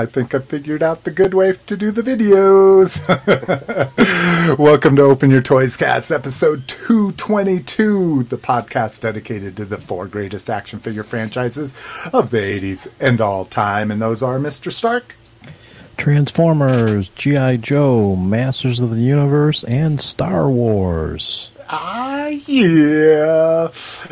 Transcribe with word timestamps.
I 0.00 0.06
think 0.06 0.34
I 0.34 0.38
figured 0.38 0.82
out 0.82 1.04
the 1.04 1.10
good 1.10 1.34
way 1.34 1.52
to 1.66 1.76
do 1.76 1.90
the 1.90 2.00
videos. 2.00 3.06
Welcome 4.58 4.96
to 4.96 5.02
Open 5.02 5.30
Your 5.30 5.42
Toys 5.42 5.76
Cast, 5.76 6.10
episode 6.10 6.66
222, 6.68 8.22
the 8.22 8.38
podcast 8.38 9.02
dedicated 9.02 9.58
to 9.58 9.66
the 9.66 9.76
four 9.76 10.08
greatest 10.08 10.48
action 10.48 10.78
figure 10.78 11.02
franchises 11.02 11.74
of 12.14 12.30
the 12.30 12.38
80s 12.38 12.90
and 12.98 13.20
all 13.20 13.44
time. 13.44 13.90
And 13.90 14.00
those 14.00 14.22
are 14.22 14.38
Mr. 14.38 14.72
Stark, 14.72 15.16
Transformers, 15.98 17.10
G.I. 17.10 17.58
Joe, 17.58 18.16
Masters 18.16 18.80
of 18.80 18.92
the 18.92 19.02
Universe, 19.02 19.64
and 19.64 20.00
Star 20.00 20.48
Wars. 20.48 21.50
Ah, 21.72 22.26
yeah. 22.26 23.66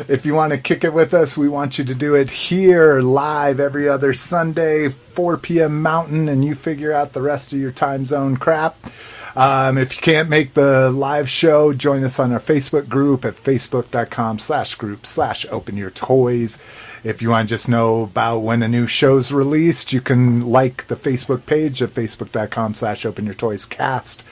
If 0.07 0.25
you 0.25 0.33
want 0.33 0.53
to 0.53 0.57
kick 0.57 0.85
it 0.85 0.93
with 0.93 1.13
us, 1.13 1.37
we 1.37 1.49
want 1.49 1.77
you 1.77 1.83
to 1.83 1.93
do 1.93 2.15
it 2.15 2.29
here 2.29 3.01
live 3.01 3.59
every 3.59 3.89
other 3.89 4.13
Sunday, 4.13 4.87
4 4.87 5.37
p.m. 5.39 5.81
Mountain, 5.81 6.29
and 6.29 6.45
you 6.45 6.55
figure 6.55 6.93
out 6.93 7.11
the 7.11 7.21
rest 7.21 7.51
of 7.51 7.59
your 7.59 7.73
time 7.73 8.05
zone 8.05 8.37
crap. 8.37 8.77
Um, 9.35 9.77
if 9.77 9.97
you 9.97 10.01
can't 10.01 10.29
make 10.29 10.53
the 10.53 10.89
live 10.89 11.29
show, 11.29 11.73
join 11.73 12.05
us 12.05 12.17
on 12.17 12.31
our 12.31 12.39
Facebook 12.39 12.87
group 12.87 13.25
at 13.25 13.33
facebook.com 13.33 14.39
slash 14.39 14.75
group 14.75 15.05
slash 15.05 15.45
open 15.51 15.75
your 15.75 15.91
toys. 15.91 16.59
If 17.03 17.21
you 17.21 17.29
want 17.29 17.49
to 17.49 17.53
just 17.53 17.67
know 17.67 18.03
about 18.03 18.39
when 18.39 18.63
a 18.63 18.69
new 18.69 18.87
show's 18.87 19.33
released, 19.33 19.91
you 19.91 19.99
can 19.99 20.49
like 20.49 20.87
the 20.87 20.95
Facebook 20.95 21.45
page 21.45 21.81
at 21.81 21.89
facebook.com 21.89 22.73
slash 22.75 23.05
open 23.05 23.25
your 23.25 23.35
toys 23.35 23.65
cast. 23.65 24.25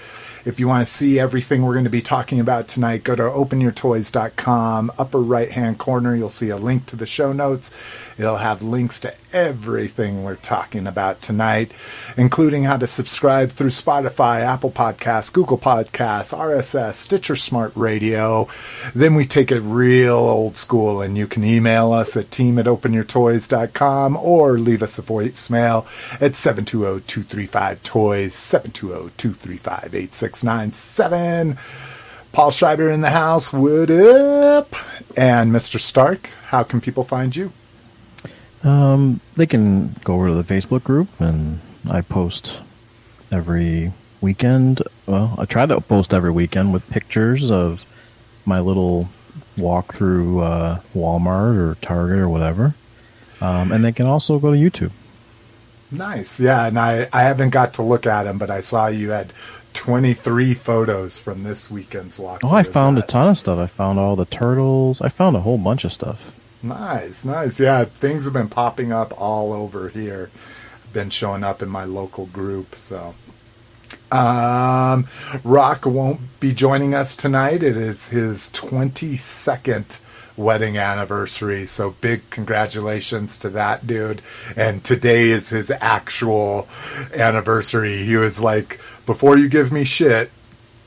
If 0.45 0.59
you 0.59 0.67
want 0.67 0.85
to 0.85 0.91
see 0.91 1.19
everything 1.19 1.63
we're 1.63 1.73
going 1.73 1.83
to 1.85 1.89
be 1.89 2.01
talking 2.01 2.39
about 2.39 2.67
tonight, 2.67 3.03
go 3.03 3.15
to 3.15 3.23
openyourtoys.com. 3.23 4.91
Upper 4.97 5.21
right 5.21 5.51
hand 5.51 5.77
corner, 5.77 6.15
you'll 6.15 6.29
see 6.29 6.49
a 6.49 6.57
link 6.57 6.85
to 6.87 6.95
the 6.95 7.05
show 7.05 7.33
notes. 7.33 7.71
It'll 8.17 8.37
have 8.37 8.63
links 8.63 8.99
to 9.01 9.13
everything 9.31 10.23
we're 10.23 10.35
talking 10.35 10.87
about 10.87 11.21
tonight, 11.21 11.71
including 12.17 12.63
how 12.63 12.77
to 12.77 12.87
subscribe 12.87 13.51
through 13.51 13.69
Spotify, 13.69 14.41
Apple 14.41 14.71
Podcasts, 14.71 15.31
Google 15.31 15.57
Podcasts, 15.57 16.35
RSS, 16.35 16.95
Stitcher 16.95 17.35
Smart 17.35 17.71
Radio. 17.75 18.47
Then 18.95 19.13
we 19.13 19.25
take 19.25 19.51
it 19.51 19.59
real 19.59 20.15
old 20.15 20.57
school, 20.57 21.01
and 21.01 21.17
you 21.17 21.27
can 21.27 21.43
email 21.43 21.93
us 21.93 22.17
at 22.17 22.31
team 22.31 22.57
at 22.57 22.65
openyourtoys.com 22.65 24.17
or 24.17 24.57
leave 24.57 24.81
us 24.81 24.97
a 24.97 25.03
voicemail 25.03 25.85
at 26.19 26.35
720 26.35 27.01
235 27.01 27.83
toys, 27.83 28.33
720 28.33 29.11
235 29.17 29.93
8697. 29.93 31.57
Paul 32.31 32.51
Schreiber 32.51 32.91
in 32.91 33.01
the 33.01 33.09
house. 33.09 33.51
What 33.53 33.89
up? 33.89 34.75
And 35.15 35.51
Mr. 35.51 35.79
Stark, 35.79 36.27
how 36.47 36.63
can 36.63 36.81
people 36.81 37.03
find 37.03 37.35
you? 37.35 37.51
Um, 38.67 39.21
they 39.35 39.45
can 39.45 39.95
go 40.03 40.15
over 40.15 40.27
to 40.27 40.35
the 40.35 40.43
Facebook 40.43 40.83
group, 40.83 41.07
and 41.19 41.59
I 41.89 42.01
post 42.01 42.61
every 43.31 43.93
weekend. 44.19 44.81
Well, 45.05 45.35
I 45.37 45.45
try 45.45 45.65
to 45.65 45.79
post 45.79 46.13
every 46.13 46.31
weekend 46.31 46.73
with 46.73 46.89
pictures 46.89 47.49
of 47.49 47.85
my 48.45 48.59
little 48.59 49.09
walk 49.57 49.93
through 49.93 50.41
uh, 50.41 50.79
Walmart 50.95 51.57
or 51.57 51.75
Target 51.81 52.19
or 52.19 52.29
whatever. 52.29 52.75
Um, 53.39 53.71
and 53.71 53.83
they 53.83 53.91
can 53.91 54.05
also 54.05 54.39
go 54.39 54.51
to 54.51 54.57
YouTube. 54.57 54.91
Nice, 55.91 56.39
yeah. 56.39 56.65
And 56.67 56.77
I, 56.77 57.07
I 57.13 57.21
haven't 57.21 57.51
got 57.51 57.75
to 57.75 57.81
look 57.81 58.05
at 58.05 58.23
them, 58.23 58.37
but 58.37 58.49
I 58.49 58.61
saw 58.61 58.87
you 58.87 59.11
had 59.11 59.31
23 59.73 60.53
photos 60.53 61.17
from 61.17 61.43
this 61.43 61.71
weekend's 61.71 62.19
walk. 62.19 62.41
Oh, 62.43 62.49
I 62.49 62.63
found 62.63 62.97
that? 62.97 63.05
a 63.05 63.07
ton 63.07 63.29
of 63.29 63.37
stuff. 63.37 63.59
I 63.59 63.67
found 63.67 63.99
all 63.99 64.15
the 64.15 64.25
turtles. 64.25 65.01
I 65.01 65.09
found 65.09 65.35
a 65.35 65.41
whole 65.41 65.57
bunch 65.57 65.85
of 65.85 65.93
stuff. 65.93 66.33
Nice, 66.67 67.23
nice. 67.23 67.59
Yeah, 67.59 67.85
things 67.85 68.25
have 68.25 68.33
been 68.33 68.49
popping 68.49 68.91
up 68.91 69.13
all 69.19 69.53
over 69.53 69.89
here. 69.89 70.29
Been 70.91 71.09
showing 71.09 71.43
up 71.43 71.61
in 71.61 71.69
my 71.69 71.85
local 71.85 72.25
group. 72.25 72.75
So, 72.75 73.15
um, 74.11 75.07
Rock 75.43 75.85
won't 75.85 76.39
be 76.39 76.53
joining 76.53 76.93
us 76.93 77.15
tonight. 77.15 77.63
It 77.63 77.77
is 77.77 78.09
his 78.09 78.49
22nd 78.51 80.01
wedding 80.37 80.77
anniversary. 80.77 81.65
So 81.65 81.91
big 82.01 82.29
congratulations 82.29 83.37
to 83.37 83.49
that 83.49 83.87
dude. 83.87 84.21
And 84.55 84.83
today 84.83 85.29
is 85.29 85.49
his 85.49 85.71
actual 85.71 86.67
anniversary. 87.13 88.03
He 88.05 88.15
was 88.15 88.39
like, 88.39 88.79
before 89.05 89.37
you 89.37 89.49
give 89.49 89.71
me 89.71 89.83
shit, 89.83 90.31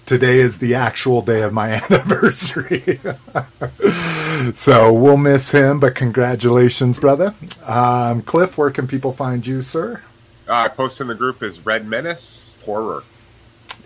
today 0.07 0.39
is 0.39 0.59
the 0.59 0.75
actual 0.75 1.23
day 1.23 1.43
of 1.43 1.53
my 1.53 1.73
anniversary. 1.91 3.01
so 4.55 4.93
we'll 4.93 5.17
miss 5.17 5.51
him, 5.51 5.81
but 5.81 5.95
congratulations, 5.95 6.99
brother. 6.99 7.35
Um, 7.67 8.23
Cliff, 8.23 8.59
where 8.59 8.71
can 8.71 8.87
people 8.87 9.13
find 9.13 9.47
you, 9.47 9.63
sir? 9.63 10.03
Uh, 10.49 10.69
post 10.69 11.01
in 11.01 11.07
the 11.07 11.15
group 11.15 11.43
is 11.43 11.65
Red 11.65 11.87
Menace 11.87 12.59
Horror. 12.65 13.05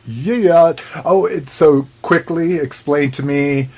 Yeah. 0.06 0.75
Oh, 1.04 1.26
it's 1.26 1.52
so 1.52 1.86
quickly 2.02 2.56
explain 2.56 3.10
to 3.12 3.22
me. 3.22 3.69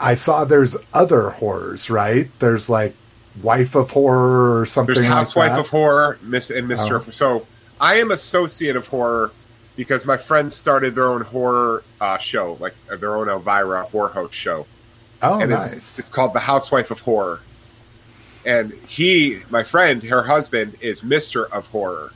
I 0.00 0.14
saw 0.14 0.44
there's 0.44 0.76
other 0.92 1.30
horrors, 1.30 1.90
right? 1.90 2.28
There's 2.38 2.70
like 2.70 2.94
Wife 3.42 3.74
of 3.74 3.90
Horror 3.90 4.60
or 4.60 4.66
something. 4.66 4.94
There's 4.94 5.06
Housewife 5.06 5.50
like 5.50 5.60
of 5.60 5.68
Horror, 5.68 6.18
Miss 6.22 6.50
and 6.50 6.66
Mister. 6.66 6.96
Oh. 6.96 7.10
So 7.10 7.46
I 7.80 7.96
am 7.96 8.10
associate 8.10 8.76
of 8.76 8.86
horror 8.88 9.32
because 9.76 10.06
my 10.06 10.16
friends 10.16 10.54
started 10.54 10.94
their 10.94 11.08
own 11.08 11.20
horror 11.20 11.84
uh, 12.00 12.18
show, 12.18 12.56
like 12.58 12.74
uh, 12.90 12.96
their 12.96 13.14
own 13.14 13.28
Elvira 13.28 13.84
horror 13.84 14.08
host 14.08 14.34
show. 14.34 14.66
Oh, 15.22 15.40
and 15.40 15.50
nice! 15.50 15.74
It's, 15.74 15.98
it's, 15.98 16.08
called 16.08 16.32
The 16.32 16.40
Housewife 16.40 16.90
of 16.90 17.00
Horror, 17.00 17.40
and 18.44 18.72
he, 18.86 19.42
my 19.50 19.62
friend, 19.62 20.02
her 20.04 20.22
husband, 20.22 20.76
is 20.80 21.02
Mister 21.02 21.46
of 21.46 21.68
Horror. 21.68 22.12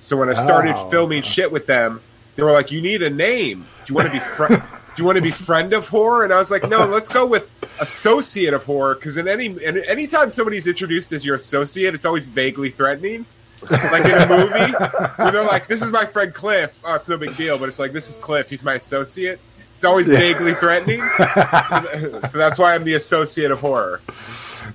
So 0.00 0.16
when 0.16 0.28
I 0.28 0.34
started 0.34 0.74
oh. 0.76 0.90
filming 0.90 1.22
shit 1.22 1.50
with 1.50 1.66
them, 1.66 2.00
they 2.34 2.42
were 2.42 2.52
like, 2.52 2.70
"You 2.70 2.80
need 2.80 3.02
a 3.02 3.10
name. 3.10 3.64
Do 3.84 3.92
you 3.92 3.94
want 3.94 4.08
to 4.08 4.12
be 4.12 4.20
friend? 4.20 4.62
do 4.96 5.02
you 5.02 5.06
want 5.06 5.16
to 5.16 5.22
be 5.22 5.30
friend 5.30 5.72
of 5.72 5.88
horror?" 5.88 6.24
And 6.24 6.32
I 6.32 6.36
was 6.36 6.50
like, 6.50 6.68
"No, 6.68 6.86
let's 6.86 7.08
go 7.08 7.26
with 7.26 7.50
associate 7.80 8.54
of 8.54 8.64
horror." 8.64 8.94
Because 8.94 9.16
in 9.16 9.26
any 9.26 9.46
in, 9.46 9.78
anytime 9.84 10.30
somebody's 10.30 10.66
introduced 10.66 11.12
as 11.12 11.24
your 11.24 11.34
associate, 11.34 11.94
it's 11.94 12.04
always 12.04 12.26
vaguely 12.26 12.70
threatening 12.70 13.26
like 13.70 14.04
in 14.04 14.10
a 14.12 14.28
movie 14.28 14.72
where 15.16 15.32
they're 15.32 15.44
like, 15.44 15.66
"This 15.66 15.82
is 15.82 15.90
my 15.90 16.06
friend 16.06 16.32
Cliff." 16.34 16.80
Oh, 16.84 16.94
it's 16.94 17.08
no 17.08 17.16
big 17.16 17.36
deal, 17.36 17.58
but 17.58 17.68
it's 17.68 17.78
like, 17.78 17.92
"This 17.92 18.10
is 18.10 18.18
Cliff. 18.18 18.50
He's 18.50 18.64
my 18.64 18.74
associate." 18.74 19.40
It's 19.76 19.84
always 19.84 20.08
yeah. 20.08 20.18
vaguely 20.18 20.54
threatening. 20.54 21.02
so, 21.18 22.20
so, 22.28 22.38
that's 22.38 22.58
why 22.58 22.74
I'm 22.74 22.84
the 22.84 22.94
associate 22.94 23.50
of 23.50 23.60
horror. 23.60 24.00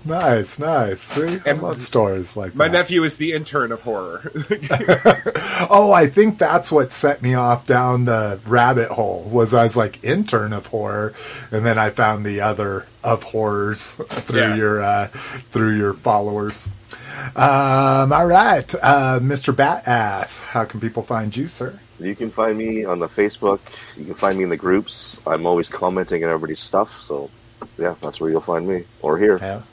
Nice, 0.05 0.59
nice. 0.59 1.01
See, 1.01 1.39
and 1.45 1.59
I 1.59 1.61
love 1.61 1.79
stories 1.79 2.37
like 2.37 2.55
my 2.55 2.67
that. 2.67 2.73
nephew 2.73 3.03
is 3.03 3.17
the 3.17 3.33
intern 3.33 3.71
of 3.71 3.81
horror. 3.81 4.21
oh, 5.69 5.91
I 5.93 6.07
think 6.07 6.37
that's 6.37 6.71
what 6.71 6.91
set 6.91 7.21
me 7.21 7.33
off 7.33 7.65
down 7.65 8.05
the 8.05 8.39
rabbit 8.45 8.89
hole. 8.89 9.23
Was 9.23 9.55
I 9.55 9.63
was 9.63 9.75
like 9.75 10.03
intern 10.03 10.53
of 10.53 10.67
horror, 10.67 11.13
and 11.51 11.65
then 11.65 11.79
I 11.79 11.89
found 11.89 12.23
the 12.23 12.41
other 12.41 12.85
of 13.03 13.23
horrors 13.23 13.93
through 13.93 14.39
yeah. 14.39 14.55
your 14.55 14.83
uh, 14.83 15.07
through 15.07 15.77
your 15.77 15.93
followers. 15.93 16.67
Um, 17.35 18.11
all 18.11 18.27
right, 18.27 18.73
uh, 18.81 19.19
Mr. 19.21 19.55
Bat 19.55 19.87
Ass, 19.87 20.41
how 20.41 20.65
can 20.65 20.79
people 20.79 21.03
find 21.03 21.35
you, 21.35 21.47
sir? 21.47 21.79
You 21.99 22.15
can 22.15 22.31
find 22.31 22.57
me 22.57 22.83
on 22.83 22.99
the 22.99 23.07
Facebook. 23.07 23.59
You 23.95 24.05
can 24.05 24.15
find 24.15 24.37
me 24.37 24.43
in 24.43 24.49
the 24.49 24.57
groups. 24.57 25.19
I'm 25.27 25.45
always 25.45 25.69
commenting 25.69 26.23
on 26.23 26.29
everybody's 26.29 26.59
stuff, 26.59 26.99
so 27.01 27.29
yeah, 27.77 27.95
that's 28.01 28.19
where 28.19 28.29
you'll 28.29 28.41
find 28.41 28.67
me 28.67 28.85
or 29.01 29.17
here. 29.17 29.37
Hell, 29.37 29.63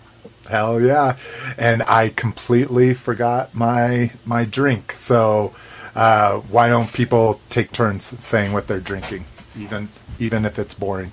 hell 0.49 0.81
yeah! 0.81 1.17
And 1.57 1.83
I 1.83 2.11
completely 2.11 2.95
forgot 2.95 3.55
my 3.55 4.13
my 4.25 4.45
drink. 4.45 4.93
So 4.93 5.55
uh, 5.95 6.39
why 6.41 6.69
don't 6.69 6.93
people 6.93 7.41
take 7.49 7.73
turns 7.73 8.05
saying 8.25 8.53
what 8.53 8.69
they're 8.69 8.79
drinking, 8.81 9.25
even 9.59 9.89
even 10.19 10.45
if 10.45 10.59
it's 10.59 10.75
boring? 10.75 11.13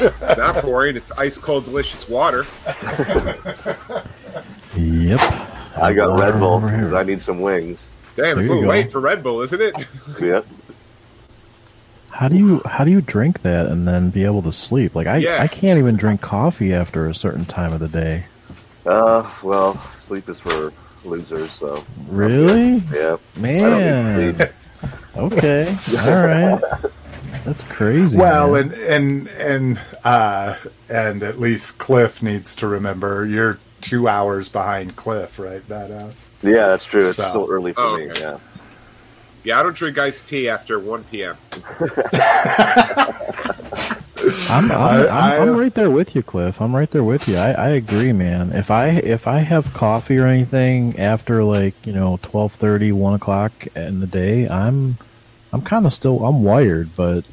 it's 0.00 0.36
not 0.38 0.62
boring. 0.62 0.96
It's 0.96 1.12
ice 1.12 1.38
cold, 1.38 1.64
delicious 1.64 2.08
water. 2.08 2.46
Yep. 4.76 5.20
I 5.76 5.92
got 5.92 6.18
Red 6.18 6.38
Bull 6.38 6.60
because 6.60 6.92
I 6.92 7.02
need 7.02 7.22
some 7.22 7.40
wings. 7.40 7.88
Damn, 8.16 8.38
it's 8.38 8.48
a 8.48 8.52
little 8.52 8.68
late 8.68 8.92
for 8.92 9.00
Red 9.00 9.22
Bull, 9.22 9.40
isn't 9.42 9.60
it? 9.60 9.74
yep. 10.20 10.46
How 12.10 12.28
do 12.28 12.36
you 12.36 12.60
how 12.66 12.84
do 12.84 12.90
you 12.90 13.00
drink 13.00 13.42
that 13.42 13.66
and 13.66 13.88
then 13.88 14.10
be 14.10 14.24
able 14.24 14.42
to 14.42 14.52
sleep? 14.52 14.94
Like 14.94 15.06
I 15.06 15.18
yeah. 15.18 15.42
I 15.42 15.48
can't 15.48 15.78
even 15.78 15.96
drink 15.96 16.20
coffee 16.20 16.74
after 16.74 17.08
a 17.08 17.14
certain 17.14 17.44
time 17.44 17.72
of 17.72 17.80
the 17.80 17.88
day. 17.88 18.26
Uh, 18.84 19.30
well, 19.42 19.80
sleep 19.94 20.28
is 20.28 20.40
for 20.40 20.72
losers. 21.04 21.50
So 21.52 21.84
really, 22.08 22.82
yeah, 22.92 23.16
man. 23.36 24.36
okay, 25.16 25.74
all 25.98 26.26
right. 26.26 26.60
That's 27.44 27.64
crazy. 27.64 28.18
Well, 28.18 28.52
man. 28.52 28.72
and 28.72 28.74
and 28.74 29.28
and 29.28 29.80
uh, 30.04 30.56
and 30.90 31.22
at 31.22 31.38
least 31.40 31.78
Cliff 31.78 32.22
needs 32.22 32.54
to 32.56 32.68
remember 32.68 33.24
you're 33.24 33.58
two 33.80 34.08
hours 34.08 34.48
behind 34.48 34.96
Cliff, 34.96 35.38
right? 35.38 35.66
Badass. 35.68 36.28
Yeah, 36.42 36.68
that's 36.68 36.84
true. 36.84 37.08
It's 37.08 37.16
so. 37.16 37.28
still 37.28 37.46
early 37.50 37.72
for 37.72 37.82
oh, 37.82 37.96
me. 37.96 38.10
Okay. 38.10 38.20
Yeah. 38.20 38.38
Yeah, 39.42 39.58
I 39.58 39.62
don't 39.62 39.74
drink 39.74 39.96
iced 39.96 40.28
tea 40.28 40.50
after 40.50 40.78
1 40.78 41.04
p.m. 41.04 41.36
I'm, 44.50 44.70
I'm, 44.70 44.72
I- 44.72 45.08
I'm, 45.08 45.10
I- 45.10 45.38
I'm 45.38 45.56
right 45.56 45.72
there 45.72 45.90
with 45.90 46.14
you, 46.14 46.22
Cliff. 46.22 46.60
I'm 46.60 46.76
right 46.76 46.90
there 46.90 47.02
with 47.04 47.26
you. 47.26 47.36
I, 47.36 47.52
I 47.52 47.68
agree, 47.70 48.12
man. 48.12 48.52
If 48.52 48.70
I 48.70 48.88
if 48.88 49.26
I 49.26 49.38
have 49.38 49.72
coffee 49.72 50.18
or 50.18 50.26
anything 50.26 50.98
after 50.98 51.42
like 51.42 51.74
you 51.86 51.92
know 51.94 52.18
twelve 52.22 52.52
thirty, 52.52 52.92
one 52.92 53.14
o'clock 53.14 53.66
in 53.74 54.00
the 54.00 54.06
day, 54.06 54.46
I'm 54.46 54.98
I'm 55.52 55.62
kind 55.62 55.86
of 55.86 55.94
still 55.94 56.24
I'm 56.24 56.42
wired, 56.42 56.94
but 56.94 57.24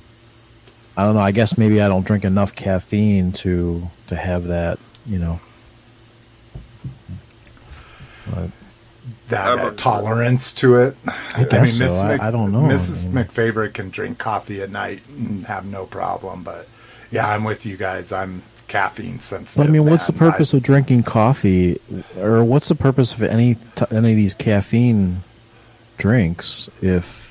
I 0.96 1.04
don't 1.04 1.16
know. 1.16 1.22
I 1.22 1.32
guess 1.32 1.58
maybe 1.58 1.82
I 1.82 1.90
don't 1.90 2.06
drink 2.06 2.24
enough 2.24 2.56
caffeine 2.56 3.34
to 3.34 3.90
to 4.08 4.16
have 4.16 4.46
that. 4.46 4.80
You 5.06 5.20
know. 5.20 5.40
But 8.34 8.50
that, 9.30 9.56
that 9.56 9.78
tolerance 9.78 10.52
to 10.54 10.76
it. 10.78 10.98
I, 11.36 11.44
guess 11.46 11.78
so. 11.78 11.86
I- 11.86 12.28
I 12.28 12.32
don't 12.32 12.52
know. 12.52 12.60
Mrs. 12.62 13.06
I 13.06 13.10
mean- 13.10 13.26
McFavorite 13.26 13.74
can 13.74 13.90
drink 13.90 14.18
coffee 14.18 14.62
at 14.62 14.70
night 14.70 15.02
and 15.10 15.46
have 15.48 15.66
no 15.66 15.86
problem, 15.86 16.44
but 16.44 16.68
yeah, 17.12 17.28
I'm 17.30 17.44
with 17.44 17.66
you 17.66 17.78
guys. 17.78 18.12
I'm 18.12 18.44
caffeine 18.68 19.20
sensitive. 19.20 19.64
But 19.64 19.70
I 19.70 19.72
mean, 19.72 19.86
what's 19.90 20.08
the 20.08 20.14
purpose 20.14 20.54
I- 20.54 20.58
of 20.58 20.64
drinking 20.64 21.04
coffee, 21.04 21.80
or 22.20 22.44
what's 22.44 22.68
the 22.68 22.76
purpose 22.76 23.14
of 23.14 23.24
any 23.24 23.56
t- 23.76 23.86
any 23.92 24.12
of 24.12 24.18
these 24.18 24.34
caffeine 24.34 25.24
drinks? 25.98 26.70
If 26.82 27.27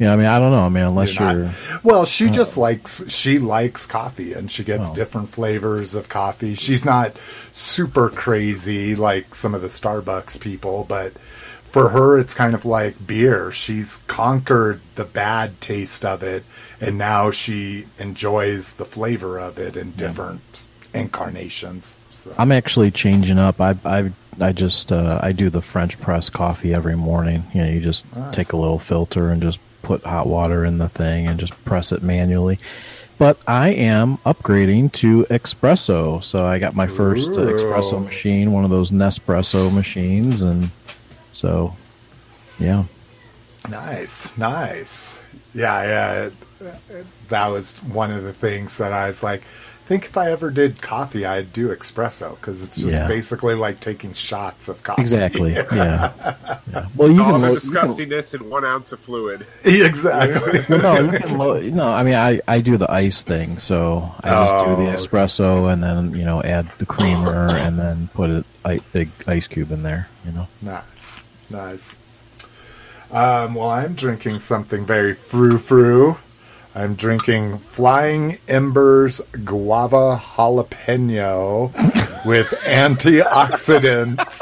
know, 0.00 0.12
I 0.12 0.16
mean, 0.16 0.26
I 0.26 0.38
don't 0.38 0.50
know. 0.50 0.64
I 0.66 0.68
mean, 0.68 0.84
unless 0.84 1.18
You're 1.18 1.30
you're, 1.32 1.42
not- 1.44 1.84
Well, 1.84 2.04
she 2.04 2.28
just 2.30 2.56
likes 2.56 3.08
she 3.10 3.38
likes 3.38 3.86
coffee 3.86 4.32
and 4.32 4.50
she 4.50 4.64
gets 4.64 4.90
Oh. 4.90 4.94
different 4.94 5.28
flavors 5.28 5.94
of 5.94 6.08
coffee. 6.08 6.54
She's 6.56 6.84
not 6.84 7.16
super 7.52 8.08
crazy 8.08 8.96
like 8.96 9.34
some 9.34 9.54
of 9.54 9.60
the 9.62 9.68
Starbucks 9.68 10.40
people, 10.40 10.84
but 10.88 11.12
for 11.64 11.88
her 11.90 12.18
it's 12.18 12.34
kind 12.34 12.54
of 12.54 12.64
like 12.64 13.06
beer. 13.06 13.50
She's 13.52 13.98
conquered 14.08 14.80
the 14.96 15.04
bad 15.04 15.60
taste 15.60 16.04
of 16.04 16.22
it 16.22 16.44
and 16.80 16.98
now 16.98 17.30
she 17.30 17.86
enjoys 17.98 18.74
the 18.74 18.84
flavor 18.84 19.38
of 19.38 19.58
it 19.58 19.76
in 19.76 19.92
different 19.92 20.40
incarnations. 20.92 21.96
So. 22.10 22.32
I'm 22.38 22.52
actually 22.52 22.90
changing 22.90 23.38
up. 23.38 23.60
I 23.60 23.76
I 23.84 24.10
I 24.40 24.52
just 24.52 24.90
uh, 24.90 25.20
I 25.22 25.32
do 25.32 25.50
the 25.50 25.62
French 25.62 26.00
press 26.00 26.30
coffee 26.30 26.72
every 26.74 26.96
morning. 26.96 27.44
You 27.52 27.62
know, 27.62 27.68
you 27.70 27.80
just 27.80 28.04
Nice. 28.16 28.34
take 28.34 28.52
a 28.52 28.56
little 28.56 28.78
filter 28.78 29.30
and 29.30 29.40
just 29.42 29.60
put 29.84 30.02
hot 30.04 30.26
water 30.26 30.64
in 30.64 30.78
the 30.78 30.88
thing 30.88 31.26
and 31.26 31.38
just 31.38 31.52
press 31.64 31.92
it 31.92 32.02
manually. 32.02 32.58
But 33.16 33.38
I 33.46 33.68
am 33.68 34.16
upgrading 34.18 34.92
to 34.94 35.24
espresso, 35.30 36.22
so 36.22 36.44
I 36.44 36.58
got 36.58 36.74
my 36.74 36.88
first 36.88 37.32
uh, 37.32 37.36
espresso 37.36 38.02
machine, 38.02 38.50
one 38.50 38.64
of 38.64 38.70
those 38.70 38.90
Nespresso 38.90 39.72
machines, 39.72 40.42
and 40.42 40.70
so 41.32 41.76
yeah. 42.58 42.84
Nice, 43.68 44.36
nice. 44.36 45.18
Yeah, 45.54 46.30
yeah. 46.60 46.70
That 47.28 47.48
was 47.48 47.78
one 47.78 48.10
of 48.10 48.24
the 48.24 48.32
things 48.32 48.78
that 48.78 48.92
I 48.92 49.06
was 49.06 49.22
like, 49.22 49.42
think 49.86 50.04
if 50.06 50.16
I 50.16 50.30
ever 50.30 50.50
did 50.50 50.80
coffee, 50.80 51.26
I'd 51.26 51.52
do 51.52 51.68
espresso 51.68 52.36
because 52.36 52.64
it's 52.64 52.76
just 52.78 52.96
Yeah. 52.96 53.06
basically 53.06 53.54
like 53.54 53.80
taking 53.80 54.12
shots 54.14 54.68
of 54.68 54.82
coffee. 54.82 55.02
Exactly. 55.02 55.52
Yeah. 55.74 56.12
yeah. 56.72 56.86
Well, 56.96 57.10
you 57.10 57.22
All 57.22 57.32
can, 57.32 57.40
the 57.42 57.48
lo- 57.48 57.54
you 57.54 57.60
can 57.60 57.70
disgustingness 57.70 58.34
in 58.34 58.48
one 58.48 58.64
ounce 58.64 58.92
of 58.92 59.00
fluid. 59.00 59.46
exactly. 59.64 60.60
well, 60.68 61.02
no, 61.04 61.12
you 61.12 61.18
can 61.18 61.38
lo- 61.38 61.60
no. 61.60 61.88
I 61.88 62.02
mean, 62.02 62.14
I, 62.14 62.40
I 62.48 62.60
do 62.60 62.76
the 62.76 62.90
ice 62.90 63.22
thing, 63.22 63.58
so 63.58 64.10
I 64.22 64.30
just 64.30 64.66
do 64.68 64.84
the 64.84 64.90
Oh. 64.90 64.94
espresso 64.96 65.72
and 65.72 65.82
then 65.82 66.18
you 66.18 66.24
know 66.24 66.42
add 66.42 66.66
the 66.78 66.86
creamer 66.86 67.48
and 67.54 67.78
then 67.78 68.08
put 68.14 68.30
a 68.30 68.44
i- 68.64 68.80
big 68.92 69.10
ice 69.26 69.46
cube 69.46 69.70
in 69.70 69.82
there. 69.82 70.08
You 70.24 70.32
know, 70.32 70.48
nice, 70.62 71.22
nice. 71.50 71.96
Um, 73.10 73.54
well, 73.54 73.70
I'm 73.70 73.94
drinking 73.94 74.38
something 74.40 74.84
very 74.86 75.14
frou 75.14 75.58
frou. 75.58 76.16
I'm 76.74 76.94
drinking 76.96 77.58
Flying 77.58 78.38
Embers 78.48 79.20
Guava 79.44 80.16
Jalapeno 80.20 81.72
with 82.24 82.48
antioxidants 82.64 84.40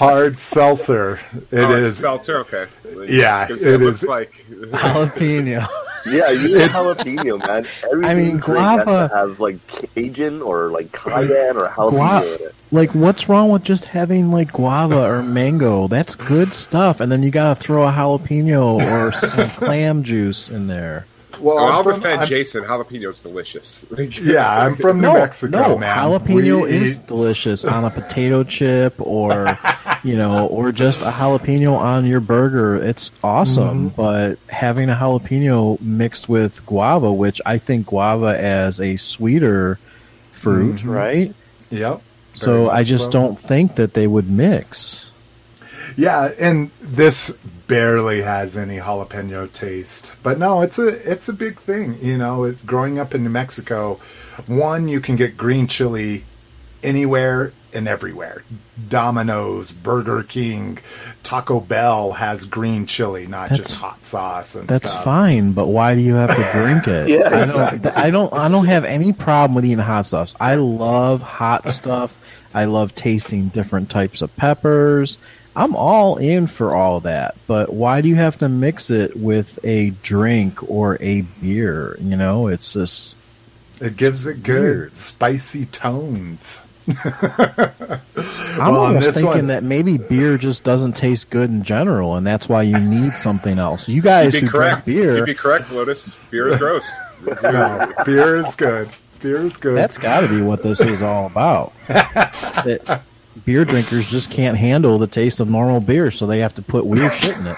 hard 0.00 0.38
seltzer. 0.38 1.20
It 1.50 1.58
oh, 1.58 1.70
it's 1.74 1.86
is 1.88 1.98
seltzer. 1.98 2.38
Okay. 2.40 2.66
Yeah, 3.06 3.44
it 3.50 3.62
it, 3.62 3.80
looks 3.80 4.02
is- 4.02 4.08
like 4.08 4.44
jalapeno. 4.50 5.66
Yeah, 6.06 6.30
you 6.30 6.48
need 6.58 6.70
jalapeno, 6.70 7.38
man. 7.46 7.66
Everything 7.84 8.04
I 8.10 8.14
mean, 8.14 8.30
you 8.36 8.40
drink 8.40 8.58
has 8.64 8.86
to 8.86 9.08
have 9.14 9.40
like 9.40 9.58
Cajun 9.94 10.40
or 10.40 10.68
like 10.70 10.92
cayenne 10.92 11.56
or 11.58 11.68
jalapeno 11.68 11.90
Gua- 11.90 12.22
in 12.26 12.42
it. 12.48 12.54
like, 12.72 12.94
what's 12.94 13.28
wrong 13.28 13.50
with 13.50 13.64
just 13.64 13.84
having 13.86 14.30
like 14.30 14.52
guava 14.52 15.02
or 15.04 15.22
mango? 15.22 15.88
That's 15.88 16.14
good 16.16 16.52
stuff. 16.54 17.00
And 17.00 17.12
then 17.12 17.22
you 17.22 17.30
gotta 17.30 17.58
throw 17.60 17.86
a 17.86 17.92
jalapeno 17.92 18.76
or 18.76 19.12
some 19.12 19.48
clam 19.66 20.02
juice 20.02 20.48
in 20.48 20.66
there. 20.66 21.06
Well. 21.40 21.58
Oh, 21.58 21.66
I'm 21.66 21.72
I'll 21.72 21.82
from- 21.82 21.94
defend 21.96 22.20
I'm- 22.20 22.28
Jason. 22.28 22.64
Jalapeno's 22.64 23.16
is 23.16 23.20
delicious. 23.22 23.86
Yeah, 24.22 24.64
I'm 24.64 24.76
from 24.76 24.98
New 25.00 25.08
no, 25.08 25.14
Mexico, 25.14 25.58
no, 25.60 25.78
man. 25.78 25.96
jalapeno 25.96 26.62
We 26.62 26.70
is 26.70 26.96
eat- 26.98 27.06
delicious 27.06 27.64
on 27.64 27.84
a 27.84 27.90
potato 27.90 28.44
chip 28.56 28.94
or 28.98 29.58
you 30.02 30.16
know, 30.16 30.46
or 30.46 30.72
just 30.72 31.00
a 31.00 31.10
jalapeno 31.10 31.76
on 31.76 32.06
your 32.06 32.20
burger. 32.20 32.76
It's 32.76 33.10
awesome. 33.22 33.90
Mm-hmm. 33.90 33.96
But 33.96 34.38
having 34.48 34.90
a 34.90 34.94
jalapeno 34.94 35.80
mixed 35.80 36.28
with 36.28 36.64
guava, 36.66 37.12
which 37.12 37.40
I 37.44 37.58
think 37.58 37.86
guava 37.86 38.38
as 38.38 38.80
a 38.80 38.96
sweeter 38.96 39.78
fruit, 40.32 40.76
mm-hmm. 40.76 40.90
right? 40.90 41.34
Yep. 41.70 42.02
So 42.34 42.70
I 42.70 42.84
just 42.84 43.04
so. 43.06 43.10
don't 43.10 43.38
think 43.38 43.74
that 43.74 43.94
they 43.94 44.06
would 44.06 44.30
mix. 44.30 45.09
Yeah, 45.96 46.30
and 46.40 46.70
this 46.80 47.30
barely 47.66 48.22
has 48.22 48.56
any 48.58 48.78
jalapeno 48.78 49.50
taste. 49.52 50.14
But 50.22 50.38
no, 50.38 50.62
it's 50.62 50.78
a 50.78 50.88
it's 50.88 51.28
a 51.28 51.32
big 51.32 51.58
thing. 51.58 51.96
You 52.00 52.18
know, 52.18 52.44
it, 52.44 52.64
growing 52.66 52.98
up 52.98 53.14
in 53.14 53.22
New 53.24 53.30
Mexico, 53.30 54.00
one 54.46 54.88
you 54.88 55.00
can 55.00 55.16
get 55.16 55.36
green 55.36 55.66
chili 55.66 56.24
anywhere 56.82 57.52
and 57.72 57.86
everywhere. 57.86 58.42
Domino's, 58.88 59.70
Burger 59.70 60.24
King, 60.24 60.78
Taco 61.22 61.60
Bell 61.60 62.12
has 62.12 62.44
green 62.46 62.86
chili, 62.86 63.26
not 63.28 63.50
That's- 63.50 63.68
just 63.68 63.80
hot 63.80 64.04
sauce 64.04 64.56
and 64.56 64.66
That's 64.66 64.88
stuff. 64.90 65.04
fine, 65.04 65.52
but 65.52 65.68
why 65.68 65.94
do 65.94 66.00
you 66.00 66.14
have 66.14 66.30
to 66.34 66.58
drink 66.58 66.88
it? 66.88 67.08
Yeah, 67.20 67.26
I 67.28 67.30
don't. 67.30 67.42
exactly. 67.50 67.90
I 67.92 68.10
don't. 68.10 68.32
I 68.32 68.48
don't 68.48 68.66
have 68.66 68.84
any 68.84 69.12
problem 69.12 69.54
with 69.54 69.64
eating 69.64 69.78
hot 69.78 70.06
stuff. 70.06 70.34
I 70.40 70.56
love 70.56 71.22
hot 71.22 71.68
stuff. 71.70 72.16
I 72.52 72.64
love 72.64 72.94
tasting 72.96 73.48
different 73.48 73.90
types 73.90 74.22
of 74.22 74.34
peppers. 74.36 75.18
I'm 75.56 75.74
all 75.74 76.16
in 76.16 76.46
for 76.46 76.74
all 76.74 77.00
that. 77.00 77.34
But 77.46 77.72
why 77.74 78.00
do 78.00 78.08
you 78.08 78.14
have 78.16 78.38
to 78.38 78.48
mix 78.48 78.90
it 78.90 79.16
with 79.16 79.58
a 79.64 79.90
drink 80.02 80.68
or 80.70 80.96
a 81.00 81.22
beer? 81.42 81.96
You 82.00 82.16
know, 82.16 82.46
it's 82.48 82.72
just 82.72 83.16
It 83.80 83.96
gives 83.96 84.26
it 84.26 84.42
good 84.42 84.60
Weird. 84.60 84.96
spicy 84.96 85.64
tones. 85.66 86.62
I'm 86.88 87.98
Well, 88.58 88.76
almost 88.84 89.14
thinking 89.14 89.26
one- 89.26 89.46
that 89.48 89.62
maybe 89.62 89.96
beer 89.98 90.38
just 90.38 90.64
doesn't 90.64 90.96
taste 90.96 91.30
good 91.30 91.50
in 91.50 91.62
general, 91.62 92.16
and 92.16 92.26
that's 92.26 92.48
why 92.48 92.62
you 92.62 92.78
need 92.78 93.14
something 93.14 93.58
else. 93.58 93.88
You 93.88 94.02
guys 94.02 94.34
You'd 94.34 94.44
who 94.44 94.46
be 94.50 94.58
drink 94.58 94.84
beer, 94.84 95.16
You'd 95.18 95.26
be 95.26 95.34
correct, 95.34 95.70
Lotus. 95.72 96.18
Beer 96.30 96.48
is 96.48 96.58
gross. 96.58 96.90
No, 97.42 97.92
beer 98.06 98.36
is 98.38 98.54
good. 98.54 98.88
Beer 99.20 99.42
is 99.42 99.58
good. 99.58 99.76
That's 99.76 99.98
got 99.98 100.22
to 100.22 100.28
be 100.28 100.40
what 100.40 100.62
this 100.62 100.80
is 100.80 101.02
all 101.02 101.26
about. 101.26 101.74
that 101.88 103.02
beer 103.44 103.64
drinkers 103.64 104.10
just 104.10 104.30
can't 104.30 104.56
handle 104.56 104.98
the 104.98 105.06
taste 105.06 105.40
of 105.40 105.48
normal 105.48 105.80
beer, 105.80 106.10
so 106.10 106.26
they 106.26 106.40
have 106.40 106.54
to 106.56 106.62
put 106.62 106.86
weird 106.86 107.12
shit 107.14 107.36
in 107.36 107.46
it. 107.46 107.56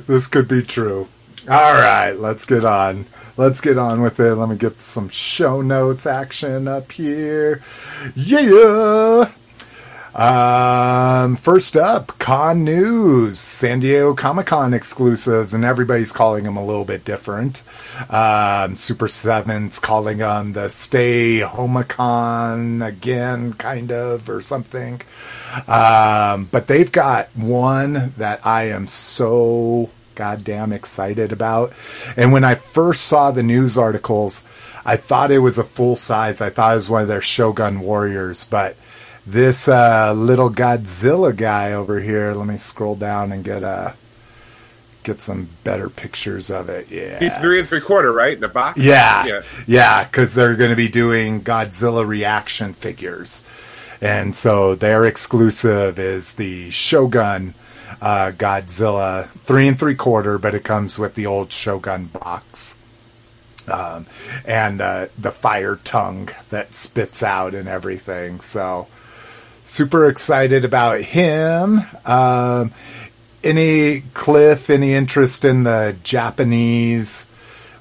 this 0.06 0.26
could 0.26 0.48
be 0.48 0.62
true. 0.62 1.08
All 1.48 1.72
right, 1.74 2.12
let's 2.12 2.44
get 2.44 2.64
on. 2.64 3.06
Let's 3.36 3.60
get 3.60 3.78
on 3.78 4.02
with 4.02 4.20
it. 4.20 4.34
Let 4.34 4.48
me 4.48 4.56
get 4.56 4.80
some 4.82 5.08
show 5.08 5.62
notes 5.62 6.06
action 6.06 6.68
up 6.68 6.92
here. 6.92 7.62
Yeah. 8.14 9.30
Um, 10.14 11.36
first 11.36 11.76
up, 11.76 12.18
Con 12.18 12.64
News, 12.64 13.38
San 13.38 13.80
Diego 13.80 14.14
Comic 14.14 14.46
Con 14.46 14.74
exclusives, 14.74 15.54
and 15.54 15.64
everybody's 15.64 16.10
calling 16.10 16.44
them 16.44 16.56
a 16.56 16.64
little 16.64 16.84
bit 16.84 17.04
different. 17.04 17.62
Um, 18.08 18.74
Super 18.76 19.06
Seven's 19.06 19.78
calling 19.78 20.18
them 20.18 20.52
the 20.52 20.68
Stay 20.68 21.40
Homicon 21.40 22.84
again, 22.84 23.52
kind 23.52 23.92
of, 23.92 24.28
or 24.28 24.40
something. 24.40 25.00
Um, 25.68 26.48
but 26.50 26.66
they've 26.66 26.90
got 26.90 27.28
one 27.36 28.12
that 28.16 28.44
I 28.44 28.64
am 28.70 28.88
so 28.88 29.90
goddamn 30.16 30.72
excited 30.72 31.30
about. 31.32 31.72
And 32.16 32.32
when 32.32 32.44
I 32.44 32.56
first 32.56 33.04
saw 33.04 33.30
the 33.30 33.42
news 33.42 33.78
articles, 33.78 34.44
I 34.84 34.96
thought 34.96 35.30
it 35.30 35.38
was 35.38 35.58
a 35.58 35.64
full 35.64 35.94
size. 35.94 36.40
I 36.40 36.50
thought 36.50 36.72
it 36.72 36.76
was 36.76 36.88
one 36.88 37.02
of 37.02 37.08
their 37.08 37.20
Shogun 37.20 37.80
Warriors, 37.80 38.44
but 38.44 38.76
this 39.26 39.68
uh, 39.68 40.12
little 40.16 40.50
Godzilla 40.50 41.36
guy 41.36 41.72
over 41.72 42.00
here. 42.00 42.32
Let 42.32 42.46
me 42.46 42.56
scroll 42.58 42.96
down 42.96 43.32
and 43.32 43.44
get 43.44 43.62
uh, 43.64 43.92
get 45.02 45.20
some 45.22 45.48
better 45.64 45.88
pictures 45.88 46.50
of 46.50 46.68
it. 46.68 46.90
Yeah, 46.90 47.18
He's 47.18 47.36
three 47.38 47.58
and 47.58 47.68
three 47.68 47.80
quarter, 47.80 48.12
right? 48.12 48.34
In 48.34 48.40
the 48.40 48.48
box. 48.48 48.78
yeah, 48.78 49.24
Yeah. 49.26 49.42
yeah, 49.66 50.04
because 50.04 50.34
they're 50.34 50.56
going 50.56 50.70
to 50.70 50.76
be 50.76 50.88
doing 50.88 51.42
Godzilla 51.42 52.06
reaction 52.06 52.72
figures, 52.72 53.44
and 54.00 54.34
so 54.36 54.74
their 54.74 55.04
exclusive 55.06 55.98
is 55.98 56.34
the 56.34 56.70
Shogun 56.70 57.54
uh, 58.00 58.32
Godzilla 58.36 59.28
three 59.30 59.68
and 59.68 59.78
three 59.78 59.94
quarter, 59.94 60.38
but 60.38 60.54
it 60.54 60.64
comes 60.64 60.98
with 60.98 61.14
the 61.14 61.26
old 61.26 61.50
Shogun 61.52 62.06
box. 62.06 62.76
um, 63.68 64.06
and 64.46 64.80
uh, 64.80 65.06
the 65.18 65.30
fire 65.30 65.76
tongue 65.84 66.28
that 66.50 66.74
spits 66.74 67.22
out 67.22 67.54
and 67.54 67.68
everything. 67.68 68.40
So 68.40 68.88
super 69.64 70.08
excited 70.08 70.64
about 70.64 71.00
him. 71.00 71.80
Um, 72.04 72.72
any 73.42 74.02
Cliff? 74.14 74.70
Any 74.70 74.92
interest 74.94 75.44
in 75.44 75.64
the 75.64 75.96
Japanese? 76.02 77.26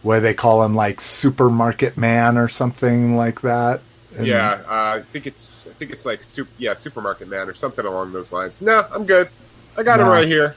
Where 0.02 0.22
they 0.22 0.34
call 0.34 0.64
him, 0.64 0.76
like 0.76 1.02
supermarket 1.02 1.98
man 1.98 2.38
or 2.38 2.48
something 2.48 3.18
like 3.18 3.42
that? 3.42 3.82
And 4.18 4.26
yeah, 4.26 4.62
uh, 4.68 4.98
I 4.98 5.04
think 5.12 5.28
it's 5.28 5.68
I 5.68 5.74
think 5.74 5.92
it's 5.92 6.06
like 6.06 6.24
super, 6.24 6.50
yeah, 6.58 6.74
supermarket 6.74 7.28
man 7.28 7.50
or 7.50 7.54
something 7.54 7.86
along 7.86 8.14
those 8.14 8.32
lines. 8.32 8.62
No, 8.62 8.88
I'm 8.92 9.06
good. 9.06 9.30
I 9.78 9.84
got 9.84 10.00
him 10.00 10.08
right 10.08 10.28
here. 10.28 10.56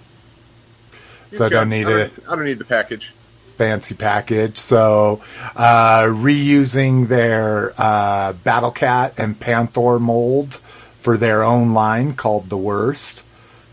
He's 1.28 1.38
So 1.38 1.48
good. 1.48 1.56
don't 1.56 1.68
need 1.68 1.88
I 1.88 2.02
it. 2.02 2.12
I 2.28 2.36
don't 2.36 2.44
need 2.44 2.58
the 2.60 2.64
package. 2.64 3.12
fancy 3.58 3.94
package. 3.94 4.56
So, 4.58 5.20
uh, 5.56 6.02
reusing 6.04 7.08
their 7.08 7.72
uh, 7.78 8.32
Battle 8.32 8.70
Cat 8.70 9.14
and 9.18 9.38
Panther 9.38 9.98
mold 9.98 10.60
for 11.02 11.16
their 11.18 11.42
own 11.42 11.74
line 11.74 12.14
called 12.14 12.48
The 12.50 12.58
Worst. 12.58 13.24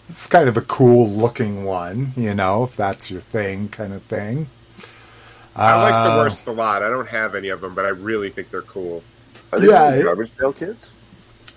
It's 0.09 0.27
kind 0.27 0.49
of 0.49 0.57
a 0.57 0.61
cool 0.61 1.09
looking 1.09 1.63
one, 1.65 2.13
you 2.17 2.33
know, 2.33 2.63
if 2.65 2.75
that's 2.75 3.11
your 3.11 3.21
thing, 3.21 3.69
kind 3.69 3.93
of 3.93 4.03
thing. 4.05 4.49
I 5.65 5.75
like 5.75 6.01
the 6.01 6.11
Uh, 6.11 6.13
worst 6.13 6.47
a 6.47 6.51
lot. 6.51 6.83
I 6.83 6.89
don't 6.89 7.07
have 7.09 7.35
any 7.35 7.49
of 7.49 7.61
them, 7.61 7.75
but 7.75 7.85
I 7.85 7.89
really 7.89 8.29
think 8.31 8.49
they're 8.51 8.61
cool. 8.63 9.05
Are 9.51 9.59
they 9.59 9.67
Yeah, 9.67 9.91
doing 9.91 9.99
garbage 9.99 10.35
pail 10.37 10.53
kids? 10.53 10.91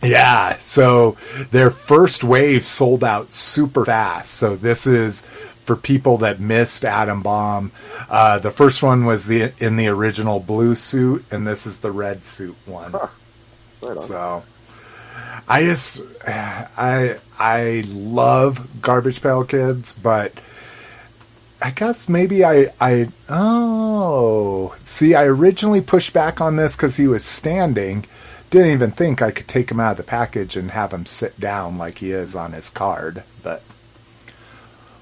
Yeah, 0.02 0.56
so 0.58 1.16
their 1.50 1.70
first 1.70 2.24
wave 2.24 2.66
sold 2.66 3.04
out 3.04 3.32
super 3.32 3.84
fast. 3.86 4.34
So 4.34 4.56
this 4.56 4.86
is 4.86 5.22
for 5.64 5.76
people 5.76 6.18
that 6.18 6.40
missed 6.40 6.84
Adam 6.84 7.22
Bomb. 7.22 7.72
Uh, 8.10 8.38
the 8.40 8.50
first 8.50 8.82
one 8.82 9.04
was 9.04 9.26
the 9.26 9.52
in 9.58 9.76
the 9.76 9.86
original 9.88 10.40
blue 10.40 10.74
suit, 10.74 11.24
and 11.30 11.46
this 11.46 11.66
is 11.66 11.80
the 11.80 11.92
red 11.92 12.24
suit 12.24 12.56
one. 12.66 13.00
Huh. 13.00 13.08
Right 13.82 13.98
on. 13.98 14.08
So 14.08 14.44
I 15.48 15.64
just 15.64 16.00
I 16.26 17.18
I 17.38 17.84
love 17.88 18.80
Garbage 18.80 19.22
Pail 19.22 19.44
Kids, 19.44 19.92
but 19.92 20.32
I 21.60 21.70
guess 21.70 22.08
maybe 22.08 22.44
I 22.44 22.72
I 22.80 23.08
oh 23.28 24.74
see 24.82 25.14
I 25.14 25.24
originally 25.24 25.80
pushed 25.80 26.12
back 26.12 26.40
on 26.40 26.56
this 26.56 26.76
because 26.76 26.96
he 26.96 27.06
was 27.06 27.24
standing. 27.24 28.06
Didn't 28.50 28.72
even 28.72 28.90
think 28.90 29.22
I 29.22 29.30
could 29.30 29.48
take 29.48 29.70
him 29.70 29.80
out 29.80 29.92
of 29.92 29.96
the 29.96 30.02
package 30.02 30.56
and 30.56 30.72
have 30.72 30.92
him 30.92 31.06
sit 31.06 31.40
down 31.40 31.78
like 31.78 31.98
he 31.98 32.12
is 32.12 32.36
on 32.36 32.52
his 32.52 32.68
card, 32.68 33.22
but 33.42 33.62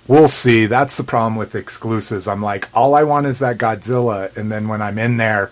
we'll 0.07 0.29
see. 0.29 0.67
That's 0.67 0.97
the 0.97 1.03
problem 1.05 1.35
with 1.35 1.57
exclusives. 1.57 2.29
I'm 2.29 2.43
like, 2.43 2.69
all 2.75 2.95
I 2.95 3.03
want 3.03 3.27
is 3.27 3.41
that 3.41 3.59
Godzilla, 3.59 4.37
and 4.37 4.53
then 4.53 4.69
when 4.69 4.81
I'm 4.81 4.99
in 4.99 5.17
there, 5.17 5.51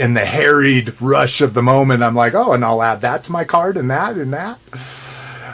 in 0.00 0.14
the 0.14 0.24
harried 0.24 1.00
rush 1.00 1.40
of 1.40 1.54
the 1.54 1.62
moment, 1.62 2.02
I'm 2.02 2.14
like, 2.14 2.34
oh, 2.34 2.52
and 2.52 2.64
I'll 2.64 2.82
add 2.82 3.02
that 3.02 3.24
to 3.24 3.32
my 3.32 3.44
card, 3.44 3.76
and 3.76 3.90
that, 3.90 4.16
and 4.16 4.32
that. 4.32 4.58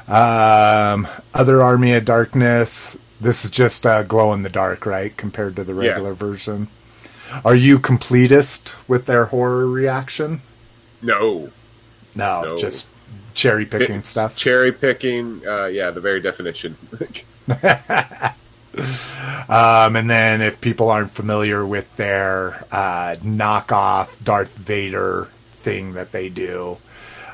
Um, 0.09 1.09
other 1.35 1.63
Army 1.63 1.93
of 1.95 2.05
Darkness. 2.05 2.97
This 3.21 3.45
is 3.45 3.51
just 3.51 3.85
uh, 3.87 4.03
glow 4.05 4.33
in 4.35 4.43
the 4.43 4.49
dark, 4.49 4.87
right? 4.87 5.17
Compared 5.17 5.57
to 5.57 5.65
the 5.65 5.75
Yeah. 5.75 5.91
regular 5.91 6.15
version. 6.15 6.69
Are 7.45 7.55
you 7.57 7.79
completist 7.79 8.77
with 8.87 9.07
their 9.07 9.27
horror 9.27 9.67
reaction? 9.67 10.43
No, 11.03 11.51
No, 12.15 12.43
No. 12.45 12.57
just 12.57 12.87
cherry 13.35 13.67
picking 13.67 13.97
Pick- 13.99 14.07
stuff. 14.07 14.37
cherry 14.37 14.71
picking. 14.73 15.43
Uh, 15.47 15.67
yeah, 15.67 15.91
the 15.91 16.01
very 16.01 16.21
definition. 16.21 16.77
Um, 19.49 19.97
and 19.97 20.11
then, 20.11 20.43
if 20.43 20.61
people 20.61 20.91
aren't 20.91 21.13
familiar 21.13 21.65
with 21.65 21.97
their 21.97 22.65
uh, 22.73 23.17
knockoff 23.23 24.23
Darth 24.23 24.57
Vader 24.57 25.29
thing 25.59 25.95
that 25.95 26.13
they 26.13 26.29
do, 26.29 26.79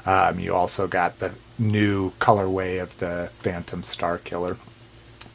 um, 0.04 0.38
you 0.38 0.54
also 0.54 0.87
got 0.87 1.18
the 1.18 1.32
new 1.58 2.11
colorway 2.18 2.82
of 2.82 2.99
the 2.99 3.30
Phantom 3.34 3.82
Star 3.82 4.18
Killer. 4.18 4.56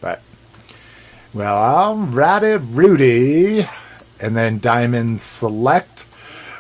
But, 0.02 0.22
well, 1.34 1.92
I'm 1.92 2.14
righty, 2.14 2.58
Rudy. 2.58 3.66
And 4.20 4.36
then 4.36 4.60
Diamond 4.60 5.22
Select, 5.22 6.04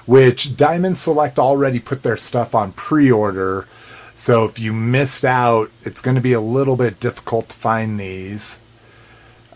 which 0.06 0.56
Diamond 0.58 0.98
Select 0.98 1.40
already 1.40 1.80
put 1.80 2.04
their 2.04 2.18
stuff 2.18 2.56
on 2.56 2.72
pre 2.72 3.12
order. 3.12 3.68
So 4.14 4.46
if 4.46 4.58
you 4.58 4.74
missed 4.74 5.26
out, 5.26 5.70
it's 5.84 6.02
going 6.02 6.16
to 6.16 6.22
be 6.22 6.34
a 6.34 6.42
little 6.42 6.76
bit 6.76 7.00
difficult 7.00 7.50
to 7.50 7.56
find 7.56 8.00
these. 8.00 8.62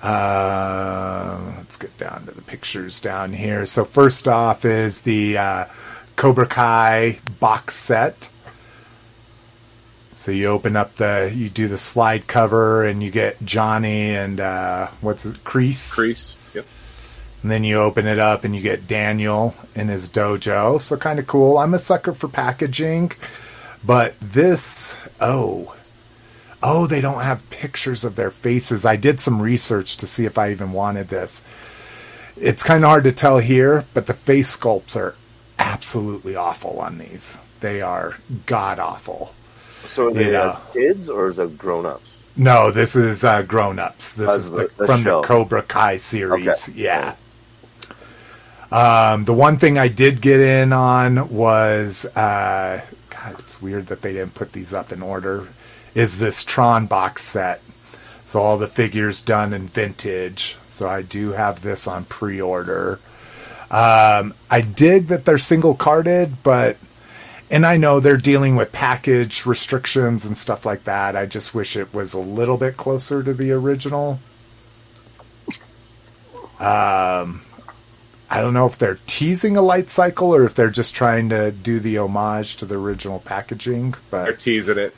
Uh, 0.02 1.54
let's 1.58 1.78
get 1.78 1.96
down 1.98 2.26
to 2.26 2.32
the 2.32 2.42
pictures 2.42 3.00
down 3.00 3.34
here. 3.34 3.66
So 3.66 3.86
first 3.86 4.28
off 4.28 4.66
is 4.66 5.02
the 5.02 5.38
uh, 5.38 5.66
Cobra 6.16 6.48
Kai 6.48 7.20
box 7.40 7.76
set. 7.76 8.30
So 10.14 10.32
you 10.32 10.48
open 10.48 10.76
up 10.76 10.96
the, 10.96 11.32
you 11.34 11.50
do 11.50 11.68
the 11.68 11.78
slide 11.78 12.28
cover, 12.28 12.84
and 12.86 13.02
you 13.02 13.10
get 13.12 13.44
Johnny 13.44 14.16
and 14.16 14.40
uh, 14.40 14.88
what's 15.02 15.26
it, 15.26 15.38
Kreese. 15.44 15.96
Kreese. 15.96 16.54
Yep. 16.54 16.66
And 17.42 17.50
then 17.50 17.64
you 17.64 17.78
open 17.78 18.06
it 18.06 18.20
up 18.20 18.44
and 18.44 18.56
you 18.56 18.62
get 18.62 18.86
Daniel 18.88 19.56
in 19.74 19.88
his 19.88 20.10
dojo. 20.10 20.80
So 20.80 20.98
kind 20.98 21.18
of 21.18 21.26
cool. 21.26 21.58
I'm 21.58 21.74
a 21.74 21.80
sucker 21.80 22.14
for 22.14 22.28
packaging, 22.28 23.14
but 23.84 24.14
this, 24.20 24.96
oh, 25.20 25.76
oh, 26.64 26.88
they 26.88 27.02
don't 27.02 27.22
have 27.24 27.50
pictures 27.50 28.04
of 28.04 28.16
their 28.16 28.32
faces. 28.32 28.86
I 28.86 28.96
did 28.96 29.20
some 29.20 29.42
research 29.42 29.98
to 29.98 30.08
see 30.08 30.26
if 30.26 30.38
I 30.38 30.52
even 30.52 30.72
wanted 30.72 31.08
this. 31.10 31.46
It's 32.38 32.64
kind 32.64 32.84
of 32.84 32.90
hard 32.90 33.04
to 33.06 33.12
tell 33.12 33.40
here, 33.40 33.86
but 33.94 34.08
the 34.08 34.14
face 34.14 34.56
sculpts 34.56 34.96
are 34.96 35.16
absolutely 35.60 36.36
awful 36.36 36.80
on 36.80 36.98
these. 36.98 37.38
They 37.60 37.82
are 37.82 38.18
god 38.46 38.80
awful. 38.80 39.34
So 39.88 40.10
Yeah. 40.18 40.52
as 40.68 40.74
kids 40.74 41.10
or 41.10 41.30
is 41.30 41.40
it 41.40 41.58
grown 41.58 41.86
ups? 41.86 42.20
No, 42.38 42.72
this 42.72 42.96
is 42.96 43.24
uh, 43.24 43.42
grown 43.42 43.78
ups. 43.78 44.14
This 44.14 44.32
is 44.32 44.52
the- 44.52 44.58
the, 44.64 44.72
the 44.78 44.86
from 44.86 45.04
show. 45.04 45.22
the 45.22 45.28
Cobra 45.28 45.62
Kai 45.64 45.98
series. 45.98 46.70
Okay. 46.70 46.82
Yeah. 46.82 47.16
Um, 48.72 49.26
the 49.26 49.34
one 49.34 49.58
thing 49.58 49.78
I 49.78 49.90
did 49.90 50.22
get 50.22 50.40
in 50.40 50.72
on 50.72 51.28
was, 51.30 52.06
uh, 52.16 52.82
God, 53.10 53.36
it's 53.40 53.62
weird 53.62 53.88
that 53.88 54.02
they 54.02 54.14
didn't 54.14 54.34
put 54.34 54.54
these 54.54 54.74
up 54.74 54.94
in 54.94 55.02
order. 55.02 55.48
Is 55.94 56.20
this 56.20 56.44
Tron 56.44 56.86
box 56.86 57.24
set? 57.24 57.62
So 58.24 58.42
all 58.42 58.58
the 58.58 58.68
figures 58.68 59.22
done 59.22 59.52
in 59.54 59.68
vintage. 59.68 60.58
So 60.68 60.88
I 60.88 61.02
do 61.02 61.32
have 61.32 61.62
this 61.62 61.88
on 61.88 62.06
pre-order. 62.06 63.00
Um, 63.70 64.34
I 64.50 64.62
dig 64.62 65.08
that 65.08 65.26
they're 65.26 65.38
single 65.38 65.76
carded, 65.76 66.44
but 66.44 66.78
and 67.50 67.66
I 67.66 67.76
know 67.76 68.00
they're 68.00 68.18
dealing 68.18 68.56
with 68.56 68.72
package 68.72 69.46
restrictions 69.46 70.26
and 70.26 70.38
stuff 70.38 70.66
like 70.66 70.86
that. 70.86 71.18
I 71.18 71.26
just 71.26 71.54
wish 71.54 71.76
it 71.76 71.94
was 71.94 72.14
a 72.14 72.20
little 72.20 72.58
bit 72.58 72.78
closer 72.78 73.22
to 73.22 73.34
the 73.34 73.52
original. 73.52 74.20
Um, 76.60 77.42
I 78.30 78.40
don't 78.40 78.54
know 78.54 78.66
if 78.66 78.78
they're 78.78 79.00
teasing 79.08 79.58
a 79.58 79.62
light 79.62 79.90
cycle 79.90 80.34
or 80.34 80.46
if 80.46 80.54
they're 80.56 80.70
just 80.70 80.94
trying 80.94 81.28
to 81.30 81.52
do 81.52 81.82
the 81.82 81.98
homage 81.98 82.56
to 82.58 82.66
the 82.66 82.76
original 82.76 83.20
packaging. 83.20 83.96
But 84.10 84.26
they're 84.26 84.34
teasing 84.36 84.78
it. 84.78 84.96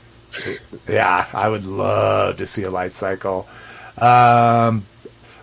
Yeah, 0.88 1.28
I 1.34 1.50
would 1.50 1.66
love 1.66 2.38
to 2.38 2.46
see 2.46 2.64
a 2.64 2.70
light 2.70 2.94
cycle. 2.94 3.48
Um, 3.98 4.86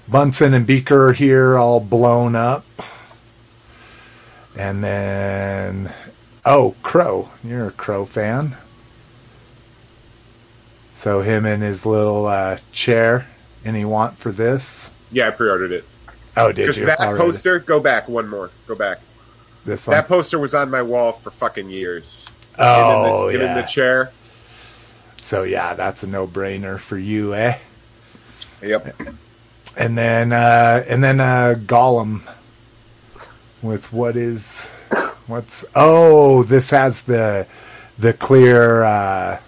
Bunsen 0.09 0.55
and 0.55 0.67
Beaker 0.67 1.13
here 1.13 1.57
all 1.57 1.81
blown 1.81 2.35
up. 2.35 2.65
And 4.57 4.83
then, 4.83 5.93
oh, 6.45 6.75
Crow. 6.83 7.31
You're 7.45 7.69
a 7.69 7.71
Crow 7.71 8.05
fan. 8.05 8.57
So 10.93 11.23
him 11.23 11.47
in 11.47 11.61
his 11.61 11.87
little 11.87 12.27
uh, 12.27 12.59
chair. 12.73 13.27
Any 13.65 13.85
want 13.85 14.19
for 14.19 14.33
this? 14.33 14.93
Yeah, 15.13 15.29
I 15.29 15.31
pre-ordered 15.31 15.73
it. 15.73 15.85
Oh, 16.37 16.53
did 16.53 16.77
you? 16.77 16.87
that 16.87 16.99
Already. 16.99 17.19
poster, 17.19 17.59
go 17.59 17.81
back 17.81 18.09
one 18.09 18.29
more. 18.29 18.51
Go 18.67 18.75
back. 18.75 19.01
This 19.65 19.87
one. 19.87 19.97
That 19.97 20.09
poster 20.09 20.39
was 20.39 20.55
on 20.55 20.71
my 20.71 20.83
wall 20.83 21.13
for 21.13 21.31
fucking 21.31 21.71
years. 21.71 22.29
oh, 22.59 23.29
in 23.29 23.39
the, 23.39 23.45
him 23.45 23.51
in 23.51 23.57
the 23.63 23.69
chair. 23.69 24.13
So 25.21 25.43
yeah, 25.43 25.75
that's 25.75 26.03
a 26.03 26.07
no-brainer 26.09 26.79
for 26.79 26.99
you, 26.99 27.35
eh? 27.35 27.59
Yep. 28.63 28.97
and 29.77 29.97
then 29.97 30.33
uh, 30.33 30.85
and 30.89 31.03
then 31.03 31.21
uh, 31.21 31.55
Gollum 31.59 32.23
with 33.63 33.93
what 33.93 34.17
is 34.17 34.69
what's 35.27 35.65
oh 35.75 36.43
this 36.43 36.71
has 36.71 37.05
the 37.05 37.47
the 37.99 38.13
clear 38.13 38.83
uh, 38.83 39.41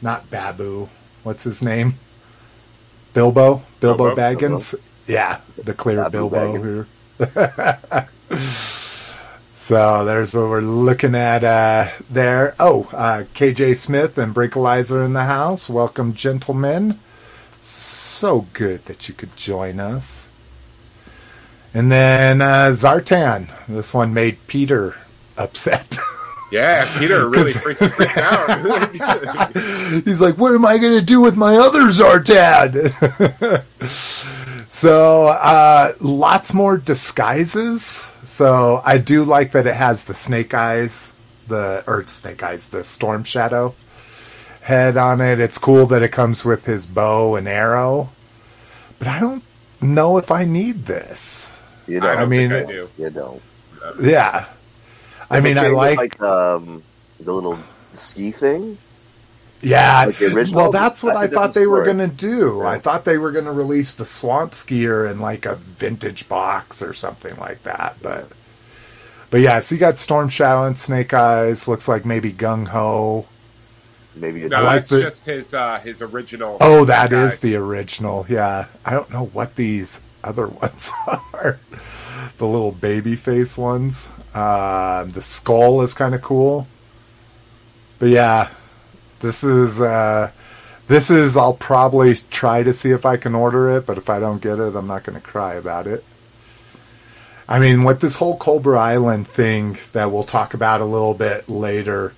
not 0.00 0.30
Babu 0.30 0.88
what's 1.22 1.44
his 1.44 1.62
name 1.62 1.94
Bilbo 3.14 3.62
Bilbo, 3.80 4.14
Bilbo. 4.14 4.20
Baggins 4.20 4.74
yeah 5.06 5.40
the 5.62 5.74
clear 5.74 5.96
Babu 6.08 6.30
Bilbo 6.30 6.62
here 6.62 6.86
so 9.62 10.04
there's 10.04 10.34
what 10.34 10.48
we're 10.48 10.60
looking 10.60 11.14
at 11.14 11.44
uh, 11.44 11.88
there 12.10 12.54
oh 12.58 12.88
uh, 12.92 13.22
KJ 13.34 13.76
Smith 13.76 14.18
and 14.18 14.34
Brinkalizer 14.34 15.04
in 15.06 15.12
the 15.12 15.24
house 15.24 15.70
welcome 15.70 16.14
gentlemen 16.14 16.98
so 17.62 18.46
good 18.52 18.84
that 18.86 19.08
you 19.08 19.14
could 19.14 19.34
join 19.36 19.80
us. 19.80 20.28
And 21.74 21.90
then 21.90 22.42
uh, 22.42 22.70
Zartan. 22.72 23.48
This 23.66 23.94
one 23.94 24.12
made 24.12 24.38
Peter 24.46 24.96
upset. 25.36 25.98
Yeah, 26.50 26.86
Peter 26.98 27.30
really 27.30 27.52
freaked, 27.54 27.82
freaked 27.82 28.18
out. 28.18 29.56
He's 30.04 30.20
like, 30.20 30.36
"What 30.36 30.54
am 30.54 30.66
I 30.66 30.76
going 30.76 30.98
to 30.98 31.02
do 31.02 31.22
with 31.22 31.34
my 31.34 31.56
other 31.56 31.84
Zartan?" 31.84 32.74
So, 34.72 35.26
uh, 35.26 35.92
lots 36.00 36.54
more 36.54 36.78
disguises. 36.78 38.04
So, 38.24 38.80
I 38.84 38.96
do 38.98 39.24
like 39.24 39.52
that 39.52 39.66
it 39.66 39.74
has 39.74 40.06
the 40.06 40.14
snake 40.14 40.54
eyes, 40.54 41.12
the 41.46 41.84
or 41.86 42.04
snake 42.04 42.42
eyes, 42.42 42.70
the 42.70 42.82
storm 42.82 43.24
shadow 43.24 43.74
head 44.62 44.96
on 44.96 45.20
it. 45.20 45.40
It's 45.40 45.58
cool 45.58 45.86
that 45.86 46.02
it 46.02 46.10
comes 46.12 46.44
with 46.44 46.64
his 46.64 46.86
bow 46.86 47.36
and 47.36 47.46
arrow, 47.46 48.10
but 48.98 49.08
I 49.08 49.20
don't 49.20 49.42
know 49.80 50.16
if 50.16 50.30
I 50.30 50.44
need 50.44 50.86
this. 50.86 51.52
You 51.86 51.98
I, 51.98 52.00
don't. 52.00 52.14
don't 52.14 52.22
I 52.22 52.26
mean, 52.26 52.50
think 52.50 52.68
I 52.68 52.72
do. 52.72 52.88
you 52.96 53.10
don't. 53.10 53.42
Yeah, 54.00 54.46
I 55.30 55.40
mean, 55.40 55.58
I 55.58 55.68
like, 55.68 55.98
like 55.98 56.22
um, 56.22 56.82
the 57.20 57.32
little 57.32 57.58
ski 57.92 58.30
thing. 58.30 58.78
Yeah. 59.62 60.04
like 60.06 60.20
original, 60.22 60.60
well, 60.62 60.72
that's 60.72 61.02
what 61.02 61.14
that's 61.14 61.22
a 61.22 61.26
I 61.26 61.28
thought 61.28 61.46
different 61.48 61.54
they 61.54 61.66
were 61.66 61.84
going 61.84 61.98
to 61.98 62.08
do. 62.08 62.58
Yeah. 62.62 62.68
I 62.68 62.78
thought 62.78 63.04
they 63.04 63.18
were 63.18 63.30
going 63.32 63.44
to 63.46 63.52
release 63.52 63.94
the 63.94 64.04
Swamp 64.04 64.52
Skier 64.52 65.10
in 65.10 65.20
like 65.20 65.46
a 65.46 65.54
vintage 65.56 66.28
box 66.28 66.82
or 66.82 66.92
something 66.92 67.36
like 67.36 67.62
that, 67.62 67.96
but. 68.02 68.28
But 69.30 69.40
yeah, 69.40 69.60
so 69.60 69.74
you 69.74 69.78
got 69.80 69.96
Storm 69.96 70.28
Shadow 70.28 70.64
and 70.64 70.76
Snake 70.76 71.14
Eyes. 71.14 71.66
Looks 71.66 71.88
like 71.88 72.04
maybe 72.04 72.32
Gung 72.34 72.68
Ho. 72.68 73.24
Maybe 74.14 74.46
No, 74.46 74.58
I 74.58 74.60
like 74.60 74.74
that's 74.80 74.90
the- 74.90 75.00
just 75.00 75.24
his 75.24 75.54
uh, 75.54 75.78
his 75.80 76.02
original. 76.02 76.58
Oh, 76.60 76.84
that 76.84 77.12
is 77.14 77.32
guys. 77.32 77.38
the 77.38 77.56
original. 77.56 78.26
Yeah, 78.28 78.66
I 78.84 78.90
don't 78.90 79.10
know 79.10 79.24
what 79.26 79.56
these 79.56 80.02
other 80.22 80.46
ones 80.62 80.92
are. 81.08 81.58
the 82.36 82.46
little 82.46 82.72
baby 82.72 83.16
face 83.16 83.56
ones. 83.56 84.06
Uh, 84.34 85.04
the 85.04 85.22
skull 85.22 85.80
is 85.80 85.94
kind 85.94 86.14
of 86.14 86.20
cool. 86.20 86.66
But 87.98 88.10
yeah, 88.10 88.50
this 89.22 89.42
is 89.42 89.80
uh, 89.80 90.30
this 90.86 91.10
is. 91.10 91.36
I'll 91.36 91.54
probably 91.54 92.14
try 92.14 92.62
to 92.62 92.72
see 92.72 92.90
if 92.90 93.06
I 93.06 93.16
can 93.16 93.34
order 93.34 93.76
it, 93.76 93.86
but 93.86 93.96
if 93.96 94.10
I 94.10 94.20
don't 94.20 94.42
get 94.42 94.58
it, 94.58 94.76
I'm 94.76 94.86
not 94.86 95.04
going 95.04 95.18
to 95.18 95.26
cry 95.26 95.54
about 95.54 95.86
it. 95.86 96.04
I 97.48 97.58
mean, 97.58 97.82
what 97.84 98.00
this 98.00 98.16
whole 98.16 98.36
Cobra 98.36 98.78
Island 98.78 99.26
thing 99.26 99.78
that 99.92 100.12
we'll 100.12 100.24
talk 100.24 100.54
about 100.54 100.80
a 100.80 100.84
little 100.84 101.14
bit 101.14 101.48
later 101.48 102.14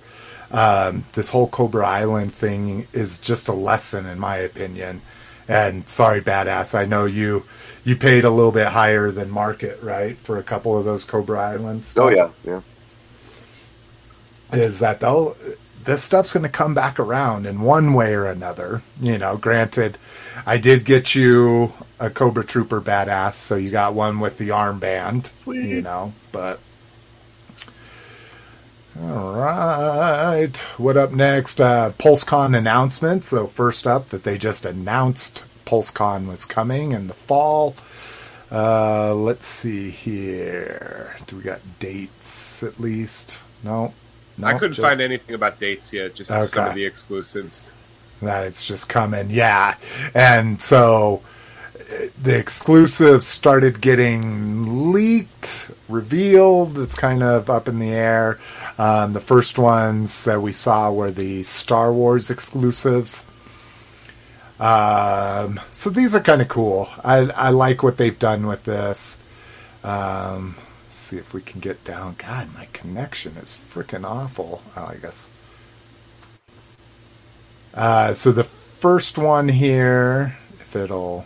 um, 0.51 1.05
this 1.13 1.29
whole 1.29 1.47
Cobra 1.47 1.85
Island 1.85 2.33
thing 2.33 2.87
is 2.93 3.19
just 3.19 3.47
a 3.47 3.53
lesson, 3.53 4.05
in 4.05 4.19
my 4.19 4.37
opinion. 4.37 5.01
And 5.47 5.87
sorry, 5.87 6.21
badass, 6.21 6.77
I 6.77 6.85
know 6.85 7.05
you 7.05 7.45
you 7.83 7.95
paid 7.95 8.23
a 8.23 8.29
little 8.29 8.51
bit 8.51 8.67
higher 8.67 9.11
than 9.11 9.29
market, 9.29 9.81
right, 9.83 10.17
for 10.17 10.37
a 10.37 10.43
couple 10.43 10.77
of 10.77 10.85
those 10.85 11.05
Cobra 11.05 11.39
Islands. 11.39 11.95
Oh 11.97 12.09
yeah, 12.09 12.29
yeah. 12.43 12.61
is 14.53 14.79
that 14.79 14.99
though 15.01 15.35
this 15.85 16.03
stuff's 16.03 16.33
going 16.33 16.43
to 16.43 16.49
come 16.49 16.73
back 16.73 16.99
around 16.99 17.45
in 17.45 17.61
one 17.61 17.93
way 17.93 18.13
or 18.13 18.25
another. 18.25 18.81
You 18.99 19.17
know, 19.17 19.37
granted, 19.37 19.97
I 20.45 20.57
did 20.57 20.83
get 20.83 21.15
you 21.15 21.73
a 21.99 22.09
Cobra 22.09 22.43
Trooper 22.43 22.81
badass, 22.81 23.35
so 23.35 23.55
you 23.55 23.71
got 23.71 23.93
one 23.93 24.19
with 24.19 24.37
the 24.37 24.49
armband. 24.49 25.31
You 25.45 25.81
know, 25.81 26.13
but 26.31 26.59
all 29.01 29.33
right. 29.33 30.57
What 30.77 30.95
up 30.95 31.11
next? 31.11 31.59
Uh, 31.59 31.91
PulseCon 31.97 32.57
announcement. 32.57 33.25
So 33.25 33.47
first 33.47 33.85
up, 33.85 34.09
that 34.09 34.23
they 34.23 34.37
just 34.37 34.65
announced 34.65 35.43
PulseCon 35.65 36.27
was 36.27 36.45
coming 36.45 36.93
in 36.93 37.07
the 37.07 37.13
fall. 37.13 37.75
Uh, 38.51 39.13
let's 39.13 39.45
see 39.45 39.89
here. 39.89 41.15
Do 41.27 41.37
we 41.37 41.43
got 41.43 41.59
dates 41.79 42.63
at 42.63 42.79
least? 42.79 43.43
No. 43.63 43.93
I 44.43 44.53
couldn't 44.53 44.73
just 44.73 44.87
find 44.87 45.01
anything 45.01 45.35
about 45.35 45.59
dates 45.59 45.93
yet. 45.93 46.15
Just 46.15 46.29
some 46.29 46.69
of 46.69 46.75
the 46.75 46.85
exclusives. 46.85 47.71
that 48.21 48.45
it's 48.45 48.67
just 48.67 48.89
coming. 48.89 49.29
Yeah. 49.29 49.75
And 50.13 50.61
so 50.61 51.21
the 52.21 52.37
exclusives 52.37 53.25
started 53.25 53.81
getting 53.81 54.91
leaked, 54.91 55.71
revealed. 55.87 56.77
It's 56.79 56.95
kind 56.95 57.23
of 57.23 57.49
up 57.49 57.67
in 57.67 57.79
the 57.79 57.91
air. 57.91 58.39
Um, 58.77 59.13
the 59.13 59.21
first 59.21 59.57
ones 59.57 60.25
that 60.25 60.41
we 60.41 60.51
saw 60.51 60.91
were 60.91 61.11
the 61.11 61.43
Star 61.43 61.93
Wars 61.93 62.29
exclusives. 62.29 63.25
Um, 64.59 65.59
so 65.69 65.89
these 65.89 66.15
are 66.15 66.21
kind 66.21 66.41
of 66.41 66.47
cool. 66.47 66.89
I, 67.03 67.29
I 67.35 67.49
like 67.49 67.83
what 67.83 67.97
they've 67.97 68.17
done 68.17 68.47
with 68.47 68.63
this. 68.63 69.19
Um, 69.83 70.55
see 70.95 71.17
if 71.17 71.33
we 71.33 71.41
can 71.41 71.59
get 71.59 71.83
down. 71.83 72.15
God, 72.17 72.53
my 72.53 72.67
connection 72.73 73.37
is 73.37 73.55
freaking 73.55 74.05
awful. 74.05 74.61
Oh, 74.75 74.85
I 74.85 74.95
guess. 74.95 75.31
Uh, 77.73 78.13
so 78.13 78.31
the 78.31 78.43
first 78.43 79.17
one 79.17 79.49
here, 79.49 80.37
if 80.59 80.75
it'll 80.75 81.25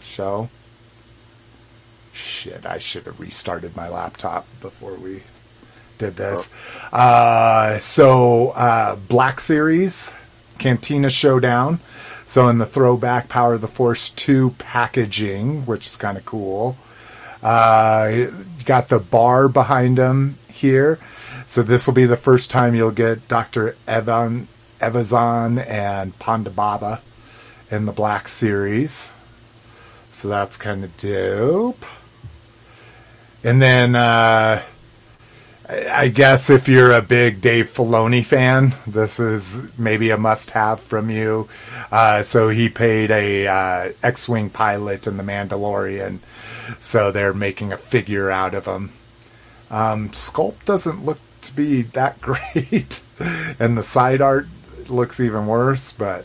show. 0.00 0.48
Shit, 2.12 2.64
I 2.66 2.78
should 2.78 3.04
have 3.04 3.20
restarted 3.20 3.76
my 3.76 3.88
laptop 3.88 4.46
before 4.60 4.94
we 4.94 5.22
did 5.98 6.16
this. 6.16 6.52
Uh, 6.92 7.78
so, 7.78 8.50
uh, 8.50 8.96
Black 8.96 9.40
Series, 9.40 10.12
Cantina 10.58 11.10
Showdown. 11.10 11.80
So, 12.26 12.48
in 12.48 12.58
the 12.58 12.66
throwback 12.66 13.28
Power 13.28 13.54
of 13.54 13.60
the 13.60 13.68
Force 13.68 14.08
2 14.10 14.50
packaging, 14.58 15.66
which 15.66 15.86
is 15.86 15.96
kind 15.96 16.16
of 16.16 16.24
cool. 16.24 16.76
Uh, 17.42 18.26
got 18.66 18.88
the 18.88 18.98
bar 18.98 19.48
behind 19.48 19.98
him 19.98 20.38
here. 20.52 20.98
So, 21.46 21.62
this 21.62 21.86
will 21.86 21.94
be 21.94 22.06
the 22.06 22.16
first 22.16 22.50
time 22.50 22.74
you'll 22.74 22.90
get 22.90 23.28
Dr. 23.28 23.76
Evan, 23.86 24.48
Evazan 24.80 25.64
and 25.66 26.18
Ponda 26.18 26.54
Baba 26.54 27.00
in 27.70 27.86
the 27.86 27.92
Black 27.92 28.28
Series. 28.28 29.10
So, 30.10 30.28
that's 30.28 30.56
kind 30.56 30.84
of 30.84 30.96
dope. 30.96 31.86
And 33.44 33.62
then, 33.62 33.94
uh, 33.94 34.62
I 35.68 36.08
guess 36.08 36.48
if 36.48 36.68
you're 36.68 36.92
a 36.92 37.02
big 37.02 37.40
Dave 37.40 37.66
Filoni 37.66 38.24
fan, 38.24 38.74
this 38.86 39.18
is 39.18 39.76
maybe 39.76 40.10
a 40.10 40.16
must-have 40.16 40.80
from 40.80 41.10
you. 41.10 41.48
Uh, 41.90 42.22
so 42.22 42.48
he 42.48 42.68
paid 42.68 43.10
a 43.10 43.48
uh, 43.48 43.92
X-wing 44.00 44.50
pilot 44.50 45.08
in 45.08 45.16
The 45.16 45.24
Mandalorian, 45.24 46.20
so 46.80 47.10
they're 47.10 47.34
making 47.34 47.72
a 47.72 47.76
figure 47.76 48.30
out 48.30 48.54
of 48.54 48.66
him. 48.66 48.92
Um, 49.70 50.10
sculpt 50.10 50.64
doesn't 50.64 51.04
look 51.04 51.18
to 51.42 51.52
be 51.54 51.82
that 51.82 52.20
great, 52.20 53.02
and 53.58 53.76
the 53.76 53.82
side 53.82 54.20
art 54.20 54.46
looks 54.88 55.20
even 55.20 55.46
worse. 55.46 55.92
But 55.92 56.24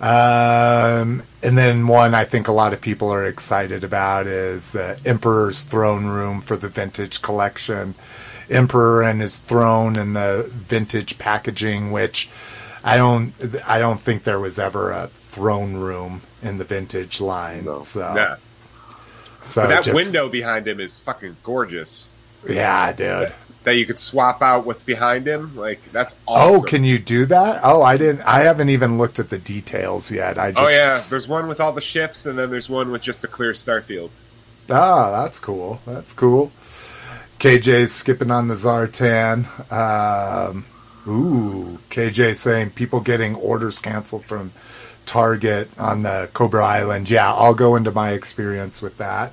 um, 0.00 1.22
and 1.42 1.58
then 1.58 1.86
one 1.86 2.14
I 2.14 2.24
think 2.24 2.48
a 2.48 2.52
lot 2.52 2.72
of 2.72 2.80
people 2.80 3.12
are 3.12 3.26
excited 3.26 3.82
about 3.82 4.26
is 4.26 4.72
the 4.72 4.98
Emperor's 5.04 5.64
Throne 5.64 6.06
Room 6.06 6.40
for 6.40 6.56
the 6.56 6.68
vintage 6.68 7.22
collection. 7.22 7.94
Emperor 8.50 9.02
and 9.02 9.20
his 9.20 9.36
throne 9.36 9.98
in 9.98 10.14
the 10.14 10.48
vintage 10.52 11.18
packaging, 11.18 11.90
which 11.90 12.30
I 12.82 12.96
don't 12.96 13.34
I 13.66 13.78
don't 13.78 14.00
think 14.00 14.22
there 14.22 14.40
was 14.40 14.58
ever 14.58 14.90
a 14.90 15.08
throne 15.08 15.74
room 15.74 16.22
in 16.42 16.58
the 16.58 16.64
vintage 16.64 17.20
line. 17.20 17.64
No. 17.66 17.82
So, 17.82 18.14
yeah. 18.16 18.36
So 19.44 19.62
But 19.62 19.68
that 19.68 19.84
just- 19.84 19.96
window 19.96 20.28
behind 20.28 20.66
him 20.68 20.80
is 20.80 20.98
fucking 20.98 21.36
gorgeous. 21.42 22.14
yeah, 22.48 22.92
dude. 22.92 23.32
That 23.64 23.76
you 23.76 23.84
could 23.86 23.98
swap 23.98 24.40
out 24.40 24.64
what's 24.64 24.82
behind 24.84 25.26
him. 25.26 25.54
Like 25.56 25.80
that's 25.92 26.16
awesome. 26.26 26.60
Oh, 26.60 26.62
can 26.62 26.84
you 26.84 26.98
do 26.98 27.26
that? 27.26 27.60
Oh, 27.64 27.82
I 27.82 27.96
didn't. 27.98 28.22
I 28.22 28.40
haven't 28.40 28.70
even 28.70 28.96
looked 28.96 29.18
at 29.18 29.28
the 29.28 29.36
details 29.38 30.10
yet. 30.10 30.38
I 30.38 30.52
just. 30.52 30.62
Oh 30.64 30.68
yeah, 30.70 30.96
there's 31.10 31.28
one 31.28 31.48
with 31.48 31.60
all 31.60 31.72
the 31.72 31.80
ships, 31.82 32.24
and 32.24 32.38
then 32.38 32.50
there's 32.50 32.70
one 32.70 32.90
with 32.90 33.02
just 33.02 33.24
a 33.24 33.28
clear 33.28 33.52
starfield. 33.52 34.10
Ah, 34.70 35.22
that's 35.22 35.38
cool. 35.38 35.80
That's 35.86 36.12
cool. 36.14 36.52
KJ's 37.40 37.92
skipping 37.92 38.30
on 38.30 38.48
the 38.48 38.54
Zartan. 38.54 39.46
Um, 39.72 40.64
ooh, 41.06 41.78
KJ 41.90 42.36
saying 42.36 42.70
people 42.70 43.00
getting 43.00 43.34
orders 43.34 43.78
canceled 43.80 44.24
from 44.24 44.52
Target 45.08 45.70
on 45.78 46.02
the 46.02 46.28
Cobra 46.34 46.64
Island. 46.64 47.08
Yeah, 47.10 47.32
I'll 47.32 47.54
go 47.54 47.76
into 47.76 47.90
my 47.90 48.10
experience 48.10 48.82
with 48.82 48.98
that. 48.98 49.32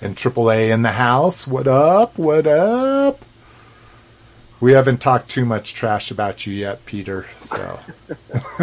And 0.00 0.14
AAA 0.16 0.70
in 0.70 0.82
the 0.82 0.92
house. 0.92 1.46
What 1.48 1.66
up? 1.66 2.16
What 2.18 2.46
up? 2.46 3.24
We 4.60 4.72
haven't 4.72 4.98
talked 5.00 5.28
too 5.28 5.44
much 5.44 5.74
trash 5.74 6.10
about 6.10 6.46
you 6.46 6.54
yet, 6.54 6.86
Peter. 6.86 7.26
So 7.40 7.80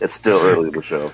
It's 0.00 0.14
still 0.14 0.38
early 0.40 0.68
in 0.68 0.74
the 0.74 0.82
show. 0.82 1.12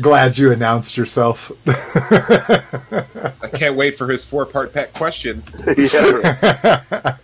glad 0.00 0.38
you 0.38 0.52
announced 0.52 0.96
yourself. 0.96 1.50
I 1.66 3.48
can't 3.52 3.76
wait 3.76 3.98
for 3.98 4.08
his 4.08 4.24
four 4.24 4.46
part 4.46 4.72
pet 4.72 4.92
question. 4.94 5.42
yeah, 5.76 6.82
right. 6.94 7.16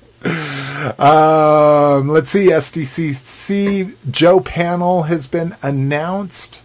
Um, 0.98 2.08
let's 2.08 2.30
see. 2.30 2.46
SDCC 2.46 3.94
Joe 4.10 4.40
panel 4.40 5.04
has 5.04 5.26
been 5.26 5.56
announced. 5.62 6.62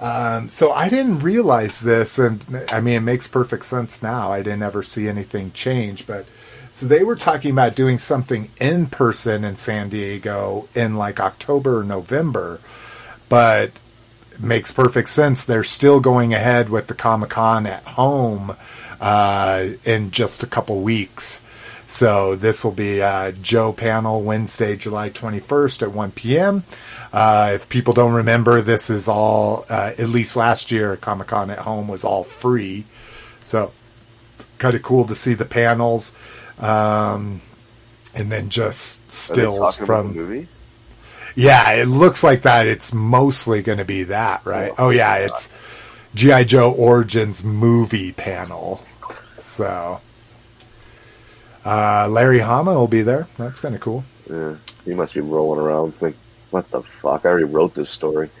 Um, 0.00 0.48
so 0.48 0.72
I 0.72 0.88
didn't 0.88 1.18
realize 1.18 1.80
this, 1.80 2.18
and 2.18 2.42
I 2.70 2.80
mean, 2.80 2.94
it 2.94 3.00
makes 3.00 3.28
perfect 3.28 3.66
sense 3.66 4.02
now. 4.02 4.32
I 4.32 4.42
didn't 4.42 4.62
ever 4.62 4.82
see 4.82 5.08
anything 5.08 5.52
change, 5.52 6.06
but 6.06 6.24
so 6.70 6.86
they 6.86 7.02
were 7.02 7.16
talking 7.16 7.50
about 7.50 7.74
doing 7.74 7.98
something 7.98 8.50
in 8.60 8.86
person 8.86 9.44
in 9.44 9.56
San 9.56 9.90
Diego 9.90 10.68
in 10.74 10.96
like 10.96 11.20
October 11.20 11.80
or 11.80 11.84
November, 11.84 12.60
but 13.28 13.72
makes 14.38 14.70
perfect 14.70 15.10
sense. 15.10 15.44
They're 15.44 15.64
still 15.64 16.00
going 16.00 16.32
ahead 16.32 16.70
with 16.70 16.86
the 16.86 16.94
Comic 16.94 17.30
Con 17.30 17.66
at 17.66 17.84
home 17.84 18.56
uh, 19.00 19.66
in 19.84 20.12
just 20.12 20.42
a 20.42 20.46
couple 20.46 20.80
weeks. 20.80 21.44
So 21.90 22.36
this 22.36 22.62
will 22.62 22.70
be 22.70 23.02
uh, 23.02 23.32
Joe 23.32 23.72
panel 23.72 24.22
Wednesday, 24.22 24.76
July 24.76 25.10
21st 25.10 25.82
at 25.82 25.92
1 25.92 26.12
p.m. 26.12 26.62
Uh, 27.12 27.50
if 27.54 27.68
people 27.68 27.92
don't 27.92 28.14
remember, 28.14 28.60
this 28.60 28.90
is 28.90 29.08
all, 29.08 29.64
uh, 29.68 29.90
at 29.98 30.08
least 30.08 30.36
last 30.36 30.70
year, 30.70 30.96
Comic 30.96 31.26
Con 31.26 31.50
at 31.50 31.58
Home 31.58 31.88
was 31.88 32.04
all 32.04 32.22
free. 32.22 32.84
So 33.40 33.72
kind 34.58 34.76
of 34.76 34.82
cool 34.82 35.04
to 35.06 35.16
see 35.16 35.34
the 35.34 35.44
panels. 35.44 36.16
Um, 36.60 37.40
and 38.14 38.30
then 38.30 38.50
just 38.50 39.12
stills 39.12 39.76
from. 39.76 40.14
movie? 40.14 40.46
Yeah, 41.34 41.72
it 41.72 41.88
looks 41.88 42.22
like 42.22 42.42
that. 42.42 42.68
It's 42.68 42.94
mostly 42.94 43.62
going 43.62 43.78
to 43.78 43.84
be 43.84 44.04
that, 44.04 44.46
right? 44.46 44.70
Oh, 44.78 44.86
oh 44.86 44.90
yeah, 44.90 45.16
it's 45.16 45.52
G.I. 46.14 46.44
Joe 46.44 46.70
Origins 46.70 47.42
movie 47.42 48.12
panel. 48.12 48.84
So. 49.40 50.00
Uh, 51.64 52.08
Larry 52.08 52.38
Hama 52.38 52.74
will 52.74 52.88
be 52.88 53.02
there. 53.02 53.28
That's 53.36 53.60
kind 53.60 53.74
of 53.74 53.80
cool. 53.80 54.04
Yeah, 54.28 54.56
he 54.84 54.94
must 54.94 55.14
be 55.14 55.20
rolling 55.20 55.60
around 55.60 55.94
think, 55.94 56.16
what 56.50 56.70
the 56.70 56.82
fuck? 56.82 57.24
I 57.24 57.28
already 57.28 57.44
wrote 57.44 57.74
this 57.74 57.90
story. 57.90 58.30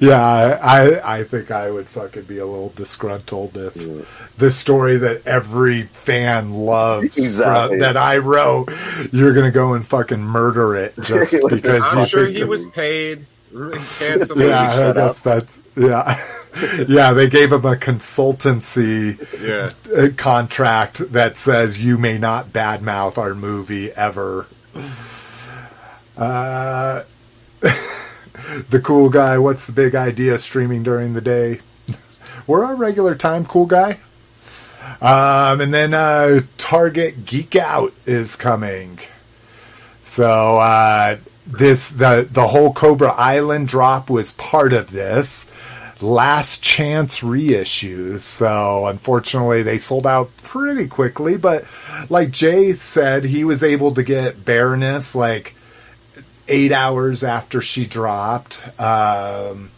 yeah, 0.00 0.58
I 0.62 1.00
I 1.04 1.24
think 1.24 1.50
I 1.50 1.70
would 1.70 1.86
fucking 1.86 2.22
be 2.22 2.38
a 2.38 2.46
little 2.46 2.70
disgruntled 2.70 3.56
if 3.56 3.76
yeah. 3.76 4.02
the 4.38 4.50
story 4.50 4.96
that 4.98 5.26
every 5.26 5.82
fan 5.82 6.52
loves 6.54 7.18
exactly. 7.18 7.76
from, 7.76 7.78
that 7.80 7.96
I 7.96 8.18
wrote, 8.18 8.70
you're 9.12 9.34
gonna 9.34 9.50
go 9.50 9.74
and 9.74 9.86
fucking 9.86 10.20
murder 10.20 10.76
it 10.76 10.94
just 11.02 11.36
because 11.48 11.82
I'm 11.94 12.06
sure 12.06 12.26
he 12.26 12.44
was 12.44 12.66
paid 12.66 13.26
handsomely. 13.52 14.48
Yeah, 14.48 14.90
I 14.90 14.92
guess 14.94 15.20
that's 15.20 15.58
yeah. 15.76 16.18
yeah, 16.88 17.12
they 17.12 17.28
gave 17.28 17.52
him 17.52 17.64
a 17.64 17.76
consultancy 17.76 19.18
yeah. 19.40 19.70
Uh, 19.96 20.08
contract 20.16 20.98
that 21.12 21.36
says 21.36 21.84
you 21.84 21.96
may 21.96 22.18
not 22.18 22.48
badmouth 22.48 23.18
our 23.18 23.34
movie 23.34 23.92
ever. 23.92 24.46
Uh, 26.16 27.04
the 27.60 28.80
cool 28.82 29.10
guy, 29.10 29.38
what's 29.38 29.66
the 29.66 29.72
big 29.72 29.94
idea 29.94 30.38
streaming 30.38 30.82
during 30.82 31.14
the 31.14 31.20
day? 31.20 31.60
We're 32.46 32.64
our 32.64 32.74
regular 32.74 33.14
time, 33.14 33.46
cool 33.46 33.66
guy. 33.66 34.00
Um, 35.00 35.60
and 35.60 35.72
then 35.72 35.94
uh, 35.94 36.40
Target 36.58 37.24
Geek 37.24 37.54
Out 37.54 37.94
is 38.06 38.34
coming. 38.34 38.98
So 40.02 40.58
uh, 40.58 41.18
this 41.46 41.90
the 41.90 42.28
the 42.30 42.48
whole 42.48 42.72
Cobra 42.72 43.10
Island 43.12 43.68
drop 43.68 44.10
was 44.10 44.32
part 44.32 44.72
of 44.72 44.90
this 44.90 45.50
last 46.02 46.62
chance 46.62 47.20
reissues. 47.20 48.20
So 48.20 48.86
unfortunately, 48.86 49.62
they 49.62 49.78
sold 49.78 50.06
out 50.06 50.30
pretty 50.42 50.88
quickly. 50.88 51.36
But 51.36 51.64
like 52.08 52.30
Jay 52.30 52.72
said, 52.72 53.24
he 53.24 53.44
was 53.44 53.62
able 53.62 53.94
to 53.94 54.02
get 54.02 54.44
Baroness 54.44 55.14
like 55.14 55.54
eight 56.48 56.72
hours 56.72 57.22
after 57.24 57.60
she 57.60 57.86
dropped. 57.86 58.62
Um, 58.80 59.70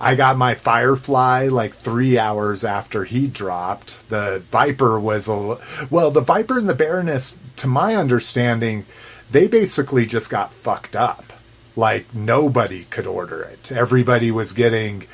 I 0.00 0.16
got 0.16 0.36
my 0.36 0.54
Firefly 0.54 1.48
like 1.48 1.74
three 1.74 2.18
hours 2.18 2.64
after 2.64 3.04
he 3.04 3.28
dropped. 3.28 4.08
The 4.08 4.42
Viper 4.46 4.98
was 4.98 5.28
a 5.28 5.58
well, 5.90 6.10
the 6.10 6.20
Viper 6.20 6.58
and 6.58 6.68
the 6.68 6.74
Baroness, 6.74 7.38
to 7.56 7.66
my 7.66 7.94
understanding, 7.94 8.84
they 9.30 9.46
basically 9.46 10.06
just 10.06 10.28
got 10.28 10.52
fucked 10.52 10.96
up. 10.96 11.32
Like 11.76 12.14
nobody 12.14 12.84
could 12.84 13.06
order 13.06 13.42
it. 13.42 13.72
Everybody 13.72 14.30
was 14.30 14.52
getting 14.52 15.06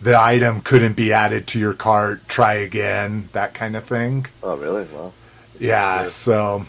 the 0.00 0.18
item 0.18 0.60
couldn't 0.60 0.96
be 0.96 1.12
added 1.12 1.46
to 1.48 1.58
your 1.58 1.74
cart, 1.74 2.28
try 2.28 2.54
again, 2.54 3.28
that 3.32 3.54
kind 3.54 3.76
of 3.76 3.84
thing. 3.84 4.26
Oh, 4.42 4.56
really? 4.56 4.84
Wow. 4.84 5.12
Yeah, 5.58 6.02
yeah. 6.02 6.08
so 6.08 6.66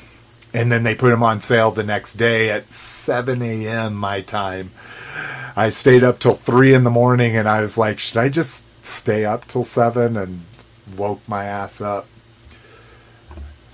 and 0.54 0.72
then 0.72 0.84
they 0.84 0.96
put 0.96 1.10
them 1.10 1.24
on 1.24 1.40
sale 1.40 1.72
the 1.72 1.84
next 1.84 2.14
day 2.14 2.50
at 2.50 2.72
7 2.72 3.42
a.m. 3.42 3.96
my 3.96 4.22
time. 4.22 4.72
I 5.56 5.70
stayed 5.70 6.04
up 6.04 6.20
till 6.20 6.36
3 6.36 6.74
in 6.74 6.84
the 6.84 6.90
morning 6.90 7.36
and 7.36 7.48
I 7.48 7.62
was 7.62 7.78
like, 7.78 8.00
should 8.00 8.18
I 8.18 8.30
just 8.30 8.66
stay 8.84 9.26
up 9.26 9.46
till 9.46 9.64
7 9.64 10.16
and 10.16 10.46
woke 10.96 11.22
my 11.28 11.46
ass 11.46 11.82
up. 11.82 12.08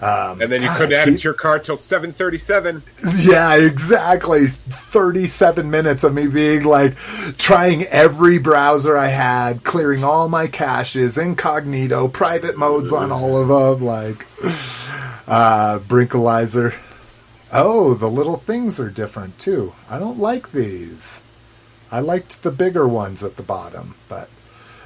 Um, 0.03 0.41
and 0.41 0.51
then 0.51 0.61
you 0.61 0.67
God, 0.67 0.77
couldn't 0.77 0.99
add 0.99 1.05
keep... 1.05 1.15
it 1.15 1.17
to 1.19 1.23
your 1.23 1.33
car 1.33 1.59
till 1.59 1.77
seven 1.77 2.11
thirty-seven. 2.11 2.83
Yeah, 3.19 3.55
exactly. 3.55 4.47
Thirty-seven 4.47 5.69
minutes 5.69 6.03
of 6.03 6.13
me 6.13 6.27
being 6.27 6.65
like 6.65 6.97
trying 7.37 7.83
every 7.83 8.37
browser 8.37 8.97
I 8.97 9.07
had, 9.07 9.63
clearing 9.63 10.03
all 10.03 10.27
my 10.27 10.47
caches, 10.47 11.17
incognito, 11.17 12.09
private 12.09 12.57
modes 12.57 12.91
on 12.91 13.13
all 13.13 13.37
of 13.37 13.47
them, 13.47 13.87
like 13.87 14.27
uh, 15.25 15.79
Brinkalizer. 15.87 16.75
Oh, 17.53 17.93
the 17.93 18.09
little 18.09 18.35
things 18.35 18.79
are 18.79 18.89
different 18.89 19.39
too. 19.39 19.73
I 19.89 19.99
don't 19.99 20.19
like 20.19 20.51
these. 20.51 21.21
I 21.91 22.01
liked 22.01 22.43
the 22.43 22.51
bigger 22.51 22.87
ones 22.87 23.23
at 23.23 23.37
the 23.37 23.43
bottom, 23.43 23.95
but 24.09 24.27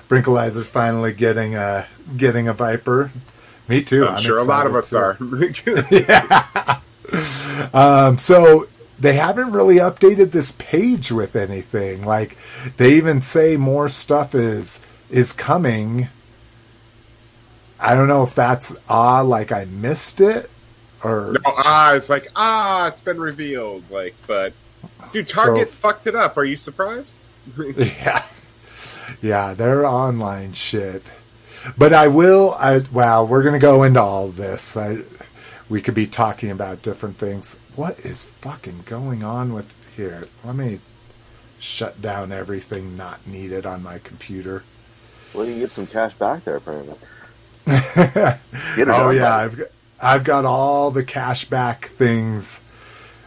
Brinkalizer 0.09 0.63
finally 0.63 1.13
getting 1.13 1.55
a 1.55 1.87
getting 2.15 2.47
a 2.47 2.53
Viper. 2.53 3.11
Me 3.67 3.81
too. 3.81 4.07
I'm, 4.07 4.15
I'm 4.15 4.21
sure 4.21 4.37
a 4.37 4.43
lot 4.43 4.65
of 4.65 4.75
us 4.75 4.89
too. 4.89 4.97
are. 4.97 5.17
yeah. 5.91 6.79
Um, 7.73 8.17
so 8.17 8.67
they 8.99 9.13
haven't 9.13 9.51
really 9.51 9.77
updated 9.77 10.31
this 10.31 10.51
page 10.53 11.11
with 11.11 11.35
anything. 11.35 12.03
Like 12.03 12.37
they 12.77 12.95
even 12.95 13.21
say 13.21 13.57
more 13.57 13.89
stuff 13.89 14.33
is 14.35 14.85
is 15.09 15.33
coming. 15.33 16.09
I 17.79 17.93
don't 17.93 18.07
know 18.07 18.23
if 18.23 18.33
that's 18.33 18.75
ah 18.89 19.21
like 19.21 19.51
I 19.51 19.65
missed 19.65 20.19
it 20.19 20.49
or 21.03 21.33
no 21.33 21.53
ah 21.57 21.93
it's 21.93 22.09
like 22.09 22.27
ah 22.35 22.87
it's 22.87 23.01
been 23.01 23.19
revealed 23.19 23.83
like 23.91 24.15
but 24.25 24.51
dude 25.13 25.27
Target 25.27 25.67
so, 25.67 25.73
fucked 25.73 26.07
it 26.07 26.15
up. 26.15 26.37
Are 26.37 26.45
you 26.45 26.55
surprised? 26.55 27.25
yeah, 27.77 28.25
yeah, 29.21 29.53
their 29.53 29.85
online 29.85 30.53
shit 30.53 31.03
but 31.77 31.93
I 31.93 32.07
will. 32.07 32.55
I 32.57 32.83
well, 32.91 33.27
we're 33.27 33.43
gonna 33.43 33.59
go 33.59 33.83
into 33.83 34.01
all 34.01 34.27
this. 34.29 34.77
I 34.77 34.99
we 35.69 35.81
could 35.81 35.93
be 35.93 36.07
talking 36.07 36.51
about 36.51 36.81
different 36.81 37.17
things. 37.17 37.59
What 37.75 37.99
is 37.99 38.25
fucking 38.25 38.83
going 38.85 39.23
on 39.23 39.53
with 39.53 39.73
here? 39.95 40.27
Let 40.43 40.55
me 40.55 40.79
shut 41.59 42.01
down 42.01 42.31
everything 42.31 42.95
not 42.95 43.25
needed 43.27 43.65
on 43.65 43.83
my 43.83 43.99
computer. 43.99 44.63
Well, 45.33 45.45
you 45.45 45.53
can 45.53 45.59
get 45.61 45.71
some 45.71 45.87
cash 45.87 46.13
back 46.13 46.43
there, 46.45 46.57
apparently. 46.57 46.95
oh 47.67 49.09
yeah, 49.09 49.35
I've 49.35 49.57
got, 49.57 49.67
I've 50.01 50.23
got 50.23 50.45
all 50.45 50.91
the 50.91 51.03
cash 51.03 51.45
back 51.45 51.87
things 51.87 52.61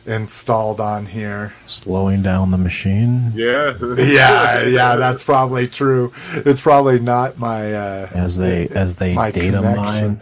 installed 0.07 0.81
on 0.81 1.07
here. 1.07 1.55
Slowing 1.67 2.23
down 2.23 2.51
the 2.51 2.59
machine. 2.59 3.33
Yeah. 3.35 3.77
yeah, 3.99 4.65
yeah, 4.65 4.97
that's 4.97 5.25
probably 5.25 5.67
true. 5.67 6.13
It's 6.33 6.61
probably 6.61 6.99
not 6.99 7.39
my 7.39 7.73
uh, 7.73 8.09
as 8.13 8.37
they 8.37 8.69
as 8.69 8.97
they 8.97 9.15
data 9.15 9.59
connection. 9.59 9.77
mine. 9.77 10.21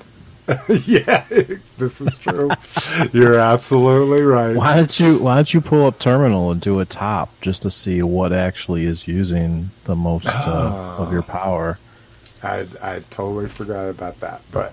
yeah, 0.87 1.27
this 1.77 2.01
is 2.01 2.19
true. 2.19 2.51
You're 3.13 3.39
absolutely 3.39 4.23
right. 4.23 4.57
Why 4.57 4.77
don't 4.77 4.99
you 4.99 5.19
Why 5.19 5.37
don't 5.37 5.53
you 5.53 5.61
pull 5.61 5.85
up 5.85 5.99
terminal 5.99 6.51
and 6.51 6.61
do 6.61 6.81
a 6.81 6.87
top 6.87 7.39
just 7.43 7.63
to 7.63 7.71
see 7.71 8.03
what 8.03 8.33
actually 8.33 8.87
is 8.87 9.07
using 9.07 9.71
the 9.85 9.95
most 9.95 10.27
uh, 10.27 10.97
of 10.99 11.13
your 11.13 11.23
power? 11.23 11.79
I 12.43 12.67
I 12.83 13.01
totally 13.11 13.49
forgot 13.49 13.91
about 13.91 14.21
that, 14.21 14.41
but 14.51 14.73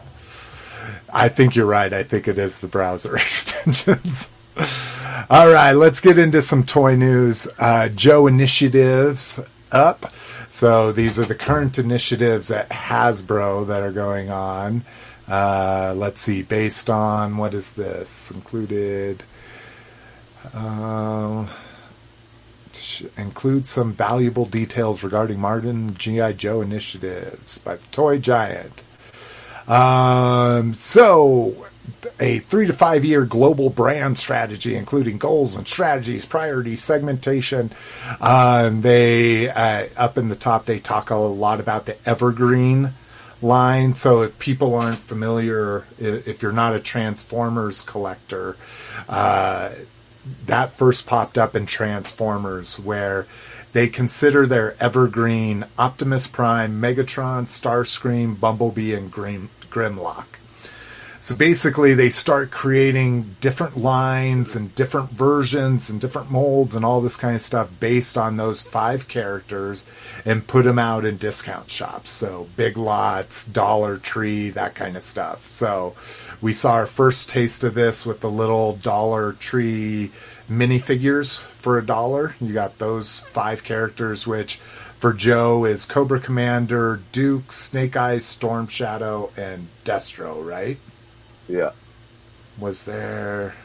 I 1.14 1.28
think 1.28 1.56
you're 1.56 1.66
right. 1.66 1.92
I 1.92 2.04
think 2.04 2.30
it 2.30 2.38
is 2.38 2.62
the 2.62 2.68
browser 2.68 3.16
extensions. 3.16 4.30
All 5.30 5.50
right, 5.50 5.74
let's 5.74 6.00
get 6.00 6.18
into 6.18 6.42
some 6.42 6.64
toy 6.64 6.96
news. 6.96 7.48
Uh, 7.60 7.90
Joe 7.90 8.28
initiatives 8.28 9.40
up. 9.72 10.14
So 10.50 10.92
these 10.92 11.20
are 11.20 11.26
the 11.26 11.36
current 11.36 11.78
initiatives 11.78 12.52
at 12.52 12.70
Hasbro 12.70 13.68
that 13.68 13.84
are 13.84 13.92
going 13.92 14.30
on. 14.30 14.86
Uh, 15.28 15.94
let's 15.98 16.22
see, 16.22 16.42
based 16.44 16.90
on 16.90 17.38
what 17.38 17.54
is 17.54 17.74
this 17.74 18.32
included? 18.32 19.24
Um, 20.54 21.50
include 23.18 23.66
some 23.66 23.92
valuable 23.92 24.46
details 24.46 25.04
regarding 25.04 25.40
Martin 25.40 25.96
GI 25.96 26.34
Joe 26.34 26.62
initiatives 26.62 27.58
by 27.58 27.76
the 27.76 27.88
Toy 27.88 28.20
Giant. 28.20 28.84
Um, 29.68 30.74
so 30.74 31.68
a 32.20 32.40
three 32.40 32.68
to 32.68 32.74
five 32.74 33.04
year 33.04 33.26
global 33.26 33.70
brand 33.70 34.18
strategy, 34.18 34.76
including 34.76 35.18
goals 35.18 35.56
and 35.56 35.68
strategies, 35.68 36.26
priority 36.26 36.76
segmentation. 36.76 37.72
Um, 38.22 38.82
they 38.82 39.50
uh, 39.50 39.88
up 39.98 40.18
in 40.18 40.30
the 40.30 40.36
top, 40.36 40.66
they 40.66 40.80
talk 40.80 41.10
a 41.10 41.16
lot 41.16 41.60
about 41.60 41.86
the 41.86 41.98
evergreen 42.08 42.94
line. 43.42 43.96
So 43.96 44.22
if 44.22 44.40
people 44.40 44.76
aren't 44.76 44.98
familiar, 44.98 45.86
if 46.00 46.42
you're 46.42 46.52
not 46.52 46.76
a 46.76 46.80
Transformers 46.80 47.82
collector, 47.82 48.58
uh, 49.08 49.72
that 50.46 50.72
first 50.72 51.06
popped 51.06 51.38
up 51.38 51.56
in 51.56 51.66
Transformers 51.66 52.80
where 52.80 53.28
they 53.74 53.88
consider 53.88 54.46
their 54.46 54.76
evergreen 54.82 55.66
Optimus 55.78 56.28
Prime, 56.28 56.82
Megatron, 56.82 57.44
Starscream, 57.44 58.40
Bumblebee, 58.40 58.94
and 58.94 59.12
Grim- 59.12 59.50
Grimlock. 59.70 60.26
So 61.26 61.36
basically, 61.36 61.96
they 61.96 62.12
start 62.12 62.52
creating 62.52 63.38
different 63.42 63.78
lines 63.78 64.56
and 64.56 64.76
different 64.76 65.10
versions 65.10 65.90
and 65.90 66.00
different 66.00 66.30
molds 66.30 66.76
and 66.76 66.86
all 66.86 67.02
this 67.02 67.18
kind 67.18 67.34
of 67.34 67.42
stuff 67.42 67.68
based 67.80 68.16
on 68.16 68.38
those 68.38 68.62
five 68.62 69.08
characters 69.08 69.88
and 70.24 70.46
put 70.46 70.66
them 70.66 70.78
out 70.78 71.04
in 71.04 71.18
discount 71.18 71.68
shops. 71.72 72.12
So 72.12 72.48
Big 72.56 72.78
Lots, 72.78 73.44
Dollar 73.44 73.98
Tree, 73.98 74.52
that 74.52 74.76
kind 74.76 74.96
of 74.96 75.02
stuff. 75.02 75.42
So 75.42 75.96
we 76.42 76.54
saw 76.54 76.74
our 76.74 76.86
first 76.86 77.28
taste 77.28 77.64
of 77.64 77.74
this 77.74 78.06
with 78.06 78.20
the 78.20 78.30
little 78.30 78.76
Dollar 78.76 79.34
Tree 79.34 80.12
minifigures 80.48 81.40
for 81.40 81.80
a 81.80 81.84
dollar. 81.84 82.36
You 82.40 82.54
got 82.54 82.78
those 82.78 83.22
five 83.22 83.64
characters, 83.64 84.28
which 84.28 84.58
for 84.58 85.12
Joe 85.12 85.66
is 85.66 85.86
Cobra 85.86 86.20
Commander, 86.20 87.02
Duke, 87.12 87.52
Snake 87.52 87.98
Eyes, 87.98 88.26
Storm 88.26 88.68
Shadow, 88.68 89.32
and 89.36 89.70
Destro, 89.84 90.48
right? 90.48 90.78
Yeah. 91.48 91.72
Was 92.60 92.84
there? 92.84 93.56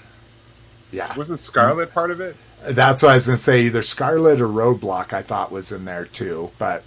Yeah. 0.90 1.16
Wasn't 1.16 1.38
Scarlet 1.38 1.92
part 1.92 2.10
of 2.10 2.20
it? 2.20 2.36
That's 2.62 3.02
what 3.02 3.12
I 3.12 3.14
was 3.14 3.26
going 3.26 3.36
to 3.36 3.42
say. 3.42 3.62
Either 3.62 3.82
Scarlet 3.82 4.40
or 4.40 4.48
Roadblock, 4.48 5.12
I 5.12 5.22
thought 5.22 5.50
was 5.52 5.72
in 5.72 5.84
there 5.84 6.04
too, 6.04 6.50
but 6.58 6.84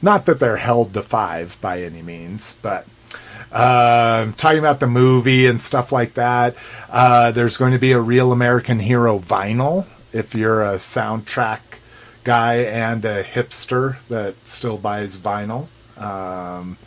not 0.00 0.26
that 0.26 0.40
they're 0.40 0.56
held 0.56 0.94
to 0.94 1.02
five 1.02 1.58
by 1.60 1.82
any 1.82 2.02
means. 2.02 2.56
But 2.60 2.86
um, 3.52 4.32
talking 4.32 4.58
about 4.58 4.80
the 4.80 4.86
movie 4.86 5.46
and 5.46 5.60
stuff 5.60 5.92
like 5.92 6.14
that, 6.14 6.56
uh, 6.90 7.30
there's 7.32 7.56
going 7.56 7.72
to 7.72 7.78
be 7.78 7.92
a 7.92 8.00
Real 8.00 8.32
American 8.32 8.78
Hero 8.80 9.18
vinyl. 9.18 9.86
If 10.12 10.34
you're 10.34 10.62
a 10.62 10.74
soundtrack 10.74 11.60
guy 12.24 12.56
and 12.64 13.04
a 13.04 13.22
hipster 13.22 13.96
that 14.08 14.34
still 14.46 14.78
buys 14.78 15.16
vinyl. 15.16 15.68
Um, 15.96 16.78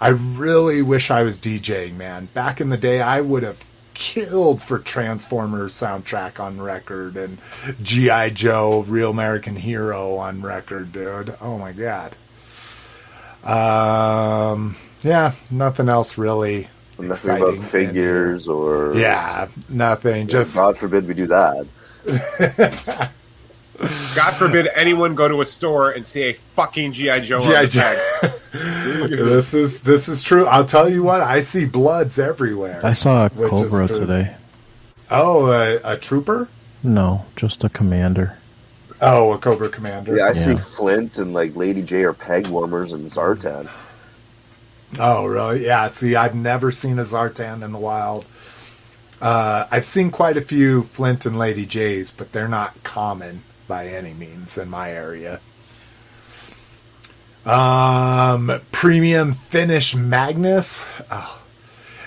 I 0.00 0.08
really 0.08 0.82
wish 0.82 1.10
I 1.10 1.22
was 1.22 1.38
DJing, 1.38 1.96
man. 1.96 2.26
Back 2.34 2.60
in 2.60 2.68
the 2.68 2.76
day, 2.76 3.00
I 3.00 3.20
would 3.20 3.42
have 3.42 3.64
killed 3.94 4.60
for 4.60 4.78
Transformers 4.78 5.72
soundtrack 5.72 6.38
on 6.38 6.60
record 6.60 7.16
and 7.16 7.38
G.I. 7.82 8.30
Joe, 8.30 8.84
Real 8.86 9.10
American 9.10 9.56
Hero 9.56 10.16
on 10.16 10.42
record, 10.42 10.92
dude. 10.92 11.34
Oh 11.40 11.56
my 11.58 11.72
god. 11.72 12.14
Um, 13.42 14.76
yeah, 15.02 15.32
nothing 15.50 15.88
else 15.88 16.18
really. 16.18 16.68
Nothing 16.98 17.10
exciting 17.10 17.42
about 17.58 17.58
figures 17.70 18.48
or 18.48 18.94
Yeah, 18.96 19.48
nothing. 19.68 20.28
Just 20.28 20.56
God 20.56 20.78
forbid 20.78 21.06
we 21.06 21.14
do 21.14 21.26
that. 21.28 21.66
God 24.14 24.32
forbid 24.32 24.68
anyone 24.74 25.14
go 25.14 25.28
to 25.28 25.40
a 25.40 25.44
store 25.44 25.90
and 25.90 26.06
see 26.06 26.22
a 26.24 26.32
fucking 26.32 26.92
GI 26.92 27.20
Joe. 27.20 27.38
G.I. 27.38 27.62
on 27.62 27.68
Joe. 27.68 28.28
this 29.08 29.54
is 29.54 29.80
this 29.80 30.08
is 30.08 30.22
true. 30.22 30.46
I'll 30.46 30.64
tell 30.64 30.88
you 30.88 31.02
what. 31.02 31.20
I 31.20 31.40
see 31.40 31.66
bloods 31.66 32.18
everywhere. 32.18 32.80
I 32.84 32.92
saw 32.92 33.26
a 33.26 33.30
Cobra 33.30 33.86
today. 33.86 34.34
Oh, 35.10 35.50
a, 35.50 35.94
a 35.94 35.96
trooper. 35.96 36.48
No, 36.82 37.26
just 37.36 37.64
a 37.64 37.68
commander. 37.68 38.38
Oh, 39.00 39.32
a 39.32 39.38
Cobra 39.38 39.68
Commander. 39.68 40.16
Yeah, 40.16 40.26
I 40.26 40.32
see 40.32 40.56
Flint 40.56 41.18
and 41.18 41.34
like 41.34 41.54
Lady 41.54 41.82
Jaye 41.82 42.04
are 42.04 42.12
peg 42.14 42.46
warmers 42.46 42.92
and 42.92 43.06
Zartan. 43.10 43.70
Oh, 44.98 45.26
really? 45.26 45.66
Yeah. 45.66 45.90
See, 45.90 46.16
I've 46.16 46.34
never 46.34 46.70
seen 46.70 46.98
a 46.98 47.02
Zartan 47.02 47.62
in 47.62 47.72
the 47.72 47.78
wild. 47.78 48.24
Uh, 49.20 49.66
I've 49.70 49.84
seen 49.84 50.10
quite 50.10 50.36
a 50.36 50.40
few 50.40 50.82
Flint 50.82 51.26
and 51.26 51.38
Lady 51.38 51.66
Jaye's, 51.66 52.10
but 52.10 52.32
they're 52.32 52.48
not 52.48 52.82
common 52.84 53.42
by 53.68 53.88
any 53.88 54.14
means 54.14 54.58
in 54.58 54.68
my 54.68 54.92
area. 54.92 55.40
Um, 57.44 58.60
premium 58.72 59.32
finish 59.32 59.94
Magnus. 59.94 60.92
Oh. 61.10 61.40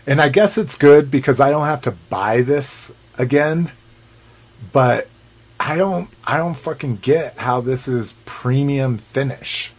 And 0.06 0.19
I 0.19 0.30
guess 0.30 0.58
it's 0.58 0.78
good 0.78 1.12
because 1.12 1.39
I 1.39 1.52
don't 1.52 1.65
have 1.65 1.82
to 1.82 1.91
buy 1.91 2.41
this 2.41 2.91
again. 3.17 3.72
But 4.74 5.08
I 5.60 5.78
don't 5.78 6.10
I 6.26 6.38
don't 6.38 6.56
fucking 6.56 6.98
get 6.98 7.38
how 7.38 7.62
this 7.62 7.88
is 7.88 8.17
premium 8.26 8.98
finish. 8.98 9.72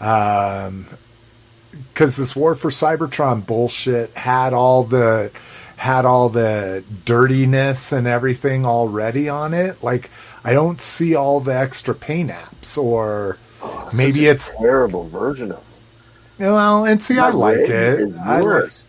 Um 0.00 0.86
because 1.70 2.16
this 2.16 2.34
War 2.34 2.54
for 2.54 2.70
Cybertron 2.70 3.46
bullshit 3.46 4.12
had 4.14 4.52
all 4.52 4.84
the 4.84 5.30
had 5.76 6.04
all 6.04 6.28
the 6.28 6.84
dirtiness 7.04 7.92
and 7.92 8.06
everything 8.06 8.66
already 8.66 9.28
on 9.28 9.54
it. 9.54 9.82
Like 9.82 10.10
I 10.44 10.52
don't 10.52 10.80
see 10.80 11.14
all 11.14 11.40
the 11.40 11.54
extra 11.56 11.94
paint 11.94 12.30
apps 12.30 12.78
or 12.78 13.38
Oh, 13.62 13.90
maybe 13.94 14.20
such 14.20 14.22
a 14.22 14.30
it's 14.30 14.50
terrible 14.56 15.06
version 15.08 15.52
of 15.52 15.62
well 16.38 16.86
and 16.86 17.02
see 17.02 17.18
I 17.18 17.28
like 17.30 17.58
red 17.58 17.70
it. 17.70 18.00
Is 18.00 18.16
I 18.16 18.36
like- 18.36 18.44
worse. 18.44 18.86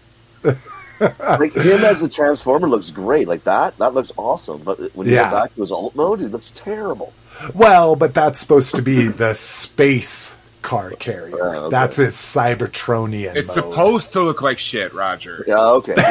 like 1.20 1.54
him 1.54 1.84
as 1.84 2.02
a 2.04 2.10
transformer 2.10 2.70
looks 2.70 2.90
great. 2.90 3.28
Like 3.28 3.44
that, 3.46 3.78
that 3.80 3.94
looks 3.94 4.12
awesome. 4.18 4.62
But 4.64 4.96
when 4.96 5.08
you 5.08 5.16
Yeah. 5.16 5.30
go 5.30 5.42
back 5.42 5.54
to 5.56 5.62
his 5.62 5.72
alt 5.72 5.94
mode, 5.96 6.22
it 6.22 6.32
looks 6.32 6.52
terrible. 6.56 7.12
well, 7.54 7.96
but 7.98 8.14
that's 8.14 8.40
supposed 8.40 8.76
to 8.76 8.82
be 8.82 9.08
the 9.08 9.34
space 9.34 10.38
car 10.62 10.92
carrier. 10.92 11.36
Oh, 11.42 11.60
okay. 11.66 11.70
That's 11.72 11.96
his 11.98 12.14
Cybertronian. 12.16 13.36
It's 13.36 13.56
mode. 13.58 13.66
supposed 13.66 14.14
to 14.14 14.22
look 14.22 14.42
like 14.44 14.60
shit, 14.60 14.94
Roger. 14.94 15.44
Yeah, 15.48 15.60
okay. 15.60 15.96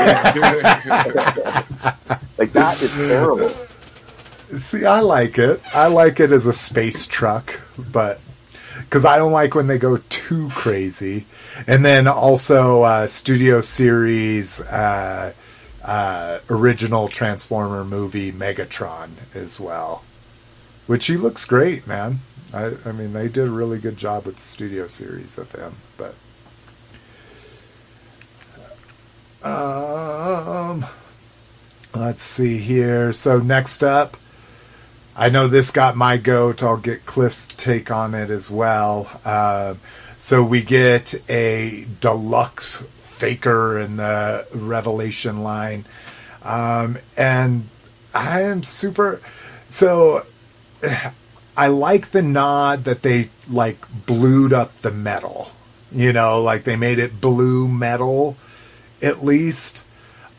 like 2.36 2.52
that 2.52 2.82
is 2.82 2.92
terrible. 2.94 3.54
See, 4.50 4.84
I 4.84 5.00
like 5.00 5.38
it. 5.38 5.60
I 5.74 5.86
like 5.86 6.18
it 6.18 6.32
as 6.32 6.46
a 6.46 6.52
space 6.52 7.06
truck, 7.06 7.60
but 7.78 8.20
because 8.76 9.04
I 9.04 9.16
don't 9.16 9.30
like 9.30 9.54
when 9.54 9.68
they 9.68 9.78
go 9.78 9.98
too 10.08 10.48
crazy. 10.50 11.26
And 11.68 11.84
then 11.84 12.08
also 12.08 12.82
uh, 12.82 13.06
Studio 13.06 13.60
Series 13.60 14.60
uh, 14.66 15.32
uh, 15.84 16.40
original 16.50 17.06
Transformer 17.06 17.84
movie 17.84 18.32
Megatron 18.32 19.10
as 19.36 19.60
well, 19.60 20.02
which 20.86 21.06
he 21.06 21.16
looks 21.16 21.44
great, 21.44 21.86
man. 21.86 22.20
I, 22.52 22.72
I 22.84 22.90
mean, 22.90 23.12
they 23.12 23.28
did 23.28 23.46
a 23.46 23.50
really 23.52 23.78
good 23.78 23.96
job 23.96 24.26
with 24.26 24.36
the 24.36 24.42
Studio 24.42 24.88
Series 24.88 25.38
of 25.38 25.52
him, 25.52 25.76
but. 25.96 26.16
Um, 29.42 30.84
let's 31.94 32.24
see 32.24 32.58
here. 32.58 33.12
So 33.12 33.38
next 33.38 33.82
up, 33.84 34.16
I 35.20 35.28
know 35.28 35.48
this 35.48 35.70
got 35.70 35.98
my 35.98 36.16
goat. 36.16 36.62
I'll 36.62 36.78
get 36.78 37.04
Cliff's 37.04 37.46
take 37.46 37.90
on 37.90 38.14
it 38.14 38.30
as 38.30 38.50
well. 38.50 39.20
Uh, 39.22 39.74
so 40.18 40.42
we 40.42 40.62
get 40.62 41.12
a 41.28 41.86
deluxe 42.00 42.80
faker 42.96 43.78
in 43.78 43.96
the 43.98 44.46
Revelation 44.54 45.42
line, 45.42 45.84
um, 46.42 46.96
and 47.18 47.68
I 48.14 48.44
am 48.44 48.62
super. 48.62 49.20
So 49.68 50.24
I 51.54 51.66
like 51.66 52.12
the 52.12 52.22
nod 52.22 52.84
that 52.84 53.02
they 53.02 53.28
like 53.46 54.06
blued 54.06 54.54
up 54.54 54.76
the 54.76 54.90
metal. 54.90 55.52
You 55.92 56.14
know, 56.14 56.40
like 56.40 56.64
they 56.64 56.76
made 56.76 56.98
it 56.98 57.20
blue 57.20 57.68
metal 57.68 58.38
at 59.02 59.22
least. 59.22 59.84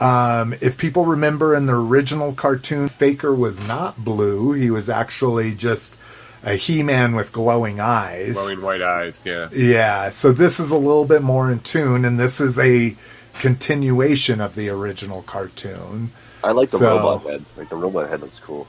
Um, 0.02 0.54
if 0.62 0.78
people 0.78 1.06
remember 1.06 1.56
in 1.56 1.66
the 1.68 1.76
original 1.76 2.34
cartoon, 2.34 2.88
Faker 2.88 3.34
was 3.34 3.66
not 3.66 4.04
blue. 4.04 4.54
He 4.54 4.72
was 4.72 4.90
actually 4.90 5.54
just 5.54 5.96
a 6.44 6.56
He 6.56 6.82
Man 6.84 7.16
with 7.16 7.32
glowing 7.32 7.80
eyes. 7.80 8.34
Glowing 8.34 8.62
white 8.62 8.82
eyes, 8.82 9.24
yeah. 9.26 9.50
Yeah, 9.54 10.10
so 10.10 10.32
this 10.32 10.60
is 10.60 10.72
a 10.72 10.78
little 10.78 11.06
bit 11.06 11.22
more 11.22 11.52
in 11.52 11.60
tune, 11.60 12.04
and 12.04 12.20
this 12.20 12.42
is 12.42 12.58
a 12.58 12.96
continuation 13.40 14.42
of 14.42 14.56
the 14.56 14.70
original 14.70 15.22
cartoon. 15.24 16.12
I 16.44 16.52
like 16.52 16.70
the 16.70 16.78
So- 16.78 16.98
robot 16.98 17.24
head. 17.32 17.46
Like 17.58 17.70
the 17.70 17.76
robot 17.76 18.10
head 18.10 18.22
looks 18.22 18.40
cool. 18.40 18.68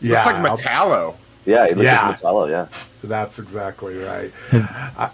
Yeah, 0.00 0.22
Looks 0.24 0.26
like 0.26 0.36
Metallo. 0.36 1.14
Yeah, 1.46 1.64
it 1.64 1.70
looks 1.76 1.82
Yeah. 1.84 2.08
like 2.08 2.20
Metallo. 2.20 2.50
Yeah. 2.50 2.66
that's 3.02 3.38
exactly 3.38 3.96
right. 3.96 4.32
I, 4.52 5.10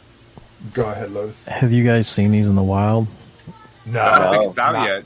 go 0.75 0.87
ahead, 0.91 1.13
Lotus. 1.13 1.47
Have 1.47 1.71
you 1.73 1.85
guys 1.85 2.09
seen 2.09 2.33
these 2.33 2.49
in 2.49 2.57
the 2.57 2.63
wild? 2.63 3.07
No, 3.87 4.01
I 4.03 4.19
don't 4.19 4.33
think 4.33 4.45
it's 4.47 4.59
out 4.59 4.73
not, 4.73 4.89
yet. 4.89 5.05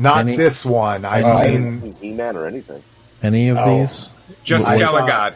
Not 0.00 0.18
Any- 0.20 0.36
this 0.36 0.64
one. 0.66 1.04
I've 1.04 1.24
I 1.24 1.34
seen. 1.46 1.80
seen 1.82 1.94
He-Man 2.00 2.36
or 2.36 2.46
anything. 2.46 2.82
Any 3.22 3.48
of 3.48 3.58
Oh. 3.58 3.80
these? 3.86 4.08
Just 4.44 4.66
I 4.68 4.80
saw- 4.80 5.00
Skelegod. 5.06 5.34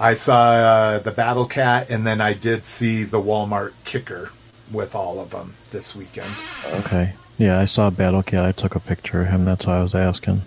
I 0.00 0.14
saw 0.14 0.50
uh, 0.52 0.98
the 1.00 1.10
Battle 1.10 1.46
Cat, 1.46 1.90
and 1.90 2.06
then 2.06 2.20
I 2.20 2.32
did 2.32 2.66
see 2.66 3.02
the 3.04 3.20
Walmart 3.20 3.72
Kicker 3.84 4.30
with 4.70 4.94
all 4.94 5.18
of 5.18 5.30
them 5.30 5.54
this 5.72 5.96
weekend. 5.96 6.28
Okay. 6.72 7.14
Yeah, 7.36 7.58
I 7.58 7.64
saw 7.64 7.90
Battle 7.90 8.22
Cat. 8.22 8.44
I 8.44 8.52
took 8.52 8.74
a 8.76 8.80
picture 8.80 9.22
of 9.22 9.28
him. 9.28 9.44
That's 9.44 9.66
why 9.66 9.78
I 9.78 9.82
was 9.82 9.94
asking. 9.96 10.42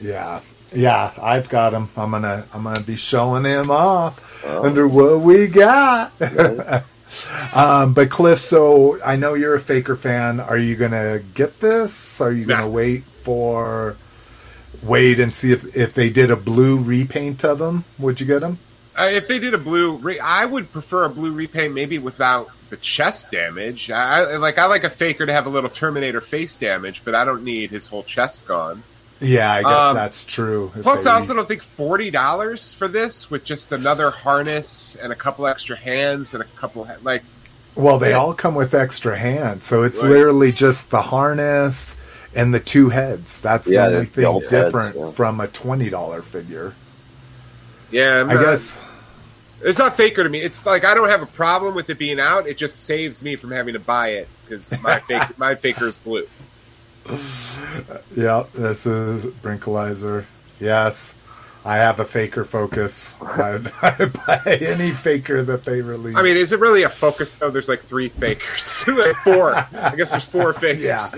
Yeah, 0.00 0.40
yeah, 0.72 1.12
I've 1.20 1.48
got 1.48 1.72
him. 1.72 1.88
I'm 1.96 2.10
gonna 2.12 2.44
I'm 2.52 2.62
gonna 2.64 2.80
be 2.80 2.96
showing 2.96 3.44
him 3.44 3.70
off 3.70 4.44
under 4.46 4.86
what 4.86 5.20
we 5.20 5.46
got. 5.48 6.12
um, 7.54 7.94
but 7.94 8.10
Cliff, 8.10 8.38
so 8.38 9.02
I 9.02 9.16
know 9.16 9.34
you're 9.34 9.54
a 9.54 9.60
Faker 9.60 9.96
fan. 9.96 10.40
Are 10.40 10.58
you 10.58 10.76
gonna 10.76 11.20
get 11.34 11.60
this? 11.60 12.20
Are 12.20 12.32
you 12.32 12.44
gonna 12.44 12.62
Nah. 12.62 12.68
wait 12.68 13.04
for 13.04 13.96
wait 14.82 15.18
and 15.20 15.32
see 15.32 15.52
if 15.52 15.76
if 15.76 15.94
they 15.94 16.10
did 16.10 16.30
a 16.30 16.36
blue 16.36 16.78
repaint 16.78 17.44
of 17.44 17.58
them? 17.58 17.84
Would 17.98 18.20
you 18.20 18.26
get 18.26 18.40
them? 18.40 18.58
Uh, 18.96 19.10
if 19.12 19.26
they 19.26 19.38
did 19.40 19.54
a 19.54 19.58
blue, 19.58 19.96
re- 19.96 20.20
I 20.20 20.44
would 20.44 20.70
prefer 20.72 21.04
a 21.04 21.08
blue 21.08 21.32
repaint, 21.32 21.74
maybe 21.74 21.98
without 21.98 22.48
the 22.70 22.76
chest 22.76 23.32
damage. 23.32 23.90
I, 23.90 24.20
I 24.20 24.36
like 24.36 24.58
I 24.58 24.66
like 24.66 24.84
a 24.84 24.90
faker 24.90 25.26
to 25.26 25.32
have 25.32 25.46
a 25.46 25.50
little 25.50 25.70
Terminator 25.70 26.20
face 26.20 26.56
damage, 26.56 27.02
but 27.04 27.14
I 27.14 27.24
don't 27.24 27.42
need 27.44 27.70
his 27.70 27.88
whole 27.88 28.04
chest 28.04 28.46
gone. 28.46 28.82
Yeah, 29.24 29.52
I 29.52 29.62
guess 29.62 29.72
Um, 29.72 29.94
that's 29.96 30.24
true. 30.24 30.70
Plus, 30.82 31.04
they- 31.04 31.10
I 31.10 31.14
also 31.14 31.34
don't 31.34 31.48
think 31.48 31.62
forty 31.62 32.10
dollars 32.10 32.72
for 32.72 32.88
this 32.88 33.30
with 33.30 33.44
just 33.44 33.72
another 33.72 34.10
harness 34.10 34.96
and 35.02 35.12
a 35.12 35.16
couple 35.16 35.46
extra 35.46 35.76
hands 35.76 36.34
and 36.34 36.42
a 36.42 36.46
couple 36.56 36.88
like 37.02 37.22
Well, 37.76 37.98
they 37.98 38.10
Yeah. 38.10 38.18
all 38.18 38.34
come 38.34 38.54
with 38.54 38.72
extra 38.74 39.16
hands, 39.18 39.66
so 39.66 39.82
it's 39.82 40.00
Right. 40.00 40.10
literally 40.10 40.52
just 40.52 40.90
the 40.90 41.02
harness 41.02 41.96
and 42.34 42.54
the 42.54 42.60
two 42.60 42.88
heads. 42.90 43.40
That's 43.40 43.68
Yeah, 43.68 43.88
the 43.88 43.94
only 43.96 44.06
thing 44.06 44.24
old 44.26 44.42
heads, 44.46 44.52
different 44.66 44.96
yeah. 44.96 45.10
from 45.10 45.40
a 45.40 45.48
twenty 45.48 45.90
dollar 45.90 46.22
figure. 46.22 46.74
yeah. 47.90 48.20
I'm 48.20 48.30
I 48.30 48.34
not- 48.34 48.44
guess. 48.44 48.80
it's 49.62 49.78
not 49.78 49.96
faker 49.96 50.22
to 50.22 50.28
me. 50.28 50.40
It's 50.40 50.66
like 50.66 50.84
I 50.84 50.94
don't 50.94 51.08
have 51.08 51.22
a 51.22 51.26
problem 51.26 51.74
with 51.74 51.90
it 51.90 51.98
being 51.98 52.20
out. 52.20 52.46
It 52.46 52.58
just 52.58 52.84
saves 52.84 53.22
me 53.22 53.34
from 53.36 53.50
having 53.50 53.74
to 53.74 53.80
buy 53.80 54.08
it 54.10 54.28
because 54.46 54.72
my 54.82 54.98
fake, 55.08 55.36
my 55.38 55.54
faker 55.54 55.88
is 55.88 55.98
blue. 55.98 56.26
Yeah, 58.16 58.44
this 58.54 58.86
is 58.86 59.24
Brinkalizer. 59.42 60.24
Yes, 60.60 61.18
I 61.64 61.76
have 61.78 61.98
a 61.98 62.04
faker 62.04 62.44
focus. 62.44 63.16
I, 63.20 63.58
I 63.82 64.04
buy 64.04 64.58
any 64.60 64.90
faker 64.92 65.42
that 65.42 65.64
they 65.64 65.80
release. 65.82 66.14
I 66.14 66.22
mean, 66.22 66.36
is 66.36 66.52
it 66.52 66.60
really 66.60 66.84
a 66.84 66.88
focus 66.88 67.34
though? 67.34 67.50
There's 67.50 67.68
like 67.68 67.82
three 67.82 68.08
fakers, 68.08 68.84
like 68.88 69.16
four. 69.16 69.52
I 69.54 69.94
guess 69.96 70.12
there's 70.12 70.24
four 70.24 70.52
fakers. 70.52 70.82
yeah, 70.84 71.08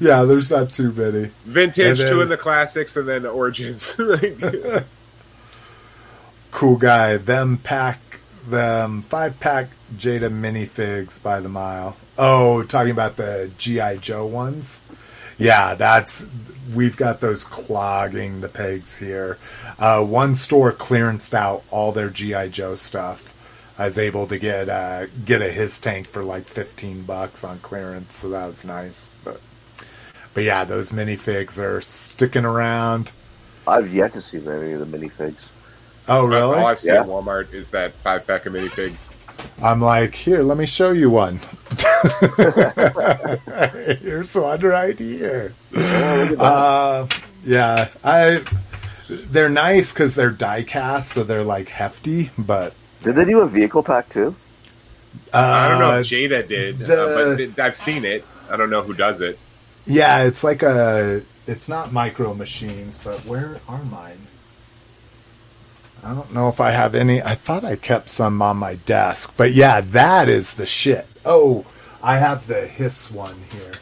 yeah. 0.00 0.24
There's 0.24 0.50
not 0.50 0.70
too 0.70 0.92
many. 0.92 1.30
Vintage, 1.46 1.98
then- 1.98 2.12
two 2.12 2.20
in 2.20 2.28
the 2.28 2.36
classics, 2.36 2.96
and 2.96 3.08
then 3.08 3.24
origins. 3.24 3.96
Cool 6.50 6.76
guy. 6.76 7.16
Them 7.16 7.58
pack 7.58 8.20
them 8.46 9.00
five 9.02 9.40
pack 9.40 9.70
Jada 9.96 10.30
minifigs 10.30 11.20
by 11.22 11.40
the 11.40 11.48
mile. 11.48 11.96
Oh, 12.18 12.62
talking 12.62 12.92
about 12.92 13.16
the 13.16 13.50
GI 13.58 13.98
Joe 14.00 14.26
ones. 14.26 14.84
Yeah, 15.38 15.74
that's 15.74 16.26
we've 16.74 16.96
got 16.96 17.20
those 17.20 17.44
clogging 17.44 18.40
the 18.40 18.48
pegs 18.48 18.96
here. 18.98 19.38
Uh, 19.78 20.04
one 20.04 20.34
store 20.34 20.72
clearanced 20.72 21.34
out 21.34 21.62
all 21.70 21.92
their 21.92 22.10
GI 22.10 22.50
Joe 22.50 22.74
stuff. 22.74 23.32
I 23.76 23.86
was 23.86 23.98
able 23.98 24.26
to 24.28 24.38
get 24.38 24.68
uh, 24.68 25.06
get 25.24 25.42
a 25.42 25.50
HISS 25.50 25.80
tank 25.80 26.06
for 26.06 26.22
like 26.22 26.44
fifteen 26.44 27.02
bucks 27.02 27.42
on 27.42 27.58
clearance, 27.58 28.14
so 28.16 28.28
that 28.30 28.46
was 28.46 28.64
nice. 28.64 29.12
But 29.24 29.40
but 30.32 30.44
yeah, 30.44 30.64
those 30.64 30.92
minifigs 30.92 31.58
are 31.58 31.80
sticking 31.80 32.44
around. 32.44 33.10
I've 33.66 33.92
yet 33.92 34.12
to 34.12 34.20
see 34.20 34.38
any 34.38 34.72
of 34.72 34.90
the 34.90 34.98
minifigs. 34.98 35.48
Oh 36.06 36.26
really? 36.26 36.58
All 36.58 36.66
I've 36.66 36.78
seen 36.78 36.94
Yeah. 36.94 37.00
at 37.00 37.06
Walmart 37.06 37.52
is 37.52 37.70
that 37.70 37.94
five 37.94 38.26
pack 38.26 38.46
of 38.46 38.52
minifigs. 38.52 39.10
I'm 39.62 39.80
like, 39.80 40.14
here, 40.14 40.42
let 40.42 40.58
me 40.58 40.66
show 40.66 40.90
you 40.92 41.10
one. 41.10 41.40
Here's 44.00 44.34
one 44.34 44.60
right 44.60 44.98
here. 44.98 45.54
Oh, 45.74 45.78
look 45.78 46.30
at 46.32 46.38
that. 46.38 46.44
Uh, 46.44 47.08
yeah, 47.44 47.88
I. 48.02 48.42
They're 49.08 49.50
nice 49.50 49.92
because 49.92 50.14
they're 50.14 50.30
die 50.30 50.62
cast, 50.62 51.12
so 51.12 51.24
they're 51.24 51.44
like 51.44 51.68
hefty. 51.68 52.30
But 52.38 52.74
Did 53.02 53.16
they 53.16 53.24
do 53.26 53.40
a 53.40 53.46
vehicle 53.48 53.82
pack 53.82 54.08
too? 54.08 54.34
uh, 55.32 55.38
I 55.38 55.68
don't 55.68 55.78
know 55.80 55.98
if 55.98 56.06
Jada 56.06 56.46
did, 56.48 56.78
the- 56.78 57.02
uh, 57.02 57.14
but 57.14 57.36
th- 57.36 57.58
I've 57.58 57.76
seen 57.76 58.04
it. 58.04 58.24
I 58.50 58.56
don't 58.56 58.70
know 58.70 58.82
who 58.82 58.94
does 58.94 59.20
it. 59.20 59.38
yeah, 59.86 60.24
it's 60.24 60.42
like 60.44 60.62
a. 60.62 61.22
It's 61.46 61.68
not 61.68 61.92
micro 61.92 62.32
machines, 62.32 62.98
but 63.04 63.18
where 63.26 63.60
are 63.68 63.82
mine? 63.84 64.23
I 66.04 66.12
don't 66.14 66.34
know 66.34 66.48
if 66.48 66.60
I 66.60 66.72
have 66.72 66.94
any. 66.94 67.22
I 67.22 67.34
thought 67.34 67.64
I 67.64 67.76
kept 67.76 68.10
some 68.10 68.42
on 68.42 68.58
my 68.58 68.74
desk, 68.74 69.34
but 69.38 69.52
yeah, 69.52 69.80
that 69.80 70.28
is 70.28 70.54
the 70.54 70.66
shit. 70.66 71.06
Oh, 71.24 71.64
I 72.02 72.18
have 72.18 72.46
the 72.46 72.66
hiss 72.66 73.10
one 73.10 73.36
here. 73.50 73.72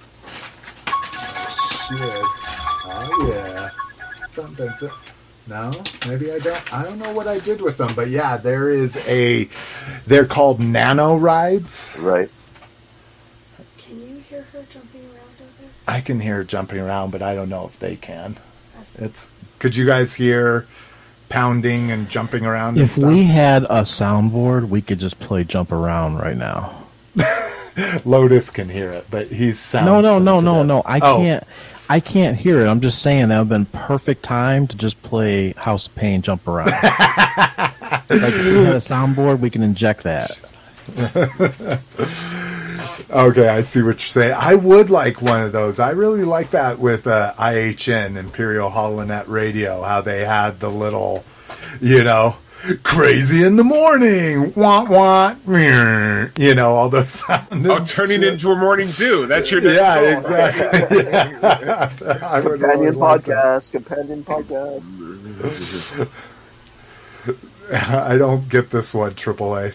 Oh, 0.87 1.89
shit. 1.89 1.99
Oh 2.85 3.29
yeah. 3.29 3.71
Dun, 4.37 4.55
dun, 4.55 4.75
dun. 4.79 4.91
No, 5.49 5.73
maybe 6.07 6.31
I 6.31 6.39
don't. 6.39 6.73
I 6.73 6.85
don't 6.85 7.01
know 7.01 7.13
what 7.13 7.27
I 7.27 7.41
did 7.41 7.61
with 7.61 7.77
them, 7.77 7.93
but 7.97 8.09
yeah, 8.09 8.37
there 8.37 8.71
is 8.71 8.97
a. 9.09 9.49
They're 10.07 10.25
called 10.25 10.61
nano 10.61 11.17
rides. 11.17 11.93
Right. 11.99 12.31
Can 13.79 14.01
you 14.01 14.23
hear 14.29 14.43
her 14.43 14.65
jumping 14.71 15.01
around 15.01 15.35
over 15.41 15.51
there? 15.61 15.71
I 15.89 16.01
can 16.01 16.21
hear 16.21 16.43
it 16.43 16.47
jumping 16.47 16.79
around, 16.79 17.11
but 17.11 17.23
I 17.23 17.35
don't 17.35 17.49
know 17.49 17.67
if 17.67 17.81
they 17.81 17.97
can. 17.97 18.37
It's. 18.99 19.29
Could 19.59 19.75
you 19.75 19.85
guys 19.85 20.15
hear 20.15 20.69
pounding 21.33 21.91
and 21.91 22.09
jumping 22.11 22.45
around? 22.45 22.77
If 22.79 22.99
we 22.99 23.25
had 23.25 23.65
a 23.65 23.83
soundboard, 23.83 24.69
we 24.69 24.83
could 24.83 24.99
just 25.01 25.19
play 25.19 25.45
jump 25.45 25.73
around 25.73 26.17
right 26.19 26.37
now. 26.37 26.85
Lotus 28.05 28.51
can 28.51 28.69
hear 28.69 28.91
it, 28.91 29.07
but 29.11 29.29
he's 29.29 29.59
sound. 29.59 29.87
No, 29.87 30.01
no, 30.03 30.19
no, 30.19 30.41
no, 30.41 30.63
no. 30.63 30.83
I 30.85 30.99
Oh, 31.03 31.17
can't. 31.17 31.45
I 31.89 32.01
can't 32.01 32.37
hear 32.39 32.61
it. 32.61 32.69
I'm 32.69 32.81
just 32.81 33.01
saying 33.03 33.29
that 33.29 33.39
would 33.39 33.49
have 33.51 33.71
been 33.73 33.81
perfect 33.81 34.23
time 34.23 34.67
to 34.69 34.77
just 34.77 35.03
play 35.03 35.53
House 35.53 35.87
of 35.87 35.95
Pain 35.95 36.21
jump 36.23 36.47
around. 36.47 36.71
like 36.73 36.83
if 38.11 38.45
we 38.47 38.65
had 38.65 38.75
a 38.75 38.79
soundboard, 38.79 39.41
we 39.41 39.49
can 39.51 39.63
inject 39.63 40.03
that. 40.05 40.31
Okay, 43.13 43.47
I 43.47 43.61
see 43.61 43.83
what 43.83 44.01
you're 44.01 44.09
saying. 44.09 44.35
I 44.39 44.55
would 44.55 44.89
like 44.89 45.21
one 45.21 45.43
of 45.43 45.53
those. 45.53 45.79
I 45.79 45.91
really 45.91 46.25
like 46.25 46.53
that 46.53 46.79
with 46.79 47.07
uh, 47.07 47.35
IHN 47.37 48.17
Imperial 48.17 48.71
Holonet 48.71 49.29
Radio. 49.29 49.83
How 49.83 50.01
they 50.01 50.25
had 50.25 50.61
the 50.61 50.71
little, 50.71 51.23
you 51.79 52.05
know, 52.05 52.37
crazy 52.85 53.45
in 53.45 53.57
the 53.57 53.65
morning, 53.65 54.55
want 54.55 54.89
want, 54.89 55.47
you 56.39 56.55
know, 56.55 56.71
all 56.71 56.89
those 56.89 57.11
sound. 57.27 57.67
Oh, 57.67 57.85
turning 57.85 58.23
into 58.23 58.51
a 58.51 58.57
morning 58.57 58.89
zoo. 58.89 59.27
That's 59.27 59.51
your 59.51 59.61
next 59.61 59.77
yeah, 59.77 60.01
goal. 60.01 60.19
exactly. 60.21 61.05
Yeah. 61.05 62.19
I 62.31 62.41
would 62.41 62.61
Companion 62.61 62.81
really 62.81 62.91
like 62.97 63.25
that. 63.25 63.37
podcast. 63.37 63.73
Companion 63.73 64.25
podcast. 64.25 66.09
I 67.75 68.17
don't 68.17 68.49
get 68.49 68.71
this 68.71 68.95
one, 68.95 69.13
AAA. 69.13 69.75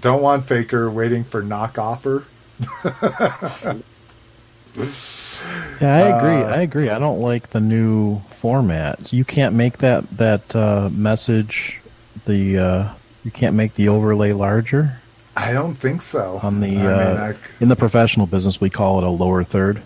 Don't 0.00 0.22
want 0.22 0.44
Faker 0.44 0.88
waiting 0.88 1.24
for 1.24 1.42
knock 1.42 1.78
offer. 1.78 2.24
Yeah, 5.80 5.94
I 5.94 6.18
agree. 6.18 6.54
I 6.54 6.60
agree. 6.62 6.90
I 6.90 6.98
don't 6.98 7.20
like 7.20 7.48
the 7.48 7.60
new 7.60 8.20
formats. 8.40 9.12
You 9.12 9.24
can't 9.24 9.54
make 9.54 9.78
that 9.78 10.08
that 10.16 10.54
uh, 10.56 10.88
message. 10.90 11.80
The 12.24 12.58
uh, 12.58 12.88
you 13.24 13.30
can't 13.30 13.54
make 13.54 13.74
the 13.74 13.88
overlay 13.88 14.32
larger 14.32 15.00
I 15.36 15.52
don't 15.52 15.74
think 15.74 16.00
so. 16.00 16.40
on 16.42 16.60
the 16.60 16.68
I 16.68 16.70
mean, 16.70 16.86
uh, 16.86 17.34
I- 17.34 17.62
in 17.62 17.68
the 17.68 17.76
professional 17.76 18.26
business. 18.26 18.60
We 18.60 18.70
call 18.70 18.98
it 18.98 19.04
a 19.04 19.10
lower 19.10 19.44
third. 19.44 19.82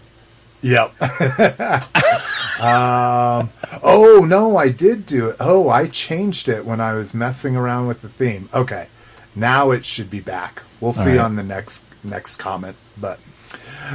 Yep. 0.62 1.02
um, 2.60 3.50
oh 3.82 4.24
no, 4.28 4.56
I 4.56 4.68
did 4.68 5.06
do 5.06 5.30
it. 5.30 5.36
Oh, 5.40 5.68
I 5.68 5.88
changed 5.88 6.48
it 6.48 6.64
when 6.64 6.80
I 6.80 6.92
was 6.92 7.14
messing 7.14 7.56
around 7.56 7.86
with 7.88 8.02
the 8.02 8.08
theme. 8.08 8.48
Okay, 8.54 8.86
now 9.34 9.70
it 9.70 9.84
should 9.84 10.10
be 10.10 10.20
back. 10.20 10.62
We'll 10.80 10.92
see 10.92 11.12
right. 11.12 11.18
on 11.18 11.36
the 11.36 11.42
next 11.42 11.84
next 12.04 12.36
comment. 12.36 12.76
But 12.98 13.18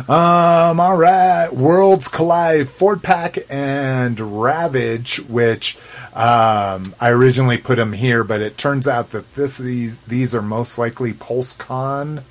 um, 0.09 0.79
all 0.79 0.97
right, 0.97 1.49
Worlds 1.51 2.07
Collide, 2.07 2.67
Ford 2.67 3.01
Pack, 3.01 3.37
and 3.49 4.41
Ravage, 4.41 5.17
which 5.27 5.77
um, 6.13 6.95
I 6.99 7.09
originally 7.09 7.57
put 7.57 7.75
them 7.77 7.93
here, 7.93 8.23
but 8.23 8.41
it 8.41 8.57
turns 8.57 8.87
out 8.87 9.11
that 9.11 9.33
this 9.35 9.57
these, 9.57 9.97
these 9.99 10.35
are 10.35 10.41
most 10.41 10.77
likely 10.77 11.13
PulseCon. 11.13 12.23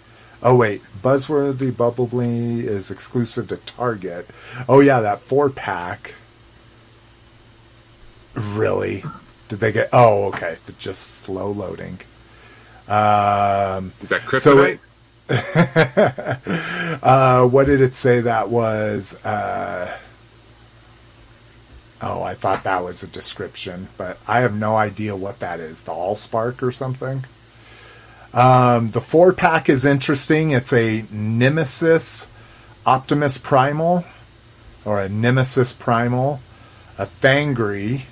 Oh 0.42 0.56
wait, 0.56 0.82
Buzzworthy 1.02 1.74
Bumblebee 1.74 2.66
is 2.66 2.90
exclusive 2.90 3.48
to 3.48 3.56
Target. 3.56 4.28
Oh 4.68 4.80
yeah, 4.80 5.00
that 5.00 5.20
four 5.20 5.48
pack. 5.48 6.14
Really? 8.34 9.04
Did 9.48 9.60
they 9.60 9.72
get? 9.72 9.88
Oh, 9.92 10.24
okay. 10.28 10.56
Just 10.78 11.18
slow 11.22 11.50
loading. 11.50 12.00
Um, 12.88 13.92
Is 14.02 14.10
that 14.10 14.22
So 14.38 14.56
kryptonite? 14.56 14.68
it- 14.74 14.80
uh, 17.02 17.46
what 17.46 17.66
did 17.66 17.80
it 17.80 17.94
say 17.94 18.20
that 18.20 18.50
was? 18.50 19.24
Uh, 19.24 19.96
oh, 22.02 22.22
I 22.22 22.34
thought 22.34 22.64
that 22.64 22.84
was 22.84 23.02
a 23.02 23.06
description, 23.06 23.88
but 23.96 24.18
I 24.28 24.40
have 24.40 24.54
no 24.54 24.76
idea 24.76 25.16
what 25.16 25.40
that 25.40 25.60
is. 25.60 25.82
The 25.82 25.92
Allspark 25.92 26.62
or 26.62 26.72
something? 26.72 27.24
Um, 28.34 28.88
the 28.88 29.00
four 29.00 29.32
pack 29.32 29.68
is 29.68 29.84
interesting. 29.84 30.50
It's 30.50 30.72
a 30.72 31.04
Nemesis 31.10 32.26
Optimus 32.84 33.38
Primal. 33.38 34.04
or 34.84 35.00
a 35.00 35.08
Nemesis 35.08 35.72
Primal, 35.72 36.40
a 36.98 37.06
Thangri, 37.06 38.02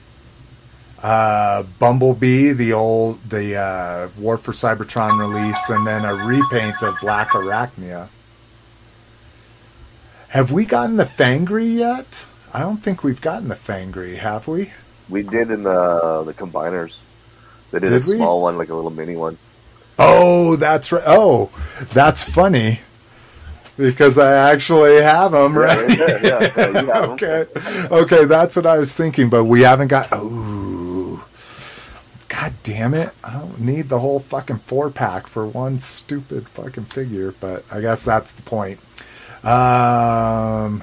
uh, 1.02 1.64
Bumblebee, 1.78 2.52
the 2.52 2.72
old 2.72 3.22
the 3.28 3.56
uh, 3.56 4.08
War 4.18 4.36
for 4.38 4.52
Cybertron 4.52 5.18
release, 5.18 5.68
and 5.70 5.86
then 5.86 6.04
a 6.04 6.14
repaint 6.14 6.82
of 6.82 6.94
Black 7.00 7.30
Arachnia. 7.30 8.08
Have 10.28 10.52
we 10.52 10.64
gotten 10.64 10.96
the 10.96 11.04
Thangri 11.04 11.74
yet? 11.74 12.24
I 12.54 12.60
don't 12.60 12.78
think 12.82 13.02
we've 13.04 13.20
gotten 13.20 13.48
the 13.48 13.54
Thangri, 13.54 14.16
have 14.16 14.48
we? 14.48 14.72
We 15.08 15.22
did 15.22 15.50
in 15.50 15.62
the 15.64 16.22
the 16.24 16.32
combiners. 16.34 17.00
They 17.70 17.80
did, 17.80 17.90
Did 17.90 17.92
a 17.92 18.10
we? 18.10 18.16
small 18.16 18.42
one, 18.42 18.58
like 18.58 18.68
a 18.68 18.74
little 18.74 18.90
mini 18.90 19.16
one. 19.16 19.38
Oh, 19.98 20.56
that's 20.56 20.92
right. 20.92 21.02
Oh, 21.06 21.50
that's 21.92 22.22
funny 22.24 22.80
because 23.76 24.18
I 24.18 24.52
actually 24.52 25.00
have 25.02 25.32
them, 25.32 25.56
right? 25.56 25.88
yeah, 25.98 26.18
yeah, 26.22 26.68
you 26.68 26.86
have 26.86 27.04
'em. 27.04 27.10
okay, 27.12 27.46
okay, 27.90 28.24
that's 28.26 28.56
what 28.56 28.66
I 28.66 28.78
was 28.78 28.94
thinking, 28.94 29.28
but 29.30 29.44
we 29.44 29.62
haven't 29.62 29.88
got. 29.88 30.08
Oh, 30.12 30.28
god 32.34 32.54
damn 32.62 32.94
it! 32.94 33.10
I 33.22 33.32
don't 33.32 33.60
need 33.60 33.88
the 33.88 33.98
whole 33.98 34.18
fucking 34.18 34.58
four 34.58 34.90
pack 34.90 35.26
for 35.26 35.46
one 35.46 35.80
stupid 35.80 36.48
fucking 36.48 36.86
figure, 36.86 37.34
but 37.40 37.64
I 37.70 37.80
guess 37.80 38.04
that's 38.04 38.32
the 38.32 38.42
point. 38.42 38.80
Um. 39.44 40.82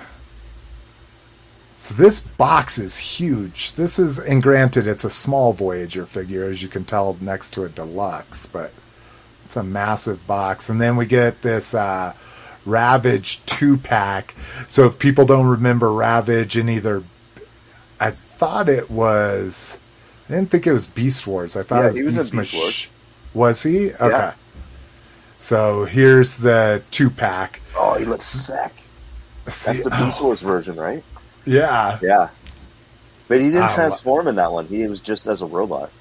So 1.78 1.96
this 1.96 2.20
box 2.20 2.78
is 2.78 2.98
huge. 2.98 3.72
This 3.72 4.00
is, 4.00 4.20
and 4.20 4.44
granted, 4.44 4.86
it's 4.86 5.06
a 5.06 5.10
small 5.10 5.54
Voyager 5.54 6.06
figure, 6.06 6.44
as 6.44 6.62
you 6.62 6.68
can 6.68 6.84
tell 6.84 7.16
next 7.22 7.52
to 7.52 7.64
a 7.64 7.70
deluxe, 7.70 8.46
but 8.46 8.74
it's 9.46 9.56
a 9.56 9.64
massive 9.64 10.28
box. 10.28 10.70
And 10.70 10.82
then 10.82 10.98
we 10.98 11.06
get 11.06 11.42
this 11.42 11.74
uh, 11.74 12.14
Ravage 12.66 13.46
two 13.46 13.78
pack. 13.78 14.36
So 14.68 14.88
if 14.88 15.00
people 15.00 15.24
don't 15.26 15.48
remember 15.48 15.94
Ravage 15.94 16.58
in 16.58 16.68
either, 16.68 17.02
I 17.98 18.12
thought 18.12 18.68
it 18.68 18.92
was, 18.92 19.80
I 20.30 20.34
didn't 20.34 20.52
think 20.52 20.68
it 20.68 20.74
was 20.74 20.86
Beast 20.88 21.26
Wars. 21.26 21.58
I 21.58 21.64
thought 21.64 21.78
Yeah, 21.78 21.82
it 21.82 21.86
was, 21.86 21.96
he 21.96 22.04
was 22.04 22.16
Beast 22.16 22.32
Beast 22.32 22.54
Mach- 22.54 22.62
Wars. 22.62 22.88
Was 23.34 23.64
he? 23.64 23.92
Okay. 23.94 24.10
Yeah. 24.10 24.34
So 25.40 25.86
here's 25.86 26.38
the 26.38 26.84
two 26.92 27.10
pack. 27.10 27.62
Oh, 27.76 27.96
he 27.98 28.06
looks 28.06 28.26
sick. 28.26 28.72
That's 29.46 29.66
the 29.84 29.90
Beast 29.90 30.22
Wars 30.22 30.42
version, 30.42 30.76
right? 30.76 31.04
Yeah. 31.46 31.98
Yeah. 32.02 32.30
But 33.28 33.40
he 33.40 33.46
didn't 33.48 33.64
Ah, 33.64 33.76
transform 33.76 34.28
in 34.28 34.36
that 34.36 34.52
one. 34.52 34.68
He 34.68 34.86
was 34.88 35.00
just 35.00 35.26
as 35.28 35.42
a 35.42 35.46
robot. 35.46 35.92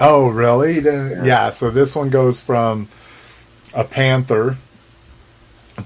Oh, 0.00 0.30
really? 0.30 0.74
He 0.74 0.80
didn't, 0.80 1.10
yeah. 1.10 1.24
Yeah. 1.24 1.50
So 1.50 1.70
this 1.70 1.94
one 1.94 2.08
goes 2.10 2.40
from 2.40 2.88
a 3.74 3.84
panther 3.84 4.56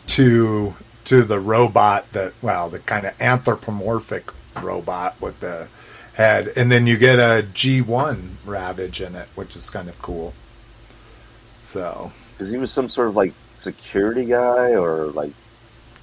to 0.07 0.75
to 1.05 1.23
the 1.23 1.39
robot 1.39 2.11
that 2.13 2.33
well, 2.41 2.69
the 2.71 2.79
kind 2.79 3.07
of 3.07 3.21
anthropomorphic 3.21 4.31
robot 4.63 5.21
with 5.21 5.39
the 5.41 5.69
head, 6.15 6.51
and 6.57 6.71
then 6.73 6.87
you 6.87 6.97
get 6.97 7.19
a 7.19 7.47
G 7.53 7.81
one 7.83 8.39
Ravage 8.45 9.01
in 9.03 9.15
it, 9.15 9.29
which 9.35 9.55
is 9.57 9.69
kind 9.71 9.89
of 9.89 10.01
cool. 10.03 10.33
So 11.59 12.13
Because 12.33 12.51
he 12.51 12.57
was 12.59 12.71
some 12.73 12.89
sort 12.89 13.09
of 13.09 13.17
like 13.17 13.33
security 13.59 14.25
guy 14.27 14.75
or 14.75 15.07
like 15.07 15.33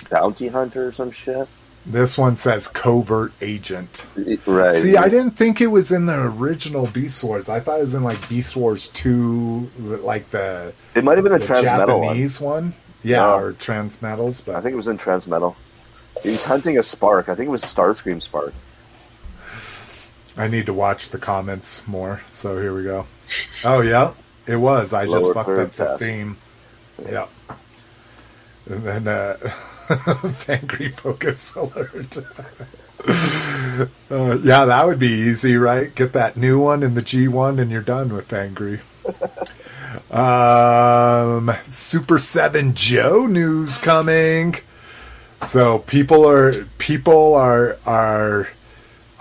bounty 0.09 0.47
hunter 0.47 0.87
or 0.87 0.91
some 0.91 1.11
shit. 1.11 1.47
this 1.85 2.17
one 2.17 2.35
says 2.37 2.67
covert 2.67 3.33
agent. 3.41 4.05
Right. 4.45 4.73
See, 4.73 4.97
I 4.97 5.09
didn't 5.09 5.31
think 5.31 5.61
it 5.61 5.67
was 5.67 5.91
in 5.91 6.05
the 6.07 6.19
original 6.37 6.87
Beast 6.87 7.23
Wars. 7.23 7.49
I 7.49 7.59
thought 7.59 7.77
it 7.77 7.81
was 7.81 7.95
in 7.95 8.03
like 8.03 8.27
Beast 8.29 8.55
Wars 8.55 8.87
two, 8.89 9.69
like 9.79 10.29
the 10.31 10.73
It 10.95 11.03
might 11.03 11.17
have 11.17 11.23
been 11.23 11.33
the, 11.33 11.39
the 11.39 11.45
Transmetal 11.53 11.99
one. 11.99 12.07
Japanese 12.07 12.41
one. 12.41 12.73
Yeah, 13.03 13.17
No. 13.17 13.35
or 13.37 13.53
Transmetals, 13.53 14.45
but 14.45 14.55
I 14.55 14.61
think 14.61 14.73
it 14.73 14.77
was 14.77 14.87
in 14.87 14.97
Transmetal. 14.97 15.55
He's 16.21 16.43
hunting 16.43 16.77
a 16.77 16.83
spark. 16.83 17.29
I 17.29 17.35
think 17.35 17.47
it 17.47 17.51
was 17.51 17.63
Starscream 17.63 18.21
Spark. 18.21 18.53
I 20.37 20.47
need 20.47 20.65
to 20.67 20.73
watch 20.73 21.09
the 21.09 21.17
comments 21.17 21.85
more. 21.87 22.21
So 22.29 22.59
here 22.59 22.73
we 22.73 22.83
go. 22.83 23.05
Oh 23.63 23.81
yeah, 23.81 24.13
it 24.47 24.55
was. 24.55 24.93
I 24.93 25.05
just 25.05 25.33
fucked 25.33 25.47
third 25.47 25.59
up 25.59 25.71
the 25.73 25.85
test. 25.85 25.99
theme. 25.99 26.37
Yeah. 27.05 27.27
And 28.65 28.83
then 28.83 29.07
uh 29.07 29.37
angry 30.47 30.89
focus 30.89 31.53
alert. 31.55 32.17
uh, 33.07 34.37
yeah, 34.43 34.65
that 34.65 34.83
would 34.85 34.99
be 34.99 35.07
easy, 35.07 35.57
right? 35.57 35.93
Get 35.93 36.13
that 36.13 36.37
new 36.37 36.59
one 36.59 36.83
in 36.83 36.93
the 36.93 37.01
G 37.01 37.27
one, 37.27 37.59
and 37.59 37.71
you're 37.71 37.81
done 37.81 38.13
with 38.13 38.31
angry. 38.33 38.79
um, 40.11 41.51
Super 41.63 42.19
Seven 42.19 42.73
Joe 42.73 43.27
news 43.27 43.77
coming. 43.77 44.55
So 45.45 45.79
people 45.79 46.27
are 46.27 46.65
people 46.77 47.35
are 47.35 47.77
are 47.85 48.49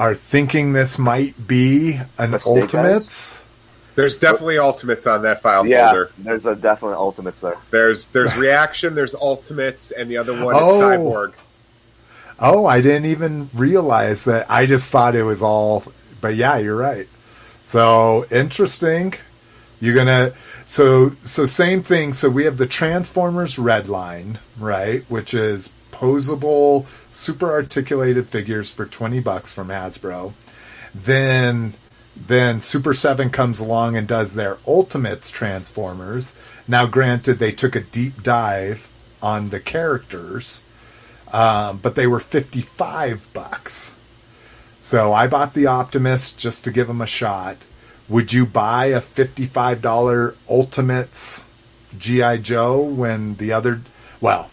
are 0.01 0.15
thinking 0.15 0.73
this 0.73 0.99
might 0.99 1.47
be 1.47 2.01
an 2.19 2.33
The 2.33 2.39
Snake 2.41 2.63
Ultimates. 2.63 3.45
There's 3.97 4.19
definitely 4.19 4.59
ultimates 4.59 5.07
on 5.07 5.23
that 5.23 5.43
file 5.43 5.67
Yeah, 5.67 5.89
folder. 5.89 6.11
there's 6.19 6.47
a 6.47 6.55
definite 6.57 6.97
Ultimates 6.97 7.41
there. 7.41 7.59
There's 7.71 8.07
there's 8.09 8.35
reaction, 8.39 8.95
there's 8.95 9.15
ultimates, 9.15 9.91
and 9.91 10.11
the 10.11 10.17
other 10.17 10.33
one 10.45 10.55
is 10.57 10.63
Oh. 10.63 10.81
cyborg. 10.81 11.33
Oh, 12.39 12.65
I 12.65 12.81
didn't 12.81 13.05
even 13.07 13.51
realize 13.53 14.25
that. 14.25 14.51
I 14.51 14.65
just 14.65 14.89
thought 14.91 15.15
it 15.15 15.25
was 15.25 15.43
all. 15.43 15.85
But 16.23 16.35
yeah, 16.37 16.57
you're 16.57 16.77
right. 16.77 17.07
So 17.63 18.25
interesting. 18.31 19.13
You're 19.81 19.95
gonna. 19.95 20.33
So 20.65 21.11
so 21.23 21.45
same 21.45 21.83
thing. 21.83 22.15
So 22.15 22.31
we 22.31 22.45
have 22.45 22.57
the 22.57 22.67
Transformers 22.67 23.59
Red 23.59 23.89
Line, 23.89 24.39
right, 24.59 25.05
which 25.11 25.35
is 25.35 25.69
posable, 26.01 26.87
super 27.11 27.51
articulated 27.51 28.27
figures 28.27 28.71
for 28.71 28.87
twenty 28.87 29.21
bucks 29.21 29.53
from 29.53 29.69
Hasbro. 29.69 30.33
Then 30.95 31.75
then 32.17 32.61
Super 32.61 32.93
7 32.93 33.31
comes 33.31 33.61
along 33.61 33.97
and 33.97 34.07
does 34.07 34.35
their 34.35 34.59
Ultimates 34.67 35.31
Transformers. 35.31 36.37
Now, 36.69 36.87
granted, 36.87 37.39
they 37.39 37.53
took 37.53 37.75
a 37.75 37.81
deep 37.81 38.23
dive 38.23 38.91
on 39.23 39.51
the 39.51 39.61
characters, 39.61 40.63
um, 41.33 41.79
but 41.79 41.95
they 41.95 42.07
were 42.07 42.21
55 42.21 43.29
bucks. 43.33 43.95
So 44.81 45.13
I 45.13 45.29
bought 45.29 45.55
the 45.55 45.67
Optimus 45.67 46.33
just 46.33 46.65
to 46.65 46.73
give 46.73 46.89
them 46.89 47.01
a 47.01 47.07
shot. 47.07 47.57
Would 48.09 48.33
you 48.33 48.45
buy 48.45 48.87
a 48.87 49.01
$55 49.01 50.35
Ultimates 50.49 51.45
GI 51.97 52.39
Joe 52.39 52.83
when 52.83 53.37
the 53.37 53.53
other 53.53 53.83
well, 54.21 54.51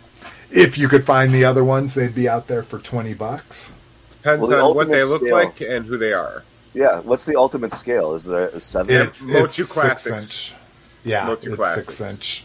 if 0.51 0.77
you 0.77 0.87
could 0.87 1.03
find 1.03 1.33
the 1.33 1.45
other 1.45 1.63
ones, 1.63 1.93
they'd 1.95 2.15
be 2.15 2.27
out 2.29 2.47
there 2.47 2.63
for 2.63 2.79
20 2.79 3.13
bucks. 3.13 3.71
Depends 4.11 4.41
Well, 4.41 4.49
the 4.49 4.59
on 4.61 4.75
what 4.75 4.87
they 4.89 5.03
look 5.03 5.21
scale- 5.21 5.33
like 5.35 5.61
and 5.61 5.85
who 5.85 5.97
they 5.97 6.13
are. 6.13 6.43
Yeah, 6.73 6.99
what's 6.99 7.23
the 7.23 7.35
Ultimate 7.37 7.73
scale? 7.73 8.13
Is 8.13 8.23
there 8.25 8.47
a 8.49 8.59
seven? 8.59 8.95
It's, 8.95 9.25
Motu 9.25 9.41
it's 9.63 9.73
six 9.73 10.07
inch. 10.07 10.55
Yeah, 11.03 11.25
Motu 11.25 11.47
it's 11.47 11.55
Classics. 11.55 11.93
six 11.95 12.11
inch. 12.13 12.43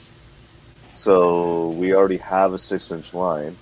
So 0.95 1.71
we 1.71 1.95
already 1.95 2.19
have 2.19 2.55
a 2.55 2.59
six-inch 2.59 3.13
line. 3.13 3.57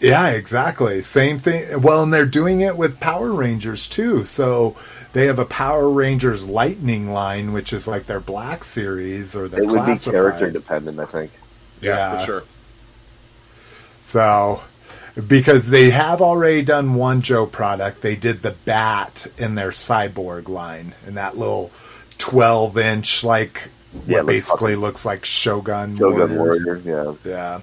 Yeah, 0.00 0.28
exactly. 0.30 1.02
Same 1.02 1.38
thing. 1.38 1.82
Well, 1.82 2.02
and 2.02 2.12
they're 2.12 2.24
doing 2.26 2.62
it 2.62 2.76
with 2.76 2.98
Power 3.00 3.32
Rangers 3.32 3.86
too. 3.86 4.24
So 4.24 4.74
they 5.12 5.26
have 5.26 5.38
a 5.38 5.44
Power 5.44 5.88
Rangers 5.90 6.48
Lightning 6.48 7.12
line, 7.12 7.52
which 7.52 7.72
is 7.72 7.86
like 7.86 8.06
their 8.06 8.18
Black 8.20 8.64
series 8.64 9.36
or 9.36 9.46
their 9.46 9.62
It 9.62 9.66
would 9.68 9.86
be 9.86 9.94
character 9.96 10.50
dependent, 10.50 10.98
I 10.98 11.04
think. 11.04 11.32
Yeah, 11.80 11.96
Yeah. 11.96 12.20
for 12.20 12.26
sure. 12.26 12.42
So, 14.00 14.62
because 15.28 15.68
they 15.70 15.90
have 15.90 16.20
already 16.22 16.62
done 16.62 16.94
one 16.94 17.20
Joe 17.22 17.46
product, 17.46 18.00
they 18.02 18.16
did 18.16 18.42
the 18.42 18.52
Bat 18.64 19.26
in 19.38 19.54
their 19.54 19.70
Cyborg 19.70 20.48
line, 20.48 20.94
in 21.06 21.14
that 21.14 21.36
little 21.36 21.70
twelve 22.18 22.78
inch, 22.78 23.22
like 23.24 23.68
Yeah, 24.06 24.16
what 24.18 24.18
like 24.18 24.26
basically 24.26 24.72
fucking- 24.72 24.80
looks 24.80 25.04
like 25.06 25.24
Shogun. 25.24 25.96
Shogun 25.96 26.36
Warriors. 26.36 26.64
Warrior, 26.64 27.16
yeah. 27.24 27.30
Yeah. 27.30 27.60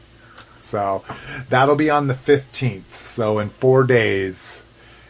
So 0.59 1.03
that'll 1.49 1.75
be 1.75 1.89
on 1.89 2.07
the 2.07 2.13
15th. 2.15 2.91
So 2.91 3.39
in 3.39 3.49
four 3.49 3.83
days, 3.85 4.65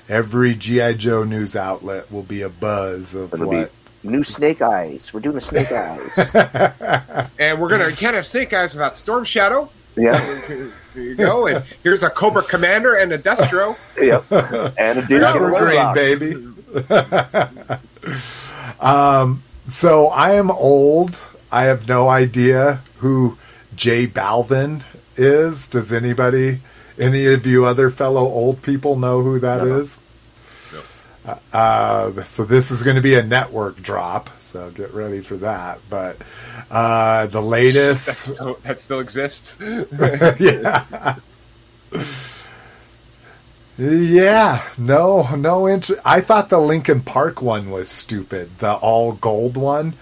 every 0.09 0.53
G.I. 0.53 0.93
Joe 0.93 1.23
news 1.23 1.55
outlet 1.55 2.11
will 2.11 2.21
be 2.23 2.41
a 2.43 2.49
buzz 2.49 3.15
of 3.15 3.33
It'll 3.33 3.47
what. 3.47 3.71
be 4.03 4.09
new 4.09 4.23
Snake 4.23 4.61
Eyes. 4.61 5.13
We're 5.13 5.21
doing 5.21 5.37
a 5.37 5.41
Snake 5.41 5.71
Eyes. 5.71 6.17
And 7.39 7.59
we're 7.61 7.69
gonna 7.69 7.87
you 7.89 7.95
can't 7.95 8.15
have 8.15 8.27
Snake 8.27 8.53
Eyes 8.53 8.73
without 8.73 8.97
Storm 8.97 9.23
Shadow. 9.23 9.69
yeah, 9.95 10.19
Here 10.97 11.05
you 11.05 11.15
go. 11.15 11.45
And 11.45 11.63
here's 11.83 12.01
a 12.01 12.09
Cobra 12.09 12.41
Commander 12.41 12.95
and 12.95 13.13
a 13.13 13.19
Destro. 13.19 13.77
yeah. 14.01 14.21
And 14.79 14.97
a 14.97 15.05
dude 15.05 15.21
Evergreen, 15.21 15.93
baby. 15.93 16.33
um, 18.79 19.43
so 19.67 20.07
I 20.07 20.31
am 20.31 20.49
old. 20.49 21.23
I 21.51 21.65
have 21.65 21.87
no 21.87 22.09
idea 22.09 22.81
who 22.97 23.37
J 23.75 24.07
Balvin 24.07 24.81
is. 25.15 25.67
Does 25.67 25.93
anybody, 25.93 26.61
any 26.97 27.27
of 27.27 27.45
you 27.45 27.65
other 27.65 27.91
fellow 27.91 28.25
old 28.25 28.63
people 28.63 28.95
know 28.95 29.21
who 29.21 29.37
that 29.39 29.63
No. 29.63 29.79
is? 29.79 29.99
Uh, 31.51 32.23
so 32.23 32.45
this 32.45 32.71
is 32.71 32.83
going 32.83 32.95
to 32.95 33.01
be 33.01 33.15
a 33.15 33.23
network 33.23 33.81
drop, 33.81 34.29
so 34.39 34.69
get 34.71 34.93
ready 34.93 35.21
for 35.21 35.35
that. 35.37 35.79
But 35.89 36.17
uh, 36.71 37.27
the 37.27 37.41
That 37.41 37.41
latest, 37.41 38.07
still, 38.35 38.59
that 38.63 38.81
still 38.81 38.99
exists. 38.99 39.57
yeah. 40.39 41.15
Yeah, 43.77 44.67
no, 44.77 45.35
no 45.35 45.67
interest. 45.67 46.01
I 46.03 46.21
thought 46.21 46.49
the 46.49 46.59
Linkin 46.59 47.01
Park 47.01 47.41
one 47.41 47.69
was 47.69 47.89
stupid, 47.89 48.57
the 48.57 48.73
all 48.73 49.13
gold 49.13 49.55
one, 49.55 49.93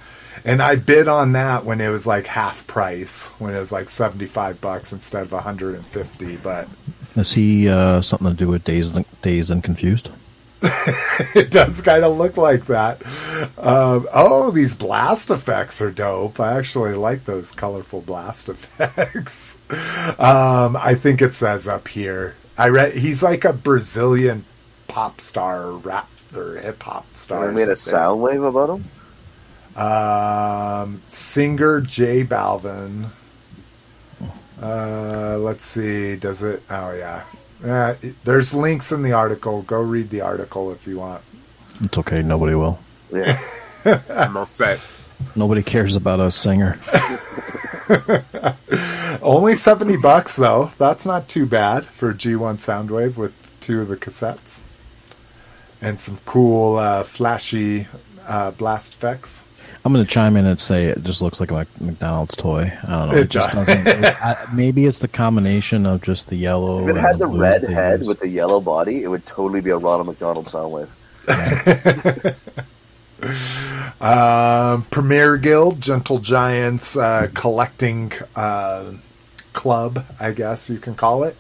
and 0.46 0.62
I 0.62 0.78
bid 0.78 1.08
on 1.10 1.34
that 1.34 1.66
when 1.66 1.82
it 1.82 1.90
was 1.90 2.08
like 2.08 2.26
half 2.26 2.66
price, 2.68 3.32
when 3.38 3.54
it 3.54 3.60
was 3.60 3.74
like 3.74 3.90
seventy 3.90 4.28
five 4.28 4.62
bucks 4.62 4.94
instead 4.94 5.24
of 5.24 5.32
hundred 5.32 5.76
and 5.76 5.86
fifty. 5.86 6.38
But 6.38 6.70
Is 7.18 7.34
he 7.34 7.68
uh, 7.68 8.02
something 8.02 8.30
to 8.30 8.34
do 8.36 8.48
with 8.48 8.64
Days 8.64 8.92
Dazed 9.22 9.52
and 9.52 9.62
Confused? 9.64 10.10
it 11.36 11.52
does 11.52 11.82
kind 11.82 12.04
of 12.04 12.18
look 12.18 12.38
like 12.38 12.66
that. 12.66 13.02
Um, 13.58 14.08
oh, 14.14 14.52
these 14.52 14.74
blast 14.74 15.30
effects 15.30 15.82
are 15.82 15.92
dope. 15.92 16.40
I 16.40 16.58
actually 16.58 16.96
like 16.96 17.26
those 17.26 17.52
colorful 17.52 18.02
blast 18.02 18.50
effects. 18.50 19.58
um, 20.20 20.76
I 20.76 20.96
think 20.96 21.22
it 21.22 21.34
says 21.34 21.68
up 21.68 21.88
here. 21.88 22.36
I 22.58 22.70
read 22.70 22.94
he's 22.94 23.22
like 23.22 23.46
a 23.46 23.54
Brazilian 23.54 24.46
pop 24.88 25.20
star, 25.20 25.72
rap 25.72 26.10
or 26.36 26.56
hip 26.58 26.82
hop 26.82 27.06
star. 27.16 27.48
They 27.48 27.54
made 27.54 27.70
a 27.70 27.76
sound 27.76 28.22
wave 28.22 28.44
about 28.44 28.70
him. 28.70 28.86
Um, 29.82 31.02
singer 31.10 31.82
J 31.82 32.24
Balvin. 32.24 33.10
Uh, 34.62 35.38
let's 35.40 35.66
see. 35.66 36.16
Does 36.16 36.44
it? 36.44 36.64
Oh 36.70 36.94
yeah. 36.94 37.24
Uh, 37.66 37.96
there's 38.24 38.54
links 38.54 38.92
in 38.92 39.02
the 39.02 39.14
article. 39.14 39.64
Go 39.64 39.82
read 39.82 40.10
the 40.12 40.22
article 40.22 40.72
if 40.72 40.86
you 40.86 41.00
want. 41.00 41.24
It's 41.82 41.98
okay. 41.98 42.22
Nobody 42.22 42.54
will. 42.54 42.80
Yeah. 43.12 43.40
I'm 44.10 44.38
all 44.38 44.46
set. 44.46 44.80
Nobody 45.36 45.64
cares 45.64 45.96
about 45.96 46.20
a 46.20 46.30
singer. 46.32 46.80
Only 49.22 49.56
70 49.56 49.98
bucks 49.98 50.36
though. 50.36 50.66
That's 50.78 51.06
not 51.06 51.28
too 51.28 51.46
bad 51.46 51.86
for 51.86 52.14
G1 52.14 52.58
Soundwave 52.58 53.18
with 53.18 53.34
two 53.60 53.82
of 53.82 53.88
the 53.88 53.98
cassettes. 53.98 54.62
And 55.82 56.00
some 56.00 56.20
cool 56.26 56.78
uh, 56.78 57.04
flashy 57.04 57.88
uh, 58.28 58.52
blast 58.52 58.94
effects. 58.94 59.45
I'm 59.86 59.94
going 59.94 60.04
to 60.04 60.10
chime 60.12 60.36
in 60.36 60.46
and 60.48 60.60
say 60.60 60.86
it 60.86 61.04
just 61.04 61.22
looks 61.22 61.40
like 61.40 61.52
a 61.52 61.68
McDonald's 61.80 62.36
toy. 62.36 62.74
I 62.84 62.88
don't 62.88 63.10
know. 63.10 63.16
It 63.18 63.22
It, 63.26 63.30
just 63.30 63.52
does. 63.54 63.68
doesn't. 63.68 63.88
it- 63.88 64.04
I, 64.24 64.48
maybe 64.52 64.86
it's 64.88 64.98
the 65.00 65.08
combination 65.08 65.86
of 65.86 66.02
just 66.02 66.28
the 66.30 66.36
yellow. 66.36 66.82
If 66.82 66.88
it 66.88 66.90
and 66.98 67.00
had 67.00 67.20
the 67.20 67.28
blue 67.28 67.40
red 67.42 67.62
figures. 67.62 67.76
head 67.78 68.04
with 68.04 68.20
the 68.20 68.28
yellow 68.28 68.60
body, 68.60 69.04
it 69.04 69.08
would 69.08 69.26
totally 69.28 69.62
be 69.62 69.70
a 69.70 69.78
Ronald 69.78 70.08
McDonald 70.08 70.48
Soundwave. 70.48 70.90
Um, 74.02 74.84
Premier 74.92 75.38
Guild, 75.38 75.82
Gentle 75.82 76.20
Giants 76.20 76.98
uh, 76.98 77.28
collecting 77.34 78.12
uh, 78.36 78.92
club, 79.54 80.06
I 80.20 80.32
guess 80.34 80.70
you 80.70 80.78
can 80.80 80.96
call 80.96 81.24
it, 81.24 81.36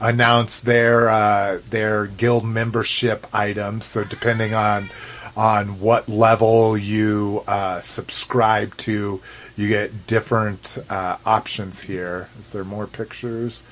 announced 0.00 0.64
their 0.66 1.08
uh, 1.08 1.60
their 1.70 2.06
guild 2.08 2.44
membership 2.44 3.26
items. 3.32 3.86
So 3.86 4.04
depending 4.04 4.52
on 4.52 4.90
on 5.36 5.80
what 5.80 6.08
level 6.08 6.76
you 6.76 7.42
uh, 7.46 7.80
subscribe 7.80 8.76
to, 8.78 9.20
you 9.56 9.68
get 9.68 10.06
different 10.06 10.78
uh, 10.90 11.16
options 11.24 11.80
here. 11.80 12.28
Is 12.40 12.52
there 12.52 12.64
more 12.64 12.86
pictures? 12.86 13.62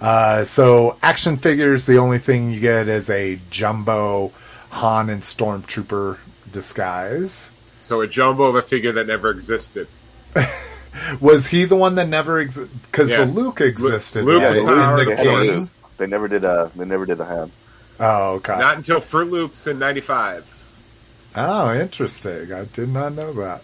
Uh, 0.00 0.44
so 0.44 0.96
action 1.02 1.36
figures, 1.36 1.86
the 1.86 1.98
only 1.98 2.18
thing 2.18 2.52
you 2.52 2.60
get 2.60 2.88
is 2.88 3.10
a 3.10 3.38
jumbo 3.50 4.32
Han 4.70 5.08
and 5.10 5.22
Stormtrooper 5.22 6.18
disguise. 6.52 7.50
So 7.80 8.02
a 8.02 8.06
jumbo 8.06 8.44
of 8.44 8.54
a 8.54 8.62
figure 8.62 8.92
that 8.92 9.06
never 9.06 9.30
existed. 9.30 9.88
Was 11.20 11.48
he 11.48 11.64
the 11.64 11.76
one 11.76 11.94
that 11.96 12.08
never 12.08 12.40
existed? 12.40 12.78
Because 12.82 13.10
Yeah. 13.10 13.24
the 13.24 13.32
Luke 13.32 13.60
existed 13.60 14.24
Luke 14.24 14.42
right, 14.42 14.50
was 14.50 14.58
in 14.58 14.66
the 14.66 14.72
They, 14.72 15.24
never 15.24 15.44
game. 15.44 15.60
did, 15.60 15.70
they 15.96 16.06
never 16.06 16.28
did 16.28 16.44
a. 16.44 16.70
They 16.76 16.84
never 16.84 17.06
did 17.06 17.20
a 17.20 17.24
Han. 17.24 17.50
Oh, 18.00 18.34
okay. 18.34 18.58
Not 18.58 18.76
until 18.76 19.00
Froot 19.00 19.30
Loops 19.30 19.66
in 19.66 19.78
'95. 19.78 20.57
Oh, 21.38 21.72
interesting. 21.72 22.52
I 22.52 22.64
did 22.64 22.88
not 22.88 23.14
know 23.14 23.32
that. 23.32 23.62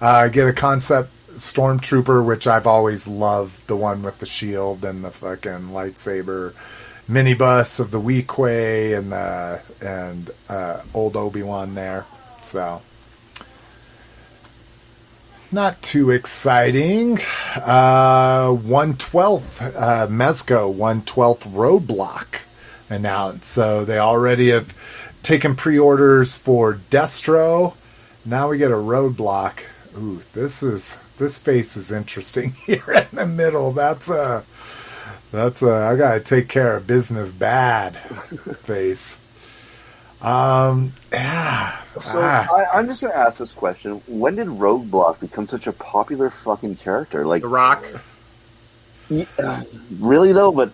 Uh, 0.00 0.06
I 0.06 0.28
get 0.28 0.46
a 0.48 0.52
concept 0.52 1.10
stormtrooper, 1.30 2.24
which 2.24 2.46
I've 2.46 2.66
always 2.66 3.08
loved, 3.08 3.66
the 3.66 3.76
one 3.76 4.02
with 4.02 4.18
the 4.18 4.26
shield 4.26 4.84
and 4.84 5.04
the 5.04 5.10
fucking 5.10 5.70
lightsaber 5.70 6.54
minibus 7.08 7.80
of 7.80 7.90
the 7.90 8.00
Weequay 8.00 8.98
and 8.98 9.12
the 9.12 9.62
and 9.80 10.30
uh, 10.48 10.82
old 10.94 11.16
Obi 11.16 11.42
Wan 11.42 11.74
there. 11.74 12.04
So. 12.42 12.82
Not 15.50 15.80
too 15.80 16.10
exciting. 16.10 17.18
Uh, 17.56 18.52
one 18.52 18.98
twelfth 18.98 19.62
uh, 19.62 20.06
Mezco, 20.06 20.70
one 20.70 21.00
twelfth 21.02 21.46
Roadblock 21.48 22.44
announced. 22.90 23.50
So 23.50 23.86
they 23.86 23.98
already 23.98 24.50
have 24.50 24.74
taken 25.28 25.54
pre-orders 25.54 26.38
for 26.38 26.80
Destro. 26.88 27.74
Now 28.24 28.48
we 28.48 28.56
get 28.56 28.70
a 28.70 28.74
Roadblock. 28.74 29.60
Ooh, 29.94 30.22
this 30.32 30.62
is 30.62 30.98
this 31.18 31.38
face 31.38 31.76
is 31.76 31.92
interesting 31.92 32.52
here 32.66 32.90
in 33.12 33.14
the 33.14 33.26
middle. 33.26 33.72
That's 33.72 34.08
a 34.08 34.42
that's 35.30 35.60
a 35.60 35.70
I 35.70 35.96
gotta 35.96 36.20
take 36.20 36.48
care 36.48 36.78
of 36.78 36.86
business 36.86 37.30
bad 37.30 37.98
face. 38.62 39.20
Um, 40.22 40.94
yeah. 41.12 41.76
So 42.00 42.14
ah. 42.14 42.46
I, 42.50 42.78
I'm 42.78 42.86
just 42.86 43.02
gonna 43.02 43.12
ask 43.12 43.38
this 43.38 43.52
question: 43.52 44.00
When 44.06 44.36
did 44.36 44.46
Roadblock 44.46 45.20
become 45.20 45.46
such 45.46 45.66
a 45.66 45.72
popular 45.74 46.30
fucking 46.30 46.76
character? 46.76 47.26
Like, 47.26 47.42
The 47.42 47.48
Rock. 47.48 47.84
yeah, 49.10 49.62
really 49.98 50.32
though? 50.32 50.52
But 50.52 50.72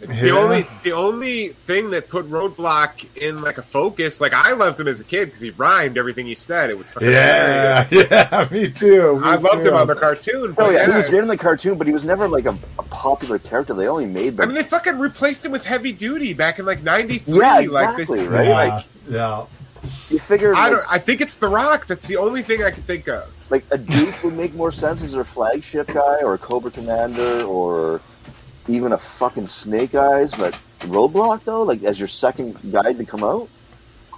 It's 0.00 0.20
the 0.20 0.30
only. 0.30 0.58
It's 0.58 0.78
the 0.80 0.92
only 0.92 1.48
thing 1.48 1.90
that 1.90 2.08
put 2.08 2.28
Roadblock 2.30 3.16
in 3.16 3.42
like 3.42 3.58
a 3.58 3.62
focus. 3.62 4.20
Like 4.20 4.32
I 4.32 4.52
loved 4.52 4.78
him 4.78 4.86
as 4.88 5.00
a 5.00 5.04
kid 5.04 5.26
because 5.26 5.40
he 5.40 5.50
rhymed 5.50 5.98
everything 5.98 6.26
he 6.26 6.34
said. 6.34 6.70
It 6.70 6.78
was 6.78 6.90
fucking 6.90 7.08
Yeah, 7.08 7.84
hilarious. 7.84 8.10
yeah, 8.30 8.48
me 8.50 8.70
too. 8.70 9.18
me 9.20 9.26
I 9.26 9.34
loved 9.36 9.62
too. 9.64 9.68
him 9.68 9.74
on 9.74 9.86
the 9.86 9.94
cartoon. 9.96 10.50
oh 10.50 10.54
But 10.54 10.72
yeah, 10.72 10.86
he 10.90 10.96
was 10.96 11.10
great 11.10 11.22
in 11.22 11.28
the 11.28 11.36
cartoon, 11.36 11.76
but 11.78 11.86
he 11.86 11.92
was 11.92 12.04
never 12.04 12.28
like 12.28 12.46
a, 12.46 12.56
a 12.78 12.82
popular 12.84 13.38
character. 13.38 13.74
They 13.74 13.88
only 13.88 14.06
made 14.06 14.38
I 14.40 14.46
mean, 14.46 14.54
they 14.54 14.62
fucking 14.62 14.98
replaced 14.98 15.44
him 15.44 15.52
with 15.52 15.64
Heavy 15.64 15.92
Duty 15.92 16.32
back 16.32 16.58
in 16.58 16.64
like 16.66 16.82
'93. 16.82 17.36
Yeah, 17.38 17.54
Like 17.70 17.96
this, 17.96 18.10
exactly, 18.10 18.28
right? 18.28 18.46
Yeah, 18.48 18.54
like 18.74 18.84
yeah. 19.10 19.46
you 20.10 20.18
figure 20.20 20.54
I 20.54 20.70
don't. 20.70 20.84
I 20.88 20.98
think 20.98 21.20
it's 21.20 21.36
The 21.38 21.48
Rock. 21.48 21.86
That's 21.86 22.06
the 22.06 22.18
only 22.18 22.42
thing 22.42 22.62
I 22.62 22.70
can 22.70 22.82
think 22.84 23.08
of. 23.08 23.28
like 23.50 23.64
a 23.72 23.78
Duke 23.78 24.22
would 24.22 24.34
make 24.34 24.54
more 24.54 24.70
sense 24.70 25.02
as 25.02 25.12
their 25.12 25.24
flagship 25.24 25.88
guy, 25.88 26.20
or 26.22 26.34
a 26.34 26.38
Cobra 26.38 26.70
Commander, 26.70 27.42
or 27.44 28.00
even 28.68 28.92
a 28.92 28.98
fucking 28.98 29.46
Snake 29.46 29.94
Eyes. 29.94 30.32
But 30.34 30.58
Roadblock 30.80 31.44
though, 31.44 31.62
like 31.62 31.82
as 31.82 31.98
your 31.98 32.08
second 32.08 32.72
guy 32.72 32.92
to 32.92 33.04
come 33.04 33.24
out, 33.24 33.48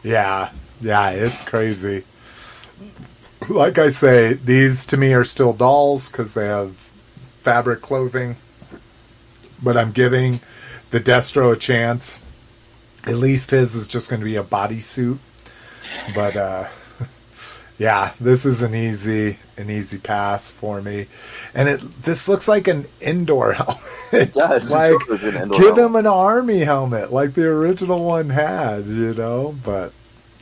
Yeah, 0.03 0.51
yeah, 0.81 1.11
it's 1.11 1.43
crazy. 1.43 2.05
Like 3.49 3.79
I 3.79 3.91
say, 3.91 4.35
these 4.35 4.85
to 4.87 4.97
me 4.97 5.15
are 5.15 5.25
still 5.25 5.53
dolls 5.53 6.09
because 6.11 6.35
they 6.35 6.47
have 6.47 6.77
fabric 7.41 7.81
clothing. 7.81 8.37
But 9.63 9.77
I'm 9.77 9.93
giving 9.93 10.41
the 10.91 11.01
Destro 11.01 11.53
a 11.53 11.57
chance. 11.57 12.21
At 13.07 13.15
least 13.15 13.51
his 13.51 13.75
is 13.75 13.89
just 13.89 14.11
going 14.11 14.21
to 14.21 14.25
be 14.25 14.37
a 14.37 14.43
bodysuit. 14.43 15.19
But 16.15 16.37
uh, 16.37 16.69
yeah, 17.81 18.13
this 18.21 18.45
is 18.45 18.61
an 18.61 18.75
easy 18.75 19.39
an 19.57 19.71
easy 19.71 19.99
pass 19.99 20.51
for 20.51 20.83
me. 20.83 21.07
And 21.55 21.67
it 21.69 21.81
this 22.03 22.29
looks 22.29 22.47
like 22.47 22.69
an 22.69 22.87
indoor 23.01 23.53
helmet. 23.55 23.83
It 24.13 24.33
does. 24.35 24.71
Like 24.71 24.93
looks 25.09 25.23
like 25.25 25.35
an 25.35 25.43
indoor 25.45 25.59
give 25.61 25.77
helmet. 25.77 25.85
him 25.87 25.97
an 25.97 26.07
army 26.07 26.59
helmet 26.59 27.11
like 27.13 27.33
the 27.35 27.47
original 27.47 28.05
one 28.05 28.29
had, 28.31 28.85
you 28.87 29.15
know, 29.15 29.57
but 29.65 29.93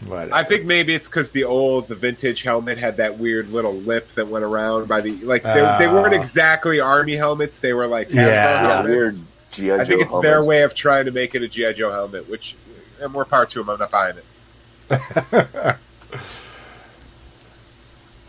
but 0.09 0.33
I 0.33 0.43
think 0.45 0.65
maybe 0.65 0.95
it's 0.95 1.09
because 1.09 1.31
the 1.33 1.45
old, 1.45 1.87
the 1.89 1.95
vintage 1.97 2.43
helmet 2.43 2.79
had 2.79 2.97
that 2.99 3.19
weird 3.19 3.51
little 3.51 3.75
lip 3.75 4.09
that 4.15 4.29
went 4.29 4.45
around 4.45 4.87
by 4.89 5.01
the 5.01 5.11
like. 5.25 5.43
They, 5.43 5.55
they 5.55 5.87
Ah. 5.87 5.93
weren't 5.93 6.15
exactly 6.15 6.79
army 6.81 7.15
helmets; 7.17 7.59
they 7.59 7.73
were 7.73 7.87
like 7.89 8.13
Yeah. 8.13 8.27
yeah, 8.27 8.85
weird 8.85 9.15
GI 9.53 9.67
Joe. 9.67 9.79
I 9.79 9.85
think 9.85 10.03
it's 10.03 10.21
their 10.21 10.45
way 10.45 10.63
of 10.63 10.75
trying 10.75 11.07
to 11.07 11.11
make 11.11 11.35
it 11.35 11.43
a 11.43 11.49
GI 11.49 11.75
Joe 11.75 11.91
helmet, 11.91 12.29
which 12.29 12.55
and 13.01 13.13
more 13.13 13.25
power 13.25 13.47
to 13.47 13.59
them. 13.59 13.71
I'm 13.71 13.79
not 13.81 13.91
buying 13.91 14.17
it. 14.91 15.77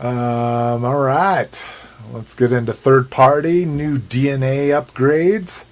Um, 0.00 0.82
all 0.82 0.98
right. 0.98 1.62
Let's 2.10 2.34
get 2.34 2.52
into 2.52 2.72
third 2.72 3.10
party, 3.10 3.66
new 3.66 3.98
DNA 3.98 4.68
upgrades. 4.68 5.66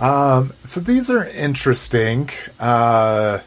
Um, 0.00 0.52
so 0.62 0.80
these 0.80 1.10
are 1.10 1.24
interesting. 1.28 2.28
Uh, 2.58 3.38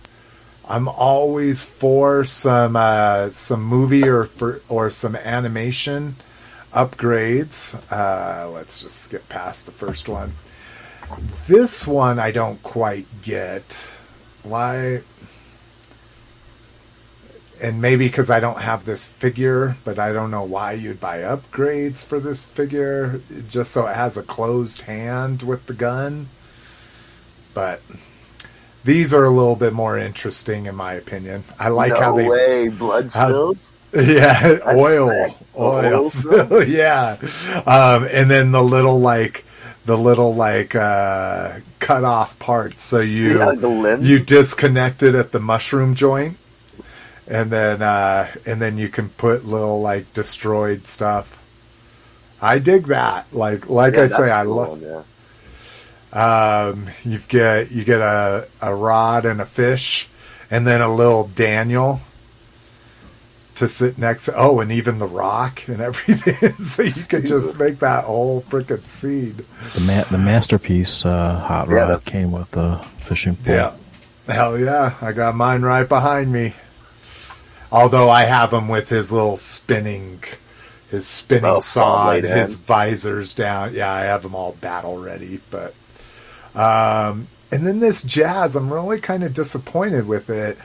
I'm 0.65 0.87
always 0.87 1.65
for 1.65 2.23
some 2.23 2.77
uh, 2.77 3.31
some 3.31 3.61
movie 3.61 4.07
or 4.07 4.23
for 4.23 4.61
or 4.69 4.89
some 4.89 5.17
animation 5.17 6.15
upgrades. 6.73 7.75
Uh, 7.91 8.49
let's 8.51 8.81
just 8.81 8.99
skip 8.99 9.27
past 9.27 9.65
the 9.65 9.73
first 9.73 10.07
one. 10.07 10.31
This 11.47 11.85
one 11.85 12.19
I 12.19 12.31
don't 12.31 12.63
quite 12.63 13.05
get. 13.21 13.85
Why? 14.43 15.01
And 17.61 17.81
maybe 17.81 18.07
because 18.07 18.29
I 18.29 18.39
don't 18.39 18.59
have 18.61 18.85
this 18.85 19.07
figure, 19.07 19.75
but 19.83 19.99
I 19.99 20.13
don't 20.13 20.31
know 20.31 20.43
why 20.43 20.73
you'd 20.73 20.99
buy 20.99 21.19
upgrades 21.19 22.03
for 22.05 22.19
this 22.19 22.43
figure, 22.43 23.21
just 23.49 23.71
so 23.71 23.87
it 23.87 23.95
has 23.95 24.17
a 24.17 24.23
closed 24.23 24.81
hand 24.83 25.43
with 25.43 25.65
the 25.65 25.73
gun. 25.73 26.29
But 27.53 27.81
these 28.83 29.13
are 29.13 29.25
a 29.25 29.29
little 29.29 29.55
bit 29.55 29.73
more 29.73 29.97
interesting 29.97 30.65
in 30.65 30.75
my 30.75 30.93
opinion. 30.93 31.43
I 31.59 31.69
like 31.69 31.91
no 31.93 31.99
how 31.99 32.15
they 32.15 32.27
way, 32.29 32.69
blood 32.69 33.11
how- 33.13 33.27
spills. 33.27 33.71
Yeah, 33.91 34.59
oil, 34.67 35.07
sick. 35.09 35.37
oil, 35.57 35.85
Oil 35.95 36.09
spill, 36.11 36.63
yeah. 36.67 37.17
Um, 37.65 38.07
and 38.11 38.29
then 38.29 38.51
the 38.51 38.61
little 38.61 38.99
like 38.99 39.45
the 39.85 39.97
little 39.97 40.35
like 40.35 40.75
uh, 40.75 41.53
cut 41.79 42.03
off 42.03 42.37
parts. 42.37 42.83
So 42.83 42.99
you 42.99 43.39
Yeah, 43.39 43.45
like 43.47 43.61
the 43.61 43.67
limbs. 43.67 44.07
you 44.07 44.19
disconnect 44.19 45.01
it 45.01 45.15
at 45.15 45.31
the 45.31 45.39
mushroom 45.39 45.95
joint, 45.95 46.37
and 47.29 47.51
then 47.51 47.81
uh, 47.81 48.27
and 48.45 48.61
then 48.61 48.77
you 48.77 48.89
can 48.89 49.09
put 49.09 49.45
little 49.45 49.81
like 49.81 50.11
destroyed 50.13 50.85
stuff. 50.87 51.37
I 52.41 52.59
dig 52.59 52.87
that. 52.87 53.27
Like 53.33 53.69
like 53.69 53.93
Yeah, 53.93 53.99
I 53.99 54.07
that's 54.07 54.15
say, 54.17 54.31
I 54.31 54.43
cool, 54.43 54.55
love. 54.55 54.81
yeah. 54.81 55.03
Um, 56.11 56.87
you 57.03 57.19
get 57.27 57.71
you 57.71 57.83
get 57.83 57.99
a 58.01 58.47
a 58.61 58.73
rod 58.73 59.25
and 59.25 59.39
a 59.41 59.45
fish, 59.45 60.09
and 60.49 60.65
then 60.65 60.81
a 60.81 60.93
little 60.93 61.25
Daniel 61.27 61.99
to 63.55 63.67
sit 63.67 63.97
next. 63.99 64.25
to 64.25 64.33
Oh, 64.35 64.59
and 64.61 64.71
even 64.71 64.97
the 64.97 65.05
rock 65.07 65.67
and 65.67 65.81
everything, 65.89 66.53
so 66.65 66.81
you 66.81 67.03
could 67.03 67.27
just 67.27 67.59
make 67.59 67.79
that 67.79 68.05
whole 68.05 68.41
freaking 68.41 68.83
scene. 68.85 69.45
The 69.75 69.81
ma- 69.81 70.03
the 70.09 70.17
masterpiece 70.17 71.05
uh, 71.05 71.39
hot 71.39 71.67
Yeah, 71.67 71.75
rod 71.75 71.87
that- 71.89 72.05
came 72.05 72.31
with 72.31 72.49
the 72.51 72.77
fishing 72.99 73.35
pole. 73.35 73.53
Yeah, 73.55 73.73
hell 74.27 74.57
yeah! 74.57 74.95
I 75.01 75.11
got 75.11 75.35
mine 75.35 75.61
right 75.61 75.87
behind 75.87 76.31
me. 76.31 76.53
Although 77.71 78.09
I 78.09 78.23
have 78.23 78.51
him 78.51 78.67
with 78.67 78.89
his 78.89 79.11
little 79.11 79.37
spinning, 79.37 80.23
his 80.89 81.07
spinning 81.07 81.45
Oh, 81.45 81.59
saw, 81.59 82.11
and 82.11 82.25
his 82.25 82.55
visors 82.55 83.35
down. 83.35 83.73
Yeah, 83.73 83.91
I 83.91 84.01
have 84.01 84.23
them 84.23 84.33
all 84.33 84.53
battle 84.53 84.97
ready. 84.97 85.39
But, 85.51 85.75
um, 86.55 87.27
and 87.51 87.65
then 87.67 87.79
this 87.79 88.01
jazz, 88.01 88.55
I'm 88.55 88.73
really 88.73 88.99
kind 88.99 89.23
of 89.23 89.33
disappointed 89.33 90.07
with 90.07 90.29
it. 90.29 90.57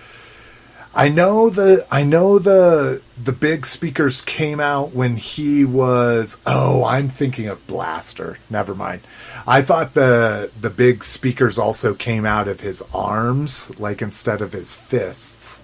I 0.96 1.08
know 1.08 1.50
the 1.50 1.84
I 1.90 2.04
know 2.04 2.38
the 2.38 3.02
the 3.20 3.32
big 3.32 3.66
speakers 3.66 4.22
came 4.22 4.60
out 4.60 4.92
when 4.94 5.16
he 5.16 5.64
was 5.64 6.40
oh 6.46 6.84
I'm 6.84 7.08
thinking 7.08 7.48
of 7.48 7.66
Blaster. 7.66 8.38
Never 8.48 8.76
mind. 8.76 9.00
I 9.44 9.62
thought 9.62 9.94
the 9.94 10.52
the 10.60 10.70
big 10.70 11.02
speakers 11.02 11.58
also 11.58 11.94
came 11.94 12.24
out 12.24 12.46
of 12.46 12.60
his 12.60 12.80
arms 12.94 13.76
like 13.80 14.02
instead 14.02 14.40
of 14.40 14.52
his 14.52 14.78
fists. 14.78 15.63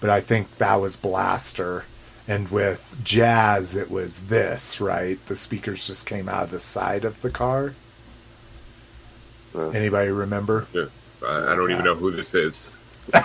But 0.00 0.10
I 0.10 0.20
think 0.20 0.58
that 0.58 0.76
was 0.76 0.96
Blaster 0.96 1.84
and 2.28 2.50
with 2.50 2.96
Jazz 3.02 3.76
it 3.76 3.90
was 3.90 4.26
this, 4.26 4.80
right? 4.80 5.24
The 5.26 5.36
speakers 5.36 5.86
just 5.86 6.06
came 6.06 6.28
out 6.28 6.44
of 6.44 6.50
the 6.50 6.60
side 6.60 7.04
of 7.04 7.22
the 7.22 7.30
car. 7.30 7.74
Uh. 9.54 9.68
Anybody 9.70 10.10
remember? 10.10 10.66
Yeah. 10.72 10.86
I 11.26 11.52
I 11.52 11.56
don't 11.56 11.70
even 11.70 11.84
know 11.84 11.94
who 11.94 12.10
this 12.10 12.34
is. 12.34 12.78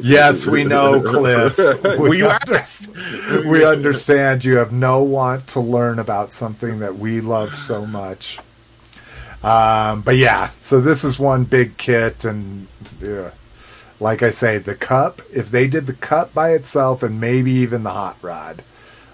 Yes, 0.00 0.46
we 0.46 0.64
know, 0.64 1.02
Cliff. 1.02 1.58
Will 1.98 2.14
you 2.14 2.28
under- 2.28 2.62
we 3.48 3.64
understand 3.64 4.44
you 4.44 4.56
have 4.56 4.72
no 4.72 5.02
want 5.02 5.48
to 5.48 5.60
learn 5.60 5.98
about 5.98 6.32
something 6.32 6.78
that 6.80 6.96
we 6.96 7.20
love 7.20 7.54
so 7.56 7.84
much. 7.84 8.38
Um, 9.42 10.02
but 10.02 10.16
yeah, 10.16 10.50
so 10.58 10.80
this 10.80 11.04
is 11.04 11.18
one 11.18 11.44
big 11.44 11.76
kit, 11.76 12.24
and 12.24 12.66
yeah, 13.00 13.32
like 14.00 14.22
I 14.22 14.30
say, 14.30 14.58
the 14.58 14.74
cup. 14.74 15.22
If 15.34 15.50
they 15.50 15.66
did 15.68 15.86
the 15.86 15.92
cup 15.94 16.34
by 16.34 16.52
itself, 16.52 17.02
and 17.02 17.20
maybe 17.20 17.52
even 17.52 17.82
the 17.82 17.90
hot 17.90 18.16
rod, 18.22 18.62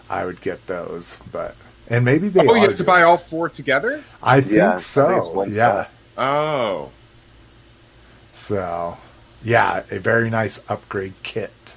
I 0.08 0.24
would 0.24 0.40
get 0.40 0.66
those. 0.66 1.20
But 1.30 1.56
and 1.88 2.04
maybe 2.04 2.28
they. 2.28 2.40
Oh, 2.40 2.54
you 2.54 2.62
are 2.64 2.68
have 2.68 2.70
to 2.72 2.76
good. 2.78 2.86
buy 2.86 3.02
all 3.02 3.16
four 3.18 3.48
together? 3.48 4.04
I 4.22 4.40
think 4.40 4.52
Yeah, 4.52 4.74
I 4.74 4.76
so. 4.76 5.44
think 5.44 5.54
yeah. 5.54 5.84
set. 5.84 5.90
Oh. 6.18 6.90
So, 8.32 8.96
yeah, 9.42 9.82
a 9.90 9.98
very 9.98 10.30
nice 10.30 10.68
upgrade 10.70 11.14
kit. 11.22 11.76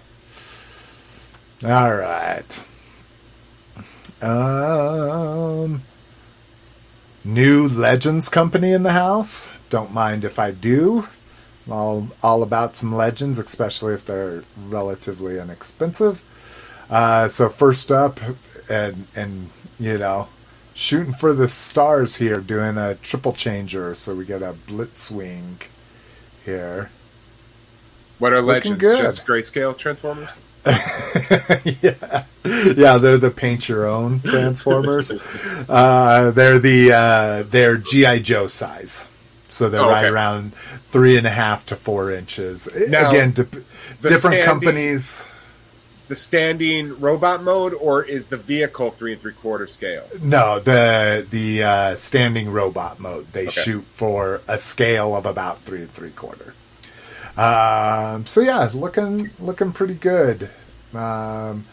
All 1.66 1.96
right. 1.96 2.64
Um, 4.22 5.84
new 7.24 7.68
Legends 7.68 8.30
company 8.30 8.72
in 8.72 8.84
the 8.84 8.92
house. 8.94 9.50
Don't 9.70 9.94
mind 9.94 10.24
if 10.24 10.40
I 10.40 10.52
do. 10.52 11.08
All 11.70 12.10
all 12.22 12.44
about 12.44 12.76
some 12.76 12.94
Legends, 12.94 13.40
especially 13.40 13.94
if 13.94 14.06
they're 14.06 14.44
relatively 14.68 15.40
inexpensive. 15.40 16.22
Uh, 16.90 17.28
so 17.28 17.50
first 17.50 17.92
up, 17.92 18.20
and 18.70 19.08
and 19.16 19.50
you 19.80 19.98
know, 19.98 20.28
shooting 20.74 21.14
for 21.14 21.34
the 21.34 21.48
stars 21.48 22.18
here, 22.18 22.42
doing 22.42 22.78
a 22.78 22.96
triple 22.96 23.34
changer. 23.34 23.96
So 23.96 24.14
we 24.16 24.26
get 24.26 24.42
a 24.42 24.54
Blitzwing 24.68 25.68
here. 26.44 26.90
What 28.20 28.34
are 28.34 28.42
Looking 28.42 28.74
legends? 28.74 28.82
good. 28.82 29.02
Just 29.02 29.26
grayscale 29.26 29.78
transformers? 29.78 30.30
yeah, 30.66 32.24
yeah, 32.46 32.98
they're 32.98 33.18
the 33.18 33.34
paint 33.36 33.68
your 33.68 33.86
own 33.86 34.22
Transformers. 34.22 35.12
uh, 35.70 36.32
they're 36.32 36.60
the 36.60 36.94
uh, 36.94 37.44
they're 37.50 37.76
GI 37.76 38.22
Joe 38.22 38.48
size, 38.48 39.10
so 39.54 39.70
they're 39.70 39.82
Oh, 39.82 39.90
right 39.90 40.06
around 40.06 40.54
three 40.56 41.18
and 41.18 41.26
a 41.28 41.30
half 41.32 41.66
to 41.68 41.76
four 41.76 42.12
inches. 42.12 42.68
Now, 42.90 43.10
Again, 43.10 43.34
the 43.34 43.44
different 44.02 44.22
standing- 44.22 44.44
companies. 44.44 45.26
The 46.10 46.18
standing 46.18 47.00
robot 47.00 47.44
mode, 47.44 47.74
or 47.74 48.04
is 48.04 48.28
the 48.28 48.36
vehicle 48.38 48.92
three 48.92 49.14
and 49.14 49.22
three 49.22 49.32
quarter 49.34 49.68
scale? 49.68 50.04
No, 50.22 50.60
the 50.60 51.26
the 51.30 51.64
uh, 51.64 51.96
standing 51.96 52.52
robot 52.52 53.00
mode. 53.00 53.32
They 53.32 53.44
Okay. 53.48 53.62
shoot 53.62 53.86
for 53.86 54.42
a 54.48 54.60
scale 54.60 55.16
of 55.16 55.26
about 55.26 55.62
three 55.62 55.80
and 55.84 55.92
three 55.92 56.12
quarter. 56.12 56.54
Um, 57.38 58.26
so 58.26 58.42
yeah, 58.42 58.70
looking 58.74 59.32
looking 59.40 59.72
pretty 59.72 59.96
good. 59.96 60.50
Um, 60.94 61.66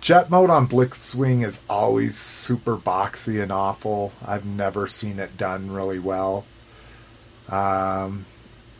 jet 0.00 0.30
mode 0.30 0.48
on 0.48 0.68
Blitzwing 0.68 1.44
is 1.44 1.62
always 1.68 2.16
super 2.16 2.76
boxy 2.76 3.42
and 3.42 3.52
awful. 3.52 4.12
I've 4.24 4.46
never 4.46 4.86
seen 4.86 5.18
it 5.18 5.36
done 5.36 5.70
really 5.72 5.98
well. 5.98 6.44
Um, 7.48 8.26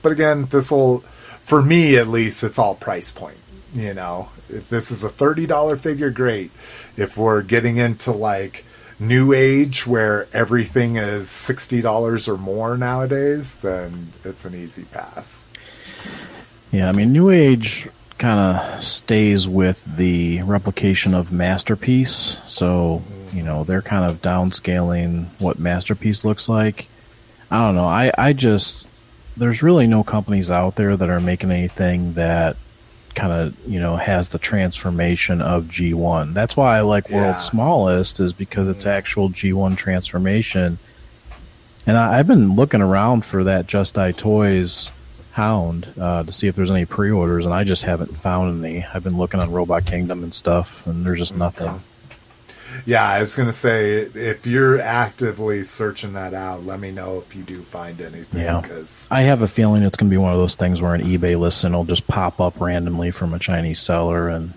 but 0.03 0.13
again, 0.13 0.47
this 0.47 0.71
will, 0.71 1.01
for 1.01 1.63
me 1.63 1.97
at 1.97 2.09
least, 2.09 2.45
it's 2.45 2.59
all 2.59 2.75
price 2.75 3.11
point. 3.11 3.39
You 3.75 3.95
know, 3.95 4.29
if 4.49 4.69
this 4.69 4.91
is 4.91 5.03
a 5.05 5.09
thirty 5.09 5.47
dollar 5.47 5.77
figure, 5.77 6.11
great. 6.11 6.51
If 6.97 7.17
we're 7.17 7.43
getting 7.43 7.79
into 7.79 8.13
like 8.13 8.65
new 8.99 9.33
age 9.33 9.87
where 9.87 10.29
everything 10.33 10.97
is 10.97 11.31
sixty 11.31 11.81
dollars 11.81 12.29
or 12.29 12.37
more 12.37 12.77
nowadays, 12.77 13.57
then 13.57 14.13
it's 14.25 14.45
an 14.45 14.55
easy 14.55 14.85
pass. 14.85 15.45
Yeah, 16.71 16.89
I 16.89 16.93
mean, 16.93 17.13
New 17.13 17.31
Age 17.31 17.89
kind 18.17 18.41
of 18.41 18.83
stays 18.83 19.47
with 19.47 19.85
the 19.97 20.43
replication 20.43 21.15
of 21.15 21.33
Masterpiece. 21.33 22.39
So, 22.47 23.03
you 23.33 23.43
know, 23.43 23.65
they're 23.65 23.83
kind 23.83 24.11
of 24.11 24.23
downscaling 24.23 25.27
what 25.39 25.59
Masterpiece 25.59 26.25
looks 26.25 26.49
like. 26.49 26.89
I 27.53 27.67
don't 27.67 27.75
know. 27.75 27.85
I, 27.87 28.11
I 28.17 28.33
just, 28.33 28.89
there's 29.37 29.63
really 29.63 29.87
no 29.87 30.03
companies 30.03 30.51
out 30.51 30.77
there 30.77 30.97
that 30.97 31.11
are 31.11 31.21
making 31.21 31.51
anything 31.51 32.15
that 32.15 32.57
kind 33.15 33.31
of, 33.31 33.69
you 33.69 33.79
know, 33.79 33.97
has 33.97 34.31
the 34.31 34.39
transformation 34.39 35.43
of 35.43 35.65
G1. 35.65 36.33
That's 36.33 36.57
why 36.57 36.79
I 36.79 36.81
like 36.81 37.11
Yeah. 37.11 37.33
World's 37.33 37.45
Smallest, 37.45 38.21
is 38.21 38.33
because 38.33 38.69
it's 38.69 38.87
actual 38.87 39.29
G1 39.29 39.77
transformation. 39.77 40.79
And 41.87 41.99
I, 41.99 42.19
I've 42.19 42.27
been 42.27 42.57
looking 42.57 42.81
around 42.81 43.27
for 43.27 43.45
that 43.45 43.67
Just 43.67 43.95
Die 43.95 44.13
Toys 44.13 44.91
Hound 45.33 45.93
uh, 46.01 46.23
to 46.23 46.33
see 46.33 46.49
if 46.49 46.55
there's 46.57 46.71
any 46.71 46.87
pre-orders, 46.87 47.45
and 47.45 47.53
I 47.55 47.65
just 47.65 47.83
haven't 47.83 48.17
found 48.17 48.65
any. 48.65 48.85
I've 48.95 49.05
been 49.05 49.19
looking 49.19 49.41
on 49.41 49.53
Robot 49.53 49.85
Kingdom 49.85 50.23
and 50.23 50.33
stuff, 50.33 50.87
and 50.87 51.05
there's 51.05 51.19
just 51.19 51.37
nothing. 51.37 51.83
Yeah, 52.85 53.07
I 53.07 53.21
was 53.21 53.37
gonna 53.37 53.53
say 53.53 54.01
if 54.01 54.47
you're 54.47 54.81
actively 54.81 55.63
searching 55.63 56.15
that 56.15 56.35
out, 56.35 56.65
let 56.65 56.81
me 56.81 56.91
know 56.91 57.19
if 57.19 57.37
you 57.37 57.43
do 57.43 57.63
find 57.63 58.01
anything. 58.01 58.41
Yeah. 58.41 58.61
because 58.61 59.09
I 59.11 59.23
have 59.23 59.43
a 59.43 59.49
feeling 59.49 59.83
it's 59.83 59.97
going 59.97 60.11
to 60.11 60.15
be 60.15 60.19
one 60.19 60.33
of 60.33 60.39
those 60.39 60.57
things 60.57 60.81
where 60.81 60.95
an 60.95 61.03
eBay 61.03 61.39
listing 61.39 61.73
will 61.73 61.85
just 61.85 62.07
pop 62.07 62.41
up 62.41 62.61
randomly 62.61 63.11
from 63.11 63.35
a 63.35 63.39
Chinese 63.39 63.81
seller, 63.81 64.29
and 64.29 64.53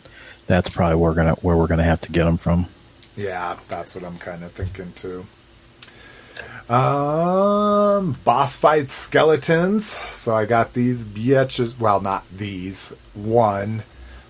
that's 0.48 0.70
probably 0.70 0.96
where 0.96 1.12
we're 1.12 1.16
gonna 1.16 1.36
where 1.36 1.56
we're 1.58 1.68
gonna 1.68 1.84
have 1.84 2.02
to 2.02 2.12
get 2.12 2.26
them 2.26 2.38
from. 2.38 2.68
Yeah, 3.16 3.58
that's 3.68 3.96
what 3.96 4.04
I'm 4.04 4.18
kind 4.18 4.44
of 4.44 4.52
thinking 4.52 4.92
too. 4.94 5.26
Um, 6.68 8.18
boss 8.24 8.58
fight 8.58 8.90
skeletons. 8.90 9.86
So 9.86 10.34
I 10.36 10.46
got 10.46 10.74
these 10.74 11.06
bitches. 11.06 11.80
Well, 11.80 12.02
not 12.02 12.26
these. 12.36 12.96
One 13.14 13.84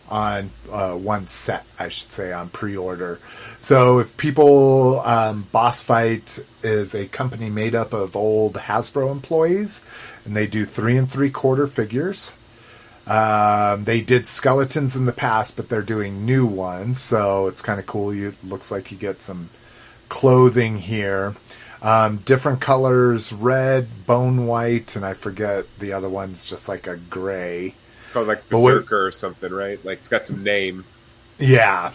on 0.10 0.52
uh, 0.72 0.94
one 0.96 1.28
set, 1.28 1.66
I 1.80 1.90
should 1.90 2.12
say, 2.12 2.32
on 2.34 2.50
pre-order. 2.50 3.20
So 3.60 4.00
if 4.00 4.18
people, 4.18 5.00
um, 5.02 5.48
Boss 5.52 5.84
Fight 5.84 6.40
is 6.62 6.94
a 6.94 7.08
company 7.08 7.50
made 7.50 7.74
up 7.76 7.94
of 7.94 8.16
old 8.16 8.54
Hasbro 8.56 9.12
employees, 9.12 9.86
and 10.26 10.36
they 10.36 10.46
do 10.48 10.66
three 10.66 10.98
and 10.98 11.10
three 11.10 11.30
quarter 11.32 11.66
figures. 11.68 12.38
Um, 13.08 13.84
they 13.84 14.02
did 14.02 14.28
skeletons 14.28 14.96
in 14.96 15.06
the 15.06 15.14
past, 15.14 15.56
but 15.56 15.70
they're 15.70 15.84
doing 15.84 16.26
new 16.26 16.46
ones, 16.46 17.00
so 17.00 17.48
it's 17.48 17.62
kind 17.62 17.80
of 17.80 17.86
cool. 17.86 18.14
You 18.14 18.30
it 18.30 18.44
looks 18.44 18.72
like 18.72 18.92
you 18.92 18.98
get 18.98 19.22
some 19.22 19.50
clothing 20.10 20.78
here. 20.78 21.36
Um, 21.84 22.18
different 22.18 22.62
colors: 22.62 23.32
red, 23.32 24.08
bone 24.08 24.48
white, 24.48 24.96
and 24.96 25.06
I 25.06 25.14
forget 25.14 25.66
the 25.80 25.94
other 25.94 26.10
one's 26.10 26.46
just 26.46 26.68
like 26.68 26.88
a 26.88 26.98
gray. 26.98 27.76
It's 28.04 28.12
called 28.12 28.28
like 28.28 28.44
what- 28.50 28.64
Berserker 28.74 29.06
or 29.06 29.12
something, 29.12 29.52
right? 29.54 29.84
Like 29.86 30.00
it's 30.00 30.08
got 30.08 30.26
some 30.26 30.44
name. 30.44 30.84
Yeah. 31.38 31.92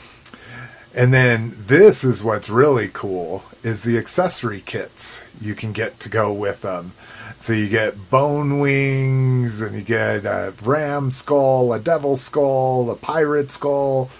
And 0.94 1.14
then 1.14 1.54
this 1.66 2.02
is 2.02 2.24
what's 2.24 2.50
really 2.50 2.90
cool 2.92 3.44
is 3.62 3.84
the 3.84 3.98
accessory 3.98 4.60
kits 4.60 5.22
you 5.40 5.54
can 5.54 5.72
get 5.72 6.00
to 6.00 6.08
go 6.08 6.32
with 6.32 6.62
them. 6.62 6.92
So 7.36 7.52
you 7.52 7.68
get 7.68 8.10
bone 8.10 8.58
wings 8.58 9.62
and 9.62 9.74
you 9.74 9.82
get 9.82 10.26
a 10.26 10.52
ram 10.62 11.10
skull, 11.10 11.72
a 11.72 11.78
devil 11.78 12.16
skull, 12.16 12.90
a 12.90 12.96
pirate 12.96 13.50
skull. 13.50 14.10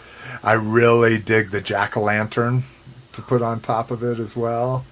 I 0.42 0.54
really 0.54 1.18
dig 1.18 1.50
the 1.50 1.60
jack 1.60 1.96
o' 1.96 2.02
lantern 2.02 2.62
to 3.12 3.20
put 3.20 3.42
on 3.42 3.60
top 3.60 3.90
of 3.90 4.02
it 4.02 4.18
as 4.18 4.36
well. 4.36 4.86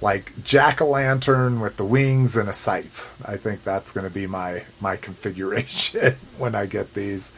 Like 0.00 0.44
jack 0.44 0.80
o' 0.80 0.90
lantern 0.90 1.58
with 1.60 1.76
the 1.76 1.84
wings 1.84 2.36
and 2.36 2.48
a 2.48 2.52
scythe. 2.52 3.10
I 3.26 3.36
think 3.36 3.64
that's 3.64 3.92
going 3.92 4.06
to 4.06 4.14
be 4.14 4.26
my 4.26 4.64
my 4.80 4.96
configuration 5.08 6.16
when 6.38 6.54
I 6.54 6.66
get 6.66 6.94
these. 6.94 7.32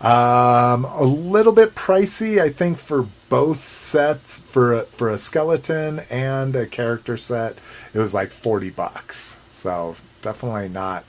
Um, 0.00 0.84
a 0.84 1.04
little 1.04 1.52
bit 1.52 1.74
pricey, 1.74 2.40
I 2.40 2.50
think, 2.50 2.78
for 2.78 3.08
both 3.28 3.62
sets 3.62 4.38
for 4.38 4.74
a, 4.74 4.80
for 4.82 5.08
a 5.08 5.18
skeleton 5.18 6.00
and 6.10 6.54
a 6.54 6.66
character 6.66 7.16
set. 7.16 7.56
It 7.94 7.98
was 7.98 8.12
like 8.12 8.30
forty 8.30 8.70
bucks, 8.70 9.38
so 9.48 9.96
definitely 10.20 10.68
not 10.68 11.04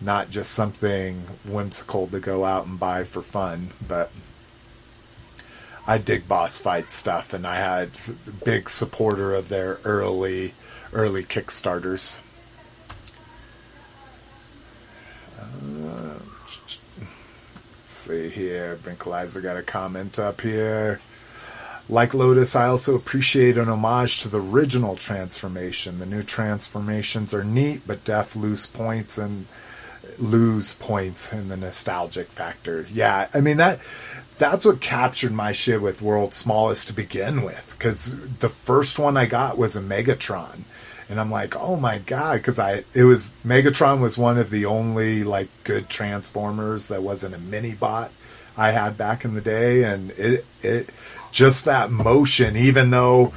not 0.00 0.30
just 0.30 0.52
something 0.52 1.22
whimsical 1.46 2.06
to 2.08 2.20
go 2.20 2.44
out 2.44 2.66
and 2.66 2.78
buy 2.78 3.02
for 3.04 3.22
fun. 3.22 3.70
But 3.86 4.12
I 5.86 5.98
dig 5.98 6.28
boss 6.28 6.58
fight 6.58 6.90
stuff, 6.90 7.32
and 7.32 7.46
I 7.46 7.56
had 7.56 7.90
big 8.44 8.68
supporter 8.68 9.34
of 9.34 9.48
their 9.48 9.78
early 9.84 10.54
early 10.92 11.24
Kickstarters. 11.24 12.18
Uh, 15.38 16.18
see 18.06 18.28
here. 18.28 18.78
Brinkalizer 18.82 19.42
got 19.42 19.56
a 19.56 19.62
comment 19.62 20.18
up 20.18 20.40
here. 20.40 21.00
Like 21.88 22.14
Lotus, 22.14 22.56
I 22.56 22.66
also 22.66 22.96
appreciate 22.96 23.56
an 23.56 23.68
homage 23.68 24.22
to 24.22 24.28
the 24.28 24.40
original 24.40 24.96
transformation. 24.96 25.98
The 25.98 26.06
new 26.06 26.22
transformations 26.22 27.32
are 27.32 27.44
neat, 27.44 27.82
but 27.86 28.04
def 28.04 28.34
lose 28.34 28.66
points 28.66 29.18
and 29.18 29.46
lose 30.18 30.72
points 30.74 31.32
in 31.32 31.48
the 31.48 31.56
nostalgic 31.56 32.28
factor. 32.28 32.86
Yeah, 32.92 33.28
I 33.32 33.40
mean 33.40 33.58
that 33.58 33.80
that's 34.38 34.64
what 34.64 34.80
captured 34.80 35.32
my 35.32 35.52
shit 35.52 35.80
with 35.80 36.02
World's 36.02 36.36
Smallest 36.36 36.88
to 36.88 36.92
begin 36.92 37.42
with 37.42 37.76
because 37.78 38.18
the 38.38 38.48
first 38.48 38.98
one 38.98 39.16
I 39.16 39.26
got 39.26 39.56
was 39.56 39.76
a 39.76 39.80
Megatron. 39.80 40.62
And 41.08 41.20
I'm 41.20 41.30
like, 41.30 41.54
oh 41.56 41.76
my 41.76 41.98
god, 41.98 42.38
because 42.38 42.58
I 42.58 42.84
it 42.94 43.04
was 43.04 43.40
Megatron 43.44 44.00
was 44.00 44.18
one 44.18 44.38
of 44.38 44.50
the 44.50 44.66
only 44.66 45.22
like 45.24 45.48
good 45.64 45.88
Transformers 45.88 46.88
that 46.88 47.02
wasn't 47.02 47.34
a 47.34 47.38
mini 47.38 47.74
bot 47.74 48.10
I 48.56 48.70
had 48.70 48.96
back 48.96 49.24
in 49.24 49.34
the 49.34 49.40
day, 49.40 49.84
and 49.84 50.10
it 50.12 50.44
it 50.62 50.90
just 51.30 51.64
that 51.66 51.90
motion, 51.90 52.56
even 52.56 52.90
though 52.90 53.32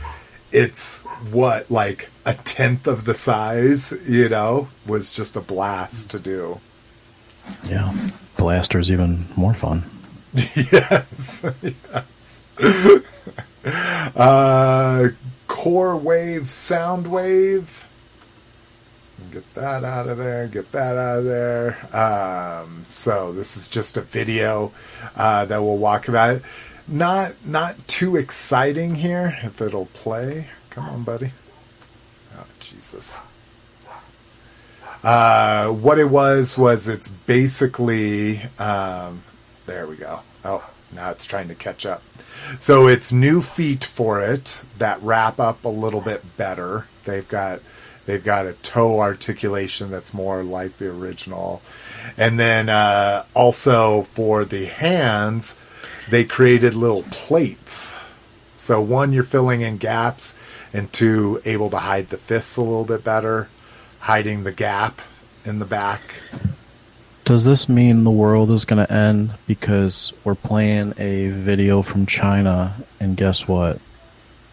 it's 0.51 1.01
what 1.31 1.69
like 1.69 2.09
a 2.25 2.33
tenth 2.33 2.87
of 2.87 3.05
the 3.05 3.13
size, 3.13 3.93
you 4.09 4.29
know, 4.29 4.69
was 4.87 5.13
just 5.15 5.35
a 5.35 5.41
blast 5.41 6.09
to 6.11 6.19
do. 6.19 6.59
Yeah. 7.67 7.93
Blaster's 8.37 8.91
even 8.91 9.25
more 9.35 9.53
fun. 9.53 9.83
yes, 10.33 11.45
yes. 11.61 13.21
uh, 14.15 15.09
core 15.59 15.97
wave, 15.97 16.43
Soundwave. 16.43 17.83
Get 19.29 19.53
that 19.55 19.83
out 19.83 20.07
of 20.07 20.17
there. 20.17 20.47
Get 20.47 20.71
that 20.71 20.97
out 20.97 21.19
of 21.19 21.25
there. 21.25 21.77
Um, 21.93 22.85
so 22.87 23.33
this 23.33 23.57
is 23.57 23.67
just 23.67 23.97
a 23.97 24.01
video 24.01 24.71
uh, 25.17 25.43
that 25.43 25.61
we'll 25.61 25.77
walk 25.77 26.07
about 26.07 26.35
it. 26.35 26.43
Not 26.87 27.33
not 27.45 27.77
too 27.89 28.15
exciting 28.15 28.95
here. 28.95 29.37
If 29.43 29.61
it'll 29.61 29.87
play, 29.87 30.47
come 30.69 30.85
on, 30.85 31.03
buddy. 31.03 31.33
Oh 32.37 32.45
Jesus. 32.61 33.19
Uh, 35.03 35.67
what 35.67 35.99
it 35.99 36.09
was 36.09 36.57
was 36.57 36.87
it's 36.87 37.09
basically 37.09 38.41
um, 38.59 39.23
there 39.65 39.87
we 39.87 39.97
go. 39.97 40.21
Oh, 40.45 40.65
now 40.93 41.09
it's 41.09 41.25
trying 41.25 41.49
to 41.49 41.55
catch 41.55 41.85
up. 41.85 42.01
So 42.57 42.87
it's 42.87 43.11
new 43.11 43.41
feet 43.41 43.83
for 43.83 44.21
it 44.21 44.59
that 44.77 45.01
wrap 45.01 45.39
up 45.39 45.63
a 45.65 45.69
little 45.69 46.01
bit 46.01 46.37
better. 46.37 46.87
They've 47.05 47.27
got 47.27 47.59
they've 48.05 48.23
got 48.23 48.47
a 48.47 48.53
toe 48.53 48.99
articulation 48.99 49.91
that's 49.91 50.13
more 50.13 50.43
like 50.43 50.77
the 50.77 50.89
original, 50.89 51.61
and 52.17 52.39
then 52.39 52.69
uh, 52.69 53.25
also 53.35 54.01
for 54.01 54.45
the 54.45 54.65
hands, 54.65 55.59
they 56.09 56.23
created 56.23 56.73
little 56.73 57.03
plates. 57.03 57.95
So 58.57 58.81
one, 58.81 59.13
you're 59.13 59.23
filling 59.23 59.61
in 59.61 59.77
gaps, 59.77 60.37
and 60.73 60.91
two, 60.91 61.41
able 61.45 61.69
to 61.69 61.77
hide 61.77 62.09
the 62.09 62.17
fists 62.17 62.57
a 62.57 62.61
little 62.61 62.83
bit 62.83 63.03
better, 63.03 63.47
hiding 63.99 64.43
the 64.43 64.51
gap 64.51 65.01
in 65.45 65.59
the 65.59 65.65
back. 65.65 66.21
Does 67.29 67.45
this 67.45 67.69
mean 67.69 68.05
the 68.05 68.09
world 68.09 68.49
is 68.49 68.65
going 68.65 68.83
to 68.83 68.91
end 68.91 69.35
because 69.45 70.13
we're 70.23 70.33
playing 70.33 70.95
a 70.97 71.27
video 71.29 71.83
from 71.83 72.07
China 72.07 72.73
and 72.99 73.15
guess 73.15 73.47
what? 73.47 73.79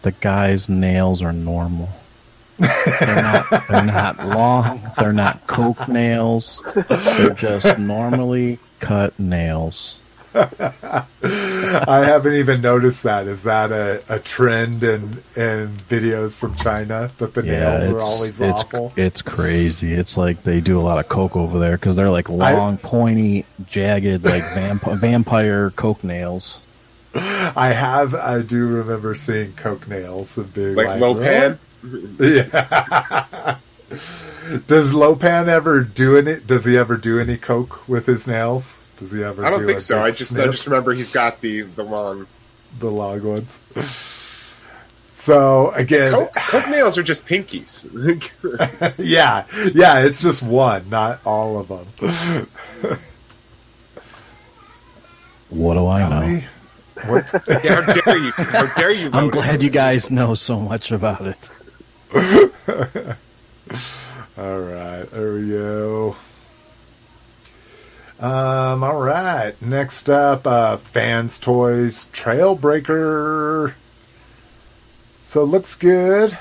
The 0.03 0.11
guy's 0.11 0.69
nails 0.69 1.23
are 1.23 1.33
normal. 1.33 1.89
they're 2.59 3.15
not 3.15 3.67
they're 3.67 3.83
not 3.83 4.23
long, 4.27 4.91
they're 4.95 5.11
not 5.11 5.47
coke 5.47 5.87
nails. 5.87 6.61
They're 6.75 7.31
just 7.31 7.79
normally 7.79 8.59
cut 8.79 9.17
nails. 9.17 9.97
I 11.23 12.05
haven't 12.05 12.35
even 12.35 12.61
noticed 12.61 13.03
that. 13.03 13.27
Is 13.27 13.43
that 13.43 13.71
a, 13.71 14.03
a 14.09 14.19
trend 14.19 14.83
in 14.83 15.23
in 15.35 15.69
videos 15.89 16.37
from 16.37 16.55
China 16.55 17.11
that 17.17 17.33
the 17.33 17.43
nails 17.43 17.89
are 17.89 17.99
always 17.99 18.39
it's, 18.39 18.59
awful? 18.59 18.93
It's 18.95 19.21
crazy. 19.21 19.93
It's 19.93 20.17
like 20.17 20.43
they 20.43 20.61
do 20.61 20.79
a 20.79 20.83
lot 20.83 20.99
of 20.99 21.09
coke 21.09 21.35
over 21.35 21.59
there 21.59 21.77
because 21.77 21.95
they're 21.95 22.11
like 22.11 22.29
long, 22.29 22.77
pointy, 22.77 23.45
jagged, 23.65 24.23
like 24.23 24.43
vamp- 24.53 24.83
vampire 24.99 25.71
coke 25.71 26.03
nails. 26.03 26.59
I 27.15 27.73
have. 27.73 28.13
I 28.13 28.41
do 28.41 28.67
remember 28.67 29.15
seeing 29.15 29.53
coke 29.53 29.87
nails 29.87 30.37
and 30.37 30.53
being 30.53 30.75
Like 30.75 30.87
like, 30.87 31.01
Lo 31.01 31.15
Pan. 31.15 31.59
"Really?" 31.81 32.37
Yeah. 32.37 33.57
Does 34.67 34.93
Lo 34.93 35.15
Pan 35.15 35.49
ever 35.49 35.83
do 35.83 36.17
any? 36.17 36.39
Does 36.39 36.65
he 36.65 36.77
ever 36.77 36.97
do 36.97 37.19
any 37.19 37.37
coke 37.37 37.87
with 37.87 38.05
his 38.05 38.27
nails? 38.27 38.77
Does 38.97 39.11
he 39.11 39.23
ever? 39.23 39.45
I 39.45 39.49
don't 39.49 39.61
do 39.61 39.67
think 39.67 39.79
a 39.79 39.81
so. 39.81 39.99
I 39.99 40.09
big 40.09 40.17
just 40.17 40.37
I 40.37 40.45
just 40.45 40.65
remember 40.65 40.93
he's 40.93 41.11
got 41.11 41.41
the 41.41 41.61
the 41.61 41.83
long 41.83 42.27
the 42.79 42.89
long 42.89 43.23
ones. 43.23 43.59
So 45.13 45.71
again, 45.71 46.13
coke, 46.13 46.35
coke 46.35 46.69
nails 46.69 46.97
are 46.97 47.03
just 47.03 47.25
pinkies. 47.25 47.87
yeah, 48.97 49.45
yeah, 49.73 49.99
it's 49.99 50.21
just 50.21 50.43
one, 50.43 50.89
not 50.89 51.19
all 51.25 51.59
of 51.59 51.67
them. 51.67 52.47
What 55.49 55.75
do 55.75 55.87
I 55.87 56.09
know? 56.09 56.41
What? 57.05 57.33
Yeah, 57.63 57.81
how 57.81 57.93
dare 57.93 58.17
you? 58.17 58.31
How 58.31 58.65
dare 58.75 58.91
you? 58.91 59.09
I'm 59.13 59.29
glad 59.29 59.61
you 59.61 59.69
guys 59.69 60.11
know 60.11 60.35
so 60.35 60.59
much 60.59 60.91
about 60.91 61.21
it. 61.25 61.49
all 64.37 64.59
right, 64.59 65.05
there 65.11 65.33
we 65.33 65.49
go. 65.49 66.15
Um, 68.19 68.83
all 68.83 68.99
right. 68.99 69.53
Next 69.61 70.09
up, 70.09 70.47
uh, 70.47 70.77
Fans 70.77 71.37
Toys 71.37 72.05
Trailbreaker. 72.11 73.75
So 75.19 75.43
it 75.43 75.45
looks 75.45 75.75
good. 75.75 76.37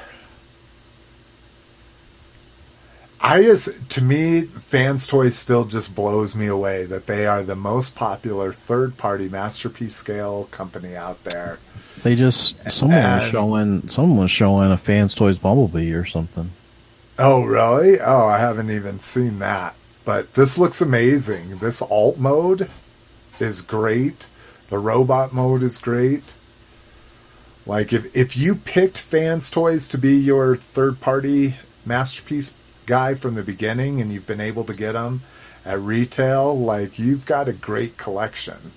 I 3.21 3.43
just, 3.43 3.91
to 3.91 4.03
me, 4.03 4.43
Fans 4.43 5.07
Toys 5.07 5.37
still 5.37 5.65
just 5.65 5.95
blows 5.95 6.35
me 6.35 6.47
away 6.47 6.85
that 6.85 7.07
they 7.07 7.27
are 7.27 7.43
the 7.43 7.57
most 7.57 7.95
popular 7.95 8.53
third 8.53 8.97
party 8.97 9.29
masterpiece 9.29 9.97
scale 9.97 10.45
company 10.53 10.95
out 10.95 11.25
there. 11.25 11.59
They 12.03 12.15
just 12.15 12.57
someone 12.73 13.03
was 13.03 13.31
showing 13.31 13.89
someone 13.89 14.19
was 14.19 14.31
showing 14.31 14.71
a 14.71 14.77
fans 14.77 15.15
toys 15.15 15.39
bumblebee 15.39 15.93
or 15.93 16.05
something. 16.05 16.53
Oh, 17.19 17.45
really? 17.45 17.99
Oh, 17.99 18.27
I 18.27 18.39
haven't 18.39 18.71
even 18.71 19.01
seen 19.01 19.39
that. 19.39 19.75
But 20.05 20.35
this 20.35 20.59
looks 20.59 20.81
amazing. 20.81 21.59
This 21.59 21.81
alt 21.83 22.19
mode 22.19 22.69
is 23.41 23.63
great. 23.63 24.29
The 24.69 24.79
robot 24.79 25.33
mode 25.33 25.63
is 25.63 25.79
great. 25.79 26.35
Like 27.65 27.93
if 27.93 28.15
if 28.17 28.37
you 28.37 28.55
picked 28.55 28.99
Fans 28.99 29.51
Toys 29.51 29.89
to 29.89 29.99
be 29.99 30.17
your 30.17 30.57
third 30.57 31.01
party 31.01 31.57
masterpiece 31.85 32.53
guy 32.87 33.15
from 33.15 33.35
the 33.35 33.43
beginning 33.43 34.01
and 34.01 34.13
you've 34.13 34.27
been 34.27 34.41
able 34.41 34.65
to 34.65 34.75
get 34.75 34.93
them 34.93 35.23
at 35.65 35.81
retail, 35.81 36.57
like 36.57 36.99
you've 36.99 37.27
got 37.27 37.49
a 37.49 37.53
great 37.53 37.97
collection. 37.97 38.73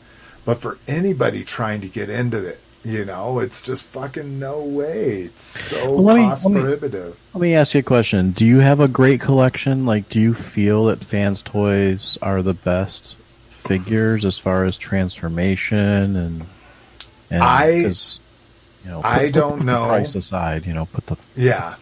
But 0.45 0.59
for 0.59 0.79
anybody 0.87 1.43
trying 1.43 1.81
to 1.81 1.87
get 1.87 2.09
into 2.09 2.43
it, 2.47 2.59
You 2.83 3.03
know, 3.03 3.39
it's 3.39 3.61
just 3.61 3.83
fucking 3.83 4.39
no 4.39 4.61
way. 4.61 5.23
It's 5.23 5.43
so 5.43 5.99
Well, 5.99 6.15
me- 6.15 6.21
cost 6.23 6.45
let 6.45 6.53
me- 6.53 6.61
prohibitive. 6.61 7.17
Let 7.33 7.41
me 7.41 7.53
ask 7.53 7.73
you 7.73 7.81
a 7.81 7.83
question. 7.83 8.31
Do 8.31 8.45
you 8.45 8.59
have 8.59 8.79
a 8.79 8.87
great 8.87 9.19
collection? 9.19 9.85
Like, 9.85 10.07
do 10.07 10.19
you 10.21 10.33
feel 10.33 10.85
that 10.85 11.03
fans' 11.03 11.41
toys 11.41 12.17
are 12.21 12.41
the 12.41 12.53
best 12.53 13.17
figures 13.51 14.23
as 14.23 14.37
far 14.37 14.63
as 14.63 14.77
transformation 14.77 16.15
and? 16.15 16.45
and 17.29 17.43
I- 17.43 17.69
you 18.85 18.89
know, 18.91 19.01
I 19.03 19.29
don't 19.29 19.59
the 19.59 19.65
know. 19.65 19.87
price 19.87 20.15
aside, 20.15 20.65
you 20.65 20.73
know, 20.73 20.85
put 20.85 21.05
the 21.07 21.17
Yeah. 21.35 21.75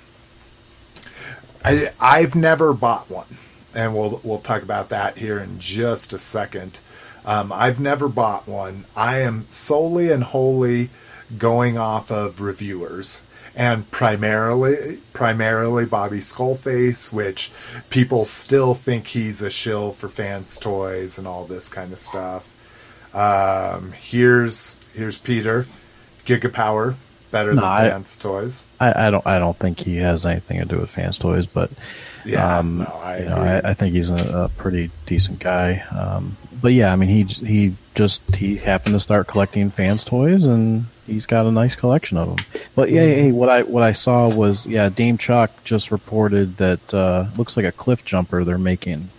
I 1.63 1.91
I've 1.99 2.35
never 2.35 2.73
bought 2.73 3.09
one, 3.09 3.37
and 3.75 3.95
we'll 3.95 4.19
we'll 4.23 4.39
talk 4.39 4.63
about 4.63 4.89
that 4.89 5.17
here 5.17 5.37
in 5.39 5.59
just 5.59 6.11
a 6.13 6.17
second. 6.19 6.79
Um, 7.27 7.51
I've 7.51 7.79
never 7.79 8.07
bought 8.07 8.47
one. 8.47 8.85
I 8.95 9.19
am 9.19 9.45
solely 9.49 10.11
and 10.11 10.23
wholly 10.23 10.89
going 11.37 11.77
off 11.77 12.09
of 12.09 12.39
reviewers 12.41 13.21
and 13.55 13.89
primarily 13.91 14.99
primarily 15.13 15.85
Bobby 15.85 16.19
Skullface, 16.19 17.11
which 17.11 17.51
people 17.89 18.23
still 18.23 18.73
think 18.73 19.07
he's 19.07 19.41
a 19.41 19.49
shill 19.49 19.91
for 19.91 20.07
fans 20.07 20.57
toys 20.57 21.17
and 21.17 21.27
all 21.27 21.43
this 21.45 21.67
kind 21.69 21.91
of 21.91 21.99
stuff. 21.99 22.53
Um, 23.13 23.91
here's 23.93 24.79
here's 24.93 25.17
Peter, 25.17 25.65
Gigapower, 26.25 26.95
better 27.31 27.53
No, 27.53 27.61
than 27.61 27.69
I- 27.69 27.89
fans 27.89 28.15
toys. 28.17 28.65
I, 28.79 29.07
I 29.07 29.09
don't. 29.09 29.25
I 29.27 29.39
don't 29.39 29.57
think 29.57 29.79
he 29.79 29.97
has 29.97 30.25
anything 30.25 30.59
to 30.59 30.65
do 30.65 30.77
with 30.79 30.89
fans' 30.89 31.17
toys, 31.17 31.45
but 31.45 31.71
Yeah, 32.25 32.59
um, 32.59 32.79
no, 32.79 32.85
I 32.85 33.17
you 33.19 33.25
know. 33.25 33.35
I, 33.37 33.71
I 33.71 33.73
think 33.73 33.95
he's 33.95 34.09
a, 34.09 34.43
a 34.45 34.49
pretty 34.49 34.91
decent 35.07 35.39
guy. 35.39 35.79
Um, 35.91 36.37
but 36.61 36.73
yeah, 36.73 36.91
I 36.91 36.95
mean, 36.95 37.09
he 37.09 37.23
he 37.23 37.75
just 37.95 38.21
he 38.35 38.57
happened 38.57 38.95
to 38.95 38.99
start 38.99 39.27
collecting 39.27 39.69
fans' 39.69 40.03
toys, 40.03 40.43
and 40.43 40.85
he's 41.05 41.25
got 41.25 41.45
a 41.45 41.51
nice 41.51 41.75
collection 41.75 42.17
of 42.17 42.27
them. 42.35 42.45
But 42.75 42.89
yeah, 42.91 43.01
Mm-hmm. 43.03 43.21
hey, 43.21 43.31
what 43.31 43.49
I 43.49 43.63
what 43.63 43.83
I 43.83 43.91
saw 43.91 44.27
was 44.29 44.65
yeah, 44.67 44.89
Dame 44.89 45.17
Chuck 45.17 45.51
just 45.63 45.91
reported 45.91 46.57
that 46.57 46.93
uh, 46.93 47.27
looks 47.37 47.55
like 47.57 47.65
a 47.65 47.71
cliff 47.71 48.03
jumper 48.05 48.43
they're 48.43 48.57
making. 48.57 49.09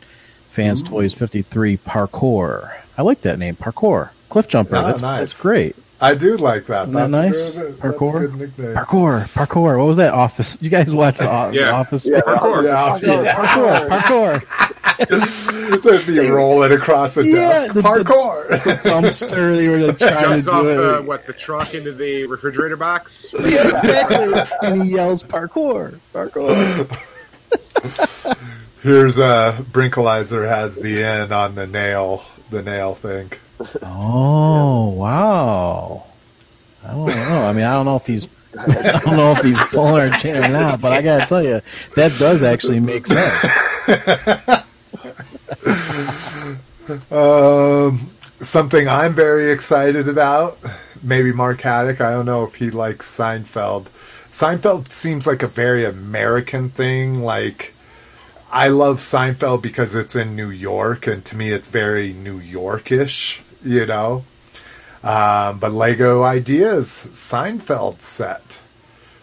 Fans' 0.51 0.83
Toys 0.83 1.15
fifty 1.15 1.43
three 1.43 1.77
parkour. 1.77 2.73
I 2.97 3.03
like 3.03 3.21
that 3.23 3.39
name, 3.39 3.55
parkour. 3.57 4.11
Cliff 4.29 4.49
jumper. 4.49 4.77
Ah, 4.77 4.83
That's, 4.83 5.01
nice. 5.01 5.21
that's 5.21 5.43
great. 5.43 5.77
I 6.01 6.15
do 6.15 6.37
like 6.37 6.67
that. 6.67 6.83
Isn't 6.89 6.93
that 6.95 7.11
That's 7.11 7.33
nice? 7.37 7.57
good, 7.57 7.75
Parkour? 7.79 8.13
That's 8.13 8.15
a 8.15 8.29
good 8.29 8.39
nickname. 8.39 8.75
Parkour, 8.77 9.35
parkour. 9.35 9.79
What 9.79 9.87
was 9.87 9.97
that? 9.97 10.15
Office. 10.15 10.57
You 10.63 10.71
guys 10.71 10.95
watch 10.95 11.19
the, 11.19 11.29
o- 11.29 11.51
the 11.51 11.69
Office? 11.73 12.07
Yeah, 12.07 12.21
Parkour. 12.21 12.63
Yeah, 12.65 13.21
yeah. 13.21 13.35
Parkour, 13.35 13.89
parkour. 14.41 14.58
They'd 15.85 16.07
be 16.07 16.19
rolling 16.29 16.73
across 16.73 17.15
the 17.15 17.25
Yeah, 17.27 17.35
desk. 17.35 17.69
the- 17.75 17.83
the- 17.83 17.89
Parkour. 17.89 18.49
Dumpster. 18.83 19.57
They 19.57 19.69
were 19.69 19.79
like, 19.79 19.99
trying 19.99 20.23
Jumps 20.41 20.45
to 20.47 20.53
off 20.53 20.63
do 20.63 20.77
the 20.77 20.99
it. 20.99 21.05
what 21.05 21.27
the 21.27 21.33
trunk 21.33 21.75
into 21.75 21.93
the 21.93 22.27
refrigerator 22.27 22.77
box. 22.77 23.33
Yeah, 23.41 23.69
exactly. 23.79 24.43
and 24.69 24.83
he 24.83 24.91
yells 24.91 25.23
parkour, 25.23 25.99
parkour. 26.13 26.87
Here's 28.83 29.19
uh 29.19 29.57
Brinkalizer 29.73 30.47
has 30.49 30.77
the 30.77 31.03
N 31.03 31.33
on 31.33 31.55
the 31.55 31.67
nail, 31.67 32.25
the 32.51 32.63
nail 32.63 32.95
thing. 32.95 33.33
Oh 33.83 34.89
wow! 34.91 36.05
I 36.85 36.89
don't 36.93 37.07
know. 37.09 37.47
I 37.47 37.53
mean, 37.53 37.65
I 37.65 37.73
don't 37.75 37.87
know 37.87 37.97
if 37.97 38.07
he's. 38.07 38.29
I 38.59 39.01
don't 39.05 39.17
know 39.17 39.33
if 39.33 39.43
he's 39.43 39.59
pulling 39.67 40.11
our 40.13 40.19
chain 40.19 40.37
or 40.37 40.49
not, 40.49 40.81
but 40.81 40.93
I 40.93 41.03
gotta 41.03 41.27
tell 41.27 41.43
you, 41.43 41.61
that 41.97 42.17
does 42.19 42.43
actually 42.43 42.81
make 42.81 43.07
sense. 43.07 43.45
Um, 47.11 48.11
something 48.41 48.89
I'm 48.89 49.15
very 49.15 49.51
excited 49.51 50.09
about. 50.09 50.59
Maybe 51.03 51.33
Mark 51.33 51.61
Haddock. 51.61 52.01
I 52.01 52.11
don't 52.11 52.27
know 52.27 52.45
if 52.45 52.57
he 52.57 52.71
likes 52.71 53.07
Seinfeld. 53.11 53.85
Seinfeld 54.31 54.91
seems 54.91 55.27
like 55.27 55.43
a 55.43 55.49
very 55.49 55.85
American 55.85 56.71
thing. 56.71 57.23
Like, 57.23 57.75
I 58.51 58.69
love 58.69 58.99
Seinfeld 58.99 59.63
because 59.63 59.95
it's 59.95 60.17
in 60.17 60.35
New 60.35 60.51
York, 60.51 61.07
and 61.07 61.25
to 61.27 61.37
me, 61.37 61.51
it's 61.51 61.69
very 61.69 62.13
New 62.13 62.41
Yorkish. 62.41 63.43
You 63.63 63.87
know. 63.87 64.25
Um, 65.03 65.59
but 65.59 65.73
Lego 65.73 66.25
Ideas 66.25 66.89
Seinfeld 67.13 68.01
set, 68.01 68.61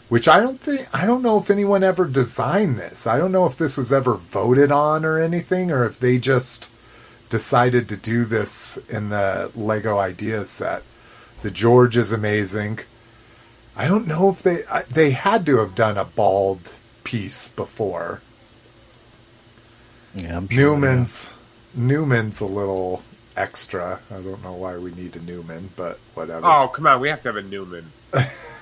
which 0.07 0.27
I 0.27 0.39
don't 0.39 0.59
think 0.59 0.87
I 0.93 1.05
don't 1.05 1.21
know 1.21 1.37
if 1.37 1.49
anyone 1.49 1.83
ever 1.83 2.05
designed 2.05 2.77
this. 2.77 3.05
I 3.05 3.17
don't 3.17 3.33
know 3.33 3.45
if 3.45 3.57
this 3.57 3.75
was 3.75 3.91
ever 3.91 4.13
voted 4.13 4.71
on 4.71 5.03
or 5.03 5.19
anything, 5.19 5.71
or 5.71 5.85
if 5.85 5.99
they 5.99 6.17
just 6.17 6.71
decided 7.29 7.89
to 7.89 7.97
do 7.97 8.25
this 8.25 8.77
in 8.89 9.09
the 9.09 9.51
Lego 9.55 9.97
Ideas 9.97 10.49
set. 10.49 10.83
The 11.41 11.51
George 11.51 11.97
is 11.97 12.11
amazing. 12.11 12.79
I 13.75 13.87
don't 13.87 14.07
know 14.07 14.29
if 14.29 14.41
they 14.41 14.65
I, 14.69 14.83
they 14.83 15.11
had 15.11 15.45
to 15.47 15.57
have 15.57 15.75
done 15.75 15.97
a 15.97 16.05
bald 16.05 16.73
piece 17.03 17.47
before. 17.49 18.21
Yeah, 20.15 20.37
I'm 20.37 20.47
sure, 20.47 20.57
Newman's 20.57 21.29
Newman's 21.73 22.39
a 22.39 22.45
little 22.45 23.03
extra. 23.35 23.99
I 24.09 24.21
don't 24.21 24.41
know 24.43 24.53
why 24.53 24.77
we 24.77 24.91
need 24.91 25.15
a 25.15 25.19
Newman, 25.19 25.69
but 25.75 25.99
whatever. 26.13 26.45
Oh 26.45 26.67
come 26.69 26.87
on, 26.87 27.01
we 27.01 27.09
have 27.09 27.21
to 27.23 27.29
have 27.29 27.35
a 27.35 27.41
Newman. 27.41 27.91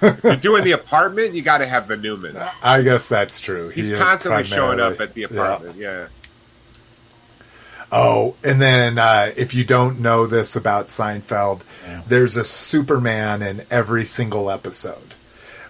You're 0.01 0.35
doing 0.35 0.63
the 0.63 0.71
apartment, 0.81 1.35
you 1.35 1.43
got 1.43 1.59
to 1.59 1.67
have 1.67 1.87
the 1.87 1.95
Newman. 1.95 2.35
I 2.63 2.81
guess 2.81 3.07
that's 3.07 3.39
true. 3.39 3.69
He's 3.69 3.89
is 3.89 3.99
constantly 3.99 4.43
showing 4.45 4.79
up 4.79 4.99
at 4.99 5.13
the 5.13 5.21
Yeah. 5.21 5.27
apartment. 5.27 5.77
Yeah. 5.77 6.07
Oh, 7.95 8.35
and 8.43 8.59
then 8.59 8.97
uh, 8.97 9.31
if 9.37 9.53
you 9.53 9.63
don't 9.63 9.99
know 9.99 10.25
this 10.25 10.55
about 10.55 10.87
Seinfeld, 10.87 11.61
Yeah. 11.85 12.01
there's 12.07 12.35
a 12.37 12.43
Superman 12.43 13.41
in 13.43 13.65
every 13.69 14.03
single 14.05 14.49
episode. 14.49 15.13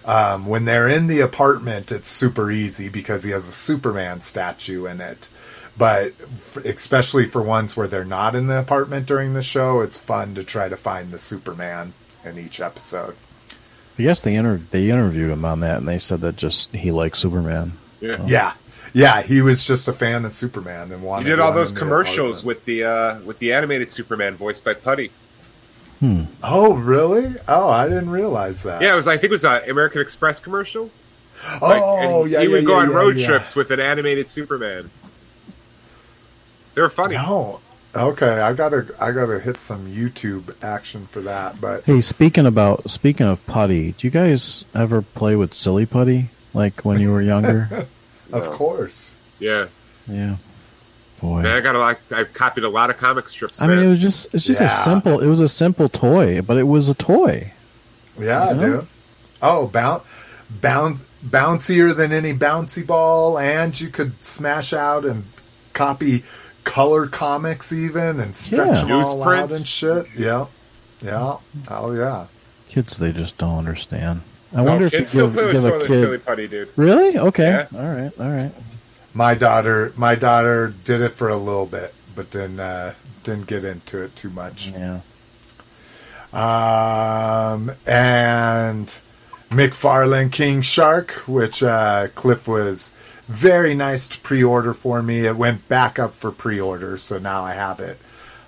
Um, 0.06 0.46
when 0.46 0.64
they're 0.64 0.88
in 0.88 1.06
the 1.06 1.20
apartment, 1.20 1.92
it's 1.92 2.08
super 2.08 2.50
easy 2.50 2.88
because 2.88 3.24
he 3.24 3.30
has 3.32 3.46
a 3.48 3.52
Superman 3.52 4.20
statue 4.22 4.86
in 4.86 5.00
it. 5.00 5.28
But 5.76 6.12
f- 6.20 6.56
especially 6.64 7.26
for 7.26 7.42
ones 7.42 7.76
where 7.76 7.88
they're 7.88 8.04
not 8.04 8.34
in 8.34 8.46
the 8.46 8.58
apartment 8.58 9.06
during 9.06 9.34
the 9.34 9.42
show, 9.42 9.80
it's 9.80 9.98
fun 9.98 10.34
to 10.36 10.44
try 10.44 10.68
to 10.68 10.76
find 10.76 11.10
the 11.10 11.18
Superman 11.18 11.94
in 12.24 12.38
each 12.38 12.60
episode. 12.60 13.16
Yes, 13.98 14.20
they 14.22 14.34
inter- 14.34 14.60
they 14.70 14.90
interviewed 14.90 15.30
him 15.30 15.44
on 15.44 15.60
that, 15.60 15.78
and 15.78 15.88
they 15.88 15.98
said 15.98 16.20
that 16.22 16.36
just 16.36 16.74
he 16.74 16.90
likes 16.90 17.18
Superman. 17.18 17.72
Yeah. 18.00 18.24
Yeah, 18.26 18.52
yeah, 18.94 19.20
he 19.22 19.42
was 19.42 19.64
just 19.66 19.86
a 19.88 19.92
fan 19.92 20.24
of 20.24 20.32
Superman 20.32 20.90
and 20.92 21.02
You 21.02 21.14
He 21.18 21.24
did 21.24 21.40
all 21.40 21.52
those 21.52 21.72
commercials 21.72 22.42
with 22.42 22.64
the 22.64 22.84
uh, 22.84 23.20
with 23.20 23.38
the 23.40 23.52
animated 23.52 23.90
Superman 23.90 24.34
voiced 24.36 24.64
by 24.64 24.72
Puddy. 24.74 25.10
Oh, 26.42 26.74
really? 26.76 27.34
Oh, 27.48 27.70
I 27.70 27.88
didn't 27.88 28.10
realize 28.10 28.62
that. 28.64 28.82
Yeah, 28.82 28.92
it 28.92 28.96
was. 28.96 29.08
I 29.08 29.14
think 29.16 29.24
it 29.24 29.30
was 29.30 29.44
an 29.44 29.62
American 29.70 30.02
Express 30.02 30.38
commercial. 30.38 30.90
Like, 31.62 31.80
Oh, 31.82 32.22
and 32.22 32.30
yeah, 32.30 32.40
he 32.40 32.46
yeah, 32.46 32.52
would 32.52 32.66
go 32.66 32.74
on 32.74 32.90
yeah, 32.90 32.96
road 32.96 33.16
yeah. 33.16 33.26
trips 33.26 33.56
with 33.56 33.70
an 33.70 33.80
animated 33.80 34.28
Superman. 34.28 34.90
They 36.74 36.82
were 36.82 36.90
funny. 36.90 37.14
No. 37.14 37.60
Okay, 37.96 38.40
I 38.40 38.52
gotta 38.52 38.92
I 39.00 39.12
gotta 39.12 39.38
hit 39.38 39.56
some 39.58 39.86
YouTube 39.86 40.52
action 40.64 41.06
for 41.06 41.20
that. 41.22 41.60
But 41.60 41.84
Hey, 41.84 42.00
speaking 42.00 42.44
about 42.44 42.90
speaking 42.90 43.26
of 43.26 43.44
putty, 43.46 43.92
do 43.92 44.06
you 44.06 44.10
guys 44.10 44.64
ever 44.74 45.00
play 45.00 45.36
with 45.36 45.54
silly 45.54 45.86
putty 45.86 46.28
like 46.52 46.82
when 46.84 47.00
you 47.00 47.12
were 47.12 47.22
younger? 47.22 47.86
of 48.34 48.50
course, 48.50 49.14
Yeah, 49.38 49.66
yeah, 50.06 50.36
boy. 51.20 51.42
man, 51.42 51.56
I 51.56 51.60
got 51.60 51.74
a 51.74 51.78
lot. 51.78 51.98
I've 52.14 52.32
copied 52.32 52.64
a 52.64 52.68
lot 52.68 52.90
of 52.90 52.96
comic 52.98 53.28
strips. 53.28 53.60
I 53.62 53.66
mean, 53.66 53.78
it 53.78 53.88
was 53.88 54.00
just 54.00 54.26
it's 54.32 54.44
just 54.44 54.60
Yeah. 54.60 54.80
a 54.80 54.84
simple. 54.84 55.20
It 55.20 55.26
was 55.26 55.40
a 55.40 55.48
simple 55.48 55.88
toy, 55.88 56.40
but 56.42 56.56
it 56.56 56.64
was 56.68 56.88
a 56.88 56.94
toy. 56.94 57.52
yeah, 58.18 58.50
You 58.50 58.54
know? 58.54 58.76
dude. 58.80 58.86
Oh, 59.42 59.66
bounce, 59.68 60.04
bounce, 60.50 61.04
bouncier 61.26 61.94
than 61.96 62.12
any 62.12 62.32
bouncy 62.34 62.86
ball, 62.86 63.38
and 63.38 63.78
you 63.80 63.88
could 63.88 64.24
smash 64.24 64.72
out 64.72 65.04
and 65.04 65.24
copy 65.72 66.22
color 66.64 67.06
comics 67.06 67.72
even 67.72 68.20
and 68.20 68.34
stretch 68.34 68.76
Yeah. 68.78 68.82
them 68.82 68.92
all 68.92 69.16
Newsprint. 69.18 69.38
out 69.42 69.52
and 69.52 69.66
shit. 69.68 70.06
Yeah, 70.16 70.46
yeah. 71.04 71.36
Oh 71.68 71.92
yeah. 71.92 72.26
Kids, 72.68 72.96
they 72.96 73.12
just 73.12 73.36
don't 73.38 73.58
understand. 73.58 74.22
I 74.54 74.62
wonder 74.62 74.84
oh, 74.84 74.86
if 74.86 74.92
you 74.92 74.98
kids 75.00 75.10
still 75.10 75.26
give, 75.26 75.34
play 75.34 75.44
with 75.44 75.52
give 75.54 75.62
some 75.62 75.72
a 75.72 75.78
kid. 75.80 76.00
silly 76.00 76.18
putty, 76.18 76.48
dude. 76.48 76.68
Really? 76.76 77.18
Okay. 77.18 77.48
Yeah. 77.48 77.66
All 77.74 77.92
right. 77.92 78.12
All 78.20 78.30
right. 78.30 78.52
My 79.12 79.34
daughter, 79.34 79.92
my 79.96 80.14
daughter 80.14 80.74
did 80.84 81.00
it 81.00 81.10
for 81.10 81.28
a 81.28 81.36
little 81.36 81.66
bit, 81.66 81.94
but 82.14 82.30
then 82.30 82.60
uh, 82.60 82.94
didn't 83.22 83.46
get 83.46 83.64
into 83.64 84.02
it 84.02 84.14
too 84.14 84.30
much. 84.30 84.70
Yeah. 84.70 85.00
Um, 86.32 87.72
and 87.86 88.98
McFarlane 89.50 90.32
King 90.32 90.62
Shark, 90.62 91.12
which 91.28 91.62
uh, 91.62 92.08
Cliff 92.14 92.48
was 92.48 92.94
very 93.28 93.74
nice 93.74 94.08
to 94.08 94.20
pre-order 94.20 94.74
for 94.74 95.02
me. 95.02 95.26
It 95.26 95.36
went 95.36 95.68
back 95.68 95.98
up 95.98 96.12
for 96.12 96.30
pre-order, 96.32 96.98
so 96.98 97.18
now 97.18 97.44
I 97.44 97.54
have 97.54 97.80
it 97.80 97.98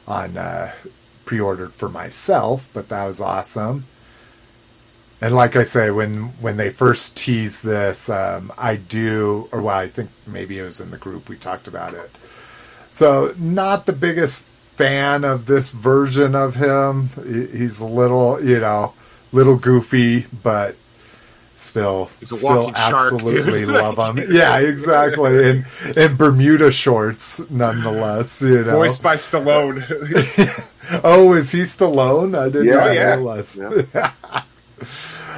on 0.06 0.36
uh, 0.36 0.72
pre-ordered 1.24 1.74
for 1.74 1.88
myself. 1.88 2.68
But 2.72 2.88
that 2.88 3.06
was 3.06 3.20
awesome. 3.20 3.84
And 5.20 5.34
like 5.34 5.56
I 5.56 5.62
say, 5.62 5.90
when 5.90 6.24
when 6.40 6.56
they 6.58 6.68
first 6.70 7.16
teased 7.16 7.64
this, 7.64 8.10
um, 8.10 8.52
I 8.58 8.76
do, 8.76 9.48
or 9.50 9.62
well, 9.62 9.76
I 9.76 9.86
think 9.86 10.10
maybe 10.26 10.58
it 10.58 10.62
was 10.62 10.80
in 10.80 10.90
the 10.90 10.98
group 10.98 11.28
we 11.28 11.36
talked 11.36 11.66
about 11.68 11.94
it. 11.94 12.10
So 12.92 13.34
not 13.38 13.86
the 13.86 13.92
biggest 13.94 14.42
fan 14.42 15.24
of 15.24 15.46
this 15.46 15.72
version 15.72 16.34
of 16.34 16.56
him. 16.56 17.08
He's 17.24 17.80
a 17.80 17.86
little, 17.86 18.42
you 18.44 18.60
know, 18.60 18.92
little 19.32 19.56
goofy, 19.56 20.26
but 20.42 20.76
still, 21.56 22.06
still 22.22 22.38
walking 22.42 22.74
shark, 22.74 22.94
absolutely 23.14 23.64
love 23.64 23.96
him. 24.18 24.22
Yeah, 24.30 24.58
exactly. 24.58 25.48
And 25.50 25.64
and 25.96 26.18
Bermuda 26.18 26.70
shorts, 26.70 27.40
nonetheless. 27.50 28.42
You 28.42 28.64
know. 28.64 28.72
Voiced 28.76 29.02
by 29.02 29.16
Stallone. 29.16 29.82
oh, 31.04 31.32
is 31.32 31.52
he 31.52 31.60
Stallone? 31.62 32.38
I 32.38 32.50
didn't 32.50 32.66
Yeah, 32.66 32.84
even 32.84 32.94
yeah. 32.94 33.14
realize. 33.14 33.56
Yeah. 33.56 34.12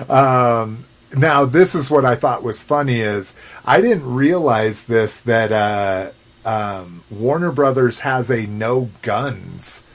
Um, 0.09 0.85
now 1.17 1.45
this 1.45 1.75
is 1.75 1.91
what 1.91 2.05
I 2.05 2.15
thought 2.15 2.43
was 2.43 2.63
funny 2.63 3.01
is 3.01 3.37
I 3.65 3.81
didn't 3.81 4.13
realize 4.13 4.87
this 4.87 5.21
that 5.23 5.53
uh, 5.53 6.11
um, 6.49 7.03
Warner 7.11 7.53
Brothers 7.53 8.01
has 8.01 8.31
a 8.31 8.47
no 8.47 8.91
guns 9.03 9.87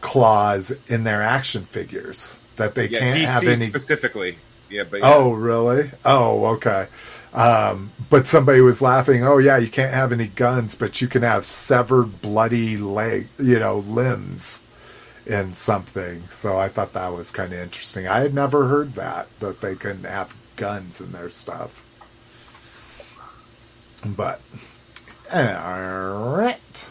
clause 0.00 0.72
in 0.86 1.04
their 1.04 1.22
action 1.22 1.64
figures 1.64 2.38
that 2.56 2.74
they 2.74 2.88
yeah, 2.88 2.98
can't 2.98 3.16
DC 3.16 3.26
have 3.26 3.44
any. 3.44 3.66
specifically. 3.66 4.38
Yeah, 4.68 4.84
but 4.84 5.00
yeah. 5.00 5.12
Oh, 5.12 5.32
really? 5.32 5.90
Oh, 6.04 6.46
okay. 6.54 6.86
Um, 7.34 7.90
but 8.08 8.26
somebody 8.26 8.60
was 8.60 8.80
laughing. 8.80 9.24
Oh, 9.24 9.38
yeah, 9.38 9.56
you 9.56 9.68
can't 9.68 9.94
have 9.94 10.12
any 10.12 10.28
guns, 10.28 10.74
but 10.74 11.00
you 11.00 11.08
can 11.08 11.22
have 11.22 11.44
severed, 11.44 12.22
bloody 12.22 12.76
leg, 12.76 13.28
you 13.38 13.58
know, 13.58 13.78
limbs 13.78 14.66
in 15.26 15.54
something. 15.54 16.22
So 16.30 16.58
I 16.58 16.68
thought 16.68 16.92
that 16.94 17.12
was 17.12 17.30
kind 17.30 17.52
of 17.52 17.58
interesting. 17.58 18.08
I 18.08 18.20
had 18.20 18.34
never 18.34 18.68
heard 18.68 18.94
that 18.94 19.28
that 19.40 19.60
they 19.60 19.74
couldn't 19.74 20.04
have 20.04 20.34
guns 20.56 21.00
in 21.00 21.12
their 21.12 21.30
stuff. 21.30 21.84
But 24.04 24.40
all 25.32 26.36
right. 26.36 26.84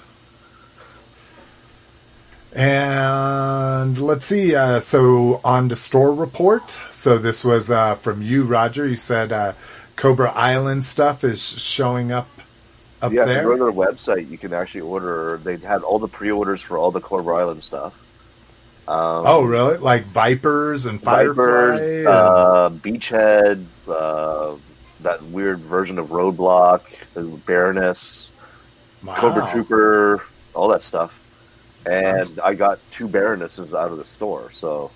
And 2.54 3.98
let's 4.00 4.26
see. 4.26 4.56
Uh, 4.56 4.80
so 4.80 5.40
on 5.44 5.70
to 5.70 5.76
store 5.76 6.14
report. 6.14 6.72
So 6.90 7.18
this 7.18 7.46
was 7.46 7.70
uh, 7.70 7.96
from 7.96 8.22
you, 8.22 8.44
Roger. 8.44 8.88
You 8.88 8.96
said 8.96 9.32
uh, 9.32 9.54
Cobra 9.96 10.32
Island 10.32 10.86
stuff 10.86 11.24
is 11.24 11.62
showing 11.62 12.12
up 12.12 12.28
up 13.02 13.14
yeah, 13.14 13.26
there. 13.26 13.44
go 13.44 13.52
to 13.52 13.64
their 13.64 13.72
website, 13.72 14.30
you 14.30 14.38
can 14.38 14.54
actually 14.54 14.82
order. 14.82 15.40
They 15.44 15.58
had 15.58 15.84
all 15.84 16.00
the 16.00 16.08
pre-orders 16.08 16.62
for 16.62 16.78
all 16.78 16.92
the 16.92 17.02
Cobra 17.02 17.38
Island 17.38 17.64
stuff. 17.64 17.94
Um, 18.90 19.24
oh, 19.28 19.44
really? 19.46 19.78
Like 19.78 20.04
Vipers 20.04 20.88
and 20.88 21.02
Firefly? 21.02 21.34
Vipers, 21.46 21.82
and- 21.82 22.08
uh, 22.08 22.70
Beachhead, 22.74 23.66
uh, 23.88 24.56
that 25.02 25.24
weird 25.26 25.60
version 25.60 26.00
of 26.00 26.08
Roadblock, 26.08 26.82
the 27.14 27.22
Baroness, 27.22 28.32
wow. 29.04 29.16
Cobra 29.16 29.48
Trooper, 29.52 30.24
all 30.56 30.70
that 30.70 30.82
stuff. 30.82 31.14
And 31.86 32.18
That's- 32.18 32.40
I 32.44 32.56
got 32.56 32.80
two 32.92 33.08
Baronesses 33.08 33.74
out 33.76 33.92
of 33.92 33.98
the 33.98 34.06
store. 34.06 34.50
So, 34.52 34.90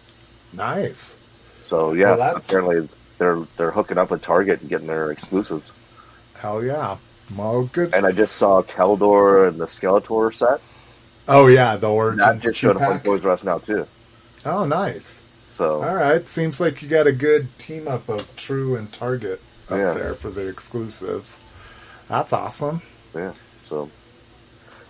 Nice. 0.54 1.18
so 1.66 1.94
yeah, 1.94 2.08
Well, 2.10 2.18
that's- 2.18 2.50
apparently 2.50 2.90
they're 3.20 3.44
they're 3.58 3.72
hooking 3.72 3.98
up 4.00 4.10
with 4.10 4.24
Target 4.24 4.62
and 4.62 4.70
getting 4.70 4.88
their 4.88 5.12
exclusives. 5.12 5.70
Hell 6.36 6.64
yeah. 6.64 6.98
Well, 7.38 7.70
good. 7.72 7.94
And 7.94 8.06
I 8.08 8.12
just 8.12 8.36
saw 8.38 8.64
Keldor 8.64 9.48
and 9.48 9.60
the 9.62 9.66
Skeletor 9.66 10.34
set. 10.34 10.60
Oh, 11.28 11.48
yeah, 11.48 11.76
the 11.78 11.90
Origins 11.90 12.44
just 12.44 12.60
showing 12.60 12.78
up 12.78 12.84
on. 12.84 13.00
Toys 13.02 13.24
R 13.26 13.32
Us 13.32 13.44
now 13.44 13.60
too. 13.60 13.88
Oh, 14.46 14.66
nice. 14.66 15.24
So 15.58 15.84
All 15.84 15.96
right. 15.96 16.28
Seems 16.28 16.60
like 16.60 16.82
you 16.82 16.90
got 16.90 17.08
a 17.08 17.12
good 17.14 17.58
team 17.60 17.88
up 17.88 18.10
of 18.10 18.36
True 18.36 18.76
and 18.76 18.92
Target 18.92 19.40
up 19.70 19.78
Yeah. 19.78 19.94
there 19.94 20.14
for 20.16 20.30
the 20.30 20.48
exclusives. 20.50 21.40
That's 22.10 22.34
awesome. 22.34 22.82
yeah, 23.16 23.32
so 23.70 23.90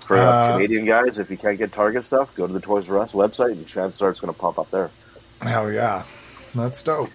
for 0.08 0.18
uh, 0.18 0.22
Uh, 0.22 0.54
Canadian 0.54 0.86
guys, 0.86 1.20
if 1.20 1.30
you 1.30 1.38
can't 1.38 1.58
get 1.58 1.72
Target 1.72 2.04
stuff, 2.04 2.34
go 2.36 2.48
to 2.48 2.54
the 2.54 2.60
Toys 2.60 2.90
R 2.90 2.98
Us 3.00 3.12
website 3.12 3.52
and 3.52 3.78
are 4.02 4.14
going 4.14 4.34
to 4.34 4.40
pop 4.40 4.58
up 4.58 4.72
there. 4.72 4.90
Hell 5.42 5.72
yeah. 5.72 6.04
That's 6.56 6.82
dope. 6.82 7.10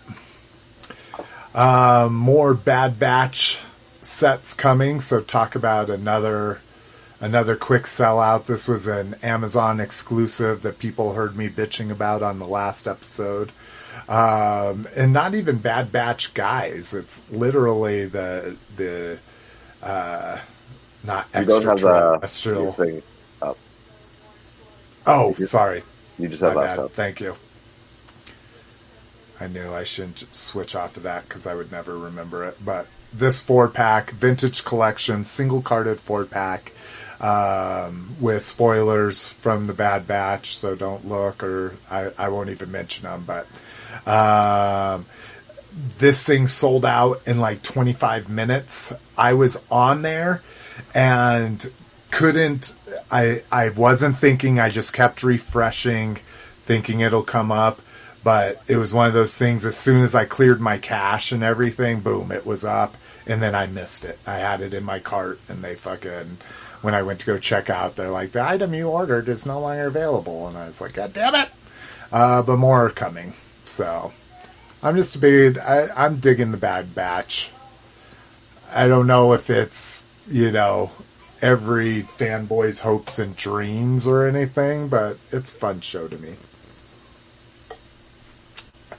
Um, 1.55 2.15
more 2.15 2.55
Bad 2.55 2.99
Batch 2.99 3.59
sets 4.01 4.55
coming. 4.55 5.01
So 5.01 5.21
talk 5.21 5.55
about 5.55 5.91
another 5.91 6.61
another 7.21 7.57
quick 7.57 7.85
sellout. 7.85 8.47
This 8.47 8.69
was 8.69 8.87
an 8.87 9.15
Amazon 9.23 9.81
exclusive 9.81 10.63
that 10.63 10.79
people 10.79 11.15
heard 11.15 11.37
me 11.37 11.49
bitching 11.49 11.91
about 11.91 12.23
on 12.23 12.39
the 12.39 12.47
last 12.47 12.87
episode. 12.87 13.53
Um, 14.09 14.87
and 14.97 15.13
not 15.13 15.35
even 15.35 15.59
Bad 15.59 15.93
Batch 15.93 16.33
guys. 16.35 16.95
It's 16.95 17.31
literally 17.31 18.07
the 18.07 18.57
the 18.77 19.19
uh, 19.83 20.39
not 21.05 21.27
You 21.35 21.41
uh, 21.41 22.19
extraterrestrial. 22.21 22.73
thing. 22.73 23.03
Oh, 25.07 25.35
sorry. 25.35 25.83
You 26.19 26.29
just 26.29 26.43
My 26.43 26.49
have 26.49 26.57
that 26.57 26.67
bad. 26.67 26.73
stuff. 26.75 26.93
Thank 26.93 27.21
you. 27.21 27.37
I 29.41 29.47
knew 29.47 29.73
I 29.73 29.85
shouldn't 29.85 30.25
switch 30.35 30.75
off 30.75 30.97
of 30.97 31.03
that 31.05 31.23
because 31.29 31.47
I 31.47 31.55
would 31.55 31.71
never 31.73 31.97
remember 31.97 32.45
it. 32.45 32.59
But 32.65 32.87
this 33.13 33.41
four 33.41 33.69
pack, 33.69 34.11
vintage 34.11 34.65
collection, 34.65 35.25
single 35.25 35.63
carded 35.63 36.01
four 36.01 36.25
pack, 36.25 36.73
um, 37.21 38.17
with 38.21 38.45
spoilers 38.45 39.31
from 39.31 39.67
the 39.67 39.75
Bad 39.75 40.07
Batch, 40.07 40.57
so 40.57 40.75
don't 40.75 41.09
look 41.09 41.43
or 41.43 41.75
I, 41.91 42.11
I 42.17 42.29
won't 42.29 42.51
even 42.51 42.71
mention 42.71 43.05
them. 43.05 43.25
But 43.27 43.47
um, 44.07 45.07
this 45.99 46.25
thing 46.27 46.47
sold 46.47 46.85
out 46.85 47.21
in 47.27 47.39
like 47.39 47.63
25 47.63 48.29
minutes. 48.29 48.93
I 49.17 49.35
was 49.35 49.65
on 49.71 50.03
there 50.03 50.43
and 50.95 51.71
couldn't 52.11 52.75
I 53.11 53.43
I 53.53 53.71
wasn't 53.71 54.17
thinking 54.17 54.59
I 54.59 54.71
just 54.71 54.93
kept 54.93 55.23
refreshing 55.23 56.19
thinking 56.65 57.01
it'll 57.01 57.23
come 57.23 57.53
up 57.53 57.83
but 58.25 58.63
it 58.67 58.77
was 58.77 58.93
one 58.95 59.07
of 59.07 59.13
those 59.13 59.37
things 59.37 59.67
as 59.67 59.77
soon 59.77 60.03
as 60.03 60.15
I 60.15 60.25
cleared 60.25 60.61
my 60.61 60.79
cache 60.79 61.33
and 61.33 61.43
everything 61.43 62.01
boom 62.01 62.33
it 62.33 62.47
was 62.47 62.65
up 62.65 62.97
and 63.27 63.43
then 63.43 63.55
I 63.55 63.67
missed 63.67 64.05
it 64.05 64.19
I 64.27 64.39
had 64.39 64.63
it 64.63 64.73
in 64.73 64.85
my 64.85 64.99
cart 64.99 65.39
and 65.49 65.63
they 65.63 65.75
fucking 65.75 66.39
when 66.83 66.95
I 66.95 67.03
went 67.03 67.21
to 67.21 67.27
go 67.27 67.39
check 67.39 67.71
out 67.71 67.97
they're 67.97 68.11
like 68.11 68.33
the 68.33 68.43
item 68.43 68.75
you 68.75 68.89
ordered 68.89 69.29
is 69.29 69.47
no 69.47 69.61
longer 69.61 69.87
available. 69.87 70.49
And 70.49 70.57
I 70.57 70.67
was 70.67 70.81
like 70.81 70.95
god 70.95 71.13
damn 71.13 71.35
it. 71.35 71.49
Uh, 72.11 72.43
but 72.43 72.57
more 72.57 72.87
are 72.87 72.91
coming. 72.91 73.35
So 73.65 74.13
I'm 74.83 74.97
just 74.97 75.17
a 75.17 75.19
big 75.19 75.59
I, 75.59 75.89
I'm 75.97 76.19
digging 76.19 76.51
the 76.51 76.57
bad 76.57 76.95
batch. 76.95 77.51
I 78.73 78.87
don't 78.87 79.07
know 79.07 79.33
if 79.33 79.51
it's 79.51 80.07
you 80.29 80.51
know 80.51 80.91
every 81.41 82.03
fanboy's 82.03 82.81
hopes 82.81 83.19
and 83.19 83.37
dreams 83.37 84.09
or 84.09 84.27
anything, 84.27 84.89
but 84.89 85.19
it's 85.31 85.53
fun 85.53 85.81
show 85.81 86.09
to 86.09 86.19
me. 86.19 86.37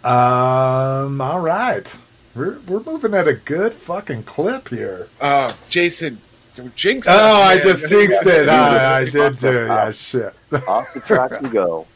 Um, 0.04 1.20
all 1.20 1.42
right, 1.42 1.98
we're 2.34 2.60
we're 2.60 2.84
moving 2.84 3.14
at 3.14 3.28
a 3.28 3.34
good 3.34 3.74
fucking 3.74 4.24
clip 4.24 4.70
here. 4.70 5.10
Uh, 5.20 5.54
Jason, 5.70 6.22
don't 6.60 6.76
jinx 6.76 7.07
us, 7.07 7.16
Oh, 7.18 7.41
I 7.41 7.60
just 7.60 7.89
jinxed 7.89 8.26
it. 8.26 8.49
I, 8.49 8.99
I 9.01 9.05
did 9.05 9.38
too. 9.38 9.66
Yeah, 9.68 9.91
shit. 9.91 10.34
Off 10.68 10.93
the 10.93 10.99
track 11.01 11.41
you 11.41 11.49
go. 11.49 11.86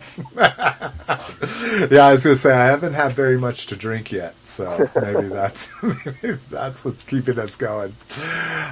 Yeah, 1.90 2.06
I 2.06 2.12
was 2.12 2.24
gonna 2.24 2.36
say 2.36 2.54
I 2.54 2.68
haven't 2.68 2.94
had 2.94 3.14
very 3.14 3.38
much 3.38 3.66
to 3.68 3.76
drink 3.76 4.12
yet, 4.12 4.36
so 4.44 4.90
maybe 5.02 5.28
that's 5.30 5.72
maybe 5.82 6.38
that's 6.52 6.86
what's 6.86 7.04
keeping 7.04 7.40
us 7.40 7.56
going. 7.56 7.96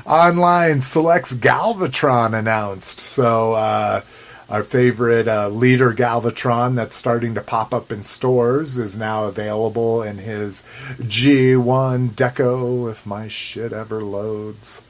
Online 0.06 0.82
selects 0.82 1.34
Galvatron 1.34 2.38
announced, 2.38 3.00
so 3.00 3.54
uh, 3.54 4.02
our 4.50 4.64
favorite 4.64 5.28
uh, 5.28 5.50
leader 5.50 5.94
Galvatron 5.94 6.76
that's 6.76 6.96
starting 6.96 7.34
to 7.36 7.42
pop 7.42 7.74
up 7.74 7.92
in 7.92 8.04
stores 8.04 8.78
is 8.78 8.98
now 8.98 9.26
available 9.26 10.04
in 10.04 10.20
his 10.20 10.62
G1 11.00 12.12
Deco. 12.12 12.90
If 12.92 13.06
my 13.06 13.28
shit 13.28 13.74
ever 13.74 14.04
loads, 14.04 14.84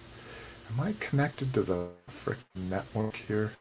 am 0.73 0.79
I 0.81 0.93
connected 0.99 1.53
to 1.53 1.61
the 1.61 1.89
freaking 2.09 2.69
network 2.69 3.15
here? 3.15 3.53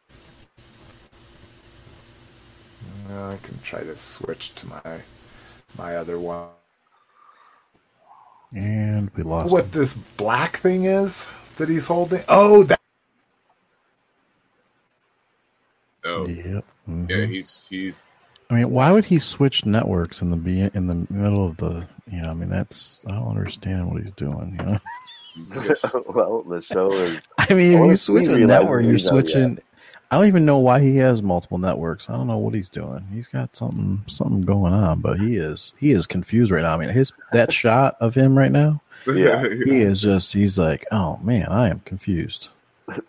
No, 3.09 3.31
I 3.31 3.37
can 3.37 3.59
try 3.61 3.83
to 3.83 3.97
switch 3.97 4.53
to 4.55 4.67
my 4.67 5.01
my 5.77 5.95
other 5.95 6.19
one. 6.19 6.49
And 8.53 9.09
we 9.15 9.23
lost 9.23 9.51
What 9.51 9.61
him. 9.61 9.71
this 9.71 9.95
black 9.95 10.57
thing 10.57 10.85
is 10.85 11.31
that 11.57 11.69
he's 11.69 11.87
holding? 11.87 12.23
Oh, 12.27 12.63
that 12.63 12.79
Oh, 16.03 16.27
Yep. 16.27 16.65
mhm. 16.89 17.09
yeah, 17.09 17.25
he's 17.25 17.67
he's 17.69 18.03
I 18.49 18.55
mean, 18.55 18.71
why 18.71 18.91
would 18.91 19.05
he 19.05 19.19
switch 19.19 19.65
networks 19.65 20.21
in 20.21 20.29
the 20.29 20.37
be- 20.37 20.69
in 20.73 20.87
the 20.87 21.07
middle 21.09 21.47
of 21.47 21.57
the? 21.57 21.87
You 22.11 22.21
know, 22.21 22.31
I 22.31 22.33
mean, 22.33 22.49
that's 22.49 23.03
I 23.07 23.11
don't 23.13 23.29
understand 23.29 23.89
what 23.91 24.01
he's 24.03 24.11
doing. 24.13 24.57
You 24.59 24.65
know, 24.65 24.71
he's 24.73 24.81
just 25.05 25.10
well, 26.13 26.43
the 26.43 26.61
show 26.61 26.91
is. 26.91 27.21
I 27.37 27.53
mean, 27.53 27.71
if 27.71 27.73
you 27.73 27.83
if 27.83 27.89
we 27.89 27.95
switch 27.95 28.27
a 28.27 28.37
network, 28.39 28.83
you're 28.83 28.93
know, 28.93 28.97
yeah. 28.97 29.09
switching. 29.09 29.59
I 30.09 30.17
don't 30.17 30.27
even 30.27 30.45
know 30.45 30.57
why 30.57 30.81
he 30.81 30.97
has 30.97 31.21
multiple 31.21 31.57
networks. 31.57 32.09
I 32.09 32.13
don't 32.13 32.27
know 32.27 32.37
what 32.37 32.53
he's 32.53 32.67
doing. 32.67 33.07
He's 33.13 33.27
got 33.27 33.55
something 33.55 34.03
something 34.07 34.41
going 34.41 34.73
on, 34.73 34.99
but 34.99 35.19
he 35.19 35.37
is 35.37 35.71
he 35.79 35.91
is 35.91 36.05
confused 36.05 36.51
right 36.51 36.61
now. 36.63 36.73
I 36.73 36.77
mean, 36.77 36.89
his 36.89 37.13
that 37.31 37.53
shot 37.61 37.95
of 38.01 38.13
him 38.13 38.37
right 38.37 38.51
now, 38.51 38.81
Yeah. 39.07 39.47
he 39.47 39.79
is 39.79 40.01
just 40.01 40.33
he's 40.33 40.59
like, 40.59 40.85
oh 40.91 41.17
man, 41.23 41.47
I 41.47 41.69
am 41.69 41.79
confused. 41.85 42.49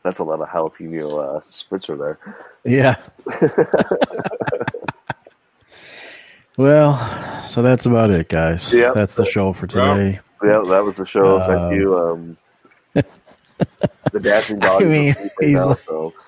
That's 0.05 0.21
a 0.21 0.25
lot 0.25 0.41
of 0.41 0.49
jalapeno 0.49 1.37
uh, 1.37 1.41
spritzer 1.41 1.99
there. 1.99 2.19
Yeah. 2.65 2.97
well, 6.57 7.43
so 7.47 7.63
that's 7.63 7.87
about 7.87 8.11
it, 8.11 8.29
guys. 8.29 8.73
Yeah. 8.73 8.93
That's 8.93 9.17
the 9.17 9.25
show 9.25 9.53
for 9.53 9.67
today. 9.67 10.21
Yeah, 10.43 10.63
that 10.69 10.85
was 10.85 10.97
the 10.97 11.07
show. 11.07 11.41
Um, 11.41 11.47
Thank 11.49 11.75
you. 11.81 11.99
Um, 11.99 12.37
the 14.13 14.21
dashing 14.21 14.59
dog. 14.61 14.83
I 14.83 14.87
mean, 14.87 15.09
is 15.11 15.17
right 15.17 15.31
he's 15.41 15.55
now, 15.55 15.67
like- 15.69 15.79
so. 15.81 16.15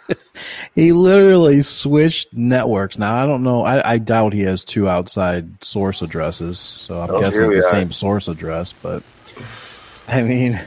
He 0.75 0.93
literally 0.93 1.63
switched 1.63 2.33
networks. 2.35 2.99
Now 2.99 3.15
I 3.23 3.27
don't 3.27 3.43
know. 3.45 3.63
I, 3.63 3.93
I 3.93 3.99
doubt 3.99 4.33
he 4.33 4.41
has 4.43 4.65
two 4.65 4.89
outside 4.89 5.65
source 5.65 6.03
addresses, 6.03 6.59
so 6.59 7.01
I'm 7.01 7.11
Oh, 7.11 7.21
guessing 7.21 7.43
it's 7.45 7.53
the 7.55 7.59
are. 7.67 7.71
same 7.71 7.93
source 7.93 8.27
address. 8.29 8.73
But 8.73 9.03
I 10.09 10.23
mean, 10.23 10.61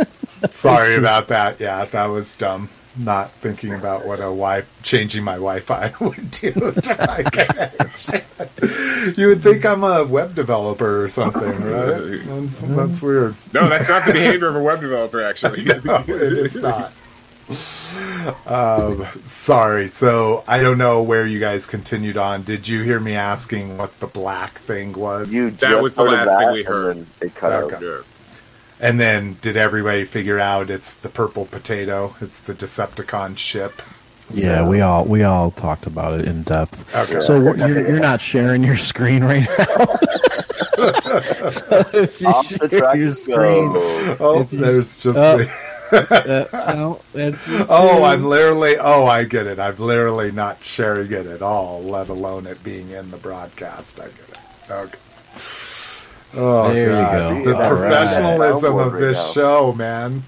Sorry 0.50 0.96
about 0.96 1.28
that. 1.28 1.58
Yeah, 1.60 1.84
that 1.86 2.04
was 2.06 2.36
dumb. 2.36 2.68
Not 2.96 3.30
thinking 3.32 3.74
about 3.74 4.06
what 4.06 4.20
a 4.20 4.30
wife 4.32 4.70
changing 4.82 5.24
my 5.24 5.32
Wi-Fi 5.34 5.92
would 6.00 6.30
do 6.30 6.52
to 6.52 6.96
my 7.06 7.22
connection. 7.28 8.22
you 9.16 9.28
would 9.28 9.42
think 9.42 9.64
I'm 9.66 9.82
a 9.82 10.04
web 10.04 10.34
developer 10.36 11.02
or 11.02 11.08
something, 11.08 11.60
right? 11.64 12.22
That's, 12.24 12.60
that's 12.62 13.02
weird. 13.02 13.34
No, 13.52 13.66
that's 13.68 13.88
not 13.88 14.06
the 14.06 14.12
behavior 14.12 14.46
of 14.48 14.54
a 14.56 14.62
web 14.62 14.80
developer, 14.80 15.22
actually. 15.22 15.64
No, 15.84 16.04
it 16.06 16.32
is 16.38 16.56
not. 16.56 16.92
Um, 18.46 19.04
sorry. 19.24 19.88
So 19.88 20.44
I 20.48 20.60
don't 20.60 20.78
know 20.78 21.02
where 21.02 21.26
you 21.26 21.40
guys 21.40 21.66
continued 21.66 22.16
on. 22.16 22.42
Did 22.42 22.66
you 22.68 22.82
hear 22.82 22.98
me 23.00 23.14
asking 23.14 23.76
what 23.76 23.98
the 24.00 24.06
black 24.06 24.58
thing 24.58 24.92
was? 24.92 25.34
You 25.34 25.50
That 25.50 25.82
was 25.82 25.96
the 25.96 26.04
last 26.04 26.38
thing 26.38 26.52
we 26.52 26.62
heard. 26.62 27.04
It 27.20 27.34
cut 27.34 27.64
Okay. 27.64 27.76
out. 27.86 28.06
Yeah. 28.84 28.90
and 28.90 29.00
then 29.00 29.36
did 29.40 29.56
everybody 29.56 30.04
figure 30.04 30.38
out 30.38 30.70
it's 30.70 30.94
the 30.94 31.08
purple 31.08 31.46
potato? 31.46 32.14
It's 32.20 32.40
the 32.40 32.54
Decepticon 32.54 33.36
ship. 33.38 33.80
yeah, 34.32 34.66
we 34.68 34.80
all 34.80 35.04
we 35.04 35.22
all 35.22 35.50
talked 35.50 35.86
about 35.86 36.18
it 36.20 36.26
in 36.26 36.42
depth. 36.42 36.94
Okay. 36.94 37.20
So 37.20 37.38
you're, 37.40 37.56
you're 37.88 38.00
not 38.00 38.20
sharing 38.20 38.62
your 38.62 38.76
screen 38.76 39.22
right 39.24 39.46
now. 39.58 39.66
so 41.50 41.84
if 41.92 42.20
you 42.20 42.28
Off 42.28 42.48
the 42.48 42.68
share 42.68 42.80
track 42.80 42.96
your 42.96 43.14
screen, 43.14 43.72
go. 43.72 44.16
Oh, 44.20 44.40
If 44.42 44.52
you- 44.52 44.58
there's 44.60 44.96
just. 44.96 45.18
Oh. 45.18 45.38
me. 45.38 45.46
uh, 45.92 46.46
no, 46.74 47.00
Oh, 47.68 48.02
I'm 48.04 48.24
literally. 48.24 48.76
Oh, 48.80 49.06
I 49.06 49.24
get 49.24 49.46
it. 49.46 49.58
I'm 49.58 49.76
literally 49.76 50.32
not 50.32 50.62
sharing 50.64 51.12
it 51.12 51.26
at 51.26 51.42
all, 51.42 51.82
let 51.82 52.08
alone 52.08 52.46
it 52.46 52.64
being 52.64 52.90
in 52.90 53.10
the 53.10 53.16
broadcast. 53.18 54.00
I 54.00 54.04
get 54.04 54.28
it. 54.30 54.70
Okay. 54.70 54.98
Oh, 56.36 56.72
There 56.72 56.86
you 56.90 56.90
go. 56.92 57.44
The 57.44 57.54
All 57.56 57.60
right. 57.60 57.68
professionalism 57.68 58.76
of 58.78 58.92
this 58.94 59.16
now. 59.16 59.32
show, 59.32 59.72
man. 59.74 60.22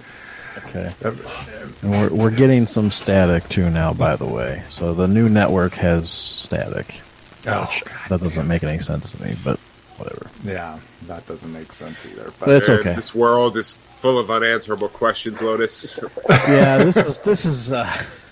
Okay. 0.58 0.92
And 1.02 1.90
we're, 1.90 2.10
we're 2.10 2.30
getting 2.30 2.66
some 2.66 2.90
static 2.90 3.48
too 3.48 3.70
now, 3.70 3.92
by 3.92 4.16
the 4.16 4.26
way. 4.26 4.62
So 4.68 4.94
the 4.94 5.06
new 5.06 5.28
network 5.28 5.72
has 5.74 6.10
static. 6.10 7.00
Oh, 7.46 7.72
that 8.08 8.20
doesn't 8.20 8.48
make 8.48 8.64
any 8.64 8.78
sense 8.78 9.12
to 9.12 9.22
me, 9.24 9.34
but 9.44 9.58
whatever. 9.98 10.26
Yeah, 10.44 10.78
that 11.06 11.26
doesn't 11.26 11.52
make 11.52 11.72
sense 11.72 12.04
either. 12.06 12.24
But 12.38 12.46
But 12.46 12.48
it's 12.50 12.68
okay. 12.68 12.94
This 12.94 13.14
world 13.14 13.56
is 13.56 13.74
full 14.00 14.18
of 14.18 14.30
unanswerable 14.30 14.88
questions, 14.88 15.40
Lotus. 15.40 15.98
yeah, 16.28 16.78
this 16.78 16.96
is 16.96 17.20
this 17.20 17.44
is. 17.44 17.70
Uh, 17.70 17.86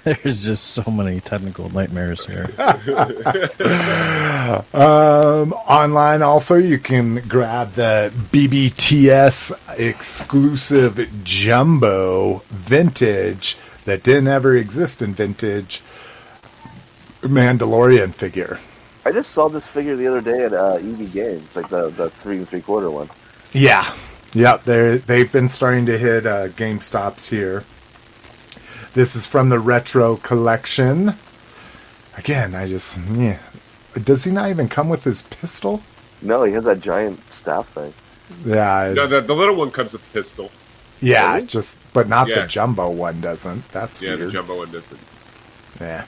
there's 0.23 0.45
just 0.45 0.65
so 0.73 0.91
many 0.91 1.21
technical 1.21 1.71
nightmares 1.71 2.25
here. 2.27 2.49
Um, 4.75 5.55
online 5.55 6.21
also, 6.21 6.57
you 6.57 6.79
can 6.79 7.27
grab 7.27 7.73
the 7.73 8.13
BBTS 8.31 9.79
exclusive 9.79 11.25
jumbo 11.25 12.43
vintage 12.51 13.57
that 13.87 14.03
didn't 14.03 14.29
ever 14.29 14.55
exist 14.55 15.01
in 15.01 15.15
vintage 15.15 15.81
Mandalorian 17.23 18.13
figure. 18.15 18.59
I 19.07 19.13
just 19.13 19.31
saw 19.31 19.49
this 19.49 19.67
figure 19.67 19.97
the 19.97 20.07
other 20.07 20.21
day 20.21 20.45
at 20.45 20.53
uh, 20.53 20.75
EB 20.75 21.11
Games, 21.13 21.57
like 21.57 21.69
the, 21.69 21.89
the 21.89 22.11
three 22.11 22.37
and 22.37 22.49
three 22.49 22.61
quarter 22.61 22.91
one. 22.91 23.09
Yeah, 23.53 23.95
yeah, 24.35 24.59
they 24.59 24.99
they've 24.99 25.31
been 25.31 25.49
starting 25.49 25.87
to 25.87 25.97
hit 25.97 26.27
uh, 26.27 26.49
Game 26.49 26.81
Stops 26.81 27.27
here. 27.29 27.65
This 28.95 29.16
is 29.16 29.26
from 29.26 29.49
the 29.49 29.59
retro 29.59 30.16
collection. 30.16 31.14
Again, 32.16 32.55
I 32.55 32.68
just 32.68 32.99
yeah. 33.12 33.38
Does 34.03 34.24
he 34.24 34.30
not 34.32 34.51
even 34.51 34.68
come 34.68 34.88
with 34.88 35.05
his 35.05 35.22
pistol? 35.22 35.82
No, 36.22 36.45
he 36.45 36.53
has 36.55 36.64
that 36.64 36.80
giant 36.80 37.20
staff 37.28 37.68
thing. 37.70 37.92
Yeah, 38.45 38.92
no, 38.95 39.07
the, 39.07 39.20
the 39.20 39.34
little 39.34 39.57
one 39.57 39.70
comes 39.70 39.92
with 39.92 40.03
a 40.09 40.12
pistol. 40.12 40.51
yeah, 41.01 41.34
Really? 41.34 41.47
just 41.47 41.78
but 41.92 42.09
not 42.09 42.28
Yeah. 42.28 42.42
the 42.42 42.47
jumbo 42.49 42.88
one 42.90 43.20
doesn't. 43.20 43.68
That's 43.72 44.01
Yeah, 44.01 44.16
the 44.16 44.30
jumbo 44.30 44.57
one 44.59 44.70
doesn't. 44.70 45.01
Yeah. 45.80 46.05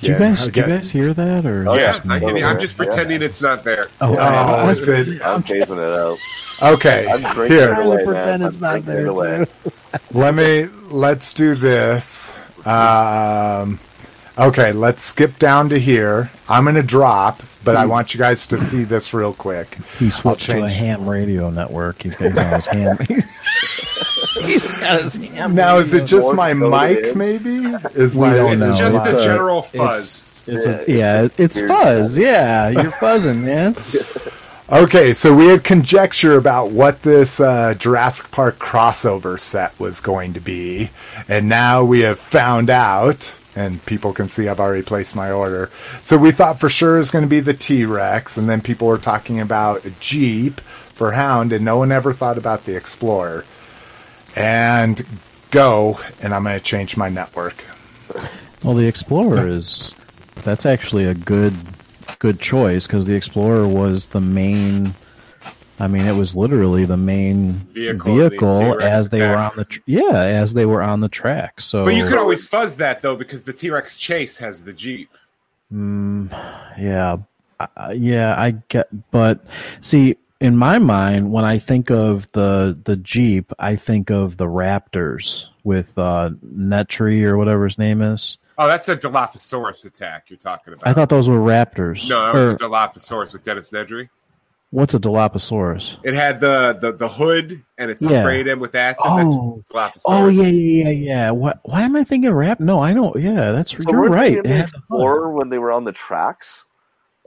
Do 0.00 0.06
you 0.12 0.18
guys 0.18 0.46
do 0.48 0.60
you 0.60 0.66
guys 0.66 0.90
hear 0.90 1.12
that 1.14 1.44
or? 1.44 1.68
Oh, 1.68 1.74
yeah, 1.74 1.80
yeah. 1.80 1.92
just? 1.92 2.08
I 2.10 2.20
can, 2.20 2.44
I'm 2.44 2.60
just 2.60 2.78
Yeah. 2.78 2.84
pretending 2.84 3.22
it's 3.22 3.42
not 3.42 3.64
there. 3.64 3.88
Oh, 4.00 4.14
Oh, 4.16 4.18
I- 4.18 4.70
is 4.70 4.86
it 4.88 5.24
I'm 5.26 5.42
chasing 5.42 5.76
it 5.76 5.80
out. 5.82 6.18
Okay? 6.62 7.08
I'm 7.08 7.22
drinking 7.34 7.56
Here, 7.58 7.70
it 7.72 7.74
trying 7.74 7.98
to 7.98 8.04
pretend 8.04 8.40
man. 8.42 8.48
it's 8.48 8.62
I'm 8.62 8.74
not 8.74 8.82
there, 8.84 9.06
too. 9.06 9.46
let 10.12 10.34
me 10.34 10.66
let's 10.90 11.32
do 11.32 11.54
this. 11.54 12.36
Um, 12.66 13.78
okay, 14.38 14.72
let's 14.72 15.02
skip 15.04 15.38
down 15.38 15.68
to 15.70 15.78
here. 15.78 16.30
I'm 16.48 16.64
going 16.64 16.76
to 16.76 16.82
drop, 16.82 17.40
but 17.64 17.76
I 17.76 17.86
want 17.86 18.12
you 18.14 18.18
guys 18.18 18.46
to 18.48 18.58
see 18.58 18.84
this 18.84 19.14
real 19.14 19.32
quick. 19.32 19.76
He 19.98 20.10
switched 20.10 20.46
to 20.46 20.64
a 20.64 20.70
ham 20.70 21.08
radio 21.08 21.50
network. 21.50 22.02
He's 22.02 22.14
got 22.16 22.36
on 22.36 22.52
his 22.54 22.66
ham. 22.66 22.98
He's 24.42 24.72
got 24.74 25.02
his 25.02 25.16
ham. 25.16 25.54
Now, 25.54 25.78
is 25.78 25.92
it 25.94 26.06
just 26.06 26.32
my 26.34 26.52
code 26.54 26.70
mic? 27.04 27.16
Maybe 27.16 27.56
is 27.94 28.14
We 28.16 28.26
my 28.28 28.34
don't 28.36 28.52
It's 28.58 28.68
know. 28.68 28.76
just 28.76 28.96
It's 28.98 29.10
the 29.12 29.18
a- 29.18 29.22
general 29.24 29.62
fuzz. 29.62 30.42
It's, 30.46 30.66
it's 30.66 30.66
Yeah, 30.88 30.94
a, 30.96 31.22
yeah, 31.24 31.28
it's 31.38 31.56
weird. 31.56 31.68
fuzz. 31.68 32.18
Yeah, 32.18 32.68
you're 32.70 32.92
fuzzing, 32.92 33.42
man. 33.42 33.74
Okay, 34.72 35.14
so 35.14 35.34
we 35.34 35.46
had 35.46 35.64
conjecture 35.64 36.38
about 36.38 36.70
what 36.70 37.02
this 37.02 37.40
uh, 37.40 37.74
Jurassic 37.74 38.30
Park 38.30 38.60
crossover 38.60 39.36
set 39.36 39.76
was 39.80 40.00
going 40.00 40.34
to 40.34 40.40
be, 40.40 40.90
and 41.28 41.48
now 41.48 41.82
we 41.82 42.00
have 42.00 42.20
found 42.20 42.70
out, 42.70 43.34
and 43.56 43.84
people 43.84 44.12
can 44.12 44.28
see 44.28 44.46
I've 44.46 44.60
already 44.60 44.84
placed 44.84 45.16
my 45.16 45.32
order. 45.32 45.70
So 46.02 46.16
we 46.16 46.30
thought 46.30 46.60
for 46.60 46.68
sure 46.68 46.94
it 46.94 46.98
was 46.98 47.10
going 47.10 47.24
to 47.24 47.28
be 47.28 47.40
the 47.40 47.52
T 47.52 47.84
Rex, 47.84 48.36
and 48.36 48.48
then 48.48 48.60
people 48.60 48.86
were 48.86 48.96
talking 48.96 49.40
about 49.40 49.84
a 49.84 49.90
Jeep 49.98 50.60
for 50.60 51.10
Hound, 51.10 51.52
and 51.52 51.64
no 51.64 51.78
one 51.78 51.90
ever 51.90 52.12
thought 52.12 52.38
about 52.38 52.64
the 52.64 52.76
Explorer. 52.76 53.44
And 54.36 55.04
go, 55.50 55.98
and 56.22 56.32
I'm 56.32 56.44
going 56.44 56.56
to 56.56 56.64
change 56.64 56.96
my 56.96 57.08
network. 57.08 57.64
Well, 58.62 58.74
the 58.74 58.86
Explorer 58.86 59.48
is 59.48 59.96
that's 60.44 60.64
actually 60.64 61.06
a 61.06 61.14
good 61.14 61.54
good 62.20 62.38
choice 62.38 62.86
because 62.86 63.06
the 63.06 63.16
Explorer 63.16 63.66
was 63.66 64.06
the 64.06 64.20
main. 64.20 64.94
I 65.80 65.88
mean, 65.88 66.06
it 66.06 66.14
was 66.14 66.36
literally 66.36 66.84
the 66.84 66.98
main 66.98 67.52
Vehicle 67.52 68.14
vehicle, 68.14 68.76
the 68.76 68.84
as 68.84 69.08
they 69.08 69.22
were 69.22 69.34
on 69.34 69.52
the 69.56 69.64
tr- 69.64 69.80
yeah 69.86 70.12
as 70.12 70.52
they 70.52 70.66
were 70.66 70.82
on 70.82 71.00
the 71.00 71.08
track. 71.08 71.60
So 71.60 71.84
But 71.84 71.94
you 71.94 72.06
could 72.06 72.18
always 72.18 72.46
fuzz 72.46 72.76
that 72.76 73.02
though, 73.02 73.16
because 73.16 73.42
the 73.44 73.52
T 73.52 73.70
Rex 73.70 73.96
Chase 73.96 74.38
has 74.38 74.62
the 74.62 74.72
Jeep. 74.74 75.10
Yeah, 75.72 77.16
uh, 77.58 77.94
yeah, 77.96 78.34
I 78.38 78.52
get. 78.68 78.88
But 79.10 79.44
see, 79.80 80.16
in 80.40 80.56
my 80.56 80.78
mind, 80.78 81.32
when 81.32 81.44
I 81.44 81.58
think 81.58 81.90
of 81.90 82.30
the 82.32 82.78
the 82.84 82.96
Jeep, 82.96 83.52
I 83.58 83.76
think 83.76 84.10
of 84.10 84.36
the 84.36 84.46
Raptors 84.46 85.46
with 85.64 85.96
uh, 85.96 86.30
Nedry 86.44 87.22
or 87.24 87.38
whatever 87.38 87.64
his 87.64 87.78
name 87.78 88.02
is. 88.02 88.36
Oh, 88.62 88.66
that's 88.68 88.88
a 88.90 88.96
Dilophosaurus 88.96 89.86
attack 89.86 90.24
you're 90.28 90.36
talking 90.38 90.74
about. 90.74 90.86
I 90.86 90.92
thought 90.92 91.08
those 91.08 91.28
were 91.30 91.38
Raptors. 91.38 92.06
no, 92.08 92.26
that 92.26 92.34
was 92.34 92.46
Or 92.46 92.50
a 92.52 92.58
Dilophosaurus 92.58 93.32
with 93.32 93.42
Dennis 93.42 93.70
Nedry. 93.70 94.10
what's 94.68 94.92
a 94.92 94.98
Dilophosaurus? 95.00 95.96
It 96.02 96.12
had 96.14 96.40
the, 96.40 96.78
the, 96.78 96.92
the 96.92 97.08
hood 97.08 97.64
and 97.78 97.90
it 97.90 97.96
Yeah. 98.00 98.20
sprayed 98.20 98.46
him 98.46 98.60
with 98.60 98.74
acid. 98.74 99.00
Oh. 99.04 99.62
that's 99.72 99.72
Dilophosaurus. 99.96 100.02
Oh 100.06 100.28
yeah, 100.28 100.42
yeah, 100.48 100.84
yeah, 100.84 100.90
yeah. 100.90 101.30
What? 101.30 101.60
Why 101.64 101.82
am 101.82 101.96
I 101.96 102.04
thinking 102.04 102.30
rap? 102.32 102.60
No, 102.60 102.82
I 102.82 102.92
know. 102.92 103.14
Yeah, 103.16 103.52
that's 103.52 103.70
So 103.72 103.78
you're 103.88 104.00
weren't 104.02 104.12
they 104.12 104.16
right. 104.18 104.36
in 104.36 104.42
the 104.42 104.48
had. 104.50 104.64
Explorer 104.68 105.32
when 105.32 105.48
they 105.48 105.58
were 105.58 105.72
on 105.72 105.84
the 105.84 105.92
tracks 105.92 106.66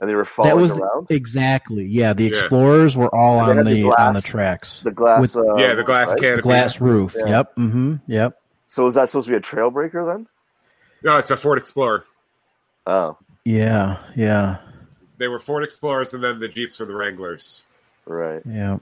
and 0.00 0.08
they 0.08 0.14
were 0.14 0.24
falling 0.24 0.50
That 0.54 0.60
was 0.60 0.70
around. 0.70 1.08
the, 1.08 1.16
exactly. 1.16 1.84
Yeah, 1.84 2.12
the 2.12 2.24
Yeah. 2.24 2.28
Explorers 2.30 2.96
were 2.96 3.12
all 3.12 3.38
on 3.40 3.56
had 3.56 3.66
the, 3.66 3.74
the 3.74 3.84
on 3.98 4.14
the 4.14 4.20
glass- 4.20 4.24
tracks. 4.24 4.80
the 4.82 4.92
glass, 4.92 5.20
with 5.20 5.36
uh, 5.36 5.56
yeah, 5.56 5.74
the 5.74 5.82
glass 5.82 6.10
right? 6.10 6.20
canopy. 6.20 6.36
the 6.36 6.42
glass 6.42 6.80
roof. 6.80 7.14
Yeah. 7.18 7.26
Yep. 7.28 7.56
Mm-hmm. 7.56 7.94
Yep. 8.06 8.38
So 8.68 8.86
is 8.86 8.94
that 8.94 9.08
supposed 9.08 9.26
to 9.26 9.32
be 9.32 9.36
a 9.36 9.40
Trailbreaker 9.40 10.06
then? 10.06 10.26
No, 11.04 11.18
it's 11.18 11.30
a 11.30 11.36
Ford 11.36 11.58
Explorer. 11.58 12.04
Oh, 12.86 13.16
Yeah. 13.44 13.98
Yeah. 14.16 14.56
They 15.18 15.28
were 15.28 15.38
Ford 15.38 15.62
Explorers 15.62 16.14
and 16.14 16.24
then 16.24 16.40
the 16.40 16.48
Jeeps 16.48 16.80
were 16.80 16.86
the 16.86 16.94
Wranglers. 16.94 17.62
right. 18.06 18.42
Yeah. 18.44 18.78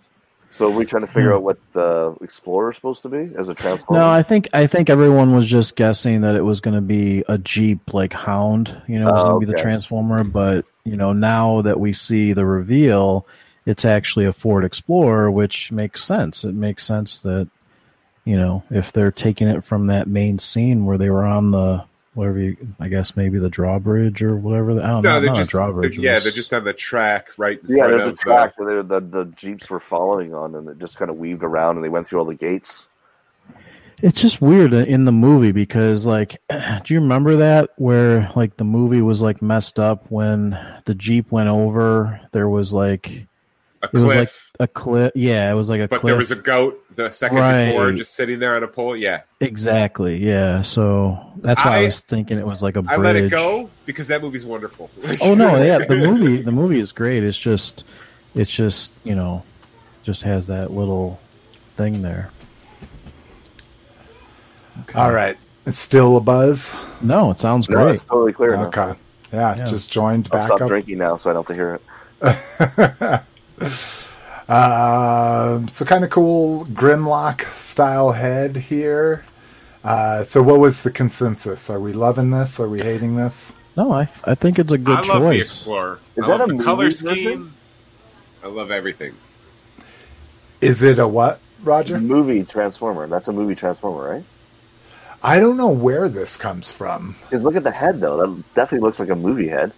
So 0.49 0.67
are 0.67 0.71
we 0.71 0.85
trying 0.85 1.01
to 1.01 1.07
figure 1.07 1.31
hmm. 1.31 1.37
out 1.37 1.43
what 1.43 1.59
the 1.73 2.15
Explorer 2.21 2.71
is 2.71 2.77
supposed 2.77 3.03
to 3.03 3.09
be 3.09 3.31
as 3.37 3.49
a 3.49 3.55
transformer? 3.55 4.01
No, 4.01 4.09
I 4.11 4.23
think 4.23 4.49
I 4.53 4.67
think 4.67 4.91
everyone 4.91 5.35
was 5.35 5.47
just 5.47 5.77
guessing 5.77 6.21
that 6.23 6.37
it 6.37 6.43
was 6.43 6.61
going 6.61 6.75
to 6.75 6.83
be 6.83 7.25
a 7.27 7.39
Jeep 7.39 7.95
like 7.95 8.13
Hound. 8.13 8.81
You 8.87 9.01
know, 9.01 9.09
it 9.09 9.13
was 9.13 9.23
Oh, 9.23 9.29
going 9.29 9.41
to 9.41 9.47
be 9.47 9.53
the. 9.53 9.59
Transformer. 9.59 10.25
But 10.25 10.67
you 10.85 10.97
know, 10.97 11.15
now 11.15 11.63
that 11.63 11.81
we 11.81 11.95
see 11.95 12.35
the 12.35 12.45
reveal, 12.45 13.27
it's 13.65 13.87
actually 13.87 14.27
a 14.27 14.33
Ford 14.33 14.65
Explorer, 14.65 15.31
which 15.31 15.73
makes 15.73 16.05
sense. 16.05 16.45
It 16.45 16.55
makes 16.55 16.85
sense 16.85 17.19
that 17.21 17.49
you 18.27 18.37
know 18.37 18.63
if 18.71 18.93
they're 18.93 19.11
taking 19.11 19.49
it 19.49 19.65
from 19.65 19.87
that 19.87 20.07
main 20.07 20.39
scene 20.39 20.85
where 20.85 20.99
they 20.99 21.09
were 21.09 21.25
on 21.25 21.51
the 21.51 21.85
whatever 22.15 22.39
you, 22.39 22.57
I 22.79 22.89
guess 22.89 23.17
maybe 23.17 23.39
the 23.39 23.49
drawbridge 23.51 24.23
or 24.23 24.37
whatever. 24.37 24.75
The, 24.75 24.83
I 24.85 24.89
don't 24.89 25.03
No, 25.03 25.15
know. 25.15 25.21
they're 25.21 25.29
Not 25.31 25.37
just 25.37 25.51
drawbridge. 25.51 25.97
they're- 25.97 26.05
yeah, 26.05 26.17
it 26.19 26.23
they're 26.25 26.33
just 26.33 26.53
on 26.53 26.65
the 26.65 26.73
track 26.73 27.29
right 27.39 27.59
in 27.63 27.75
Yeah, 27.77 27.85
front 27.85 27.93
there's 27.93 28.07
a 28.07 28.13
track 28.17 28.55
the, 28.59 28.65
that 28.89 28.89
the, 29.11 29.25
the 29.25 29.25
jeeps 29.33 29.71
were 29.71 29.81
following 29.81 30.35
on, 30.35 30.55
and 30.55 30.69
it 30.69 30.79
just 30.79 30.97
kind 30.99 31.11
of 31.11 31.17
weaved 31.17 31.43
around, 31.43 31.77
and 31.77 31.85
they 31.85 31.89
went 31.89 32.07
through 32.07 32.19
all 32.19 32.25
the 32.27 32.35
gates. 32.35 32.87
It's 34.03 34.21
just 34.21 34.43
weird 34.43 34.73
in 34.73 35.05
the 35.05 35.13
movie 35.13 35.53
because, 35.53 36.05
like, 36.05 36.43
do 36.85 36.93
you 36.95 37.01
remember 37.01 37.37
that 37.37 37.71
where 37.77 38.31
like 38.35 38.57
the 38.57 38.65
movie 38.65 39.01
was 39.01 39.23
like 39.23 39.41
messed 39.41 39.79
up 39.79 40.11
when 40.11 40.59
the 40.87 40.95
jeep 40.95 41.31
went 41.31 41.49
over? 41.49 42.21
There 42.33 42.49
was 42.49 42.73
like 42.73 43.29
a 43.83 43.87
it 43.87 43.93
was 43.95 44.15
like 44.15 44.31
a 44.61 44.69
cliff. 44.69 45.13
Yeah, 45.15 45.51
it 45.51 45.55
was 45.55 45.69
like 45.69 45.81
a 45.81 45.89
but 45.89 46.01
cliff. 46.01 46.11
there 46.11 46.17
was 46.19 46.31
a 46.31 46.37
goat 46.37 46.83
the 46.97 47.11
second 47.11 47.39
Right. 47.39 47.67
before 47.71 47.91
just 47.93 48.15
sitting 48.15 48.39
there 48.39 48.55
on 48.57 48.63
a 48.63 48.69
pole. 48.69 48.97
Yeah, 48.97 49.23
exactly. 49.41 50.17
Yeah, 50.25 50.63
so 50.63 51.19
that's 51.39 51.65
why 51.65 51.79
I, 51.79 51.81
I- 51.81 51.85
was 51.87 52.01
thinking 52.01 52.39
it 52.39 52.47
was 52.47 52.63
like 52.63 52.77
a 52.77 52.83
bridge. 52.83 52.93
I 52.99 53.03
let 53.03 53.17
it 53.17 53.31
go 53.31 53.71
because 53.87 54.09
that 54.09 54.23
movie's 54.23 54.45
wonderful. 54.45 54.91
Oh 55.21 55.35
no, 55.35 55.57
yeah, 55.65 55.79
the 55.79 55.97
movie 55.97 56.43
the 56.43 56.53
movie 56.53 56.79
is 56.81 56.93
great. 56.93 57.23
It's 57.25 57.39
just 57.39 57.85
it's 58.35 58.55
just 58.55 58.93
you 59.05 59.15
know 59.15 59.43
just 60.05 60.23
has 60.23 60.47
that 60.49 60.71
little 60.71 61.21
thing 61.77 62.03
there. 62.03 62.31
Okay. 64.83 64.99
All 64.99 65.13
right. 65.13 65.37
It's 65.67 65.79
still 65.79 66.17
a 66.17 66.21
buzz. 66.21 66.75
No, 67.01 67.31
it 67.31 67.39
sounds 67.41 67.69
No, 67.69 67.77
great. 67.85 67.93
it's 67.93 68.03
totally 68.03 68.33
clear. 68.33 68.57
Okay. 68.57 68.95
Yeah, 69.33 69.57
Yeah. 69.57 69.65
just 69.65 69.91
joined 69.93 70.29
I'll 70.33 70.39
back 70.39 70.47
stop 70.49 70.61
up. 70.63 70.69
drinking 70.69 70.99
now, 70.99 71.17
so 71.19 71.31
I 71.31 71.33
don't 71.35 71.47
have 71.47 71.57
to 71.57 71.63
hear 71.63 71.81
it. 73.15 73.23
Um, 74.49 75.69
so 75.69 75.85
kind 75.85 76.05
of 76.05 76.11
cool 76.11 76.67
Grimlock 76.67 77.45
style 77.55 78.13
head 78.13 78.57
here. 78.57 79.25
Uh, 79.85 80.25
so 80.25 80.43
what 80.43 80.59
was 80.61 80.83
the 80.83 80.91
consensus? 80.91 81.71
Are 81.71 81.81
we 81.81 81.93
loving 81.93 82.31
this? 82.31 82.61
Are 82.61 82.69
we 82.69 82.83
hating 82.83 83.17
this? 83.17 83.57
No, 83.77 83.93
I 83.93 84.03
I 84.25 84.35
think 84.35 84.59
it's 84.59 84.71
a 84.73 84.79
good 84.79 84.99
I 84.99 85.03
love 85.03 85.23
the 85.23 85.39
choice. 85.39 85.67
Is 86.17 86.25
I 86.25 86.29
that 86.29 86.39
love 86.39 86.41
a 86.41 86.47
the 86.47 86.53
movie 86.55 86.65
color 86.65 86.85
version? 86.85 87.09
scheme. 87.09 87.55
I 88.45 88.49
love 88.49 88.71
everything. 88.71 89.15
Is 90.61 90.83
it 90.83 90.99
a 90.99 91.09
what, 91.09 91.41
Roger? 91.63 91.99
Movie 92.01 92.45
Transformer. 92.45 93.07
That's 93.07 93.29
a 93.29 93.33
movie 93.33 93.55
Transformer, 93.55 94.11
right? 94.11 94.25
I 95.23 95.39
don't 95.41 95.57
know 95.57 95.71
where 95.71 96.09
this 96.09 96.37
comes 96.37 96.71
from. 96.73 97.17
Because 97.23 97.45
look 97.45 97.57
at 97.57 97.65
the 97.65 97.71
head, 97.71 98.01
though. 98.01 98.19
That 98.19 98.55
definitely 98.55 98.85
looks 98.87 98.99
like 99.01 99.09
a 99.09 99.17
movie 99.17 99.49
head. 99.49 99.73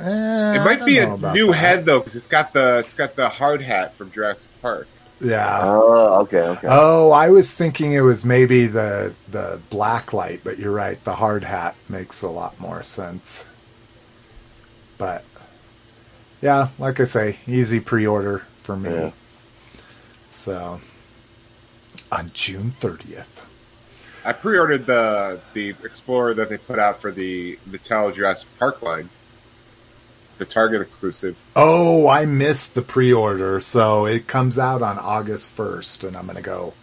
Eh, 0.00 0.56
It 0.60 0.64
might 0.64 0.84
be 0.84 0.98
a 0.98 1.16
new 1.32 1.48
that. 1.48 1.52
head 1.54 1.84
though, 1.84 1.98
because 2.00 2.16
it's 2.16 2.26
got 2.26 2.52
the 2.52 2.78
it's 2.78 2.94
got 2.94 3.14
the 3.16 3.28
hard 3.28 3.62
hat 3.62 3.94
from 3.94 4.10
Jurassic 4.10 4.50
Park. 4.60 4.88
Yeah. 5.20 5.60
Oh, 5.62 6.20
okay, 6.22 6.40
okay. 6.40 6.66
Oh, 6.68 7.12
I 7.12 7.30
was 7.30 7.54
thinking 7.54 7.92
it 7.92 8.00
was 8.00 8.24
maybe 8.24 8.66
the 8.66 9.14
the 9.30 9.60
black 9.70 10.12
light, 10.12 10.40
but 10.42 10.58
you're 10.58 10.72
right. 10.72 11.02
The 11.04 11.14
hard 11.14 11.44
hat 11.44 11.76
makes 11.88 12.22
a 12.22 12.28
lot 12.30 12.58
more 12.58 12.82
sense. 12.82 13.48
But 14.98 15.24
yeah, 16.40 16.68
like 16.78 16.98
I 17.00 17.04
say, 17.04 17.38
easy 17.46 17.78
pre-order 17.80 18.46
for 18.56 18.76
me. 18.76 18.90
Yeah. 18.90 19.10
So 20.30 20.80
on 22.10 22.28
June 22.32 22.72
30th. 22.80 23.42
I 24.24 24.32
pre-ordered 24.32 24.86
the 24.86 25.40
the 25.52 25.70
Explorer 25.84 26.34
that 26.34 26.48
they 26.48 26.56
put 26.58 26.78
out 26.78 27.00
for 27.00 27.10
the 27.12 27.58
Mattel 27.68 28.12
Jurassic 28.14 28.48
Park 28.58 28.82
line, 28.82 29.08
the 30.46 30.52
Target 30.52 30.80
exclusive. 30.82 31.36
Oh, 31.54 32.08
I 32.08 32.24
missed 32.26 32.74
the 32.74 32.82
pre-order, 32.82 33.60
so 33.60 34.06
it 34.06 34.26
comes 34.26 34.58
out 34.58 34.82
on 34.82 34.98
August 34.98 35.56
1st 35.56 36.08
and 36.08 36.16
I'm 36.16 36.26
to 36.36 36.42
go 36.42 36.74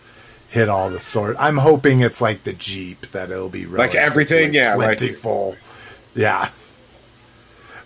hit 0.49 0.69
all 0.69 0.89
the 0.89 0.99
stores. 0.99 1.35
I'm 1.39 1.57
hoping 1.57 1.99
it's 1.99 2.21
like 2.21 2.43
the 2.43 2.53
Jeep 2.53 3.01
that 3.07 3.29
it'll 3.31 3.49
be 3.49 3.65
Like 3.65 3.95
everything, 3.95 4.53
yeah, 4.53 4.75
like- 4.75 4.97
plentiful. 4.97 5.57
yeah. 6.15 6.49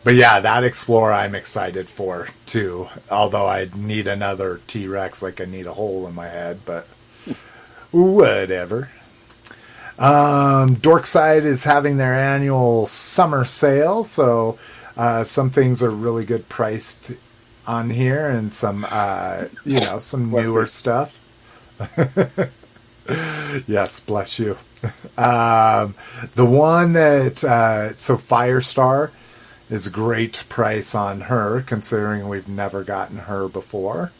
But 0.03 0.15
yeah, 0.15 0.41
that 0.41 0.63
Explorer 0.63 1.13
I'm 1.13 1.33
excited 1.33 1.87
for 1.89 2.27
too. 2.45 2.89
Although 3.09 3.47
I 3.47 3.69
need 3.75 4.05
another 4.07 4.59
T-Rex 4.67 5.23
like 5.23 5.39
I 5.41 5.45
need 5.45 5.65
a 5.65 5.73
hole 5.73 6.07
in 6.07 6.13
my 6.13 6.27
head, 6.27 6.59
but 6.65 6.85
whatever. 7.91 8.89
Um, 9.99 10.75
Dorkside 10.77 11.43
is 11.43 11.63
having 11.63 11.97
their 11.97 12.13
annual 12.15 12.85
summer 12.87 13.45
sale, 13.45 14.03
so 14.03 14.57
uh, 14.97 15.23
some 15.23 15.49
things 15.49 15.81
are 15.81 15.89
really 15.89 16.25
good 16.25 16.49
priced 16.49 17.13
on 17.65 17.89
here, 17.89 18.29
and 18.29 18.53
some 18.53 18.85
uh, 18.89 19.45
you 19.65 19.79
know 19.79 19.99
some 19.99 20.31
newer 20.31 20.67
stuff. 20.67 21.19
yes, 23.67 23.99
bless 23.99 24.39
you. 24.39 24.57
Um, 25.17 25.95
the 26.35 26.45
one 26.45 26.91
that 26.91 27.41
uh, 27.41 27.95
so 27.95 28.17
Firestar 28.17 29.11
is 29.69 29.87
a 29.87 29.89
great 29.89 30.43
price 30.49 30.93
on 30.93 31.21
her, 31.21 31.61
considering 31.61 32.27
we've 32.27 32.49
never 32.49 32.83
gotten 32.83 33.19
her 33.19 33.47
before. 33.47 34.11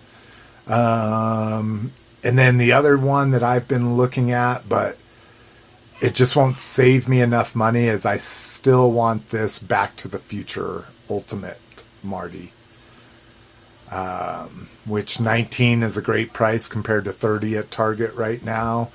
Um, 0.68 1.92
and 2.24 2.40
then 2.40 2.58
the 2.58 2.72
other 2.72 2.98
one 2.98 3.32
that 3.32 3.44
I've 3.44 3.68
been 3.68 3.98
looking 3.98 4.32
at, 4.32 4.70
but 4.70 4.98
it 6.04 6.14
just 6.14 6.36
won't 6.36 6.58
save 6.58 7.08
me 7.08 7.22
enough 7.22 7.56
money 7.56 7.88
as 7.88 8.06
I 8.06 8.18
still 8.18 8.92
want 8.92 9.30
this 9.30 9.58
Back 9.58 9.96
to 9.98 10.10
the 10.10 10.20
Future 10.20 10.88
Ultimate 11.10 11.62
Marty. 12.04 12.52
Um, 13.90 14.68
which 14.86 15.22
19 15.22 15.82
is 15.82 15.96
a 15.96 16.02
great 16.02 16.34
price 16.34 16.68
compared 16.68 17.06
to 17.06 17.14
30 17.14 17.56
at 17.56 17.72
Target 17.72 18.16
right 18.16 18.44
now. 18.44 18.92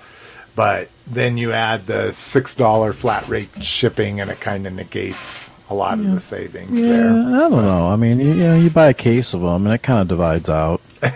But 0.55 0.91
then 1.07 1.39
you 1.39 1.53
add 1.53 1.87
the 1.87 2.09
$6 2.09 2.95
flat 2.95 3.27
rate 3.27 3.65
shipping 3.65 4.21
and 4.21 4.31
it 4.31 4.41
kind 4.41 4.67
of 4.67 4.75
negates 4.75 5.51
a 5.71 5.75
lot 5.75 5.99
of 5.99 6.11
the 6.11 6.19
savings 6.21 6.83
Yeah, 6.83 6.93
there. 6.93 7.09
I 7.11 7.49
don't 7.49 7.53
know. 7.63 7.89
I 7.89 7.97
mean, 7.97 8.21
you, 8.21 8.29
you 8.33 8.43
know, 8.45 8.57
you 8.57 8.71
buy 8.71 8.89
a 8.89 8.95
case 8.95 9.35
of 9.35 9.41
them, 9.43 9.67
and 9.67 9.75
it 9.75 9.83
kind 9.83 10.01
of 10.01 10.09
divides 10.09 10.49
out. 10.51 10.81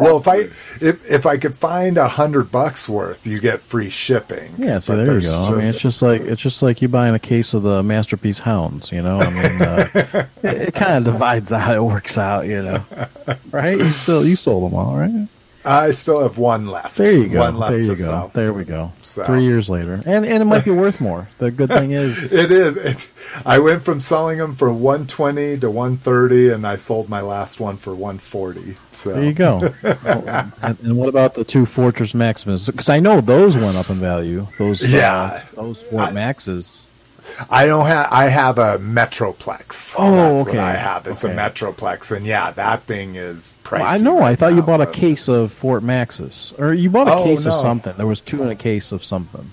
Well, 0.00 0.18
if 0.18 0.26
I 0.28 0.36
if 0.80 1.10
if 1.10 1.26
I 1.26 1.36
could 1.38 1.54
find 1.54 1.98
a 1.98 2.08
hundred 2.08 2.50
bucks 2.50 2.88
worth, 2.88 3.26
you 3.26 3.38
get 3.40 3.60
free 3.60 3.90
shipping. 3.90 4.54
Yeah, 4.58 4.78
so 4.80 4.92
But 4.92 4.96
there 4.96 5.14
you 5.14 5.20
there's 5.20 5.30
go. 5.30 5.42
I 5.42 5.50
mean, 5.50 5.60
it's 5.60 5.80
just 5.80 6.02
like 6.02 6.20
it's 6.22 6.42
just 6.42 6.62
like 6.62 6.82
you 6.82 6.88
buying 6.88 7.14
a 7.14 7.18
case 7.20 7.54
of 7.54 7.62
the 7.62 7.82
masterpiece 7.82 8.38
hounds. 8.38 8.90
You 8.90 9.02
know, 9.02 9.18
I 9.18 9.30
mean, 9.30 9.62
uh, 9.62 9.88
it, 10.42 10.52
it 10.68 10.74
kind 10.74 11.06
of 11.06 11.12
divides 11.12 11.52
out. 11.52 11.76
It 11.76 11.82
works 11.82 12.18
out. 12.18 12.46
You 12.46 12.62
know, 12.62 12.84
right? 13.52 13.78
You 13.78 13.88
still 13.88 14.26
you 14.26 14.34
sold 14.36 14.70
them 14.70 14.78
all, 14.78 14.96
right? 14.96 15.28
I 15.68 15.90
still 15.90 16.22
have 16.22 16.38
one 16.38 16.66
left. 16.66 16.96
There 16.96 17.12
you 17.12 17.28
go. 17.28 17.40
One 17.40 17.58
left 17.58 17.72
there 17.72 17.80
you 17.80 17.84
to 17.86 17.90
go. 17.90 17.94
sell. 18.04 18.30
There 18.32 18.52
we 18.54 18.64
go. 18.64 18.90
So. 19.02 19.24
Three 19.24 19.44
years 19.44 19.68
later, 19.68 19.94
and 20.06 20.24
and 20.24 20.42
it 20.42 20.46
might 20.46 20.64
be 20.64 20.70
worth 20.70 21.00
more. 21.00 21.28
The 21.38 21.50
good 21.50 21.68
thing 21.68 21.90
is, 21.90 22.22
It 22.32 22.50
is. 22.50 22.76
It, 22.76 23.10
I 23.44 23.58
went 23.58 23.82
from 23.82 24.00
selling 24.00 24.38
them 24.38 24.54
for 24.54 24.72
one 24.72 25.06
twenty 25.06 25.58
to 25.58 25.70
one 25.70 25.98
thirty, 25.98 26.48
and 26.48 26.66
I 26.66 26.76
sold 26.76 27.08
my 27.10 27.20
last 27.20 27.60
one 27.60 27.76
for 27.76 27.94
one 27.94 28.16
forty. 28.18 28.76
So 28.92 29.12
there 29.12 29.24
you 29.24 29.34
go. 29.34 29.60
Oh, 29.84 30.50
and, 30.62 30.78
and 30.80 30.96
what 30.96 31.08
about 31.10 31.34
the 31.34 31.44
two 31.44 31.66
Fortress 31.66 32.14
Maximus? 32.14 32.66
Because 32.66 32.88
I 32.88 33.00
know 33.00 33.20
those 33.20 33.56
went 33.56 33.76
up 33.76 33.90
in 33.90 33.96
value. 33.96 34.46
Those 34.58 34.82
uh, 34.82 34.86
Yeah. 34.88 35.42
those 35.54 35.82
Fort 35.82 36.14
Maxes. 36.14 36.77
I 37.50 37.66
don't 37.66 37.86
have. 37.86 38.08
I 38.10 38.28
have 38.28 38.58
a 38.58 38.78
Metroplex. 38.78 39.94
Oh, 39.98 40.10
That's 40.14 40.42
okay. 40.42 40.50
what 40.52 40.58
I 40.60 40.72
have. 40.72 41.06
It's 41.06 41.24
Okay. 41.24 41.32
a 41.32 41.36
Metroplex, 41.36 42.14
and 42.16 42.24
yeah, 42.26 42.50
that 42.52 42.82
thing 42.84 43.14
is 43.14 43.54
pricey. 43.64 43.80
Well, 43.80 43.86
I 43.88 43.98
know. 43.98 44.18
I 44.18 44.20
right 44.30 44.38
thought 44.38 44.50
you 44.54 44.56
now, 44.60 44.66
bought 44.66 44.80
a 44.80 44.86
case 44.86 45.28
of 45.28 45.52
Fort 45.52 45.82
Maxes, 45.82 46.52
or 46.58 46.72
you 46.74 46.90
bought 46.90 47.08
a 47.08 47.12
Oh, 47.14 47.24
case 47.24 47.44
no. 47.44 47.54
of 47.54 47.60
something. 47.60 47.94
There 47.96 48.06
was 48.06 48.20
two 48.20 48.42
in 48.42 48.48
a 48.48 48.56
case 48.56 48.92
of 48.92 49.04
something. 49.04 49.52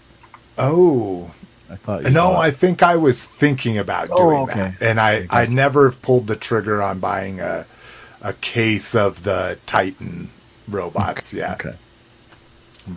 Oh 0.57 1.31
I 1.69 1.75
thought. 1.75 2.03
You 2.03 2.09
no, 2.11 2.29
bought- 2.29 2.45
I 2.45 2.51
think 2.51 2.83
I 2.83 2.95
was 2.95 3.23
thinking 3.23 3.77
about 3.77 4.09
Oh, 4.11 4.17
doing 4.17 4.49
okay. 4.49 4.73
that, 4.79 4.81
and 4.81 4.99
I 4.99 5.15
Okay. 5.17 5.27
I 5.31 5.45
never 5.47 5.89
have 5.89 6.01
pulled 6.01 6.27
the 6.27 6.35
trigger 6.35 6.81
on 6.81 6.99
buying 6.99 7.39
a 7.39 7.65
a 8.21 8.33
case 8.33 8.95
of 8.95 9.23
the 9.23 9.57
Titan 9.67 10.29
robots 10.67 11.33
yet. 11.33 11.61
Okay. 11.65 11.75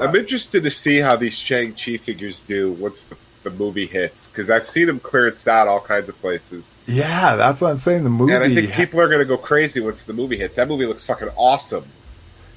I'm 0.00 0.14
interested 0.14 0.62
to 0.64 0.70
see 0.70 0.98
how 0.98 1.16
these 1.16 1.34
Shang 1.36 1.72
Chi 1.72 1.96
figures 1.96 2.42
do 2.42 2.72
once 2.72 3.08
the, 3.08 3.16
the 3.48 3.50
movie 3.64 3.86
hits 3.86 4.28
because 4.28 4.50
I've 4.50 4.66
seen 4.66 4.86
them 4.86 5.00
clearanced 5.00 5.46
out 5.48 5.68
all 5.68 5.80
kinds 5.80 6.08
of 6.08 6.20
places, 6.20 6.78
Yeah, 6.86 7.36
that's 7.36 7.60
what 7.60 7.70
I'm 7.70 7.78
saying. 7.78 8.04
The 8.04 8.10
movie. 8.10 8.32
and 8.34 8.44
I 8.44 8.54
think 8.54 8.72
people 8.72 9.00
are 9.00 9.06
going 9.08 9.18
to 9.20 9.24
go 9.24 9.36
crazy 9.36 9.80
once 9.80 10.04
the 10.04 10.12
movie 10.12 10.36
hits. 10.38 10.56
That 10.56 10.68
movie 10.68 10.86
looks 10.86 11.04
fucking 11.04 11.28
awesome. 11.36 11.84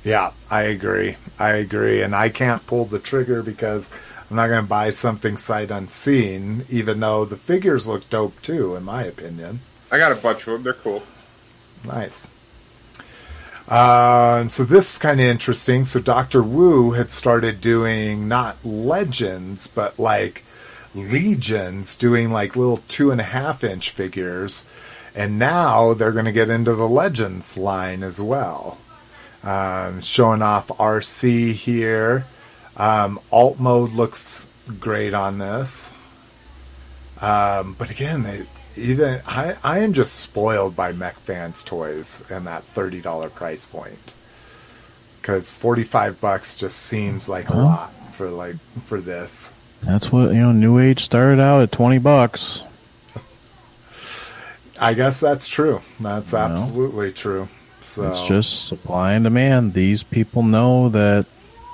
Yeah, 0.03 0.31
I 0.49 0.63
agree. 0.63 1.17
I 1.37 1.51
agree. 1.51 2.01
And 2.01 2.15
I 2.15 2.29
can't 2.29 2.65
pull 2.65 2.85
the 2.85 2.97
trigger 2.99 3.43
because 3.43 3.89
I'm 4.29 4.35
not 4.35 4.47
going 4.47 4.63
to 4.63 4.67
buy 4.67 4.89
something 4.89 5.37
sight 5.37 5.69
unseen, 5.71 6.65
even 6.69 6.99
though 6.99 7.25
the 7.25 7.37
figures 7.37 7.87
look 7.87 8.09
dope 8.09 8.41
too, 8.41 8.75
in 8.75 8.83
my 8.83 9.03
opinion. 9.03 9.59
I 9.91 9.97
got 9.97 10.11
a 10.11 10.15
bunch 10.15 10.39
of 10.47 10.53
them. 10.53 10.63
They're 10.63 10.73
cool. 10.73 11.03
Nice. 11.85 12.31
Um, 13.67 14.49
so 14.49 14.63
this 14.63 14.93
is 14.93 14.97
kind 14.97 15.19
of 15.19 15.25
interesting. 15.27 15.85
So 15.85 15.99
Doctor 15.99 16.43
Wu 16.43 16.91
had 16.91 17.11
started 17.11 17.61
doing 17.61 18.27
not 18.27 18.57
legends, 18.65 19.67
but 19.67 19.97
like 19.99 20.43
legions, 20.93 21.95
doing 21.95 22.31
like 22.31 22.55
little 22.55 22.77
two 22.87 23.11
and 23.11 23.21
a 23.21 23.25
half 23.25 23.63
inch 23.63 23.89
figures, 23.89 24.69
and 25.15 25.39
now 25.39 25.93
they're 25.93 26.11
going 26.11 26.25
to 26.25 26.31
get 26.31 26.49
into 26.49 26.73
the 26.73 26.87
legends 26.87 27.57
line 27.57 28.03
as 28.03 28.21
well. 28.21 28.79
Um, 29.43 30.01
showing 30.01 30.41
off 30.41 30.67
RC 30.67 31.53
here. 31.53 32.25
Um, 32.77 33.19
alt 33.31 33.59
mode 33.59 33.91
looks 33.91 34.47
great 34.79 35.13
on 35.13 35.39
this. 35.39 35.93
Um, 37.19 37.75
but 37.77 37.89
again, 37.89 38.23
they, 38.23 38.45
even 38.77 39.19
I, 39.27 39.55
I 39.63 39.79
am 39.79 39.93
just 39.93 40.13
spoiled 40.13 40.75
by 40.75 40.91
Mech 40.91 41.15
Fans 41.19 41.63
toys 41.63 42.23
and 42.31 42.47
that 42.47 42.63
thirty 42.63 43.01
dollar 43.01 43.29
price 43.29 43.65
point 43.65 44.13
because 45.21 45.51
forty 45.51 45.83
five 45.83 46.19
bucks 46.21 46.55
just 46.55 46.77
seems 46.77 47.29
like 47.29 47.49
a 47.49 47.55
lot 47.55 47.93
for 48.13 48.29
like 48.29 48.55
for 48.81 48.99
this. 49.01 49.53
That's 49.83 50.11
what 50.11 50.33
you 50.33 50.41
know. 50.41 50.51
New 50.51 50.79
Age 50.79 51.03
started 51.03 51.41
out 51.41 51.61
at 51.61 51.71
twenty 51.71 51.97
bucks. 51.97 52.63
I 54.79 54.93
guess 54.93 55.19
that's 55.19 55.47
true. 55.47 55.81
That's 55.99 56.33
Well, 56.33 56.51
absolutely 56.51 57.11
true. 57.11 57.47
So 57.81 58.09
It's 58.09 58.27
just 58.27 58.67
supply 58.67 59.13
and 59.13 59.23
demand. 59.23 59.73
These 59.73 60.03
people 60.03 60.43
know 60.43 60.89
that 60.89 61.25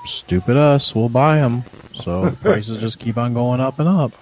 stupid 0.06 0.58
us 0.58 0.94
will 0.96 1.10
buy 1.10 1.38
them, 1.38 1.64
so 1.94 2.32
prices 2.42 2.80
just 2.80 3.00
keep 3.00 3.18
on 3.18 3.34
going 3.34 3.60
up 3.62 3.80
and 3.80 3.88
up. 3.88 4.14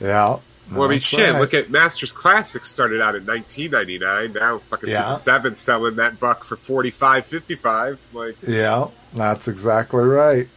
yeah. 0.00 0.38
Well, 0.72 0.84
I 0.84 0.88
mean, 0.92 1.00
shit. 1.00 1.30
right. 1.30 1.38
Look 1.40 1.52
at 1.52 1.68
Masters 1.70 2.12
Classics 2.12 2.70
started 2.70 3.02
out 3.02 3.14
in 3.14 3.26
1999. 3.26 4.32
Now, 4.32 4.58
fucking 4.70 4.88
Yeah. 4.88 5.12
Super 5.12 5.20
Seven 5.20 5.54
selling 5.56 5.96
that 5.96 6.18
buck 6.18 6.42
for 6.42 6.56
45, 6.56 7.26
55. 7.26 7.98
Like, 8.14 8.36
Yeah, 8.48 8.86
that's 9.12 9.46
exactly 9.46 10.02
right. 10.04 10.48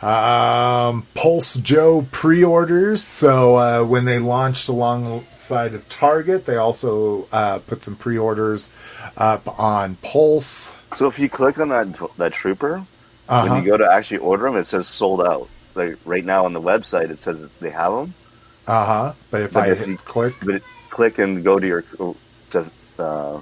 Um, 0.00 1.06
Pulse 1.14 1.56
Joe 1.56 2.06
pre-orders. 2.12 3.02
So 3.02 3.56
uh, 3.56 3.84
when 3.84 4.04
they 4.04 4.18
launched 4.20 4.68
alongside 4.68 5.74
of 5.74 5.88
Target, 5.88 6.46
they 6.46 6.56
also 6.56 7.26
uh, 7.32 7.58
put 7.60 7.82
some 7.82 7.96
pre-orders 7.96 8.72
up 9.16 9.58
on 9.58 9.96
Pulse. 9.96 10.72
So 10.98 11.06
if 11.08 11.18
you 11.18 11.28
click 11.28 11.58
on 11.58 11.68
that 11.70 11.88
that 12.16 12.32
trooper, 12.32 12.84
Uh-huh. 13.28 13.46
when 13.54 13.62
you 13.64 13.70
go 13.70 13.76
to 13.76 13.90
actually 13.90 14.18
order 14.18 14.44
them, 14.44 14.56
it 14.56 14.66
says 14.68 14.86
sold 14.88 15.20
out. 15.20 15.48
Like 15.74 15.96
right 16.04 16.24
now 16.24 16.44
on 16.44 16.52
the 16.52 16.60
website, 16.60 17.10
it 17.10 17.18
says 17.18 17.38
they 17.60 17.70
have 17.70 17.92
them. 17.92 18.14
Uh 18.66 18.84
huh. 18.86 19.12
But 19.30 19.42
if 19.42 19.52
But 19.52 19.68
I 19.68 19.72
if 19.72 19.86
you- 19.86 19.96
click, 19.98 20.34
But 20.44 20.54
it, 20.56 20.62
click 20.90 21.18
and 21.18 21.42
go 21.44 21.58
to 21.58 21.66
your 21.66 21.82
to 22.52 22.66
uh, 22.98 23.40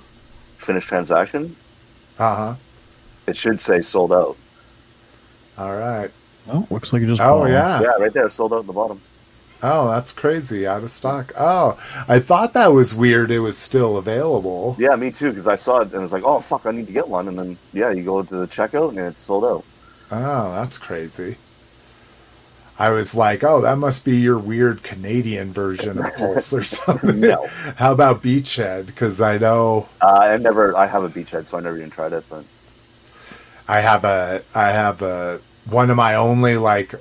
finish 0.58 0.86
transaction. 0.86 1.54
uh 2.18 2.34
huh. 2.34 2.54
It 3.26 3.36
should 3.36 3.60
say 3.60 3.82
sold 3.82 4.12
out. 4.12 4.36
All 5.58 5.74
right. 5.76 6.10
Oh, 6.48 6.66
looks 6.70 6.92
like 6.92 7.02
it 7.02 7.06
just. 7.06 7.20
Oh 7.20 7.40
paused. 7.40 7.52
yeah. 7.52 7.80
Yeah, 7.80 7.86
right 7.98 8.12
there, 8.12 8.28
sold 8.30 8.52
out 8.52 8.60
at 8.60 8.66
the 8.66 8.72
bottom. 8.72 9.00
Oh, 9.62 9.88
that's 9.88 10.12
crazy. 10.12 10.66
Out 10.66 10.82
of 10.82 10.90
stock. 10.90 11.32
Oh, 11.38 11.78
I 12.08 12.18
thought 12.18 12.52
that 12.52 12.72
was 12.72 12.94
weird. 12.94 13.30
It 13.30 13.40
was 13.40 13.56
still 13.56 13.96
available. 13.96 14.76
Yeah, 14.78 14.94
me 14.96 15.10
too. 15.10 15.30
Because 15.30 15.46
I 15.46 15.56
saw 15.56 15.80
it 15.80 15.92
and 15.92 16.02
was 16.02 16.12
like, 16.12 16.24
oh 16.24 16.40
fuck, 16.40 16.66
I 16.66 16.70
need 16.72 16.86
to 16.86 16.92
get 16.92 17.08
one. 17.08 17.26
And 17.28 17.38
then 17.38 17.58
yeah, 17.72 17.90
you 17.90 18.02
go 18.04 18.22
to 18.22 18.36
the 18.36 18.46
checkout 18.46 18.90
and 18.90 18.98
it's 18.98 19.20
sold 19.20 19.44
out. 19.44 19.64
Oh, 20.10 20.52
that's 20.52 20.78
crazy. 20.78 21.36
I 22.78 22.90
was 22.90 23.14
like, 23.14 23.42
oh, 23.42 23.62
that 23.62 23.78
must 23.78 24.04
be 24.04 24.18
your 24.18 24.38
weird 24.38 24.82
Canadian 24.82 25.50
version 25.50 25.98
of 25.98 26.14
Pulse 26.14 26.52
or 26.52 26.62
something. 26.62 27.18
No. 27.20 27.46
How 27.76 27.90
about 27.92 28.22
Beachhead? 28.22 28.84
Because 28.84 29.18
I 29.22 29.38
know 29.38 29.88
Uh, 30.02 30.06
I 30.08 30.36
never, 30.36 30.76
I 30.76 30.86
have 30.86 31.02
a 31.02 31.08
beachhead, 31.08 31.46
so 31.46 31.56
I 31.56 31.60
never 31.62 31.78
even 31.78 31.88
tried 31.88 32.12
it. 32.12 32.24
But 32.28 32.44
I 33.66 33.80
have 33.80 34.04
a, 34.04 34.42
I 34.54 34.68
have 34.68 35.00
a 35.00 35.40
one 35.66 35.90
of 35.90 35.96
my 35.96 36.14
only 36.14 36.56
like 36.56 36.94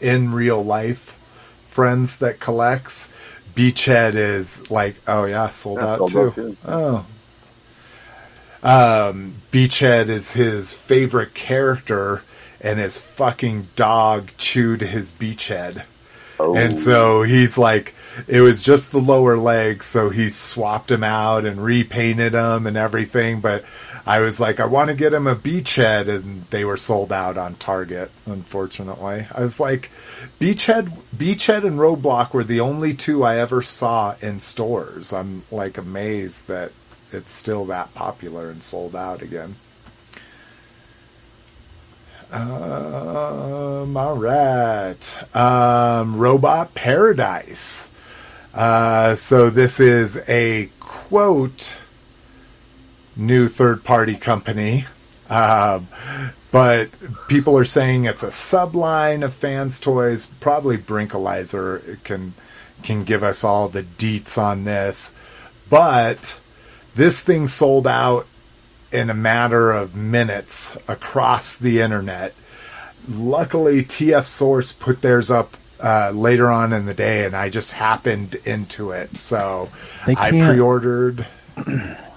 in 0.00 0.32
real 0.32 0.62
life 0.64 1.16
friends 1.64 2.18
that 2.18 2.40
collects. 2.40 3.08
Beachhead 3.54 4.14
is 4.14 4.70
like, 4.70 4.96
oh 5.08 5.24
yeah, 5.24 5.48
sold 5.48 5.82
Yeah, 5.82 5.86
out 5.86 6.06
sold 6.06 6.12
too. 6.12 6.34
too. 6.34 6.56
Oh. 6.64 7.06
Um, 8.62 9.34
Beachhead 9.52 10.08
is 10.08 10.32
his 10.32 10.74
favorite 10.74 11.34
character, 11.34 12.22
and 12.60 12.78
his 12.78 12.98
fucking 12.98 13.68
dog 13.76 14.30
chewed 14.36 14.80
his 14.80 15.12
beachhead. 15.12 15.84
oh, 16.38 16.54
And 16.56 16.78
so 16.78 17.22
he's 17.22 17.56
like, 17.56 17.94
it 18.26 18.40
was 18.40 18.64
just 18.64 18.90
the 18.90 18.98
lower 18.98 19.36
legs, 19.36 19.86
so 19.86 20.10
he 20.10 20.28
swapped 20.28 20.90
him 20.90 21.04
out 21.04 21.44
and 21.44 21.62
repainted 21.62 22.32
him 22.34 22.66
and 22.66 22.76
everything. 22.76 23.40
But 23.40 23.64
I 24.08 24.20
was 24.20 24.40
like, 24.40 24.58
I 24.58 24.64
want 24.64 24.88
to 24.88 24.96
get 24.96 25.12
him 25.12 25.26
a 25.26 25.36
beachhead, 25.36 26.08
and 26.08 26.46
they 26.48 26.64
were 26.64 26.78
sold 26.78 27.12
out 27.12 27.36
on 27.36 27.56
Target, 27.56 28.10
unfortunately. 28.24 29.26
I 29.30 29.42
was 29.42 29.60
like, 29.60 29.90
Beachhead, 30.40 30.98
Beachhead 31.14 31.66
and 31.66 31.78
Roadblock 31.78 32.32
were 32.32 32.42
the 32.42 32.60
only 32.60 32.94
two 32.94 33.22
I 33.22 33.36
ever 33.36 33.60
saw 33.60 34.14
in 34.22 34.40
stores. 34.40 35.12
I'm 35.12 35.42
like 35.50 35.76
amazed 35.76 36.48
that 36.48 36.72
it's 37.12 37.34
still 37.34 37.66
that 37.66 37.92
popular 37.92 38.48
and 38.48 38.62
sold 38.62 38.96
out 38.96 39.20
again. 39.20 39.56
Um, 42.32 43.94
all 43.94 44.16
right. 44.16 45.36
Um, 45.36 46.16
Robot 46.16 46.72
Paradise. 46.72 47.90
Uh, 48.54 49.14
so 49.14 49.50
this 49.50 49.80
is 49.80 50.16
a 50.30 50.70
quote 50.80 51.76
new 53.18 53.48
third 53.48 53.84
party 53.84 54.14
company. 54.14 54.86
Um, 55.28 55.88
but 56.50 56.88
people 57.28 57.58
are 57.58 57.64
saying 57.64 58.04
it's 58.04 58.22
a 58.22 58.28
subline 58.28 59.22
of 59.22 59.34
fans 59.34 59.78
toys. 59.78 60.26
Probably 60.40 60.78
Brinkalizer 60.78 62.02
can 62.04 62.32
can 62.82 63.04
give 63.04 63.22
us 63.22 63.44
all 63.44 63.68
the 63.68 63.82
deets 63.82 64.38
on 64.38 64.64
this. 64.64 65.14
But 65.68 66.38
this 66.94 67.22
thing 67.22 67.48
sold 67.48 67.86
out 67.86 68.26
in 68.90 69.10
a 69.10 69.14
matter 69.14 69.72
of 69.72 69.94
minutes 69.94 70.76
across 70.86 71.56
the 71.56 71.80
internet. 71.80 72.34
Luckily, 73.08 73.82
TF 73.82 74.24
Source 74.24 74.72
put 74.72 75.02
theirs 75.02 75.30
up 75.30 75.56
uh, 75.82 76.12
later 76.14 76.50
on 76.50 76.72
in 76.72 76.86
the 76.86 76.94
day, 76.94 77.24
and 77.24 77.36
I 77.36 77.50
just 77.50 77.72
happened 77.72 78.36
into 78.44 78.92
it. 78.92 79.16
So 79.16 79.70
I 80.06 80.30
pre-ordered. 80.30 81.26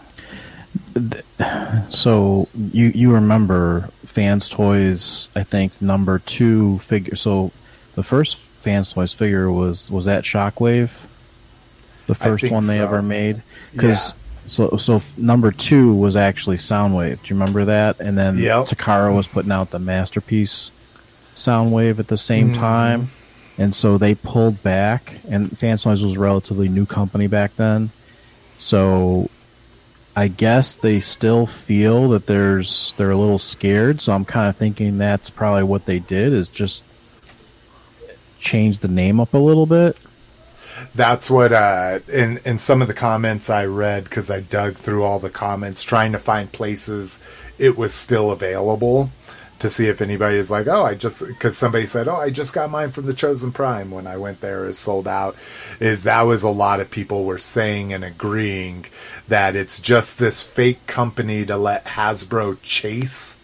So 1.89 2.47
you 2.55 2.87
you 2.87 3.11
remember 3.13 3.89
Fans 4.05 4.49
Toys? 4.49 5.29
I 5.35 5.43
think 5.43 5.79
number 5.81 6.19
two 6.19 6.79
figure. 6.79 7.15
So 7.15 7.51
the 7.95 8.03
first 8.03 8.37
Fans 8.37 8.89
Toys 8.93 9.13
figure 9.13 9.51
was 9.51 9.89
was 9.91 10.05
that 10.05 10.23
Shockwave, 10.23 10.91
the 12.07 12.15
first 12.15 12.49
one 12.51 12.65
they 12.67 12.77
so. 12.77 12.83
ever 12.83 13.01
made. 13.01 13.41
Because 13.71 14.09
Yeah. 14.09 14.15
so 14.45 14.77
so 14.77 15.01
number 15.17 15.51
two 15.51 15.93
was 15.93 16.15
actually 16.15 16.57
Soundwave. 16.57 17.21
Do 17.23 17.33
you 17.33 17.39
remember 17.39 17.65
that? 17.65 17.99
And 17.99 18.17
then 18.17 18.37
Yep. 18.37 18.65
Takara 18.65 19.15
was 19.15 19.27
putting 19.27 19.51
out 19.51 19.71
the 19.71 19.79
masterpiece 19.79 20.71
Soundwave 21.35 21.99
at 21.99 22.07
the 22.07 22.17
same 22.17 22.51
Mm-hmm. 22.51 22.61
time, 22.61 23.09
and 23.57 23.75
so 23.75 23.97
they 23.97 24.15
pulled 24.15 24.61
back. 24.63 25.19
And 25.29 25.57
Fans 25.57 25.83
Toys 25.83 26.03
was 26.03 26.15
a 26.15 26.19
relatively 26.19 26.69
new 26.69 26.85
company 26.85 27.27
back 27.27 27.55
then, 27.55 27.91
so 28.57 29.29
I 30.15 30.27
guess 30.27 30.75
they 30.75 30.99
still 30.99 31.45
feel 31.45 32.09
that 32.09 32.25
there's 32.25 32.93
they're 32.97 33.11
a 33.11 33.17
little 33.17 33.39
scared, 33.39 34.01
so 34.01 34.13
I'm 34.13 34.25
kind 34.25 34.49
of 34.49 34.57
thinking 34.57 34.97
that's 34.97 35.29
probably 35.29 35.63
what 35.63 35.85
they 35.85 35.99
did 35.99 36.33
is 36.33 36.47
just 36.49 36.83
change 38.39 38.79
the 38.79 38.87
name 38.87 39.19
up 39.19 39.33
a 39.33 39.37
little 39.37 39.65
bit. 39.65 39.97
That's 40.95 41.29
what 41.29 41.53
uh, 41.53 41.99
in 42.11 42.39
in 42.43 42.57
some 42.57 42.81
of 42.81 42.89
the 42.89 42.93
comments 42.93 43.49
I 43.49 43.65
read 43.65 44.03
because 44.05 44.29
I 44.29 44.41
dug 44.41 44.75
through 44.75 45.03
all 45.03 45.19
the 45.19 45.29
comments 45.29 45.83
trying 45.83 46.11
to 46.11 46.19
find 46.19 46.51
places 46.51 47.21
it 47.57 47.77
was 47.77 47.93
still 47.93 48.31
available 48.31 49.11
to 49.61 49.69
see 49.69 49.87
if 49.87 50.01
anybody 50.01 50.37
is 50.37 50.51
like, 50.51 50.67
oh, 50.67 50.83
I 50.83 50.95
just 50.95 51.25
because 51.25 51.57
somebody 51.57 51.87
said, 51.87 52.07
oh, 52.07 52.15
I 52.15 52.29
just 52.29 52.53
got 52.53 52.69
mine 52.69 52.91
from 52.91 53.05
the 53.05 53.13
Chosen 53.13 53.51
Prime 53.51 53.89
when 53.91 54.05
I 54.07 54.17
went 54.17 54.41
there 54.41 54.65
is 54.65 54.77
sold 54.77 55.07
out. 55.07 55.35
Is 55.79 56.03
that 56.03 56.23
was 56.23 56.43
a 56.43 56.49
lot 56.49 56.79
of 56.79 56.91
people 56.91 57.23
were 57.23 57.37
saying 57.37 57.93
and 57.93 58.03
agreeing 58.03 58.85
that 59.27 59.55
it's 59.55 59.79
just 59.79 60.19
this 60.19 60.41
fake 60.43 60.85
company 60.87 61.45
to 61.45 61.57
let 61.57 61.85
Hasbro 61.85 62.61
chase. 62.61 63.37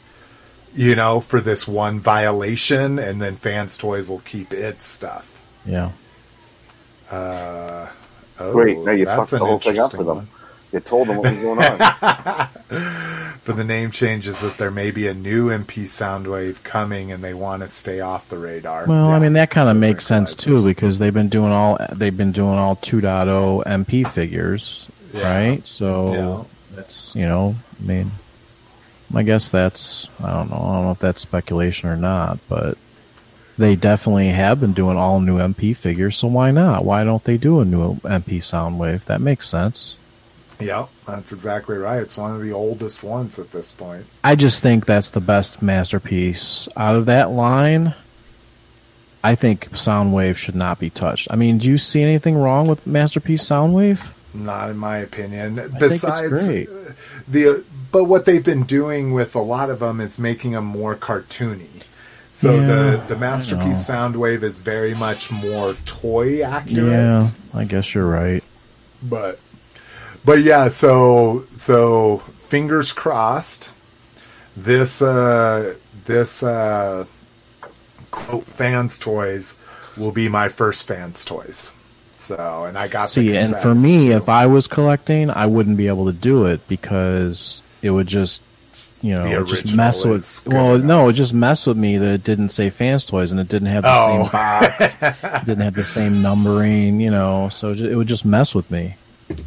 You 0.75 0.95
know, 0.95 1.21
for 1.21 1.41
this 1.41 1.67
one 1.67 1.99
violation, 1.99 2.99
and 2.99 3.19
then 3.19 3.35
Fans 3.35 3.77
Toys 3.77 4.11
will 4.11 4.19
keep 4.19 4.53
its 4.53 4.85
stuff. 4.85 5.43
Yeah. 5.65 5.91
Uh, 7.09 7.87
Oh, 8.39 8.51
Great. 8.53 8.77
Now 8.79 8.91
you 8.91 9.05
that's 9.05 9.31
fucked 9.31 9.31
the 9.31 9.39
whole 9.39 9.57
thing 9.59 9.79
up 9.79 9.91
for 9.91 10.03
them. 10.03 10.15
one. 10.17 10.27
You 10.73 10.79
told 10.81 11.07
them 11.07 11.17
what 11.17 11.31
was 11.31 11.41
going 11.41 11.59
on. 11.63 12.49
But 13.45 13.55
the 13.55 13.63
name 13.63 13.91
changes 13.91 14.41
that 14.41 14.57
there 14.57 14.71
may 14.71 14.91
be 14.91 15.07
a 15.07 15.13
new 15.13 15.47
MP 15.47 15.83
Soundwave 15.83 16.63
coming, 16.63 17.13
and 17.13 17.23
they 17.23 17.33
want 17.33 17.61
to 17.63 17.69
stay 17.69 18.01
off 18.01 18.27
the 18.27 18.37
radar. 18.37 18.85
Well, 18.85 19.07
I 19.07 19.19
mean 19.19 19.31
that 19.33 19.49
kind 19.51 19.69
of 19.69 19.75
so 19.75 19.79
makes 19.79 20.05
sense 20.05 20.33
too 20.33 20.65
because 20.65 20.99
they've 20.99 21.13
been 21.13 21.29
doing 21.29 21.53
all 21.53 21.77
they've 21.93 22.15
been 22.15 22.33
doing 22.33 22.57
all 22.59 22.75
2.0 22.75 23.63
MP 23.65 24.05
figures, 24.05 24.89
Yeah. 25.13 25.33
right? 25.33 25.65
So 25.65 26.13
Yeah. 26.13 26.75
that's 26.75 27.15
you 27.15 27.25
know, 27.25 27.55
I 27.81 27.87
mean, 27.87 28.11
I 29.15 29.23
guess 29.23 29.47
that's 29.47 30.09
I 30.21 30.33
don't 30.33 30.49
know, 30.49 30.57
I 30.57 30.73
don't 30.73 30.83
know 30.83 30.91
if 30.91 30.99
that's 30.99 31.21
speculation 31.21 31.87
or 31.87 31.95
not, 31.95 32.39
but 32.49 32.77
they 33.57 33.77
definitely 33.77 34.27
have 34.27 34.59
been 34.59 34.73
doing 34.73 34.97
all 34.97 35.21
new 35.21 35.37
MP 35.37 35.73
figures. 35.73 36.17
So 36.17 36.27
why 36.27 36.51
not? 36.51 36.83
Why 36.83 37.05
don't 37.05 37.23
they 37.23 37.37
do 37.37 37.61
a 37.61 37.65
new 37.65 37.95
MP 38.01 38.39
Soundwave? 38.39 39.05
That 39.05 39.21
makes 39.21 39.47
sense. 39.47 39.95
Yeah, 40.59 40.87
that's 41.05 41.31
exactly 41.31 41.77
right. 41.77 42.01
It's 42.01 42.17
one 42.17 42.33
of 42.35 42.41
the 42.41 42.51
oldest 42.51 43.03
ones 43.03 43.37
at 43.37 43.51
this 43.51 43.71
point. 43.71 44.05
I 44.23 44.35
just 44.35 44.63
think 44.63 44.85
that's 44.85 45.11
the 45.11 45.21
best 45.21 45.61
masterpiece 45.61 46.67
out 46.75 46.95
of 46.95 47.05
that 47.05 47.29
line. 47.29 47.93
I 49.23 49.35
think 49.35 49.69
Soundwave 49.71 50.37
should 50.37 50.55
not 50.55 50.79
be 50.79 50.89
touched. 50.89 51.27
I 51.29 51.35
mean, 51.35 51.57
do 51.57 51.67
you 51.67 51.77
see 51.77 52.01
anything 52.01 52.37
wrong 52.37 52.67
with 52.67 52.85
Masterpiece 52.87 53.43
Soundwave? 53.43 54.07
Not 54.33 54.69
in 54.69 54.77
my 54.77 54.97
opinion. 54.97 55.73
Besides 55.79 56.47
great. 56.47 56.69
the, 57.27 57.63
but 57.91 58.05
what 58.05 58.25
they've 58.25 58.43
been 58.43 58.63
doing 58.63 59.13
with 59.13 59.35
a 59.35 59.39
lot 59.41 59.69
of 59.69 59.79
them 59.79 59.99
is 59.99 60.17
making 60.19 60.51
them 60.51 60.65
more 60.65 60.95
cartoony. 60.95 61.83
So 62.31 62.53
Yeah, 62.55 62.67
the 62.67 63.03
the 63.07 63.15
masterpiece 63.15 63.89
Soundwave 63.89 64.43
is 64.43 64.59
very 64.59 64.93
much 64.93 65.31
more 65.31 65.73
toy 65.85 66.43
accurate. 66.43 66.87
Yeah, 66.91 67.21
I 67.53 67.63
guess 67.63 67.95
you're 67.95 68.07
right. 68.07 68.43
but 69.01 69.39
but 70.27 70.43
yeah 70.43 70.69
so 70.69 71.43
so 71.55 72.17
fingers 72.37 72.91
crossed 72.93 73.71
this 74.55 75.01
uh 75.01 75.73
this 76.05 76.43
uh 76.43 77.03
quote 78.11 78.43
fans 78.45 78.97
toys 78.99 79.57
will 79.97 80.11
be 80.11 80.29
my 80.29 80.47
first 80.49 80.87
fans 80.87 81.25
toys 81.25 81.73
so 82.11 82.63
and 82.65 82.77
i 82.77 82.87
got 82.87 83.09
See, 83.09 83.35
and 83.35 83.55
for 83.57 83.73
me, 83.75 84.09
too. 84.09 84.11
if 84.17 84.27
I 84.27 84.45
was 84.47 84.65
collecting, 84.67 85.29
I 85.29 85.45
wouldn't 85.45 85.77
be 85.77 85.87
able 85.87 86.05
to 86.07 86.11
do 86.11 86.45
it 86.45 86.67
because 86.67 87.61
it 87.83 87.91
would 87.91 88.07
just, 88.07 88.41
you 89.03 89.13
know, 89.13 89.23
it 89.23 89.45
just 89.47 89.75
mess 89.75 90.03
with. 90.03 90.47
Well, 90.51 90.79
no, 90.79 91.09
it 91.09 91.13
just 91.13 91.31
messed 91.35 91.67
with 91.67 91.77
me 91.77 91.97
that 91.99 92.11
it 92.11 92.23
didn't 92.23 92.49
say 92.49 92.71
fans 92.71 93.05
toys 93.05 93.31
and 93.31 93.39
it 93.39 93.47
didn't 93.49 93.67
have 93.67 93.83
the 93.83 93.93
Oh. 93.93 94.23
same 94.23 94.31
box, 94.31 94.99
didn't 95.45 95.63
have 95.63 95.75
the 95.75 95.83
same 95.83 96.23
numbering, 96.23 96.99
you 96.99 97.11
know, 97.11 97.49
so 97.49 97.71
it 97.73 97.93
would 97.95 98.07
just 98.07 98.25
mess 98.25 98.55
with 98.55 98.71
me. 98.71 98.95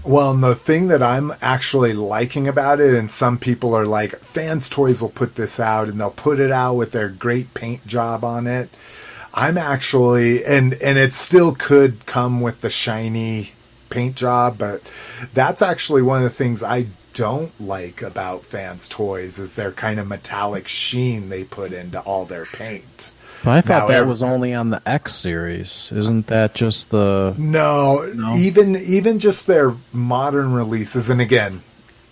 Well, 0.05 0.33
and 0.33 0.45
the 0.45 0.55
thing 0.55 0.89
that 0.89 1.03
I'm 1.03 1.33
actually 1.41 1.95
liking 1.95 2.47
about 2.49 2.81
it, 2.81 2.95
and 2.95 3.11
some 3.11 3.39
people 3.39 3.75
are 3.75 3.87
like, 3.87 4.17
Fans 4.19 4.69
Toys 4.69 5.01
will 5.01 5.09
put 5.09 5.37
this 5.37 5.59
out 5.59 5.89
and 5.89 5.99
they'll 5.99 6.11
put 6.11 6.39
it 6.39 6.51
out 6.51 6.75
with 6.75 6.93
their 6.93 7.09
great 7.09 7.55
paint 7.55 7.87
job 7.87 8.25
on 8.25 8.47
it. 8.47 8.69
I'm 9.33 9.57
actually, 9.57 10.45
and 10.45 10.75
and 10.75 10.99
it 10.99 11.15
still 11.15 11.55
could 11.55 12.05
come 12.05 12.41
with 12.41 12.61
the 12.61 12.71
shiny 12.71 13.53
paint 13.89 14.17
job, 14.17 14.59
but 14.59 14.83
that's 15.33 15.63
actually 15.63 16.03
one 16.03 16.19
of 16.19 16.25
the 16.25 16.31
things 16.31 16.63
I 16.63 16.87
don't 17.15 17.59
like 17.61 18.03
about 18.03 18.45
Fans 18.45 18.89
Toys 18.89 19.39
is 19.39 19.55
their 19.55 19.73
kind 19.73 19.99
of 20.01 20.09
metallic 20.09 20.69
sheen 20.69 21.29
they 21.29 21.45
put 21.45 21.73
into 21.73 22.01
all 22.01 22.25
their 22.25 22.47
paint. 22.47 23.13
But 23.45 23.51
I 23.53 23.61
thought 23.63 23.83
Now, 23.83 23.89
that 23.89 24.01
ev- 24.03 24.09
was 24.09 24.23
only 24.23 24.53
on 24.55 24.71
the 24.71 24.83
X 24.87 25.15
series. 25.15 25.91
Isn't 25.95 26.27
that 26.27 26.55
just 26.55 26.91
the? 26.91 27.35
No, 27.39 28.11
No? 28.15 28.35
even 28.37 28.77
even 28.77 29.19
just 29.19 29.47
their 29.47 29.75
modern 29.93 30.53
releases, 30.53 31.09
and 31.09 31.21
again, 31.21 31.63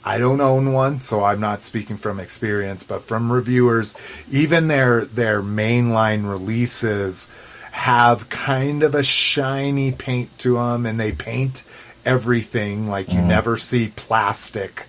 I 0.04 0.16
don't 0.18 0.40
own 0.40 0.72
one, 0.72 1.00
so 1.02 1.22
I'm 1.22 1.40
not 1.40 1.62
speaking 1.62 1.96
from 1.96 2.18
experience, 2.18 2.82
but 2.82 3.02
from 3.02 3.30
reviewers, 3.30 3.94
even 4.30 4.68
their 4.68 5.04
their 5.04 5.42
mainline 5.42 6.28
releases 6.30 7.30
have 7.72 8.28
kind 8.30 8.82
of 8.82 8.94
a 8.94 9.02
shiny 9.02 9.92
paint 9.92 10.36
to 10.38 10.54
them, 10.54 10.86
and 10.86 10.98
they 10.98 11.12
paint 11.12 11.62
everything 12.06 12.88
like 12.88 13.12
you 13.12 13.20
mm. 13.20 13.26
never 13.26 13.56
see 13.58 13.92
plastic 13.96 14.86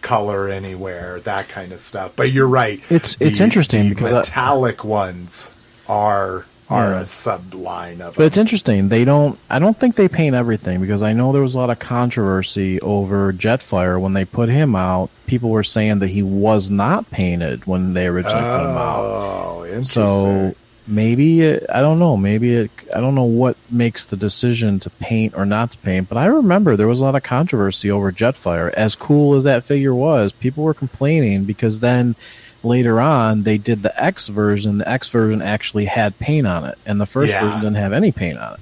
color 0.00 0.48
anywhere, 0.48 1.20
that 1.20 1.48
kind 1.48 1.70
of 1.72 1.78
stuff. 1.78 2.12
But 2.16 2.32
you're 2.32 2.48
right; 2.48 2.78
It's- 2.90 3.16
it's 3.20 3.40
interesting 3.40 3.90
the 3.90 3.94
because 3.94 4.12
I- 4.12 4.16
metallic 4.16 4.84
ones 4.84 5.52
are 5.88 6.46
are 6.70 6.92
Yeah. 6.92 7.00
a 7.00 7.02
subline 7.02 8.00
of 8.00 8.14
But 8.14 8.16
them. 8.16 8.24
it's 8.28 8.36
interesting. 8.38 8.88
They 8.88 9.04
don't. 9.04 9.38
I 9.50 9.58
don't 9.58 9.76
think 9.78 9.96
they 9.96 10.08
paint 10.08 10.34
everything 10.34 10.80
because 10.80 11.02
I 11.02 11.12
know 11.12 11.32
there 11.32 11.42
was 11.42 11.54
a 11.54 11.58
lot 11.58 11.68
of 11.70 11.78
controversy 11.78 12.80
over 12.80 13.32
Jetfire 13.32 14.00
when 14.00 14.14
they 14.14 14.24
put 14.24 14.48
him 14.48 14.74
out. 14.74 15.10
People 15.26 15.50
were 15.50 15.64
saying 15.64 15.98
that 15.98 16.08
he 16.08 16.22
was 16.22 16.70
not 16.70 17.10
painted 17.10 17.66
when 17.66 17.92
they 17.94 18.06
originally 18.06 18.40
put 18.40 18.60
him 18.70 18.76
out. 18.76 19.00
Oh, 19.04 19.64
interesting. 19.66 20.06
So 20.06 20.54
maybe 20.86 21.42
it, 21.42 21.66
I 21.68 21.80
don't 21.82 21.98
know. 21.98 22.16
Maybe 22.16 22.54
it, 22.54 22.70
I 22.94 23.00
don't 23.00 23.14
know 23.14 23.24
what 23.24 23.56
makes 23.70 24.06
the 24.06 24.16
decision 24.16 24.80
to 24.80 24.88
paint 24.90 25.34
or 25.36 25.44
not 25.44 25.72
to 25.72 25.78
paint. 25.78 26.08
But 26.08 26.16
I 26.18 26.24
remember 26.26 26.76
there 26.76 26.88
was 26.88 27.00
a 27.00 27.04
lot 27.04 27.14
of 27.16 27.22
controversy 27.22 27.90
over 27.90 28.10
Jetfire. 28.12 28.72
As 28.72 28.94
cool 28.96 29.34
as 29.34 29.44
that 29.44 29.64
figure 29.64 29.94
was, 29.94 30.32
people 30.32 30.64
were 30.64 30.74
complaining 30.74 31.44
because 31.44 31.80
then 31.80 32.16
later 32.64 33.00
on 33.00 33.42
they 33.42 33.58
did 33.58 33.82
the 33.82 34.02
X 34.02 34.28
version. 34.28 34.78
The 34.78 34.88
X 34.88 35.08
version 35.08 35.42
actually 35.42 35.86
had 35.86 36.18
paint 36.18 36.46
on 36.46 36.64
it, 36.64 36.78
and 36.86 37.00
the 37.00 37.06
first 37.06 37.30
Yeah. 37.30 37.40
version 37.44 37.60
didn't 37.60 37.76
have 37.76 37.92
any 37.92 38.12
paint 38.12 38.38
on 38.38 38.54
it. 38.54 38.60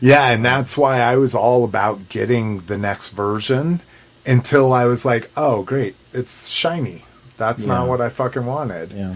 yeah, 0.00 0.30
and 0.30 0.44
that's 0.44 0.76
why 0.76 1.00
I 1.00 1.16
was 1.16 1.34
all 1.34 1.64
about 1.64 2.08
getting 2.08 2.60
the 2.60 2.78
next 2.78 3.10
version 3.10 3.80
until 4.24 4.72
I 4.72 4.84
was 4.84 5.04
like, 5.04 5.30
oh, 5.36 5.62
great, 5.64 5.96
it's 6.12 6.48
shiny. 6.48 7.04
That's 7.36 7.66
not 7.66 7.88
what 7.88 8.00
I 8.00 8.08
fucking 8.08 8.46
wanted. 8.46 8.92
Yeah. 8.92 9.14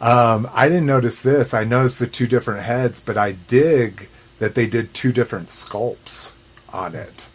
Um, 0.00 0.48
I 0.54 0.68
didn't 0.68 0.86
notice 0.86 1.20
this. 1.22 1.52
I 1.52 1.64
noticed 1.64 1.98
the 1.98 2.06
two 2.06 2.26
different 2.28 2.62
heads, 2.62 3.00
but 3.00 3.16
I 3.16 3.32
dig 3.32 4.08
that 4.38 4.54
they 4.54 4.66
did 4.66 4.94
two 4.94 5.12
different 5.12 5.48
sculpts 5.48 6.32
on 6.72 6.94
it. 6.94 7.26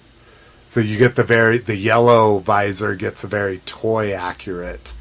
So 0.66 0.80
you 0.80 0.98
get 0.98 1.16
the 1.16 1.24
very 1.24 1.58
the 1.60 1.76
yellow 1.76 2.40
visor 2.40 2.96
gets 2.96 3.24
a 3.24 3.28
very 3.28 3.60
toy 3.66 4.14
accurate 4.14 4.94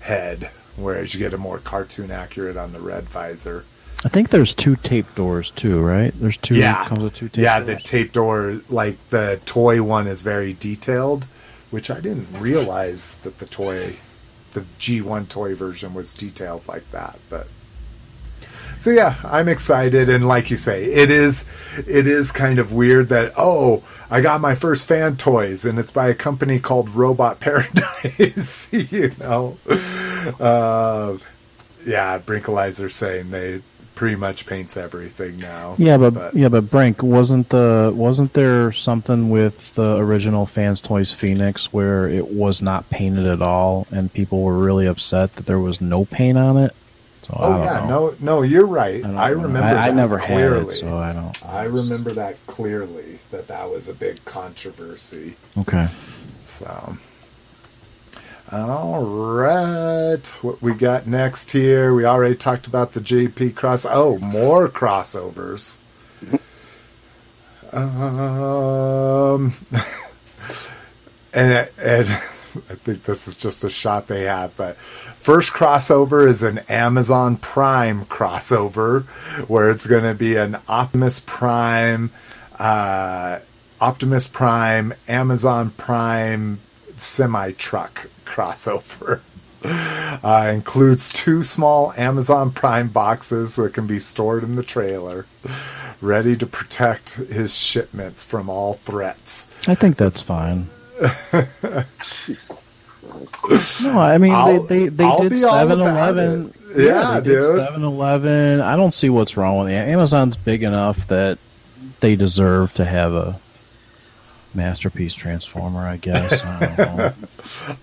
head, 0.00 0.50
whereas 0.76 1.14
you 1.14 1.20
get 1.20 1.32
a 1.32 1.38
more 1.38 1.58
cartoon 1.58 2.10
accurate 2.10 2.56
on 2.56 2.72
the 2.72 2.80
red 2.80 3.04
visor. 3.08 3.64
I 4.04 4.08
think 4.08 4.28
there's 4.30 4.54
two 4.54 4.76
tape 4.76 5.12
doors 5.16 5.50
too, 5.50 5.80
right? 5.80 6.12
There's 6.18 6.36
two. 6.36 6.54
yeah, 6.54 6.84
comes 6.86 7.00
with 7.00 7.14
two 7.14 7.28
tape 7.28 7.42
yeah. 7.42 7.60
doors. 7.60 7.76
The 7.76 7.82
tape 7.82 8.12
door, 8.12 8.60
like 8.68 8.96
the 9.10 9.40
toy 9.44 9.82
one, 9.82 10.06
is 10.06 10.22
very 10.22 10.52
detailed, 10.52 11.26
which 11.70 11.90
I 11.90 12.00
didn't 12.00 12.28
realize 12.38 13.18
that 13.20 13.38
the 13.38 13.46
toy, 13.46 13.96
the 14.52 14.60
G1 14.78 15.28
toy 15.28 15.56
version, 15.56 15.94
was 15.94 16.14
detailed 16.14 16.66
like 16.68 16.88
that. 16.92 17.18
But 17.28 17.48
so 18.78 18.90
yeah, 18.90 19.16
I'm 19.24 19.48
excited, 19.48 20.08
and 20.08 20.28
like 20.28 20.50
you 20.50 20.56
say, 20.56 20.84
it 20.84 21.10
is, 21.10 21.44
it 21.78 22.06
is 22.06 22.30
kind 22.30 22.60
of 22.60 22.72
weird 22.72 23.08
that 23.08 23.32
oh, 23.36 23.82
I 24.10 24.20
got 24.20 24.40
my 24.40 24.54
first 24.54 24.88
fan 24.88 25.16
toys, 25.16 25.64
and 25.64 25.78
it's 25.78 25.90
by 25.90 26.08
a 26.08 26.14
company 26.14 26.58
called 26.58 26.90
Robot 26.90 27.40
Paradise. 27.40 28.72
you 28.92 29.12
know, 29.18 29.58
uh, 30.40 31.18
yeah, 31.86 32.18
Brinkalizer 32.18 32.90
saying 32.90 33.30
they 33.30 33.62
pretty 33.94 34.16
much 34.16 34.46
paints 34.46 34.76
everything 34.76 35.38
now. 35.40 35.74
Yeah, 35.76 35.96
but, 35.96 36.32
yeah, 36.32 36.48
but 36.48 36.70
Brink 36.70 37.02
wasn't 37.02 37.48
the 37.48 37.92
wasn't 37.94 38.32
there 38.32 38.70
something 38.70 39.28
with 39.28 39.74
the 39.74 39.96
original 39.96 40.46
Fans 40.46 40.80
Toys 40.80 41.10
Phoenix 41.10 41.72
where 41.72 42.08
it 42.08 42.30
was 42.30 42.62
not 42.62 42.88
painted 42.90 43.26
at 43.26 43.42
all, 43.42 43.86
and 43.90 44.12
people 44.12 44.42
were 44.42 44.56
really 44.56 44.86
upset 44.86 45.34
that 45.34 45.46
there 45.46 45.58
was 45.58 45.80
no 45.80 46.04
paint 46.04 46.38
on 46.38 46.56
it. 46.56 46.74
So 47.28 47.36
Oh 47.38 47.62
yeah, 47.62 47.80
know. 47.80 48.08
no, 48.08 48.14
no, 48.20 48.42
you're 48.42 48.66
right. 48.66 49.04
I, 49.04 49.14
I, 49.14 49.28
remember. 49.28 49.60
I, 49.60 49.88
I 49.88 49.90
never 49.90 50.18
clearly. 50.18 50.60
had 50.60 50.68
it, 50.68 50.72
so 50.72 50.96
I 50.96 51.12
don't. 51.12 51.46
I 51.46 51.64
remember 51.64 52.12
that 52.12 52.36
clearly. 52.46 53.18
That 53.30 53.48
that 53.48 53.70
was 53.70 53.88
a 53.88 53.94
big 53.94 54.24
controversy. 54.24 55.36
Okay. 55.58 55.88
So, 56.46 56.96
all 58.50 59.04
right, 59.04 60.26
what 60.40 60.62
we 60.62 60.72
got 60.72 61.06
next 61.06 61.50
here? 61.50 61.94
We 61.94 62.06
already 62.06 62.34
talked 62.34 62.66
about 62.66 62.92
the 62.92 63.00
JP 63.00 63.54
cross. 63.54 63.84
Oh, 63.84 64.16
more 64.18 64.70
crossovers. 64.70 65.76
um, 67.74 69.52
and 71.34 71.68
and 71.78 72.08
I 72.70 72.74
think 72.74 73.04
this 73.04 73.28
is 73.28 73.36
just 73.36 73.64
a 73.64 73.70
shot 73.70 74.08
they 74.08 74.24
have, 74.24 74.56
but 74.56 74.76
first 74.76 75.52
crossover 75.52 76.26
is 76.26 76.42
an 76.42 76.58
Amazon 76.68 77.36
Prime 77.36 78.04
crossover, 78.06 79.04
where 79.48 79.70
it's 79.70 79.86
going 79.86 80.04
to 80.04 80.14
be 80.14 80.36
an 80.36 80.58
Optimus 80.68 81.20
Prime, 81.20 82.10
uh, 82.58 83.38
Optimus 83.80 84.26
Prime, 84.26 84.92
Amazon 85.06 85.70
Prime 85.70 86.60
semi 86.96 87.52
truck 87.52 88.08
crossover. 88.24 89.20
Uh, 89.60 90.50
includes 90.54 91.12
two 91.12 91.42
small 91.42 91.92
Amazon 91.96 92.52
Prime 92.52 92.88
boxes 92.88 93.56
that 93.56 93.74
can 93.74 93.88
be 93.88 93.98
stored 93.98 94.44
in 94.44 94.54
the 94.54 94.62
trailer, 94.62 95.26
ready 96.00 96.36
to 96.36 96.46
protect 96.46 97.14
his 97.14 97.56
shipments 97.56 98.24
from 98.24 98.48
all 98.48 98.74
threats. 98.74 99.48
I 99.66 99.74
think 99.74 99.96
that's 99.96 100.20
fine. 100.20 100.68
No, 103.82 103.98
I 103.98 104.18
mean 104.18 104.32
I'll- 104.32 104.62
they 104.64 104.80
they, 104.84 104.88
they 104.88 105.04
I'll 105.04 105.22
did 105.22 105.30
be 105.32 105.44
all 105.44 105.52
Seven 105.54 105.80
about 105.80 106.14
Eleven. 106.14 106.52
it. 106.70 106.84
Yeah, 106.84 107.20
dude. 107.20 107.60
Seven 107.60 107.82
Eleven. 107.84 108.60
I 108.60 108.76
don't 108.76 108.92
see 108.92 109.08
what's 109.08 109.36
wrong 109.36 109.58
with 109.60 109.68
it. 109.70 109.74
Amazon's 109.76 110.36
big 110.36 110.62
enough 110.62 111.06
that 111.08 111.38
they 112.00 112.16
deserve 112.16 112.74
to 112.74 112.84
have 112.84 113.14
a 113.14 113.40
masterpiece 114.52 115.14
transformer. 115.14 115.86
I 115.86 115.96
guess. 115.96 116.44
I, 116.44 117.14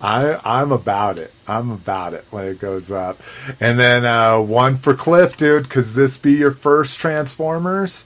I 0.00 0.40
I'm 0.60 0.70
about 0.70 1.18
it. 1.18 1.32
I'm 1.48 1.70
about 1.72 2.14
it 2.14 2.24
when 2.30 2.46
it 2.46 2.60
goes 2.60 2.90
up. 2.92 3.18
And 3.58 3.78
then 3.80 4.04
uh, 4.04 4.40
one 4.40 4.76
for 4.76 4.94
Cliff, 4.94 5.36
dude, 5.36 5.64
because 5.64 5.94
this 5.94 6.16
be 6.18 6.34
your 6.34 6.52
first 6.52 7.00
Transformers, 7.00 8.04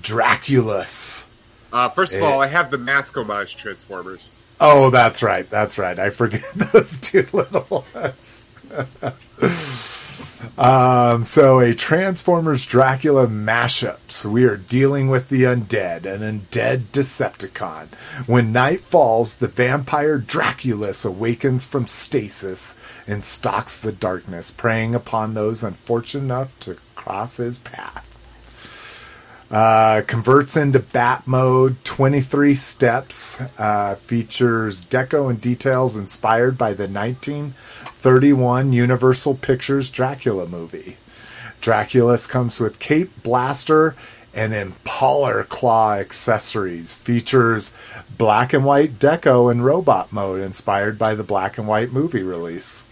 Draculus. 0.00 1.26
Uh, 1.72 1.88
first 1.88 2.12
of 2.14 2.22
Eh. 2.22 2.24
all, 2.26 2.40
I 2.40 2.46
have 2.46 2.70
the 2.70 2.78
mask 2.78 3.16
homage 3.16 3.56
Transformers. 3.56 4.39
Oh, 4.60 4.90
that's 4.90 5.22
right. 5.22 5.48
That's 5.48 5.78
right. 5.78 5.98
I 5.98 6.10
forget 6.10 6.44
those 6.54 7.00
two 7.00 7.26
little 7.32 7.84
ones. 7.94 8.46
Um, 10.56 11.24
so 11.24 11.60
a 11.60 11.74
Transformers 11.74 12.66
Dracula 12.66 13.26
mashup. 13.26 13.98
So 14.08 14.30
we 14.30 14.44
are 14.44 14.56
dealing 14.56 15.08
with 15.08 15.28
the 15.28 15.44
undead, 15.44 16.04
an 16.04 16.20
undead 16.20 16.84
Decepticon. 16.92 17.88
When 18.26 18.52
night 18.52 18.80
falls, 18.80 19.36
the 19.36 19.48
vampire 19.48 20.18
Draculus 20.18 21.04
awakens 21.04 21.66
from 21.66 21.86
stasis 21.86 22.76
and 23.06 23.24
stalks 23.24 23.78
the 23.78 23.92
darkness, 23.92 24.50
preying 24.50 24.94
upon 24.94 25.34
those 25.34 25.62
unfortunate 25.62 26.24
enough 26.24 26.58
to 26.60 26.76
cross 26.94 27.38
his 27.38 27.58
path. 27.58 28.09
Uh, 29.50 30.02
converts 30.06 30.56
into 30.56 30.78
bat 30.78 31.26
mode 31.26 31.76
23 31.82 32.54
steps 32.54 33.40
uh, 33.58 33.96
features 33.96 34.84
deco 34.84 35.28
and 35.28 35.40
details 35.40 35.96
inspired 35.96 36.56
by 36.56 36.72
the 36.72 36.86
1931 36.86 38.72
universal 38.72 39.34
pictures 39.34 39.90
dracula 39.90 40.46
movie. 40.46 40.96
Draculus 41.60 42.28
comes 42.28 42.60
with 42.60 42.78
cape 42.78 43.10
blaster 43.24 43.96
and 44.32 44.52
impaler 44.52 45.48
claw 45.48 45.94
accessories. 45.94 46.96
Features 46.96 47.72
black 48.16 48.52
and 48.52 48.64
white 48.64 49.00
deco 49.00 49.50
and 49.50 49.64
robot 49.64 50.12
mode 50.12 50.40
inspired 50.40 50.96
by 50.96 51.16
the 51.16 51.24
black 51.24 51.58
and 51.58 51.66
white 51.66 51.90
movie 51.90 52.22
release. 52.22 52.84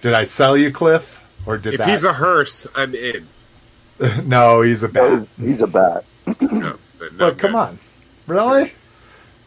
Did 0.00 0.14
i 0.14 0.24
sell 0.24 0.56
you 0.56 0.72
cliff 0.72 1.24
or 1.46 1.58
did 1.58 1.74
If 1.74 1.78
that 1.78 1.88
he's 1.88 2.02
a 2.02 2.14
hearse, 2.14 2.66
I'm 2.74 2.94
in. 2.94 3.28
no 4.24 4.62
he's 4.62 4.82
a 4.82 4.88
bat 4.88 5.26
He's 5.38 5.62
a 5.62 5.66
bat. 5.66 6.04
No, 6.40 6.76
but, 6.98 7.12
no, 7.12 7.18
But 7.18 7.38
come 7.38 7.52
no. 7.52 7.58
on, 7.58 7.78
really? 8.26 8.72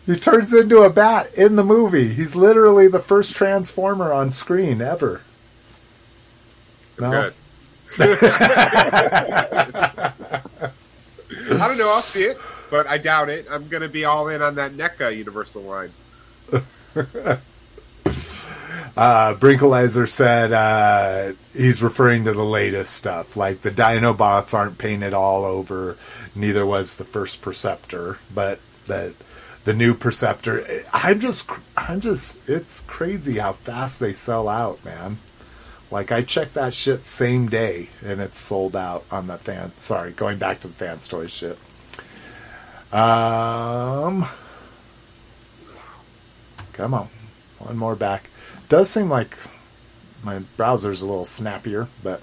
He 0.06 0.16
turns 0.16 0.54
into 0.54 0.82
a 0.82 0.90
bat 0.90 1.34
in 1.36 1.56
the 1.56 1.64
movie. 1.64 2.08
He's 2.08 2.36
literally 2.36 2.88
the 2.88 3.00
first 3.00 3.36
Transformer 3.36 4.12
on 4.12 4.32
screen 4.32 4.82
ever. 4.82 5.22
No, 7.00 7.12
Good. 7.12 7.34
I 8.00 10.14
don't 11.68 11.78
know. 11.78 11.94
I'll 11.94 12.02
see 12.02 12.24
it, 12.24 12.38
but 12.70 12.88
I 12.88 12.98
doubt 12.98 13.30
it. 13.30 13.46
I'm 13.50 13.68
going 13.68 13.82
to 13.82 13.90
be 13.90 14.06
all 14.06 14.30
in 14.30 14.42
on 14.42 14.56
that 14.56 14.74
NECA 14.74 15.16
Universal 15.16 15.64
line. 15.64 15.92
uh, 18.98 19.36
Brinkalizer 19.36 20.08
said 20.08 20.52
uh, 20.52 21.34
he's 21.56 21.82
referring 21.82 22.26
to 22.26 22.34
the 22.34 22.44
latest 22.44 22.94
stuff. 22.94 23.38
Like 23.38 23.62
the 23.62 23.72
Dinobots 23.72 24.54
aren't 24.54 24.78
painted 24.78 25.14
all 25.14 25.46
over. 25.46 25.98
Neither 26.36 26.66
was 26.66 26.98
the 26.98 27.06
first 27.06 27.42
Perceptor, 27.42 28.20
but 28.34 28.60
the 28.86 29.14
the 29.64 29.74
new 29.74 29.94
Perceptor. 29.94 30.66
I'm 30.94 31.20
just, 31.20 31.50
I'm 31.78 32.02
just. 32.02 32.50
It's 32.50 32.82
crazy 32.82 33.38
how 33.38 33.54
fast 33.54 34.00
they 34.00 34.14
sell 34.14 34.50
out, 34.50 34.84
man. 34.84 35.20
Like 35.92 36.12
I 36.12 36.22
checked 36.22 36.54
that 36.54 36.74
shit 36.74 37.06
same 37.06 37.48
day 37.50 37.90
and 38.04 38.22
it's 38.22 38.40
sold 38.40 38.76
out 38.76 39.04
on 39.12 39.28
the 39.28 39.38
fan. 39.38 39.74
Sorry, 39.78 40.12
going 40.12 40.38
back 40.38 40.62
to 40.62 40.68
the 40.70 40.74
fans 40.74 41.08
toy 41.08 41.28
shit. 41.28 41.58
Um, 42.94 44.26
come 46.74 46.94
on, 46.94 47.10
one 47.60 47.78
more 47.78 47.96
back. 47.96 48.30
Does 48.72 48.90
seem 48.90 49.10
like 49.10 49.38
my 50.24 50.40
browser's 50.56 51.02
a 51.02 51.06
little 51.06 51.26
snappier, 51.26 51.90
but 52.02 52.22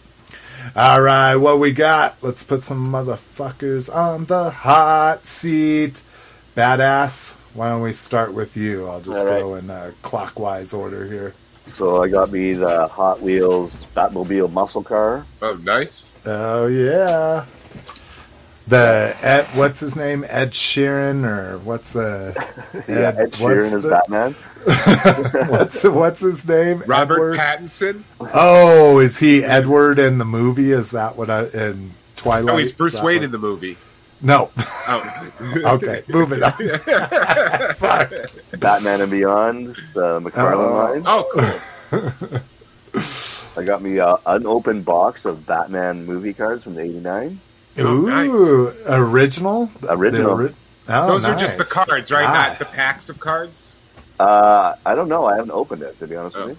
all 0.75 1.03
right, 1.03 1.37
what 1.37 1.59
we 1.59 1.73
got? 1.73 2.17
Let's 2.23 2.43
put 2.43 2.63
some 2.63 2.91
motherfuckers 2.91 3.95
on 3.95 4.25
the 4.25 4.49
hot 4.49 5.27
seat. 5.27 6.03
Badass. 6.57 7.37
Why 7.53 7.69
don't 7.69 7.83
we 7.83 7.93
start 7.93 8.33
with 8.33 8.57
you? 8.57 8.89
I'll 8.89 9.03
just 9.03 9.19
All 9.27 9.27
right. 9.31 9.41
go 9.41 9.55
in 9.57 9.69
uh, 9.69 9.93
clockwise 10.01 10.73
order 10.73 11.05
here. 11.05 11.35
So 11.67 12.03
I 12.03 12.09
got 12.09 12.33
me 12.33 12.55
the 12.55 12.87
Hot 12.89 13.21
Wheels 13.21 13.77
Batmobile 13.95 14.51
muscle 14.51 14.83
car. 14.83 15.27
Oh, 15.43 15.53
nice. 15.63 16.15
Oh 16.25 16.67
yeah. 16.67 17.45
The 18.69 19.15
Ed, 19.21 19.45
what's 19.55 19.81
his 19.81 19.97
name? 19.99 20.25
Ed 20.29 20.53
Sheeran 20.53 21.25
or 21.27 21.59
what's 21.59 21.95
uh 21.95 22.33
yeah, 22.89 23.13
Ed 23.17 23.17
what's 23.19 23.39
Sheeran 23.39 23.77
as 23.77 23.83
the- 23.83 23.91
Batman. 23.91 24.35
What's 24.65 25.85
what's 25.85 26.21
his 26.21 26.47
name? 26.49 26.83
Robert 26.87 27.15
Edward? 27.35 27.39
Pattinson. 27.39 28.03
Oh, 28.21 28.99
is 28.99 29.19
he 29.19 29.45
Edward 29.45 29.99
in 29.99 30.19
the 30.19 30.25
movie? 30.25 30.73
Is 30.73 30.91
that 30.93 31.17
what 31.17 31.31
I 31.31 31.47
in 31.47 31.93
Twilight? 32.17 32.45
No, 32.47 32.57
he's 32.57 32.73
Bruce 32.73 32.95
Is 32.95 33.01
Wayne 33.01 33.19
what- 33.19 33.25
in 33.25 33.31
the 33.33 33.39
movie. 33.39 33.77
No. 34.21 34.51
Oh, 34.89 35.31
okay, 35.75 36.03
moving 36.09 36.43
on. 36.43 36.53
Sorry. 37.75 38.25
Batman 38.59 39.01
and 39.03 39.11
Beyond, 39.13 39.77
the 39.95 40.21
McFarlane 40.21 41.05
Oh. 41.07 41.29
line. 41.33 41.63
oh, 41.93 42.11
cool. 42.21 42.41
I 43.63 43.65
got 43.65 43.81
me 43.83 43.99
an 43.99 44.17
unopened 44.27 44.85
box 44.85 45.25
of 45.25 45.47
Batman 45.47 46.05
movie 46.05 46.33
cards 46.33 46.65
from 46.65 46.75
the 46.75 46.81
'89. 46.83 47.41
Ooh, 47.81 48.73
original. 48.89 49.71
Original. 49.89 50.31
Ori- 50.33 50.55
oh, 50.89 51.07
Those 51.07 51.25
are 51.25 51.37
just 51.37 51.57
the 51.59 51.65
cards, 51.65 52.11
right? 52.11 52.27
Ah. 52.27 52.49
Not 52.49 52.59
the 52.59 52.65
packs 52.65 53.09
of 53.09 53.21
cards. 53.21 53.77
Uh, 54.19 54.75
I 54.85 54.95
don't 54.95 55.09
know. 55.09 55.25
I 55.27 55.37
haven't 55.37 55.51
opened 55.53 55.83
it 55.83 55.99
to 56.01 56.07
be 56.07 56.17
honest 56.17 56.37
Oh. 56.37 56.47
with 56.47 56.51
you. 56.51 56.59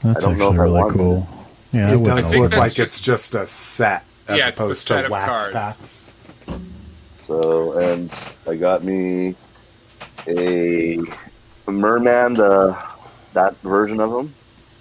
That's 0.00 0.18
I 0.18 0.20
don't 0.28 0.38
know 0.38 0.46
actually 0.50 0.54
if 0.56 0.60
I 0.60 0.62
really 0.64 0.72
wanted 0.80 0.96
cool. 0.96 1.28
Yeah, 1.72 1.94
It 1.94 2.04
does 2.04 2.34
look 2.36 2.56
like 2.56 2.72
just- 2.74 2.78
it's 2.78 3.00
just 3.00 3.34
a 3.34 3.46
set 3.46 4.04
as 4.28 4.38
Yeah, 4.38 4.48
opposed 4.48 4.86
set 4.86 5.00
to 5.00 5.04
of 5.06 5.10
wax 5.10 5.28
cards. 5.28 5.52
packs. 5.52 6.10
So, 7.26 7.72
and 7.72 8.10
I 8.48 8.54
got 8.54 8.84
me 8.84 9.34
a 10.28 10.98
Merman, 11.66 12.34
the 12.34 12.76
that 13.32 13.56
version 13.62 14.00
of 14.00 14.12
him, 14.12 14.34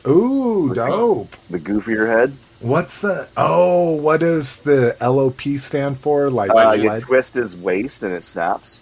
Ooh, 0.07 0.73
dope. 0.73 1.35
the 1.49 1.59
goofier 1.59 2.07
head. 2.07 2.37
What's 2.59 3.01
the 3.01 3.27
oh? 3.35 3.95
What 3.95 4.19
does 4.19 4.57
the 4.61 4.95
LOP 5.01 5.57
stand 5.57 5.97
for? 5.97 6.29
Like 6.29 6.51
Uh, 6.51 6.73
you 6.77 6.89
lead- 6.89 7.01
twist 7.01 7.33
his 7.33 7.55
waist 7.55 8.03
and 8.03 8.13
it 8.13 8.23
snaps. 8.23 8.79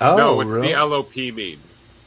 oh, 0.00 0.16
no, 0.16 0.36
what's 0.36 0.50
really? 0.52 0.68
the 0.72 0.78
LOP 0.78 1.32
mean? 1.32 1.58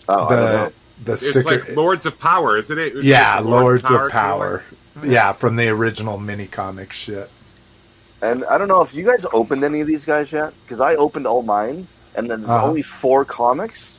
Oh, 0.10 0.26
I 0.26 0.30
don't 0.30 0.40
know. 0.40 0.66
the 0.66 0.74
the 1.04 1.12
It's 1.14 1.28
sticker. 1.30 1.50
like 1.66 1.76
Lords 1.76 2.06
of 2.06 2.20
Power, 2.20 2.58
isn't 2.58 2.78
it? 2.78 2.96
It's 2.98 3.04
yeah, 3.06 3.36
like 3.38 3.46
Lords 3.46 3.84
of 3.84 3.90
kinda 3.90 4.10
Power. 4.10 4.64
Yeah, 5.04 5.32
from 5.32 5.56
the 5.56 5.70
original 5.70 6.18
mini 6.18 6.48
comic 6.48 6.92
shit. 6.92 7.30
And 8.22 8.46
I 8.46 8.58
don't 8.60 8.68
know 8.68 8.82
if 8.82 8.94
you 8.94 9.04
guys 9.06 9.26
opened 9.34 9.64
any 9.64 9.82
of 9.82 9.88
these 9.88 10.06
guys 10.06 10.32
yet, 10.32 10.54
because 10.64 10.80
I 10.80 10.96
opened 10.96 11.26
all 11.26 11.42
mine, 11.42 11.88
and 12.16 12.30
then 12.30 12.42
there's 12.42 12.50
Uh-huh. 12.52 12.68
only 12.68 12.82
four 12.84 13.26
comics. 13.26 13.98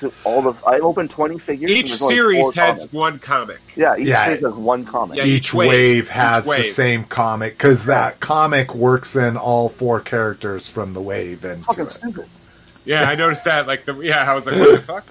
To 0.00 0.12
all 0.22 0.42
the 0.42 0.54
I 0.64 0.78
opened 0.78 1.10
twenty 1.10 1.38
figures. 1.40 1.68
and 1.72 1.76
Each 1.80 2.00
only 2.00 2.14
series 2.14 2.40
four 2.42 2.52
has 2.64 2.76
comics. 2.76 2.92
one 2.92 3.18
comic. 3.18 3.58
yeah, 3.74 3.96
each 3.98 4.06
Yeah. 4.06 4.26
series 4.26 4.42
has 4.44 4.54
one 4.54 4.84
comic. 4.84 5.18
Yeah, 5.18 5.24
each, 5.24 5.32
each 5.48 5.54
wave, 5.54 5.68
wave. 5.68 6.08
has 6.10 6.44
Each 6.44 6.50
the 6.54 6.62
wave. 6.62 6.72
same 6.72 7.04
comic 7.04 7.58
because 7.58 7.86
that 7.86 8.20
comic 8.20 8.76
works 8.76 9.16
in 9.16 9.36
all 9.36 9.68
four 9.68 9.98
characters 9.98 10.68
from 10.68 10.92
the 10.92 11.00
wave 11.00 11.44
into 11.44 11.64
Fucking 11.64 11.86
it. 11.86 11.90
stupid. 11.90 12.26
Yeah, 12.88 13.04
I 13.08 13.14
noticed 13.16 13.44
that. 13.44 13.66
Like 13.66 13.84
the 13.84 13.94
yeah, 14.00 14.30
I 14.30 14.34
was 14.34 14.46
like, 14.46 14.56
what 14.56 14.72
the 14.72 15.02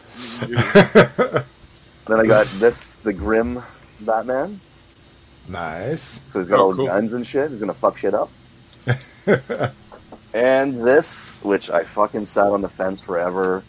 fuck? 1.31 1.45
Then 2.07 2.19
I 2.21 2.25
got 2.25 2.47
this, 2.47 2.95
the 2.95 3.11
Grim 3.13 3.61
Batman. 3.99 4.61
Nice. 5.49 6.21
So 6.31 6.39
he's 6.39 6.47
got 6.47 6.57
Oh, 6.59 6.63
all 6.67 6.73
cool. 6.73 6.85
guns 6.87 7.13
and 7.13 7.27
shit. 7.27 7.51
He's 7.51 7.59
gonna 7.59 7.73
fuck 7.73 7.97
shit 7.97 8.13
up. 8.13 8.29
and 10.33 10.87
this, 10.87 11.39
which 11.43 11.69
I 11.69 11.83
fucking 11.83 12.25
sat 12.25 12.47
on 12.47 12.61
the 12.61 12.69
fence 12.69 13.01
forever. 13.01 13.61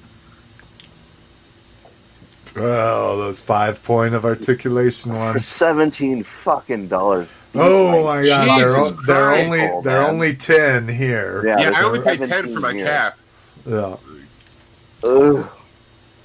Oh, 2.56 3.18
those 3.18 3.40
five 3.40 3.82
point 3.84 4.14
of 4.14 4.24
articulation 4.24 5.14
ones. 5.14 5.34
For 5.34 5.40
seventeen 5.40 6.22
fucking 6.22 6.88
dollars. 6.88 7.28
Oh 7.54 8.04
my 8.04 8.24
god, 8.24 8.60
they're, 8.60 8.76
o- 8.76 8.90
they're 9.06 9.30
only 9.34 9.60
Oh, 9.60 9.82
they're 9.82 10.00
man. 10.00 10.10
only 10.10 10.34
ten 10.34 10.88
here. 10.88 11.42
Yeah, 11.44 11.58
yeah, 11.60 11.70
I 11.78 11.82
only 11.82 12.00
paid 12.02 12.22
ten 12.22 12.52
for 12.54 12.60
my 12.60 12.72
cap. 12.72 13.18
Yeah. 13.68 13.96
Ugh. 15.04 15.50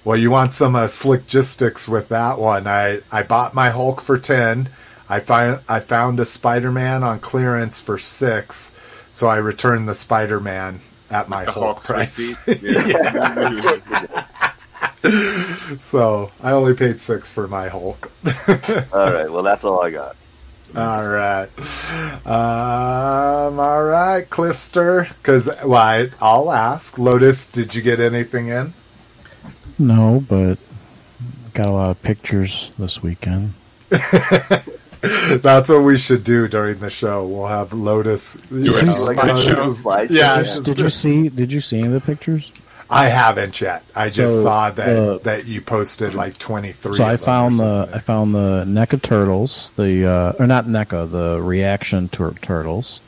Well, 0.06 0.18
you 0.18 0.32
want 0.32 0.54
some 0.54 0.76
uh, 0.76 0.88
slick 0.88 1.28
gistics 1.28 1.88
with 1.88 2.10
that 2.10 2.38
one. 2.40 2.68
I, 2.68 3.02
I 3.12 3.24
bought 3.24 3.54
my 3.54 3.70
Hulk 3.70 4.02
for 4.02 4.18
10. 4.18 4.70
I 5.10 5.20
find 5.20 5.60
I 5.70 5.80
found 5.80 6.20
a 6.20 6.26
Spider-Man 6.26 7.04
on 7.04 7.20
clearance 7.20 7.80
for 7.82 7.98
6, 7.98 8.76
so 9.12 9.28
I 9.28 9.38
returned 9.38 9.88
the 9.88 9.96
Spider-Man 9.96 10.80
at 11.10 11.30
my 11.30 11.46
The 11.46 11.52
Hulk 11.52 11.66
Hulk's 11.84 11.88
price. 11.88 12.36
receipt. 12.48 12.62
Yeah. 15.04 15.80
so, 15.80 16.32
I 16.42 16.52
only 16.52 16.74
paid 16.74 17.02
6 17.02 17.30
for 17.32 17.48
my 17.48 17.68
Hulk. 17.68 18.10
All 18.94 19.12
right, 19.12 19.30
well 19.32 19.44
that's 19.44 19.64
all 19.66 19.82
I 19.84 19.92
got. 19.92 20.16
All 20.76 21.08
right. 21.08 21.50
Um, 22.26 23.60
all 23.60 23.84
right, 23.84 24.28
Clister, 24.30 25.08
cuz 25.24 25.48
well, 25.66 25.74
I, 25.76 26.10
I'll 26.22 26.52
ask. 26.52 26.98
Lotus, 26.98 27.46
did 27.46 27.76
you 27.76 27.82
get 27.82 28.00
anything 28.00 28.48
in? 28.48 28.74
No, 29.78 30.24
but 30.28 30.58
got 31.54 31.68
a 31.68 31.72
lot 31.72 31.90
of 31.92 32.02
pictures 32.02 32.72
this 32.80 33.02
weekend. 33.04 33.54
That's 33.92 35.68
what 35.70 35.84
we 35.84 35.98
should 35.98 36.24
do 36.24 36.48
during 36.48 36.80
the 36.80 36.90
show. 36.90 37.28
We'll 37.28 37.48
have 37.48 37.74
Lotus. 37.74 38.36
Do 38.36 38.56
it 38.78 38.86
know, 38.86 38.92
as 38.94 39.02
a 39.02 39.06
Like 39.06 39.18
slideshow. 39.18 39.52
a 39.52 39.56
slideshow. 40.08 40.10
Yeah, 40.10 40.38
Yeah. 40.38 40.44
just- 40.44 40.64
Did 40.64 40.78
you 40.80 40.90
see? 40.90 41.30
Did 41.30 41.52
you 41.52 41.60
see 41.62 41.80
any 41.80 41.88
of 41.88 41.94
the 41.94 42.02
pictures? 42.02 42.52
I 42.90 43.06
haven't 43.06 43.60
yet. 43.62 43.84
I 43.96 44.10
just 44.10 44.36
So, 44.38 44.44
saw 44.44 44.70
that 44.72 45.00
uh, 45.00 45.18
that 45.20 45.46
you 45.46 45.62
posted 45.62 46.14
like 46.14 46.38
twenty 46.38 46.72
three. 46.72 46.96
So 46.96 47.04
I 47.04 47.18
found 47.18 47.60
the 47.60 47.90
I 47.94 48.00
found 48.00 48.34
the 48.36 48.64
NECA 48.68 49.02
turtles, 49.02 49.72
the 49.76 50.06
uh, 50.10 50.34
or 50.40 50.48
not 50.48 50.66
NECA, 50.66 51.10
the 51.10 51.42
reaction 51.42 52.10
tur- 52.10 52.36
turtles, 52.42 53.02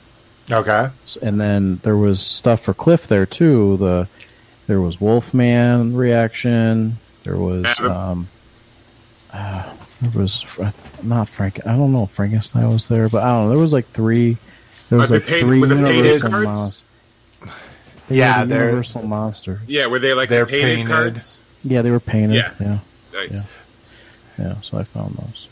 okay. 0.52 0.90
and 1.22 1.40
then 1.40 1.80
there 1.84 1.98
was 1.98 2.20
stuff 2.22 2.62
for 2.62 2.74
Cliff 2.74 3.08
there 3.08 3.26
too. 3.26 3.78
The 3.78 4.08
there 4.68 4.82
was 4.82 5.00
Wolfman 5.00 5.96
reaction. 5.96 6.98
There 7.24 7.38
was 7.38 7.80
um, 7.80 8.30
uh, 9.34 9.74
there 10.02 10.22
was 10.22 10.46
not 11.04 11.30
Frank. 11.30 11.66
I 11.66 11.76
don't 11.76 11.92
know 11.92 12.04
if 12.04 12.12
Frankenstein 12.12 12.68
was 12.70 12.88
there, 12.88 13.10
but 13.10 13.24
I 13.24 13.28
don't 13.30 13.46
know. 13.46 13.50
There 13.50 13.60
was 13.62 13.74
like 13.74 13.88
three. 13.90 14.38
There 14.90 15.00
was 15.00 15.12
Are 15.12 15.20
they 15.20 15.26
like 15.26 15.28
painted 15.28 15.48
three 15.48 15.62
with 15.62 16.84
the 18.08 18.16
painted 18.16 18.18
Universal. 18.18 18.18
Yeah, 18.18 18.42
the 18.44 18.48
they're 18.54 18.66
Universal 18.66 19.04
monster. 19.04 19.62
Yeah, 19.68 19.86
were 19.88 20.00
they 20.00 20.14
like 20.14 20.30
They're 20.30 20.46
the 20.46 20.52
painted, 20.52 20.76
painted. 20.78 20.92
cards? 20.92 21.42
Yeah, 21.64 21.82
they 21.82 21.92
were 21.92 22.00
painted. 22.00 22.36
Yeah. 22.36 22.52
Yeah, 22.60 22.78
Nice. 23.14 23.32
Yeah. 23.32 23.44
yeah. 24.38 24.62
So 24.62 24.78
I 24.78 24.84
found 24.84 25.16
those. 25.16 25.48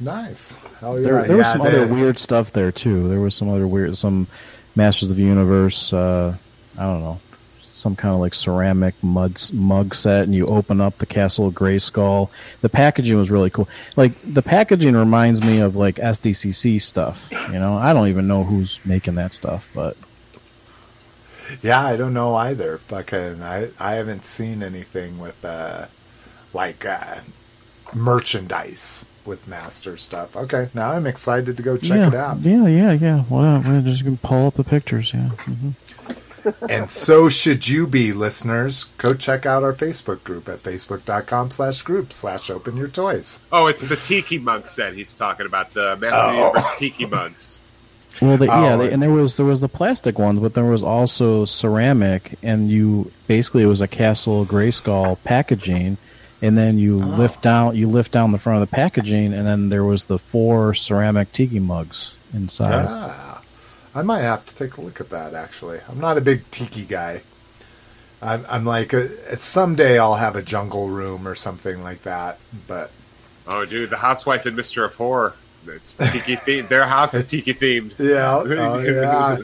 nice. 0.00 0.52
Hell 0.80 0.98
yeah! 0.98 1.04
There, 1.04 1.22
there 1.26 1.30
yeah, 1.30 1.36
was 1.36 1.46
some 1.46 1.58
they- 1.62 1.82
other 1.82 1.94
weird 1.94 2.18
stuff 2.18 2.52
there 2.52 2.72
too. 2.72 3.08
There 3.08 3.20
was 3.20 3.34
some 3.34 3.48
other 3.48 3.66
weird, 3.66 3.96
some 3.96 4.26
Masters 4.74 5.10
of 5.10 5.16
the 5.16 5.22
Universe. 5.22 5.92
Uh, 5.92 6.36
I 6.78 6.82
don't 6.82 7.00
know, 7.00 7.18
some 7.72 7.96
kind 7.96 8.14
of 8.14 8.20
like 8.20 8.34
ceramic 8.34 8.94
mud 9.02 9.40
mug 9.52 9.94
set, 9.94 10.24
and 10.24 10.34
you 10.34 10.46
open 10.46 10.80
up 10.80 10.98
the 10.98 11.06
Castle 11.06 11.46
of 11.48 11.54
Grayskull. 11.54 12.28
The 12.60 12.68
packaging 12.68 13.16
was 13.16 13.30
really 13.30 13.50
cool. 13.50 13.68
Like 13.96 14.12
the 14.22 14.42
packaging 14.42 14.94
reminds 14.96 15.42
me 15.42 15.60
of 15.60 15.76
like 15.76 15.96
SDCC 15.96 16.80
stuff. 16.80 17.28
You 17.32 17.58
know, 17.58 17.74
I 17.76 17.92
don't 17.94 18.08
even 18.08 18.26
know 18.28 18.44
who's 18.44 18.84
making 18.86 19.14
that 19.16 19.32
stuff, 19.32 19.70
but 19.74 19.96
Yeah, 21.62 21.80
I 21.84 21.96
don't 21.96 22.14
know 22.14 22.34
either. 22.34 22.78
Fucking, 22.78 23.42
I 23.42 23.70
I 23.78 23.94
haven't 23.94 24.24
seen 24.24 24.62
anything 24.62 25.18
with 25.18 25.44
uh 25.44 25.86
like 26.52 26.84
uh 26.86 27.16
merchandise 27.94 29.04
with 29.24 29.46
master 29.48 29.96
stuff. 29.96 30.36
Okay, 30.36 30.68
now 30.74 30.90
I'm 30.92 31.06
excited 31.06 31.56
to 31.56 31.62
go 31.62 31.76
check 31.76 31.98
yeah, 31.98 32.08
it 32.08 32.14
out. 32.14 32.40
Yeah, 32.40 32.66
yeah, 32.66 32.92
yeah. 32.92 33.24
Well, 33.28 33.62
we're 33.66 33.82
just 33.82 34.04
gonna 34.04 34.18
pull 34.22 34.46
up 34.46 34.54
the 34.54 34.64
pictures. 34.64 35.12
Yeah. 35.12 35.28
hmm 35.30 35.70
and 36.68 36.88
so 36.88 37.28
should 37.28 37.66
you 37.66 37.86
be, 37.86 38.12
listeners. 38.12 38.84
Go 38.98 39.14
check 39.14 39.46
out 39.46 39.62
our 39.62 39.72
Facebook 39.72 40.22
group 40.22 40.48
at 40.48 40.58
facebook.com 40.62 41.50
slash 41.50 41.82
group 41.82 42.12
slash 42.12 42.50
open 42.50 42.76
your 42.76 42.88
toys. 42.88 43.42
Oh, 43.50 43.66
it's 43.66 43.82
the 43.82 43.96
Tiki 43.96 44.38
Monk 44.38 44.68
set 44.68 44.94
he's 44.94 45.14
talking 45.14 45.46
about, 45.46 45.74
the 45.74 45.96
Master 45.96 46.16
Oh. 46.16 46.46
Universe 46.46 46.78
Tiki 46.78 47.06
Monks. 47.06 47.58
Well, 48.22 48.36
they, 48.38 48.46
yeah, 48.46 48.74
Oh, 48.74 48.78
they, 48.78 48.92
and 48.92 49.02
there 49.02 49.10
was 49.10 49.36
there 49.36 49.46
was 49.46 49.60
the 49.60 49.68
plastic 49.68 50.18
ones, 50.18 50.40
but 50.40 50.54
there 50.54 50.64
was 50.64 50.82
also 50.82 51.44
ceramic, 51.44 52.38
and 52.42 52.70
you 52.70 53.10
basically 53.26 53.62
it 53.62 53.66
was 53.66 53.80
a 53.82 53.88
Castle 53.88 54.44
Grayskull 54.46 55.18
packaging, 55.24 55.98
and 56.40 56.56
then 56.56 56.78
you 56.78 56.96
Oh. 57.02 57.06
lift 57.06 57.42
down 57.42 57.76
you 57.76 57.88
lift 57.88 58.12
down 58.12 58.32
the 58.32 58.38
front 58.38 58.62
of 58.62 58.68
the 58.70 58.74
packaging, 58.74 59.32
and 59.34 59.46
then 59.46 59.68
there 59.68 59.84
was 59.84 60.06
the 60.06 60.18
four 60.18 60.72
ceramic 60.74 61.32
tiki 61.32 61.58
mugs 61.60 62.14
inside. 62.32 62.86
Ah, 62.88 63.40
I 63.94 64.02
might 64.02 64.20
have 64.22 64.44
to 64.46 64.56
take 64.56 64.76
a 64.76 64.80
look 64.80 65.00
at 65.00 65.10
that. 65.10 65.34
Actually, 65.34 65.80
I'm 65.88 66.00
not 66.00 66.16
a 66.18 66.20
big 66.20 66.50
tiki 66.50 66.84
guy. 66.84 67.22
I'm, 68.22 68.46
I'm 68.48 68.64
like, 68.64 68.94
uh 68.94 69.02
someday 69.36 69.98
I'll 69.98 70.14
have 70.14 70.36
a 70.36 70.42
jungle 70.42 70.88
room 70.88 71.28
or 71.28 71.34
something 71.34 71.82
like 71.82 72.02
that. 72.04 72.38
But 72.66 72.90
Oh, 73.52 73.64
dude, 73.64 73.90
the 73.90 73.98
Housewife 73.98 74.46
and 74.46 74.56
Mister 74.56 74.84
of 74.84 74.94
Horror. 74.94 75.34
It's 75.68 75.94
tiki 75.94 76.36
themed. 76.36 76.68
Their 76.68 76.86
house 76.86 77.14
is 77.14 77.26
tiki 77.26 77.54
themed. 77.54 77.92
yeah, 77.98 78.42
oh, 78.44 78.78
yeah. 78.78 79.38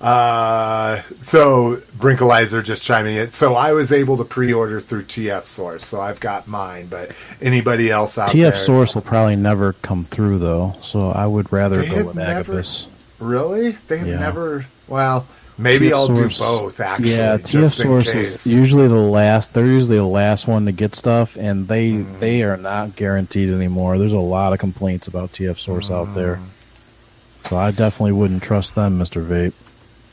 Uh, 0.00 1.00
so 1.20 1.76
Brinkalizer 1.96 2.62
just 2.64 2.82
chiming 2.82 3.16
in. 3.16 3.30
So 3.30 3.54
I 3.54 3.72
was 3.72 3.92
able 3.92 4.16
to 4.16 4.24
pre-order 4.24 4.80
through 4.80 5.04
TF 5.04 5.44
Source, 5.46 5.84
so 5.84 6.00
I've 6.00 6.18
got 6.18 6.48
mine. 6.48 6.88
But 6.88 7.12
anybody 7.40 7.88
else 7.90 8.18
out 8.18 8.30
TF 8.30 8.32
there? 8.32 8.52
TF 8.52 8.56
Source 8.66 8.94
will 8.96 9.02
probably 9.02 9.36
never 9.36 9.74
come 9.74 10.04
through 10.04 10.40
though, 10.40 10.74
so 10.82 11.10
I 11.10 11.26
would 11.26 11.52
rather 11.52 11.76
They 11.76 11.88
go 11.90 12.04
with 12.06 12.16
never- 12.16 12.30
Agabus. 12.40 12.86
Really? 13.20 13.76
They've 13.86 14.04
Yeah. 14.06 14.18
never. 14.18 14.66
Well, 14.88 15.24
maybe 15.58 15.88
TF 15.88 15.92
I'll 15.92 16.06
Source- 16.08 16.36
do 16.38 16.42
both. 16.44 16.80
Actually, 16.80 17.10
yeah, 17.12 17.36
TF 17.36 17.70
Source 17.74 18.12
case. 18.12 18.46
is 18.46 18.52
usually 18.54 18.88
the 18.88 18.94
last. 18.94 19.52
They're 19.54 19.66
usually 19.66 19.96
the 19.98 20.04
last 20.04 20.46
one 20.48 20.64
to 20.66 20.72
get 20.72 20.94
stuff, 20.94 21.36
and 21.36 21.68
they 21.68 21.90
Mm-hmm. 21.92 22.20
they 22.20 22.42
are 22.42 22.56
not 22.56 22.96
guaranteed 22.96 23.50
anymore. 23.52 23.98
There's 23.98 24.12
a 24.12 24.18
lot 24.18 24.52
of 24.52 24.58
complaints 24.58 25.06
about 25.08 25.32
TF 25.32 25.58
Source 25.58 25.90
out 25.90 26.14
there, 26.14 26.36
Mm. 26.36 27.48
so 27.50 27.56
I 27.56 27.70
definitely 27.70 28.12
wouldn't 28.12 28.42
trust 28.42 28.74
them, 28.74 28.98
Mister 28.98 29.22
Vape. 29.22 29.52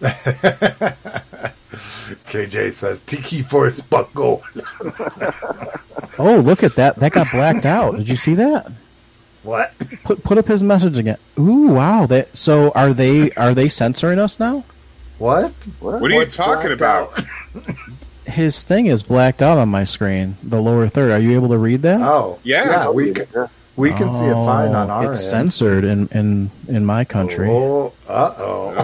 KJ 2.29 2.71
says 2.73 3.01
Tiki 3.01 3.41
Force 3.41 3.81
Buckle. 3.81 4.43
Oh, 6.21 6.35
look 6.39 6.63
at 6.63 6.75
that! 6.75 6.97
That 6.97 7.13
got 7.13 7.31
blacked 7.31 7.65
out. 7.65 7.95
Did 7.95 8.09
you 8.09 8.17
see 8.17 8.33
that? 8.33 8.69
what? 9.43 9.73
Put 10.03 10.21
put 10.21 10.37
up 10.37 10.47
his 10.47 10.61
message 10.61 10.97
again. 10.97 11.17
Ooh, 11.39 11.69
wow! 11.69 12.05
That 12.07 12.35
so 12.35 12.71
are 12.71 12.91
they 12.93 13.31
are 13.31 13.53
they 13.53 13.69
censoring 13.69 14.19
us 14.19 14.37
now? 14.37 14.65
What? 15.19 15.51
What? 15.79 16.01
What 16.01 16.09
are 16.09 16.13
you 16.13 16.19
What's 16.19 16.35
talking 16.35 16.71
about? 16.71 17.13
His 18.25 18.63
thing 18.63 18.85
is 18.87 19.03
blacked 19.03 19.41
out 19.41 19.57
on 19.57 19.69
my 19.69 19.83
screen, 19.83 20.37
the 20.43 20.61
lower 20.61 20.87
third. 20.87 21.11
Are 21.11 21.19
you 21.19 21.33
able 21.35 21.49
to 21.49 21.57
read 21.57 21.81
that? 21.81 21.99
Oh, 22.01 22.39
Yeah. 22.43 22.65
yeah. 22.65 22.89
We 22.89 23.11
can, 23.11 23.49
we 23.75 23.91
can 23.91 24.11
see 24.13 24.25
it 24.25 24.33
fine 24.33 24.75
on 24.75 24.89
Oh, 24.89 24.93
our 24.93 25.11
It's 25.13 25.23
end. 25.23 25.51
censored 25.51 25.83
in 25.83 26.07
in 26.09 26.51
in 26.67 26.85
my 26.85 27.05
country. 27.05 27.49
Oh, 27.49 27.91
uh 28.07 28.33
oh. 28.37 28.75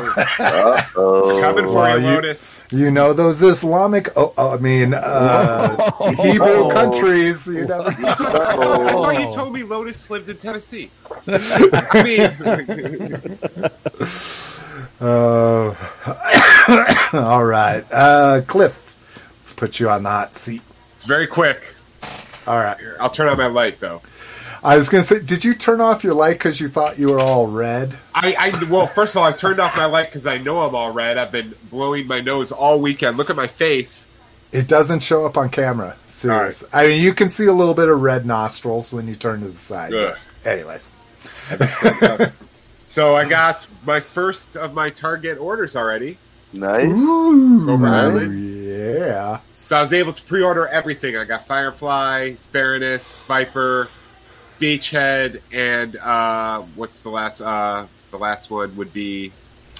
Oh, 0.98 1.40
Coming 1.42 1.66
for 1.68 1.74
Well, 1.76 2.00
you, 2.00 2.08
you- 2.08 2.14
Lotus. 2.16 2.64
You 2.72 2.90
know 2.92 3.14
those 3.14 3.44
Islamic, 3.44 4.10
oh, 4.18 4.34
oh, 4.38 4.56
I 4.56 4.58
mean, 4.58 4.94
uh, 4.96 5.92
Hebrew 6.24 6.70
countries. 6.70 7.46
You 7.46 7.66
know, 7.68 7.84
I 7.86 7.94
thought 7.94 9.20
you 9.22 9.32
told 9.32 9.54
me 9.54 9.62
Lotus 9.64 10.10
lived 10.10 10.28
in 10.30 10.38
Tennessee. 10.38 10.90
I 11.28 12.02
mean, 12.04 13.30
uh, 15.02 15.76
all 17.14 17.46
right, 17.46 17.86
uh, 17.92 18.42
Cliff. 18.48 18.96
Let's 19.40 19.54
put 19.54 19.80
you 19.80 19.90
on 19.90 20.04
the 20.04 20.10
hot 20.10 20.36
seat. 20.36 20.62
it's 20.96 21.06
very 21.06 21.28
quick. 21.28 21.76
All 22.48 22.58
right. 22.58 22.78
Here, 22.78 22.98
I'll 23.00 23.10
turn 23.10 23.28
on 23.28 23.38
my 23.38 23.48
light 23.48 23.80
though. 23.80 24.02
I 24.64 24.76
was 24.78 24.90
going 24.90 25.04
to 25.04 25.08
say, 25.08 25.22
did 25.22 25.44
you 25.46 25.54
turn 25.54 25.80
off 25.80 26.04
your 26.04 26.16
light 26.16 26.40
because 26.40 26.60
you 26.60 26.68
thought 26.68 26.98
you 26.98 27.10
were 27.10 27.20
all 27.20 27.46
red? 27.46 27.96
I, 28.16 28.34
I 28.34 28.64
well, 28.68 28.88
first 28.88 29.16
of 29.16 29.22
all, 29.22 29.28
I 29.28 29.32
turned 29.32 29.60
off 29.60 29.78
my 29.78 29.86
light 29.86 30.08
because 30.08 30.26
I 30.26 30.40
know 30.40 30.62
I'm 30.62 30.74
all 30.74 30.90
red. 30.90 31.20
I've 31.20 31.32
been 31.32 31.54
blowing 31.70 32.08
my 32.08 32.20
nose 32.22 32.52
all 32.52 32.80
weekend. 32.80 33.18
Look 33.18 33.30
at 33.30 33.36
my 33.36 33.46
face. 33.46 34.08
It 34.52 34.68
doesn't 34.68 35.02
show 35.02 35.26
up 35.26 35.38
on 35.38 35.50
camera. 35.50 35.96
Serious. 36.08 36.64
I 36.74 36.88
mean, 36.88 37.04
you 37.04 37.14
can 37.14 37.30
see 37.30 37.46
a 37.46 37.54
little 37.54 37.76
bit 37.76 37.90
of 37.90 38.02
red 38.02 38.26
nostrils 38.26 38.92
when 38.92 39.08
you 39.08 39.14
turn 39.14 39.42
to 39.42 39.50
the 39.50 39.60
side. 39.60 39.94
Anyways, 40.44 40.94
So 42.96 43.14
I 43.18 43.28
got 43.28 43.68
my 43.86 44.00
first 44.00 44.56
of 44.56 44.74
my 44.74 44.90
Target 44.90 45.38
orders 45.38 45.76
already. 45.76 46.18
nice. 46.54 46.86
Ooh, 46.86 47.70
Over 47.70 47.88
Island? 47.88 48.66
yeah. 48.66 49.40
So 49.54 49.76
I 49.76 49.82
was 49.82 49.92
able 49.92 50.14
to 50.14 50.22
pre-order 50.24 50.66
everything. 50.70 51.18
I 51.18 51.26
got 51.26 51.46
Firefly, 51.46 52.36
Baroness, 52.54 53.20
Viper, 53.24 53.90
Beachhead, 54.62 55.42
and 55.52 55.98
uh, 55.98 56.62
what's 56.78 57.04
the 57.04 57.10
last? 57.10 57.42
Uh, 57.42 57.86
the 58.12 58.18
last 58.18 58.50
one 58.50 58.74
would 58.78 58.94
be, 58.94 59.34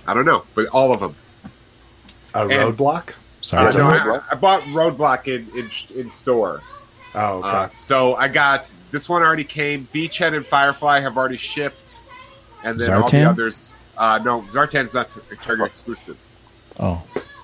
I 0.06 0.14
don't 0.14 0.26
know, 0.26 0.44
but 0.54 0.66
all 0.74 0.94
of 0.94 1.00
them. 1.00 1.16
A 2.34 2.42
And- 2.42 2.52
roadblock. 2.52 3.16
Sorry. 3.40 3.70
Uh, 3.70 3.78
no, 3.78 3.84
Roadblock? 3.92 4.24
I, 4.30 4.32
I 4.34 4.36
bought 4.36 4.62
Roadblock 4.64 5.28
in 5.28 5.48
in, 5.58 5.72
in 5.98 6.10
store. 6.10 6.62
Oh, 7.14 7.38
okay. 7.38 7.48
Uh, 7.48 7.68
so 7.70 8.16
I 8.16 8.28
got 8.28 8.74
this 8.92 9.08
one 9.08 9.22
already 9.22 9.46
came. 9.46 9.88
Beachhead 9.94 10.36
and 10.36 10.46
Firefly 10.46 11.00
have 11.00 11.16
already 11.18 11.38
shipped, 11.38 12.02
and 12.66 12.80
then 12.80 12.92
all 12.94 13.08
the 13.10 13.24
others. 13.24 13.76
Uh, 13.98 14.20
no, 14.24 14.42
Zartan's 14.44 14.94
not 14.94 15.16
Target 15.42 15.68
exclusive. 15.68 16.18
Oh, 16.80 17.02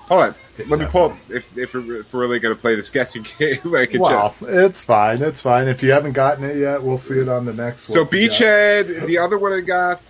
Hold 0.08 0.22
on, 0.24 0.34
let 0.68 0.78
me 0.80 0.84
pull 0.86 1.10
up 1.12 1.16
if, 1.30 1.56
if, 1.56 1.72
we're, 1.72 2.00
if 2.00 2.12
we're 2.12 2.20
really 2.20 2.38
going 2.38 2.54
to 2.54 2.60
play 2.60 2.74
this 2.74 2.90
guessing 2.90 3.24
game. 3.38 3.60
I 3.74 3.86
can 3.86 4.00
well, 4.00 4.34
check. 4.40 4.48
it's 4.50 4.84
fine. 4.84 5.22
It's 5.22 5.40
fine. 5.40 5.68
If 5.68 5.82
you 5.82 5.92
haven't 5.92 6.12
gotten 6.12 6.44
it 6.44 6.56
yet, 6.58 6.82
we'll 6.82 6.98
see 6.98 7.18
it 7.20 7.28
on 7.28 7.46
the 7.46 7.54
next 7.54 7.84
So 7.84 8.02
one. 8.02 8.10
we 8.12 8.28
got. 8.28 8.34
Beachhead, 8.36 9.06
the 9.06 9.16
other 9.18 9.38
one 9.38 9.52
I 9.54 9.60
got. 9.62 10.02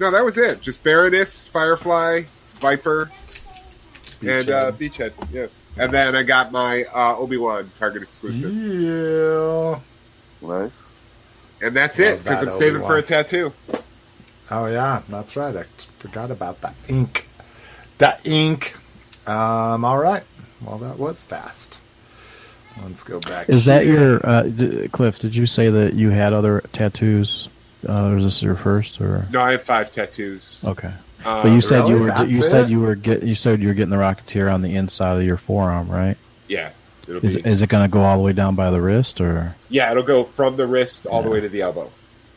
No, 0.00 0.10
that 0.10 0.24
was 0.24 0.38
it. 0.38 0.62
Just 0.62 0.82
Baroness, 0.82 1.46
Firefly, 1.48 2.22
Viper, 2.54 3.10
and 4.22 4.48
uh, 4.50 4.72
Beachhead. 4.72 5.12
Yeah, 5.30 5.46
and 5.76 5.92
then 5.92 6.16
I 6.16 6.22
got 6.22 6.50
my 6.52 6.84
uh, 6.84 7.16
Obi 7.18 7.36
Wan 7.36 7.70
Target 7.78 8.04
exclusive, 8.04 8.50
Yeah. 8.50 9.80
Nice. 10.40 10.70
and 11.60 11.76
that's 11.76 11.98
Love 11.98 12.08
it 12.08 12.18
because 12.24 12.40
that 12.40 12.48
I'm 12.48 12.54
saving 12.54 12.80
for 12.82 12.96
a 12.96 13.02
tattoo. 13.02 13.52
Oh 14.50 14.66
yeah, 14.66 15.02
that's 15.08 15.36
right. 15.36 15.56
I 15.56 15.62
forgot 15.98 16.30
about 16.30 16.60
the 16.60 16.72
ink. 16.88 17.28
The 17.98 18.16
ink. 18.24 18.76
Um. 19.26 19.84
All 19.84 19.98
right. 19.98 20.24
Well, 20.64 20.78
that 20.78 20.98
was 20.98 21.22
fast. 21.22 21.80
Let's 22.82 23.02
go 23.04 23.20
back. 23.20 23.48
is 23.50 23.66
that 23.66 23.84
here. 23.84 23.94
your 24.00 24.26
uh, 24.26 24.42
d- 24.44 24.88
Cliff? 24.88 25.18
Did 25.18 25.36
you 25.36 25.44
say 25.46 25.68
that 25.68 25.92
you 25.94 26.10
had 26.10 26.32
other 26.32 26.62
tattoos? 26.72 27.48
Uh, 27.86 28.08
or 28.10 28.16
is 28.16 28.24
this 28.24 28.42
your 28.42 28.54
first? 28.54 29.00
Or 29.00 29.26
No, 29.30 29.40
I 29.42 29.52
have 29.52 29.62
five 29.62 29.90
tattoos. 29.90 30.64
okay, 30.66 30.92
Uh, 31.24 31.42
But 31.42 31.50
you 31.52 31.60
said 31.60 31.88
you 31.88 31.98
were 32.00 32.06
That's 32.06 32.30
you 32.30 32.38
it? 32.44 32.48
said 32.50 32.70
you 32.70 32.80
were 32.80 32.94
get 32.94 33.22
you 33.24 33.34
said 33.34 33.60
you 33.60 33.68
were 33.68 33.74
getting 33.74 33.90
the 33.90 33.96
Rocketeer 33.96 34.52
on 34.52 34.62
the 34.62 34.74
inside 34.76 35.16
of 35.18 35.24
your 35.24 35.36
forearm, 35.36 35.88
right? 35.90 36.16
yeah, 36.48 36.70
it'll 37.08 37.24
Is 37.26 37.36
be, 37.36 37.44
is 37.48 37.60
it 37.60 37.68
going 37.68 37.82
to 37.84 37.92
go 37.92 38.00
all 38.02 38.16
the 38.16 38.22
way 38.22 38.32
down 38.32 38.54
by 38.54 38.70
the 38.70 38.80
wrist 38.80 39.20
or? 39.20 39.56
yeah, 39.68 39.90
it'll 39.90 40.02
go 40.04 40.22
from 40.24 40.56
the 40.56 40.66
wrist 40.66 41.06
all 41.06 41.22
the 41.22 41.28
way 41.30 41.40
to 41.40 41.48
the 41.48 41.60
elbow. 41.62 41.90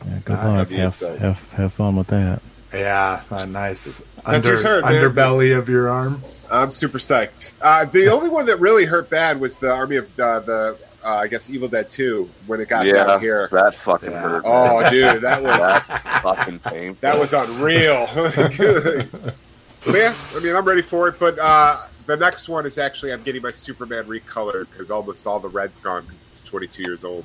Yeah, 0.04 0.18
good 0.24 0.32
Nice. 0.36 1.02
luck. 1.02 1.12
Have, 1.12 1.18
have 1.20 1.50
have 1.52 1.72
fun 1.72 1.96
with 1.96 2.06
that. 2.08 2.40
Yeah, 2.72 3.22
a 3.30 3.46
nice 3.46 4.02
under, 4.26 4.50
who's 4.50 4.62
hurt, 4.62 4.84
man. 4.84 4.92
underbelly 4.94 5.56
of 5.56 5.68
your 5.68 5.88
arm. 5.88 6.22
I'm 6.50 6.70
super 6.70 6.98
psyched. 6.98 7.54
Uh, 7.62 7.84
the 7.86 8.08
only 8.08 8.28
one 8.28 8.46
that 8.46 8.58
really 8.60 8.84
hurt 8.84 9.08
bad 9.08 9.40
was 9.40 9.58
the 9.58 9.70
Army 9.72 9.96
of 9.96 10.20
uh, 10.20 10.40
the 10.40 10.78
uh, 11.04 11.08
I 11.08 11.28
guess 11.28 11.48
Evil 11.48 11.68
Dead 11.68 11.88
Two 11.88 12.28
when 12.46 12.60
it 12.60 12.68
got 12.68 12.84
yeah, 12.86 13.04
down 13.04 13.20
here. 13.20 13.48
that 13.52 13.74
fucking 13.76 14.10
Yeah. 14.10 14.20
hurt. 14.20 14.42
Oh, 14.44 14.90
dude, 14.90 15.22
that 15.22 15.42
was 15.42 15.86
That's 15.86 15.86
fucking 16.22 16.58
painful. 16.58 16.98
that 17.00 17.18
was 17.18 17.32
unreal. 17.32 18.08
but 18.14 19.94
yeah, 19.94 20.14
I 20.34 20.40
mean, 20.40 20.54
I'm 20.54 20.64
ready 20.64 20.82
for 20.82 21.08
it. 21.08 21.18
But 21.18 21.38
uh, 21.38 21.78
the 22.06 22.16
next 22.16 22.48
one 22.48 22.66
is 22.66 22.78
actually 22.78 23.12
I'm 23.12 23.22
getting 23.22 23.42
my 23.42 23.52
Superman 23.52 24.04
recolored 24.04 24.68
because 24.70 24.90
almost 24.90 25.26
all 25.26 25.40
the 25.40 25.48
red's 25.48 25.78
gone 25.78 26.02
because 26.04 26.24
it's 26.28 26.42
22 26.42 26.82
years 26.82 27.04
old. 27.04 27.24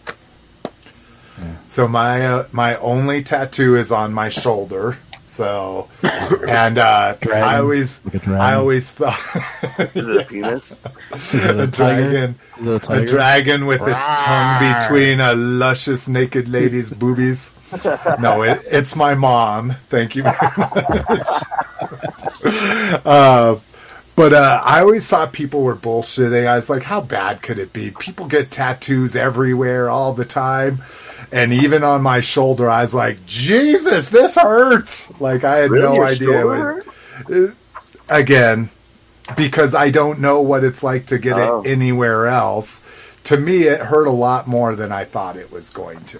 So 1.68 1.88
my 1.88 2.26
uh, 2.26 2.48
my 2.52 2.76
only 2.78 3.24
tattoo 3.24 3.76
is 3.78 3.92
on 3.92 4.14
my 4.14 4.30
shoulder. 4.30 4.98
So, 5.26 5.88
and 6.04 6.78
uh, 6.78 7.16
Dragon. 7.22 7.48
I 7.48 7.60
always 7.60 8.04
Like. 8.06 8.28
I 8.28 8.54
always 8.56 8.92
thought 8.92 9.18
Is 9.96 10.06
it 10.06 10.18
a 10.18 10.26
penis? 10.26 10.76
A 11.46 11.68
dragon. 11.68 12.36
A 12.62 12.80
A 12.90 13.06
dragon 13.06 13.66
with 13.66 13.82
its 13.82 14.06
tongue 14.08 14.74
between 14.82 15.22
a 15.22 15.34
luscious 15.34 16.10
naked 16.10 16.50
lady's 16.50 16.90
boobies. 16.90 17.54
No, 18.20 18.42
it, 18.44 18.62
it's 18.66 18.98
my 18.98 19.16
mom. 19.16 19.72
Thank 19.88 20.18
you 20.18 20.24
very 20.24 20.38
much. 20.58 21.30
uh, 23.06 23.56
but 24.16 24.34
uh, 24.34 24.62
I 24.66 24.82
always 24.82 25.08
thought 25.08 25.32
people 25.32 25.62
were 25.64 25.76
bullshitting. 25.78 26.46
I 26.46 26.56
was 26.56 26.70
like, 26.70 26.84
how 26.84 27.00
bad 27.00 27.42
could 27.42 27.58
it 27.60 27.72
be? 27.72 27.92
People 27.92 28.28
get 28.28 28.52
tattoos 28.52 29.16
everywhere 29.16 29.90
all 29.90 30.12
the 30.14 30.26
time. 30.26 30.84
And 31.32 31.54
even 31.54 31.84
on 31.84 32.02
my 32.02 32.20
shoulder, 32.22 32.70
I 32.70 32.82
was 32.82 32.94
like, 32.94 33.26
Jesus, 33.26 34.10
this 34.10 34.36
hurts. 34.36 35.10
Like, 35.22 35.44
I 35.44 35.58
had 35.58 35.72
Really? 35.72 35.86
no 35.86 35.94
Your 35.96 36.06
idea. 36.06 36.28
shoulder 36.28 36.48
what- 36.48 36.58
hurt? 36.60 36.88
Uh, 37.50 37.54
again 38.10 38.70
because 39.38 39.74
I 39.76 39.92
don't 39.92 40.20
know 40.20 40.42
what 40.42 40.64
it's 40.64 40.84
like 40.84 41.06
to 41.08 41.18
get 41.20 41.38
Oh. 41.38 41.62
it 41.62 41.70
anywhere 41.70 42.28
else. 42.28 42.84
To 43.26 43.38
me, 43.38 43.64
it 43.64 43.80
hurt 43.80 44.08
a 44.08 44.12
lot 44.12 44.48
more 44.48 44.76
than 44.76 44.92
I 44.92 45.06
thought 45.06 45.38
it 45.38 45.52
was 45.52 45.70
going 45.70 46.02
to. 46.06 46.20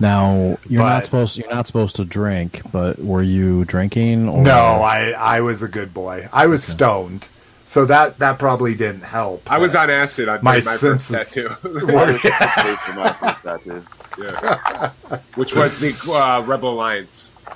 Now 0.00 0.58
you're 0.68 0.82
But- 0.82 0.88
not 0.88 1.04
supposed 1.04 1.36
you're 1.36 1.50
not 1.54 1.66
supposed 1.66 1.96
to 1.96 2.04
drink, 2.04 2.62
but 2.72 2.98
were 2.98 3.22
you 3.22 3.64
drinking? 3.66 4.28
Or? 4.28 4.42
No, 4.42 4.52
I 4.82 5.10
I 5.10 5.40
was 5.42 5.62
a 5.62 5.68
good 5.68 5.94
boy. 5.94 6.28
I 6.32 6.46
was 6.46 6.64
stoned, 6.64 7.28
so 7.64 7.84
that 7.84 8.18
that 8.18 8.38
probably 8.38 8.74
didn't 8.74 9.04
help. 9.04 9.42
I 9.52 9.58
was 9.58 9.76
on 9.76 9.90
acid 9.90 10.28
on 10.28 10.40
My 10.42 10.54
my, 10.54 10.56
my 10.64 10.76
first 10.76 11.10
tattoo, 11.10 11.50
I 11.62 11.68
was 11.68 12.22
just 12.22 12.40
afraid 12.40 12.78
for 12.78 12.92
my 12.94 13.12
first 13.12 13.42
tattoo. 13.44 13.82
Yeah. 14.18 14.90
which 15.34 15.54
was 15.54 15.78
the 15.80 15.94
uh, 16.12 16.42
Rebel 16.46 16.72
Alliance. 16.72 17.30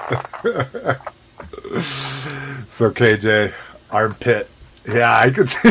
so 2.68 2.90
KJ 2.90 3.52
armpit. 3.90 4.50
Yeah, 4.86 5.18
I 5.18 5.30
could 5.30 5.48
see 5.48 5.70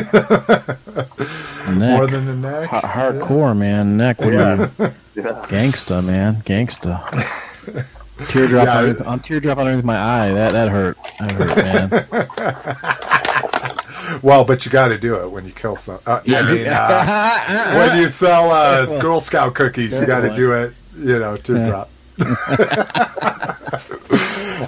neck. 1.71 1.97
more 1.97 2.07
than 2.07 2.25
the 2.25 2.35
neck. 2.35 2.69
Ha- 2.69 2.81
hardcore 2.81 3.55
man, 3.55 3.97
neck. 3.97 4.19
What 4.19 4.33
Yeah. 4.33 4.69
Yeah. 4.79 5.45
Gangsta 5.47 6.03
man, 6.03 6.41
gangsta. 6.41 6.99
Teardrop, 8.29 8.65
Yeah, 8.65 8.77
underneath, 8.77 9.07
on 9.07 9.19
teardrop 9.19 9.57
underneath 9.59 9.83
my 9.83 9.97
eye. 9.97 10.31
That 10.33 10.51
that 10.53 10.69
hurt. 10.69 10.97
That 11.19 11.31
hurt, 11.31 11.57
man. 11.57 11.89
Well, 14.21 14.43
but 14.45 14.65
you 14.65 14.71
got 14.71 14.89
to 14.89 14.97
do 14.97 15.15
it 15.23 15.29
when 15.31 15.45
you 15.45 15.51
kill 15.51 15.75
some. 15.75 15.99
Uh, 16.05 16.21
I 16.27 16.51
mean, 16.51 16.67
uh, 16.69 17.73
when 17.75 17.97
you 17.99 18.07
sell 18.09 18.51
uh, 18.51 18.99
Girl 18.99 19.19
Scout 19.21 19.55
cookies, 19.55 19.97
you 19.99 20.05
got 20.05 20.19
to 20.21 20.33
do 20.33 20.51
it. 20.53 20.73
You 20.95 21.19
know, 21.19 21.35
teardrop. 21.37 21.89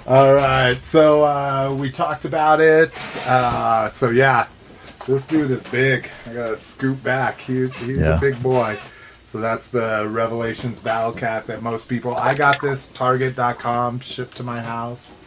All 0.07 0.33
right, 0.33 0.77
so 0.81 1.23
uh, 1.23 1.75
we 1.77 1.91
talked 1.91 2.25
about 2.25 2.59
it. 2.61 2.91
Uh, 3.27 3.89
so 3.89 4.09
yeah, 4.09 4.47
this 5.07 5.25
dude 5.27 5.51
is 5.51 5.63
big. 5.63 6.09
I 6.25 6.33
gotta 6.33 6.57
scoot 6.57 7.03
back. 7.03 7.41
He, 7.41 7.67
he's 7.67 7.97
Yeah. 7.99 8.17
a 8.17 8.19
big 8.19 8.41
boy. 8.41 8.77
So 9.25 9.39
that's 9.39 9.67
the 9.69 10.07
Revelations 10.09 10.79
Battle 10.79 11.11
Cat 11.11 11.47
that 11.47 11.61
most 11.61 11.89
people. 11.89 12.15
I 12.15 12.33
got 12.35 12.61
this 12.61 12.87
Target.com 12.87 13.99
shipped 13.99 14.37
to 14.37 14.43
my 14.43 14.61
house. 14.61 15.19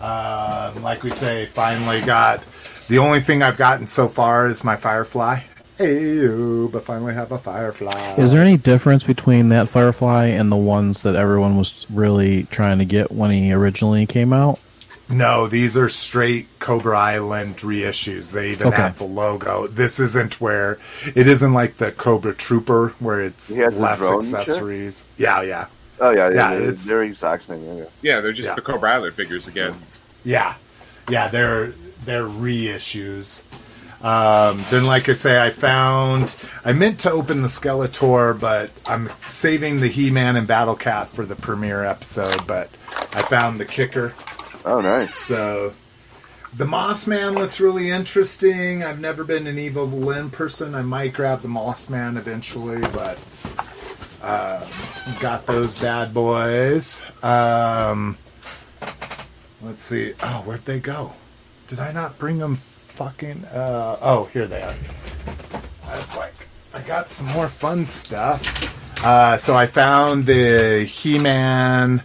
Um, 0.00 0.82
like 0.82 1.02
we 1.02 1.10
say, 1.10 1.46
finally 1.46 2.00
got. 2.02 2.42
The 2.88 2.98
only 2.98 3.20
thing 3.20 3.42
I've 3.42 3.56
gotten 3.56 3.86
so 3.86 4.08
far 4.08 4.48
is 4.48 4.62
my 4.62 4.76
Firefly. 4.76 5.40
Ew, 5.80 6.68
but 6.72 6.84
finally 6.84 7.14
have 7.14 7.32
a 7.32 7.38
Firefly. 7.38 8.14
Is 8.16 8.30
there 8.32 8.42
any 8.42 8.56
difference 8.56 9.02
between 9.02 9.48
that 9.48 9.68
Firefly 9.68 10.26
and 10.26 10.52
the 10.52 10.56
ones 10.56 11.02
that 11.02 11.16
everyone 11.16 11.56
was 11.56 11.86
really 11.90 12.44
trying 12.44 12.78
to 12.78 12.84
get 12.84 13.10
when 13.10 13.30
he 13.30 13.52
originally 13.52 14.06
came 14.06 14.32
out? 14.32 14.60
No, 15.08 15.48
these 15.48 15.76
are 15.76 15.88
straight 15.88 16.46
Cobra 16.60 16.96
Island 16.98 17.56
reissues. 17.56 18.32
They 18.32 18.52
even 18.52 18.68
Okay. 18.68 18.76
have 18.76 18.98
the 18.98 19.04
logo. 19.04 19.66
This 19.66 19.98
isn't 20.00 20.40
where 20.40 20.78
it 21.14 21.26
isn't 21.26 21.52
like 21.52 21.76
the 21.78 21.90
Cobra 21.92 22.34
Trooper 22.34 22.94
where 23.00 23.20
it's 23.20 23.54
He 23.54 23.60
has 23.60 23.74
the 23.74 23.80
less 23.82 23.98
drone 23.98 24.14
and 24.14 24.24
shit? 24.24 24.34
accessories. 24.40 25.06
Yeah, 25.16 25.42
yeah, 25.42 25.66
Oh 26.00 26.10
yeah, 26.10 26.28
Yeah, 26.28 26.34
yeah. 26.34 26.50
they're, 26.50 26.62
it's- 26.62 26.86
they're 26.86 27.02
exact 27.02 27.42
same. 27.44 27.64
Yeah, 27.66 27.74
yeah. 27.74 27.84
Yeah, 28.00 28.20
they're 28.20 28.32
just 28.32 28.48
Yeah. 28.50 28.54
the 28.54 28.62
Cobra 28.62 28.92
Island 28.94 29.14
figures 29.14 29.46
again. 29.48 29.74
yeah, 30.24 30.54
yeah. 31.10 31.28
They're 31.28 31.72
they're 32.04 32.24
reissues. 32.24 33.44
Um, 34.02 34.62
then, 34.70 34.84
like 34.84 35.08
I 35.08 35.14
say, 35.14 35.40
I 35.40 35.48
found 35.48 36.36
I 36.64 36.72
meant 36.74 37.00
to 37.00 37.10
open 37.10 37.40
the 37.40 37.48
Skeletor, 37.48 38.38
but 38.38 38.70
I'm 38.86 39.10
saving 39.22 39.80
the 39.80 39.88
He-Man 39.88 40.36
and 40.36 40.46
Battle 40.46 40.76
Cat 40.76 41.08
for 41.08 41.24
the 41.24 41.36
premiere 41.36 41.84
episode. 41.84 42.46
But 42.46 42.68
I 43.14 43.22
found 43.22 43.58
the 43.58 43.64
kicker. 43.64 44.14
Oh 44.66 44.80
nice. 44.80 45.14
So 45.14 45.72
the 46.54 46.66
Moss 46.66 47.06
Man 47.06 47.34
looks 47.34 47.60
really 47.60 47.90
interesting. 47.90 48.84
I've 48.84 49.00
never 49.00 49.24
been 49.24 49.46
an 49.46 49.58
Evil 49.58 49.86
Lynn 49.86 50.30
person. 50.30 50.74
I 50.74 50.82
might 50.82 51.14
grab 51.14 51.40
the 51.40 51.48
Moss 51.48 51.88
Man 51.88 52.16
eventually, 52.16 52.80
but 52.80 53.18
uh, 54.22 54.66
got 55.20 55.46
those 55.46 55.80
bad 55.80 56.14
boys. 56.14 57.02
Um, 57.22 58.16
let's 59.62 59.82
see. 59.82 60.12
Oh, 60.22 60.42
where'd 60.44 60.64
they 60.64 60.78
go? 60.78 61.14
Did 61.66 61.80
I 61.80 61.92
not 61.92 62.18
bring 62.18 62.38
them? 62.38 62.56
Fucking. 62.56 63.44
Uh, 63.46 63.96
oh, 64.02 64.24
here 64.32 64.46
they 64.46 64.62
are. 64.62 64.74
I 65.86 65.96
was 65.96 66.16
like, 66.16 66.34
I 66.72 66.80
got 66.80 67.10
some 67.10 67.26
more 67.28 67.48
fun 67.48 67.86
stuff. 67.86 68.42
Uh, 69.04 69.36
so 69.36 69.54
I 69.54 69.66
found 69.66 70.26
the 70.26 70.84
He-Man 70.84 72.02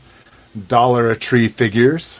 dollar 0.68 1.12
a 1.12 1.16
tree 1.16 1.48
figures. 1.48 2.20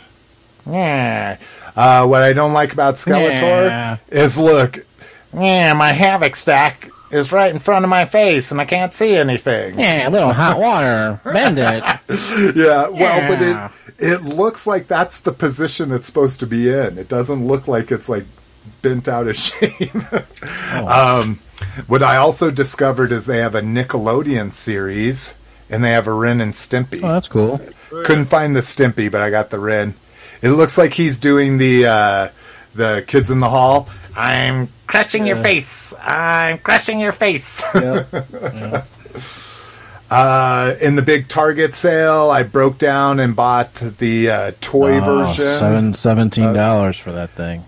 Yeah. 0.70 1.38
Uh, 1.76 2.06
what 2.06 2.22
I 2.22 2.34
don't 2.34 2.54
like 2.54 2.74
about 2.74 2.96
Skeletor 2.96 3.40
Yeah. 3.70 3.98
is 4.10 4.38
look, 4.38 4.86
yeah, 5.34 5.74
my 5.74 5.92
Havoc 5.92 6.36
stack 6.36 6.90
is 7.12 7.32
right 7.32 7.52
in 7.54 7.60
front 7.60 7.86
of 7.86 7.90
my 7.90 8.06
face 8.06 8.52
and 8.52 8.60
I 8.62 8.66
can't 8.66 8.94
see 8.94 9.16
anything. 9.16 9.80
Yeah, 9.80 10.08
a 10.08 10.12
little 10.12 10.34
hot 10.34 10.60
water. 10.60 11.20
Bend 11.24 11.58
it. 11.60 11.84
Yeah, 12.56 12.88
well, 12.88 12.94
Yeah. 12.94 13.30
but 13.30 13.42
it 13.42 14.14
it 14.14 14.22
looks 14.24 14.66
like 14.66 14.88
that's 14.88 15.20
the 15.22 15.32
position 15.34 15.92
it's 15.92 16.08
supposed 16.08 16.40
to 16.40 16.48
be 16.48 16.70
in. 16.70 16.98
It 16.98 17.08
doesn't 17.10 17.46
look 17.48 17.68
like 17.68 17.92
it's 17.92 18.08
like 18.10 18.26
bent 18.82 19.08
out 19.08 19.28
of 19.28 19.36
shape. 19.48 19.92
um, 20.74 21.40
what 21.88 22.02
I 22.04 22.18
also 22.18 22.52
discovered 22.52 23.12
is 23.12 23.26
they 23.26 23.40
have 23.40 23.56
a 23.56 23.62
Nickelodeon 23.62 24.54
series 24.54 25.38
and 25.70 25.84
they 25.84 25.92
have 25.92 26.08
a 26.08 26.14
Ren 26.14 26.42
and 26.42 26.54
Stimpy. 26.54 27.00
Oh, 27.04 27.14
that's 27.14 27.28
cool. 27.28 27.60
Couldn't 28.04 28.26
find 28.26 28.56
the 28.56 28.62
Stimpy, 28.62 29.12
but 29.12 29.22
I 29.22 29.30
got 29.30 29.50
the 29.50 29.60
Ren. 29.60 29.96
It 30.42 30.50
looks 30.52 30.78
like 30.78 30.94
he's 30.94 31.20
doing 31.20 31.58
the 31.58 31.86
uh, 31.88 32.30
the 32.74 33.04
kids 33.08 33.30
in 33.30 33.40
the 33.40 33.50
hall. 33.50 33.90
I'm 34.16 34.70
crushing 34.90 35.26
your 35.28 35.38
face. 35.38 35.94
I'm 36.02 36.58
crushing 36.58 37.00
your 37.00 37.12
face. 37.14 37.64
Yep. 37.74 38.88
Uh, 40.12 40.74
in 40.82 40.96
the 40.96 41.04
big 41.04 41.28
Target 41.28 41.76
sale, 41.76 42.32
I 42.32 42.42
broke 42.42 42.80
down 42.80 43.20
and 43.20 43.36
bought 43.36 43.76
the 43.76 44.32
uh, 44.32 44.52
toy 44.60 44.98
Oh, 44.98 45.02
version. 45.02 45.44
seven 45.46 45.94
seventeen 45.94 46.52
dollars 46.52 46.98
for 46.98 47.12
that 47.12 47.30
thing. 47.32 47.64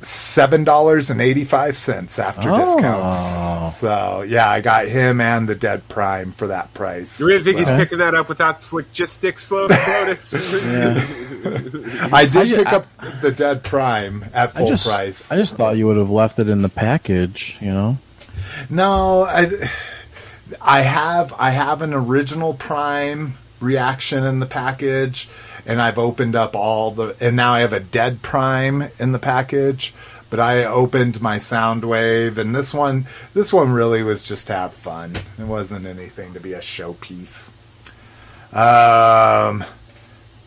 Seven 0.00 0.64
dollars 0.64 1.10
and 1.10 1.20
eighty 1.20 1.44
five 1.44 1.76
cents 1.76 2.18
after 2.18 2.50
Oh. 2.50 2.56
discounts. 2.56 3.76
So 3.78 4.22
yeah, 4.22 4.48
I 4.48 4.62
got 4.62 4.88
him 4.88 5.20
and 5.20 5.46
the 5.46 5.54
Dead 5.54 5.86
Prime 5.90 6.32
for 6.32 6.46
that 6.46 6.72
price. 6.72 7.20
You 7.20 7.26
really 7.26 7.44
think 7.44 7.58
So- 7.58 7.64
he's 7.66 7.84
picking 7.84 7.98
that 7.98 8.14
up 8.14 8.30
without 8.30 8.66
logistics, 8.72 9.44
slow 9.48 9.66
Lotus? 9.66 10.32
I 12.12 12.26
did 12.26 12.52
I 12.52 12.56
pick 12.56 12.72
up 12.72 12.86
the 13.20 13.32
Dead 13.32 13.62
Prime 13.62 14.24
at 14.32 14.50
I 14.50 14.52
full 14.52 14.68
just, 14.68 14.86
price. 14.86 15.32
I 15.32 15.36
just 15.36 15.56
thought 15.56 15.76
you 15.76 15.86
would 15.86 15.96
have 15.96 16.10
left 16.10 16.38
it 16.38 16.48
in 16.48 16.62
the 16.62 16.68
package. 16.68 17.58
You 17.60 17.72
know. 17.72 17.98
No, 18.70 19.22
I, 19.22 19.50
I 20.60 20.82
have 20.82 21.34
I 21.38 21.50
have 21.50 21.82
an 21.82 21.94
original 21.94 22.54
Prime 22.54 23.38
reaction 23.60 24.24
in 24.24 24.40
the 24.40 24.46
package, 24.46 25.28
and 25.66 25.80
I've 25.80 25.98
opened 25.98 26.36
up 26.36 26.54
all 26.54 26.90
the, 26.90 27.16
and 27.20 27.36
now 27.36 27.54
I 27.54 27.60
have 27.60 27.72
a 27.72 27.80
Dead 27.80 28.22
Prime 28.22 28.84
in 28.98 29.12
the 29.12 29.18
package. 29.18 29.94
But 30.30 30.40
I 30.40 30.64
opened 30.64 31.20
my 31.20 31.36
Soundwave, 31.36 32.38
and 32.38 32.54
this 32.54 32.72
one, 32.72 33.06
this 33.34 33.52
one 33.52 33.70
really 33.70 34.02
was 34.02 34.22
just 34.22 34.46
to 34.46 34.54
have 34.54 34.72
fun. 34.72 35.16
It 35.38 35.44
wasn't 35.44 35.84
anything 35.84 36.32
to 36.32 36.40
be 36.40 36.54
a 36.54 36.60
showpiece. 36.60 37.50
Um, 38.50 39.62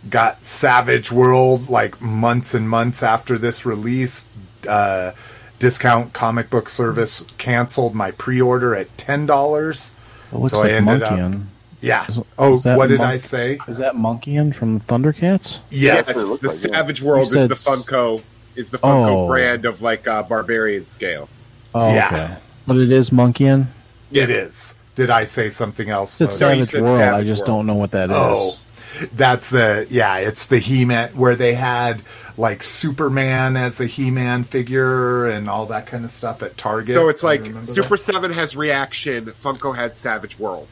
got 0.09 0.43
Savage 0.45 1.11
World 1.11 1.69
like 1.69 2.01
months 2.01 2.53
and 2.53 2.69
months 2.69 3.01
after 3.03 3.37
this 3.37 3.65
release. 3.65 4.27
Uh, 4.67 5.11
discount 5.57 6.11
comic 6.13 6.49
book 6.49 6.67
service 6.67 7.21
canceled 7.37 7.95
my 7.95 8.11
pre-order 8.11 8.75
at 8.75 8.95
ten 8.97 9.25
dollars. 9.25 9.91
It 10.31 10.37
looks 10.37 10.51
So 10.51 10.59
I 10.59 10.63
like 10.63 10.71
ended 10.73 11.03
up- 11.03 11.13
Monkian. 11.13 11.43
Yeah. 11.81 12.05
Is- 12.09 12.19
Oh, 12.37 12.57
is 12.57 12.65
what 12.65 12.87
did 12.89 12.97
Monk- 12.99 13.09
I 13.11 13.17
say? 13.17 13.59
Is 13.67 13.77
that 13.77 13.93
Monkian 13.95 14.53
from 14.55 14.79
Thundercats? 14.79 15.59
Yes. 15.69 16.05
Yes, 16.07 16.15
the 16.15 16.31
like 16.31 16.43
it. 16.43 16.49
Savage 16.57 17.01
World 17.01 17.29
You 17.31 17.35
is 17.35 17.41
said 17.43 17.49
the 17.49 17.55
Funko 17.55 18.21
is 18.55 18.71
the 18.71 18.77
Funko 18.79 19.25
Oh. 19.25 19.27
brand 19.27 19.65
of 19.65 19.81
like 19.81 20.07
uh, 20.07 20.23
barbarian 20.23 20.87
scale. 20.87 21.29
Oh, 21.75 21.93
Yeah. 21.93 22.07
okay. 22.07 22.33
But 22.67 22.77
it 22.77 22.91
is 22.91 23.11
Monkian. 23.11 23.67
It 24.11 24.29
is. 24.29 24.75
Did 24.95 25.09
I 25.09 25.25
say 25.25 25.49
something 25.49 25.89
else? 25.89 26.19
It's 26.21 26.39
No, 26.39 26.51
you 26.51 26.65
Savage 26.65 26.81
World. 26.83 27.01
I 27.01 27.23
just 27.23 27.41
World. 27.41 27.47
don't 27.47 27.65
know 27.67 27.75
what 27.75 27.91
that 27.91 28.09
is. 28.09 28.59
Oh, 29.01 29.05
that's 29.13 29.49
the 29.49 29.87
yeah. 29.89 30.17
It's 30.17 30.47
the 30.47 30.59
He-Man 30.59 31.09
where 31.15 31.35
they 31.35 31.53
had 31.53 32.01
like 32.37 32.63
Superman 32.63 33.55
as 33.57 33.79
a 33.79 33.85
He-Man 33.85 34.43
figure 34.43 35.27
and 35.27 35.49
all 35.49 35.65
that 35.67 35.87
kind 35.87 36.03
of 36.05 36.11
stuff 36.11 36.43
at 36.43 36.57
Target. 36.57 36.93
So 36.93 37.09
it's 37.09 37.23
like 37.23 37.45
Super 37.63 37.89
that? 37.89 37.97
Seven 37.99 38.31
has 38.31 38.55
Reaction, 38.55 39.25
Funko 39.27 39.75
has 39.75 39.97
Savage 39.97 40.37
World. 40.39 40.67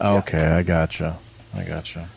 Okay, 0.00 0.44
I 0.46 0.62
gotcha. 0.62 1.18
I 1.54 1.64
gotcha. 1.64 2.08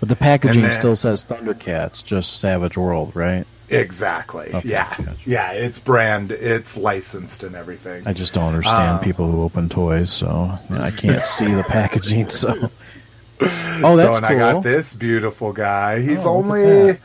But 0.00 0.08
the 0.08 0.16
packaging 0.16 0.62
then- 0.62 0.72
still 0.72 0.96
says 0.96 1.24
Thundercats, 1.24 2.04
just 2.04 2.38
Savage 2.38 2.76
World, 2.76 3.12
right? 3.14 3.46
Exactly. 3.70 4.50
Okay, 4.54 4.68
yeah. 4.68 4.94
gotcha. 4.98 5.16
Yeah. 5.24 5.52
It's 5.52 5.78
brand. 5.78 6.30
It's 6.32 6.76
licensed 6.76 7.42
and 7.44 7.54
everything. 7.56 8.06
I 8.06 8.12
just 8.12 8.34
don't 8.34 8.48
understand 8.48 8.96
Uh, 8.96 8.98
people 8.98 9.30
who 9.30 9.42
open 9.42 9.68
toys, 9.70 10.10
so 10.10 10.58
you 10.68 10.76
know, 10.76 10.82
I 10.82 10.90
can't 10.90 11.24
see 11.24 11.46
the 11.52 11.62
packaging. 11.64 12.28
So, 12.28 12.70
oh, 13.40 13.46
so 13.82 13.96
that's 13.96 14.18
and 14.18 14.26
cool. 14.26 14.36
I 14.36 14.52
got 14.52 14.62
this 14.62 14.94
beautiful 14.94 15.52
guy. 15.52 16.00
He's 16.00 16.26
Oh, 16.26 16.36
only 16.36 16.98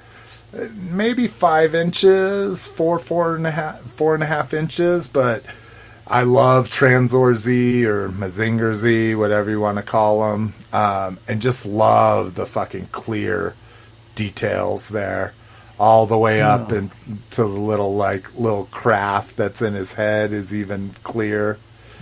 maybe 0.75 1.27
five 1.27 1.75
inches, 1.75 2.67
four, 2.67 2.99
four 2.99 3.35
and 3.35 3.45
a 3.45 3.51
half, 3.51 3.79
four 3.81 4.13
and 4.15 4.23
a 4.23 4.27
half 4.27 4.53
inches, 4.53 5.07
but 5.07 5.43
I 6.07 6.23
love 6.23 6.69
Tranzor 6.69 7.35
Z 7.35 7.85
or 7.85 8.09
Mazinger 8.09 8.73
Z, 8.73 9.13
whatever 9.15 9.49
you 9.51 9.59
want 9.59 9.77
to 9.77 9.83
call 9.83 10.31
them, 10.31 10.53
um, 10.73 11.19
and 11.27 11.39
just 11.41 11.65
love 11.67 12.33
the 12.35 12.45
fucking 12.47 12.87
clear 12.91 13.53
details 14.15 14.89
there, 14.89 15.33
all 15.79 16.05
the 16.07 16.17
way 16.17 16.41
up 16.41 16.71
and 16.71 16.89
to 17.31 17.43
the 17.43 17.47
little 17.47 17.95
like 17.95 18.37
little 18.37 18.65
craft 18.65 19.37
that's 19.37 19.61
in 19.61 19.73
his 19.73 19.93
head 19.93 20.33
is 20.33 20.53
even 20.53 20.91
clear. 21.03 21.57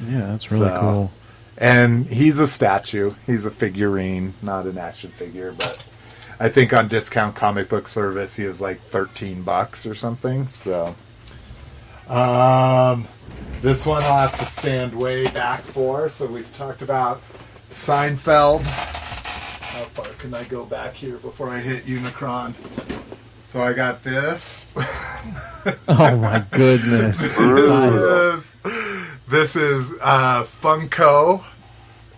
Yeah, 0.07 0.19
that's 0.31 0.51
really 0.51 0.67
So- 0.69 0.79
cool. 0.79 1.11
And 1.57 2.05
he's 2.05 2.39
a 2.39 2.47
statue. 2.47 3.13
He's 3.25 3.45
a 3.45 3.51
figurine, 3.51 4.33
not 4.41 4.65
an 4.65 4.77
action 4.77 5.09
figure, 5.11 5.53
but 5.57 5.85
I 6.39 6.49
think 6.49 6.71
on 6.73 6.87
discount 6.87 7.35
comic 7.35 7.67
book 7.69 7.87
service 7.87 8.35
he 8.35 8.45
was 8.45 8.61
like 8.61 8.79
13 8.79 9.41
bucks 9.41 9.85
or 9.85 9.95
something. 9.95 10.47
So 10.47 10.95
um 12.07 13.07
this 13.61 13.85
one 13.85 14.03
I'll 14.03 14.19
have 14.19 14.37
to 14.37 14.45
stand 14.45 14.93
way 14.93 15.27
back 15.27 15.61
for. 15.61 16.09
So 16.09 16.27
we've 16.27 16.53
talked 16.55 16.83
about 16.83 17.21
Seinfeld. 17.71 18.61
How 18.61 19.83
far 19.83 20.07
can 20.19 20.33
I 20.33 20.43
go 20.43 20.63
back 20.65 20.93
here 20.93 21.17
before 21.17 21.49
I 21.49 21.59
hit 21.59 21.85
Unicron? 21.85 22.53
So 23.43 23.61
I 23.61 23.73
got 23.73 24.03
this. 24.03 24.65
Oh 25.89 26.15
my 26.15 26.45
goodness! 26.51 27.37
This 29.29 29.57
is, 29.57 29.93
uh, 30.01 30.43
Funko 30.43 31.43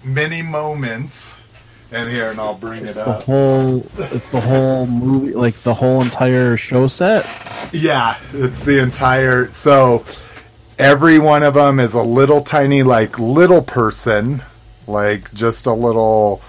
Mini 0.04 0.44
Moments. 0.44 1.38
And 1.92 2.08
here, 2.08 2.30
and 2.30 2.40
I'll 2.40 2.54
bring 2.54 2.86
it 2.86 2.98
up. 2.98 3.06
the 3.06 3.12
up. 3.12 3.24
whole, 3.24 3.88
it's 3.98 4.30
the 4.30 4.42
whole 4.42 4.86
movie, 4.86 5.34
like 5.34 5.56
the 5.64 5.74
whole 5.74 6.04
entire 6.04 6.56
show 6.56 6.86
set. 6.86 7.26
Yeah, 7.74 8.16
it's 8.32 8.64
the 8.64 8.78
entire. 8.78 9.48
So 9.48 10.06
every 10.78 11.18
one 11.18 11.42
of 11.42 11.56
them 11.56 11.80
is 11.80 11.96
a 11.96 12.04
little 12.04 12.42
tiny, 12.42 12.84
like 12.84 13.18
little 13.18 13.64
person, 13.64 14.44
like 14.86 15.34
just 15.34 15.66
a 15.66 15.74
little 15.74 16.44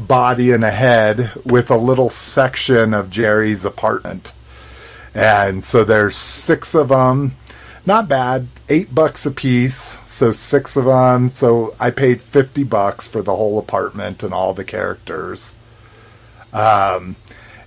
body 0.00 0.52
and 0.52 0.64
a 0.64 0.70
head 0.70 1.30
with 1.44 1.70
a 1.70 1.76
little 1.76 2.08
section 2.08 2.94
of 2.94 3.10
Jerry's 3.10 3.66
apartment. 3.66 4.32
And 5.14 5.62
so 5.62 5.84
there's 5.84 6.16
six 6.16 6.74
of 6.74 6.88
them. 6.88 7.36
Not 7.86 8.08
bad. 8.08 8.48
Eight 8.68 8.92
bucks 8.92 9.26
a 9.26 9.30
piece. 9.30 9.98
So 10.02 10.32
six 10.32 10.76
of 10.76 10.86
them. 10.86 11.30
So 11.30 11.74
I 11.78 11.92
paid 11.92 12.20
50 12.20 12.64
bucks 12.64 13.06
for 13.06 13.22
the 13.22 13.36
whole 13.36 13.60
apartment 13.60 14.24
and 14.24 14.34
all 14.34 14.52
the 14.54 14.64
characters. 14.64 15.54
Um, 16.52 17.14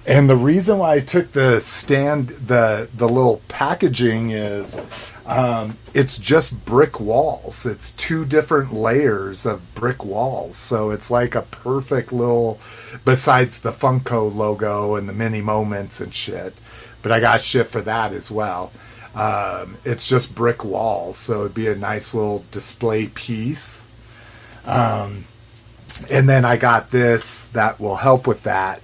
and 0.06 0.30
the 0.30 0.36
reason 0.36 0.80
why 0.80 0.96
I 0.96 1.00
took 1.00 1.32
the 1.32 1.62
stand, 1.62 2.30
the 2.30 2.90
the 2.96 3.08
little 3.08 3.42
packaging 3.48 4.32
is, 4.32 4.84
um, 5.26 5.78
it's 5.94 6.18
just 6.18 6.66
brick 6.66 7.00
walls. 7.00 7.66
It's 7.66 7.92
two 7.92 8.26
different 8.26 8.74
layers 8.74 9.46
of 9.46 9.74
brick 9.76 10.04
walls, 10.04 10.56
so 10.56 10.90
it's 10.90 11.12
like 11.12 11.36
a 11.36 11.44
perfect 11.44 12.12
little. 12.12 12.60
Besides 13.06 13.62
the 13.62 13.72
Funko 13.72 14.34
logo 14.34 14.96
and 14.96 15.08
the 15.08 15.14
mini 15.14 15.42
moments 15.42 16.02
and 16.02 16.14
shit, 16.14 16.60
but 17.04 17.12
I 17.12 17.20
got 17.20 17.42
shit 17.42 17.68
for 17.68 17.82
that 17.82 18.12
as 18.12 18.32
well. 18.32 18.72
Um, 19.16 19.78
it's 19.84 20.08
just 20.08 20.36
brick 20.36 20.64
walls, 20.64 21.18
so 21.18 21.42
it'd 21.42 21.54
be 21.54 21.68
a 21.68 21.76
nice 21.76 22.14
little 22.14 22.46
display 22.52 23.08
piece. 23.08 23.86
Um, 24.66 25.26
and 26.12 26.30
then 26.30 26.46
I 26.46 26.58
got 26.58 26.92
this 26.92 27.46
that 27.48 27.80
will 27.80 27.98
help 27.98 28.28
with 28.28 28.44
that. 28.44 28.82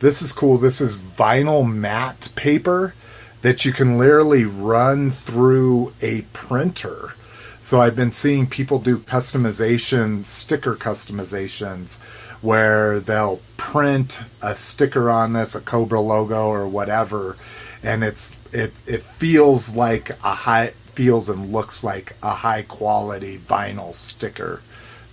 This 0.00 0.22
is 0.22 0.32
cool. 0.32 0.58
This 0.58 0.80
is 0.80 0.98
vinyl 0.98 1.70
matte 1.70 2.30
paper 2.34 2.94
that 3.42 3.64
you 3.64 3.72
can 3.72 3.98
literally 3.98 4.44
run 4.44 5.10
through 5.10 5.92
a 6.02 6.22
printer. 6.32 7.14
So 7.60 7.80
I've 7.80 7.96
been 7.96 8.12
seeing 8.12 8.46
people 8.46 8.78
do 8.78 8.98
customization, 8.98 10.24
sticker 10.24 10.74
customizations, 10.74 12.00
where 12.40 13.00
they'll 13.00 13.40
print 13.56 14.22
a 14.40 14.54
sticker 14.54 15.10
on 15.10 15.32
this, 15.32 15.54
a 15.54 15.60
Cobra 15.60 16.00
logo 16.00 16.46
or 16.48 16.68
whatever, 16.68 17.36
and 17.82 18.02
it's 18.02 18.36
it 18.52 18.72
it 18.86 19.02
feels 19.02 19.74
like 19.74 20.10
a 20.24 20.34
high 20.34 20.68
feels 20.94 21.28
and 21.28 21.52
looks 21.52 21.84
like 21.84 22.16
a 22.22 22.30
high 22.30 22.62
quality 22.62 23.38
vinyl 23.38 23.94
sticker 23.94 24.62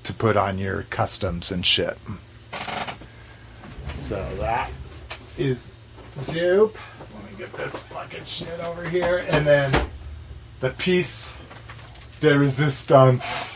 to 0.04 0.14
put 0.14 0.36
on 0.38 0.58
your 0.58 0.84
customs 0.84 1.52
and 1.52 1.66
shit. 1.66 1.98
So 3.92 4.24
that 4.40 4.72
is 5.38 5.72
dope. 6.34 6.78
Let 7.14 7.32
me 7.32 7.38
get 7.38 7.54
this 7.54 7.78
fucking 7.78 8.26
shit 8.26 8.60
over 8.62 8.88
here. 8.88 9.26
And 9.30 9.46
then 9.46 9.90
the 10.60 10.72
piece 10.72 11.36
de 12.20 12.38
resistance. 12.38 13.52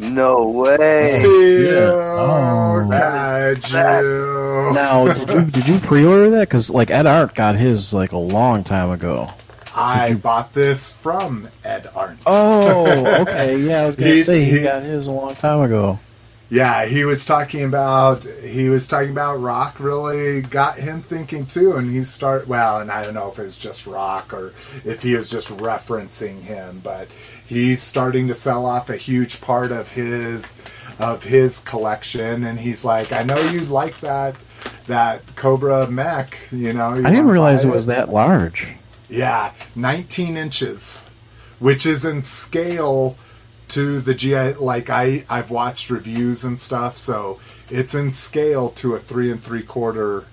No 0.00 0.46
way. 0.46 1.18
Steel 1.20 1.92
Oh. 2.22 2.86
That 2.90 3.52
is 3.52 3.58
kaiju. 3.58 4.74
Now, 4.74 5.12
did 5.12 5.30
you 5.30 5.44
did 5.50 5.68
you 5.68 5.78
pre-order 5.80 6.30
that? 6.30 6.48
Because 6.48 6.70
like 6.70 6.90
Ed 6.90 7.06
Art 7.06 7.34
got 7.34 7.56
his 7.56 7.92
like 7.92 8.12
a 8.12 8.18
long 8.18 8.64
time 8.64 8.90
ago. 8.90 9.28
I 9.74 10.14
bought 10.14 10.52
this 10.52 10.90
from 10.92 11.48
Ed 11.64 11.88
Arndt. 11.94 12.20
Oh, 12.26 13.06
okay. 13.22 13.56
Yeah, 13.58 13.82
I 13.82 13.86
was 13.86 13.96
gonna 13.96 14.10
He- 14.10 14.22
say 14.24 14.44
he, 14.44 14.58
he- 14.58 14.62
got 14.62 14.82
his 14.82 15.06
a 15.06 15.12
long 15.12 15.34
time 15.36 15.60
ago. 15.60 15.98
Yeah, 16.52 16.84
he 16.86 17.04
was 17.04 17.24
talking 17.24 17.62
about 17.62 18.24
he 18.24 18.68
was 18.68 18.88
talking 18.88 19.10
about 19.12 19.36
rock 19.40 19.78
really 19.78 20.40
got 20.42 20.78
him 20.78 21.00
thinking 21.00 21.46
too, 21.46 21.76
and 21.76 21.88
he 21.88 22.02
start 22.02 22.48
well, 22.48 22.80
and 22.80 22.90
I 22.90 23.04
don't 23.04 23.14
know 23.14 23.30
if 23.30 23.38
it's 23.38 23.56
just 23.56 23.86
rock 23.86 24.34
or 24.34 24.52
if 24.84 25.02
he 25.04 25.14
was 25.14 25.30
just 25.30 25.50
referencing 25.58 26.40
him, 26.40 26.80
but 26.82 27.06
he's 27.50 27.82
starting 27.82 28.28
to 28.28 28.34
sell 28.34 28.64
off 28.64 28.88
a 28.88 28.96
huge 28.96 29.40
part 29.40 29.72
of 29.72 29.90
his 29.90 30.56
of 30.98 31.24
his 31.24 31.60
collection, 31.60 32.44
and 32.44 32.60
he's 32.60 32.84
like, 32.84 33.12
I 33.12 33.24
know 33.24 33.38
you 33.50 33.60
like 33.62 33.98
that 34.00 34.36
that 34.86 35.36
Cobra 35.36 35.90
mech, 35.90 36.38
you 36.50 36.72
know. 36.72 36.94
you 36.94 37.06
I 37.06 37.10
didn't 37.10 37.28
realize 37.28 37.64
it 37.64 37.68
was 37.68 37.86
that 37.86 38.08
large. 38.08 38.68
yeah, 39.08 39.52
19 39.74 40.36
inches, 40.36 41.08
which 41.58 41.84
is 41.84 42.04
in 42.04 42.22
scale 42.22 43.16
to 43.68 44.00
the 44.00 44.14
GI. 44.14 44.54
Like 44.54 44.88
I, 44.88 45.24
I've 45.28 45.50
watched 45.50 45.90
reviews 45.90 46.44
and 46.44 46.58
stuff, 46.58 46.96
so 46.96 47.40
it's 47.68 47.94
in 47.94 48.10
scale 48.10 48.70
to 48.70 48.94
a 48.94 48.98
three 48.98 49.30
and 49.30 49.42
three 49.42 49.62
quarter 49.62 50.24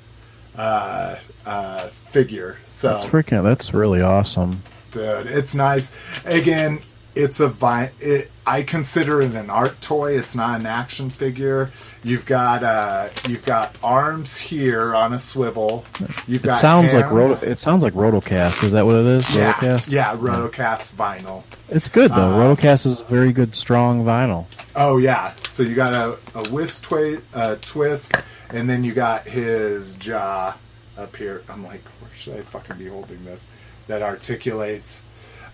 uh, 0.56 1.18
uh, 1.46 1.88
figure. 1.88 2.58
So 2.66 2.98
That's 2.98 3.06
freaking. 3.06 3.44
That's 3.44 3.74
really 3.74 4.02
awesome. 4.02 4.62
dude, 4.92 5.28
it's 5.28 5.56
nice. 5.56 5.92
Again, 6.26 6.82
it's 7.18 7.40
a 7.40 7.48
vi- 7.48 7.92
it, 8.00 8.32
I 8.46 8.64
consider 8.64 9.22
it 9.22 9.34
an 9.36 9.50
art 9.50 9.82
toy. 9.82 10.18
It's 10.18 10.36
not 10.36 10.60
an 10.60 10.66
action 10.66 11.10
figure. 11.10 11.72
You've 12.04 12.26
got 12.26 12.64
uh, 12.64 13.10
you've 13.28 13.46
got 13.46 13.76
arms 13.84 14.38
here 14.38 14.96
on 14.96 15.12
a 15.14 15.20
swivel. 15.20 15.84
You've 16.28 16.44
It 16.44 16.48
got 16.48 16.60
sounds 16.60 16.94
like 16.94 17.04
hands. 17.06 17.14
roto, 17.44 17.52
it 17.52 17.60
sounds 17.60 17.84
like 17.84 17.94
Rotocast. 17.94 18.64
Is 18.64 18.72
that 18.72 18.86
what 18.86 18.96
it 18.96 19.06
is? 19.06 19.36
yeah, 19.36 19.54
Rotocast. 19.54 19.92
yeah, 19.92 20.16
Rotocast 20.16 20.94
vinyl. 20.94 21.44
It's 21.70 21.90
good 21.90 22.12
though. 22.12 22.16
Uh, 22.40 22.56
Rotocast 22.56 22.86
is 22.86 23.02
very 23.02 23.34
good, 23.34 23.56
strong 23.56 24.06
vinyl. 24.06 24.46
Oh 24.76 24.98
yeah, 24.98 25.34
so 25.48 25.64
you 25.64 25.76
got 25.76 25.94
a 25.94 26.18
a 26.38 26.48
whisk 26.50 26.84
twi- 26.84 27.20
uh, 27.34 27.56
twist, 27.62 28.14
and 28.52 28.70
then 28.70 28.84
you 28.84 28.94
got 28.94 29.28
his 29.28 29.96
jaw 29.96 30.56
up 30.98 31.16
here. 31.16 31.44
I'm 31.50 31.66
like, 31.66 31.84
where 32.00 32.12
should 32.14 32.38
I 32.38 32.42
fucking 32.42 32.78
be 32.78 32.88
holding 32.88 33.26
this? 33.26 33.50
That 33.88 34.02
articulates. 34.02 35.04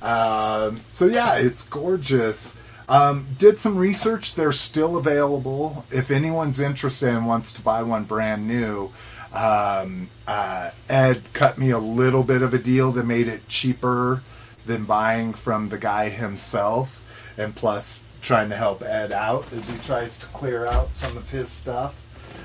Um, 0.03 0.81
so 0.88 1.07
yeah, 1.07 1.35
it's 1.35 1.67
gorgeous. 1.67 2.59
Um, 2.89 3.27
did 3.38 3.57
some 3.57 3.77
research. 3.77 4.35
They're 4.35 4.51
still 4.51 4.97
available. 4.97 5.85
If 5.89 6.11
anyone's 6.11 6.59
interested 6.59 7.09
and 7.09 7.25
wants 7.25 7.53
to 7.53 7.61
buy 7.61 7.81
one 7.81 8.03
brand 8.03 8.47
new, 8.47 8.91
um, 9.34 10.09
uh, 10.27 10.71
Ed 10.89 11.23
cut 11.31 11.57
me 11.57 11.71
a 11.71 11.80
little 11.80 12.23
bit 12.23 12.41
of 12.41 12.53
a 12.53 12.59
deal 12.59 12.91
that 12.91 13.05
made 13.05 13.27
it 13.27 13.47
cheaper 13.47 14.21
than 14.65 14.84
buying 14.84 15.34
from 15.34 15.69
the 15.69 15.77
guy 15.77 16.09
himself, 16.09 17.01
and 17.38 17.55
plus 17.55 18.03
trying 18.21 18.49
to 18.49 18.55
help 18.55 18.81
Ed 18.81 19.11
out 19.11 19.51
as 19.53 19.69
he 19.69 19.77
tries 19.80 20.17
to 20.17 20.27
clear 20.27 20.65
out 20.65 20.93
some 20.93 21.17
of 21.17 21.30
his 21.30 21.49
stuff. 21.49 21.99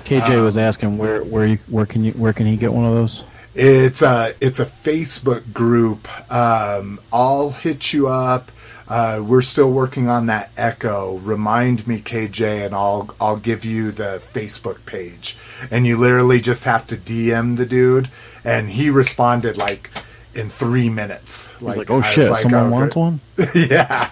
KJ 0.05 0.43
was 0.43 0.57
asking 0.57 0.97
where 0.97 1.23
where 1.23 1.45
you 1.45 1.59
where 1.67 1.85
can 1.85 2.03
you 2.03 2.13
where 2.13 2.33
can 2.33 2.45
he 2.45 2.55
get 2.55 2.73
one 2.73 2.85
of 2.85 2.93
those? 2.93 3.23
It's 3.61 4.01
a 4.01 4.33
it's 4.39 4.61
a 4.61 4.65
Facebook 4.65 5.51
group. 5.51 6.07
Um, 6.31 7.01
I'll 7.11 7.49
hit 7.49 7.91
you 7.91 8.07
up. 8.07 8.53
Uh, 8.87 9.21
we're 9.21 9.41
still 9.41 9.69
working 9.69 10.07
on 10.07 10.27
that 10.27 10.49
Echo. 10.55 11.17
Remind 11.17 11.85
me, 11.85 11.99
KJ, 11.99 12.65
and 12.67 12.73
I'll 12.73 13.13
I'll 13.19 13.35
give 13.35 13.65
you 13.65 13.91
the 13.91 14.21
Facebook 14.31 14.85
page. 14.85 15.37
And 15.69 15.85
you 15.85 15.97
literally 15.97 16.39
just 16.39 16.63
have 16.63 16.87
to 16.87 16.95
DM 16.95 17.57
the 17.57 17.65
dude, 17.65 18.09
and 18.45 18.69
he 18.69 18.89
responded 18.89 19.57
like 19.57 19.89
in 20.33 20.47
three 20.47 20.89
minutes. 20.89 21.51
Like, 21.61 21.79
like 21.79 21.91
oh 21.91 22.01
shit, 22.01 22.31
like, 22.31 22.39
someone 22.39 22.67
oh, 22.67 22.71
wants 22.71 22.95
one. 22.95 23.19
yeah. 23.55 24.09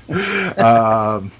Um, 0.57 1.31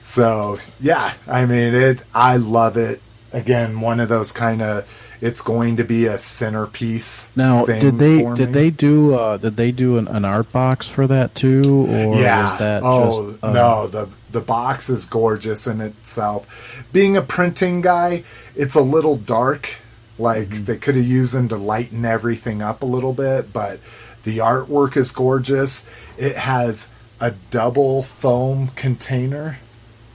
so 0.00 0.60
yeah, 0.78 1.12
I 1.26 1.44
mean 1.44 1.74
it. 1.74 2.02
I 2.14 2.36
love 2.36 2.76
it. 2.76 3.02
Again, 3.32 3.80
one 3.80 3.98
of 3.98 4.08
those 4.08 4.30
kind 4.30 4.62
of. 4.62 5.04
It's 5.20 5.42
going 5.42 5.76
to 5.76 5.84
be 5.84 6.06
a 6.06 6.16
centerpiece. 6.16 7.34
Now, 7.36 7.66
thing 7.66 7.80
did 7.80 7.98
they 7.98 8.34
did 8.34 8.52
they 8.52 8.70
do 8.70 9.14
uh, 9.14 9.36
did 9.36 9.56
they 9.56 9.72
do 9.72 9.98
an, 9.98 10.08
an 10.08 10.24
art 10.24 10.52
box 10.52 10.86
for 10.88 11.06
that 11.06 11.34
too, 11.34 11.86
or 11.88 12.20
yeah. 12.20 12.56
that 12.58 12.82
oh 12.84 13.32
just 13.32 13.44
uh, 13.44 13.52
no, 13.52 13.86
the 13.88 14.08
the 14.30 14.40
box 14.40 14.88
is 14.88 15.06
gorgeous 15.06 15.66
in 15.66 15.80
itself. 15.80 16.86
Being 16.92 17.16
a 17.16 17.22
printing 17.22 17.80
guy, 17.80 18.24
it's 18.54 18.74
a 18.74 18.80
little 18.80 19.16
dark. 19.16 19.76
Like 20.18 20.48
Mm-hmm. 20.48 20.64
they 20.64 20.76
could 20.76 20.96
have 20.96 21.06
used 21.06 21.34
them 21.34 21.48
to 21.48 21.56
lighten 21.56 22.04
everything 22.04 22.60
up 22.60 22.82
a 22.82 22.86
little 22.86 23.12
bit, 23.12 23.52
but 23.52 23.78
the 24.24 24.38
artwork 24.38 24.96
is 24.96 25.12
gorgeous. 25.12 25.88
It 26.16 26.36
has 26.36 26.92
a 27.20 27.32
double 27.50 28.02
foam 28.02 28.68
container. 28.74 29.58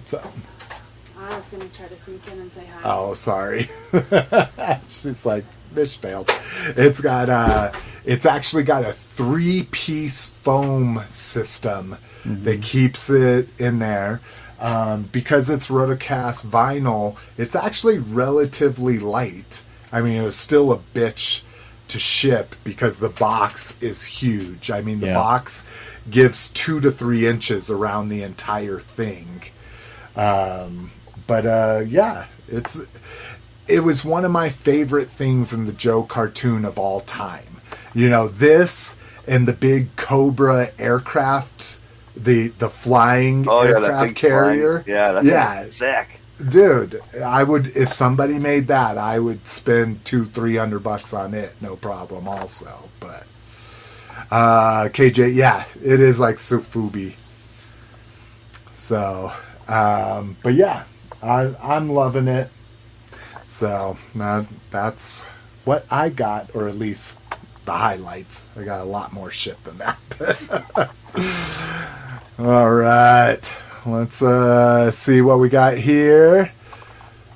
So, 0.06 0.22
I 1.24 1.36
was 1.36 1.48
gonna 1.50 1.66
try 1.70 1.88
to 1.88 1.98
sneak 1.98 2.22
in 2.32 2.40
and 2.40 2.52
say 2.52 2.66
hi. 2.66 2.82
Oh, 2.86 3.14
sorry. 3.14 3.70
She's 4.88 5.26
like, 5.26 5.46
Mish 5.76 5.98
failed. 5.98 6.30
It's 6.76 7.02
got 7.02 7.30
uh 7.30 7.72
it's 8.06 8.26
actually 8.26 8.64
got 8.64 8.84
a 8.84 8.92
three 8.92 9.68
piece 9.72 10.26
foam 10.26 11.02
system 11.10 11.98
that 12.26 12.62
keeps 12.62 13.10
it 13.10 13.50
in 13.58 13.80
there. 13.80 14.22
Um, 14.60 15.10
because 15.12 15.50
it's 15.50 15.70
rotocast 15.70 16.46
vinyl, 16.46 17.18
it's 17.38 17.54
actually 17.56 17.98
relatively 17.98 18.98
light. 18.98 19.62
I 19.92 20.00
mean, 20.02 20.18
it 20.22 20.24
was 20.24 20.38
still 20.38 20.72
a 20.72 20.78
bitch 20.78 21.42
to 21.90 22.00
ship 22.00 22.56
because 22.64 22.98
the 23.00 23.10
box 23.10 23.78
is 23.82 24.06
huge. 24.06 24.72
I 24.72 24.80
mean, 24.82 25.02
the 25.02 25.08
Yeah. 25.08 25.16
box 25.16 25.66
gives 26.10 26.48
two 26.50 26.80
to 26.80 26.92
three 26.92 27.28
inches 27.28 27.70
around 27.70 28.08
the 28.08 28.24
entire 28.24 28.80
thing. 28.80 29.42
Um, 30.16 30.92
but 31.28 31.46
uh, 31.46 31.82
yeah, 31.88 32.26
it's 32.48 32.82
it 33.68 33.80
was 33.82 34.04
one 34.04 34.26
of 34.26 34.32
my 34.32 34.50
favorite 34.50 35.08
things 35.08 35.54
in 35.54 35.66
the 35.66 35.72
Joe 35.74 36.04
cartoon 36.04 36.66
of 36.66 36.78
all 36.78 37.02
time. 37.02 37.46
You 37.94 38.10
know, 38.10 38.28
this 38.28 38.98
and 39.28 39.48
the 39.48 39.54
big 39.54 39.96
Cobra 39.96 40.72
aircraft, 40.80 41.80
the 42.16 42.50
the 42.50 42.70
flying 42.70 43.48
Oh 43.48 43.60
aircraft 43.62 44.08
big 44.08 44.16
carrier. 44.16 44.84
flying- 44.84 44.88
Yeah, 44.88 45.12
that 45.14 45.24
yeah, 45.26 45.66
sick. 45.70 46.20
dude. 46.50 47.00
I 47.24 47.44
would 47.44 47.68
if 47.68 47.90
somebody 47.90 48.38
made 48.40 48.68
that, 48.68 48.98
I 48.98 49.20
would 49.20 49.48
spend 49.48 50.04
two 50.04 50.26
three 50.26 50.58
hundred 50.58 50.80
bucks 50.84 51.14
on 51.14 51.34
it, 51.34 51.56
no 51.62 51.76
problem. 51.76 52.28
Also, 52.28 52.90
but 53.00 53.26
uh, 54.32 54.90
KJ, 54.92 55.36
yeah, 55.36 55.64
it 55.82 56.00
is 56.00 56.20
like 56.20 56.36
Sofubi. 56.38 57.14
So, 58.76 59.32
um, 59.68 60.36
but 60.44 60.54
yeah, 60.56 60.84
I, 61.24 61.56
I'm 61.62 61.90
loving 61.90 62.28
it. 62.28 62.50
So 63.46 63.98
uh, 64.20 64.44
that's 64.72 65.24
what 65.64 65.86
I 65.90 66.10
got, 66.10 66.54
or 66.54 66.68
at 66.68 66.76
least 66.76 67.22
the 67.66 67.72
highlights. 67.72 68.46
I 68.58 68.64
got 68.64 68.82
a 68.82 68.86
lot 68.86 69.14
more 69.14 69.32
shit 69.32 69.64
than 69.64 69.78
that. 69.78 70.00
All 72.40 72.72
right, 72.72 73.56
let's 73.86 74.22
uh, 74.22 74.92
see 74.92 75.22
what 75.22 75.40
we 75.40 75.50
got 75.50 75.78
here. 75.78 76.52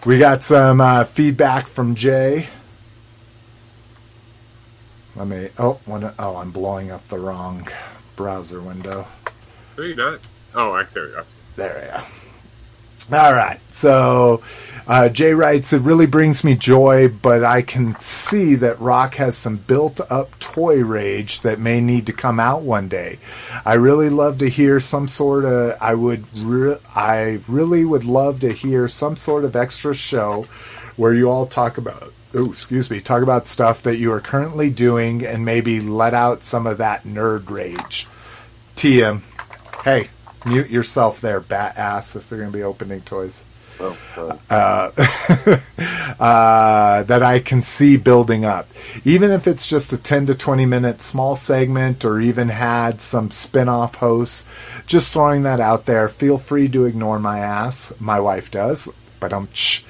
We 0.05 0.19
got 0.19 0.43
some 0.43 0.81
uh, 0.81 1.05
feedback 1.05 1.67
from 1.67 1.95
Jay. 1.95 2.47
Let 5.15 5.27
me. 5.27 5.49
Oh, 5.57 5.79
one, 5.85 6.13
oh, 6.19 6.35
I'm 6.35 6.51
blowing 6.51 6.91
up 6.91 7.07
the 7.07 7.19
wrong 7.19 7.67
browser 8.15 8.61
window. 8.61 9.07
No, 9.77 9.83
you're 9.83 9.95
not. 9.95 10.19
Oh, 10.53 10.73
I 10.73 10.85
see. 10.85 10.99
I 10.99 11.23
see. 11.23 11.37
There 11.55 11.81
we 11.81 11.97
go. 11.97 12.03
All 13.11 13.33
right. 13.33 13.59
So 13.71 14.41
uh, 14.85 15.09
Jay 15.09 15.33
writes, 15.33 15.73
It 15.73 15.81
really 15.81 16.07
brings 16.07 16.43
me 16.43 16.55
joy, 16.55 17.07
but 17.09 17.43
I 17.43 17.61
can 17.61 17.99
see 17.99 18.55
that 18.55 18.79
Rock 18.79 19.15
has 19.15 19.37
some 19.37 19.57
built 19.57 19.99
up 20.11 20.37
toy 20.39 20.83
rage 20.83 21.41
that 21.41 21.59
may 21.59 21.79
need 21.81 22.05
to 22.07 22.13
come 22.13 22.39
out 22.39 22.63
one 22.63 22.87
day. 22.87 23.19
I 23.65 23.75
really 23.75 24.09
love 24.09 24.37
to 24.39 24.49
hear 24.49 24.79
some 24.79 25.07
sort 25.07 25.45
of, 25.45 25.77
I 25.81 25.93
would, 25.93 26.25
re- 26.37 26.79
I 26.95 27.39
really 27.47 27.85
would 27.85 28.05
love 28.05 28.41
to 28.41 28.51
hear 28.51 28.87
some 28.87 29.15
sort 29.15 29.45
of 29.45 29.55
extra 29.55 29.93
show 29.93 30.43
where 30.95 31.13
you 31.13 31.29
all 31.29 31.45
talk 31.45 31.77
about, 31.77 32.13
oh, 32.33 32.49
excuse 32.49 32.89
me, 32.89 32.99
talk 32.99 33.23
about 33.23 33.47
stuff 33.47 33.83
that 33.83 33.97
you 33.97 34.11
are 34.11 34.21
currently 34.21 34.69
doing 34.69 35.25
and 35.25 35.45
maybe 35.45 35.79
let 35.79 36.13
out 36.13 36.43
some 36.43 36.65
of 36.65 36.79
that 36.79 37.03
nerd 37.03 37.49
rage. 37.49 38.07
TM, 38.75 39.21
hey, 39.83 40.09
mute 40.47 40.69
yourself 40.69 41.21
there, 41.21 41.39
bat 41.39 41.77
ass, 41.77 42.15
if 42.15 42.29
you're 42.29 42.39
going 42.39 42.51
to 42.51 42.57
be 42.57 42.63
opening 42.63 43.01
toys. 43.01 43.43
Oh, 43.79 43.97
God. 44.15 44.39
uh, 46.19 47.03
that 47.03 47.23
I 47.23 47.39
can 47.39 47.61
see 47.61 47.97
building 47.97 48.43
up. 48.43 48.67
Even 49.05 49.31
if 49.31 49.47
it's 49.47 49.69
just 49.69 49.93
a 49.93 49.97
10 49.97 50.27
to 50.27 50.35
20 50.35 50.65
minute 50.65 51.01
small 51.01 51.35
segment 51.35 52.03
or 52.03 52.19
even 52.19 52.49
had 52.49 53.01
some 53.01 53.29
spin 53.29 53.69
off 53.69 53.95
hosts, 53.95 54.47
just 54.87 55.13
throwing 55.13 55.43
that 55.43 55.59
out 55.59 55.85
there. 55.85 56.09
Feel 56.09 56.37
free 56.37 56.67
to 56.69 56.85
ignore 56.85 57.19
my 57.19 57.39
ass. 57.39 57.93
My 57.99 58.19
wife 58.19 58.49
does. 58.49 58.91
But 59.19 59.33
um, 59.33 59.47
ch. 59.53 59.83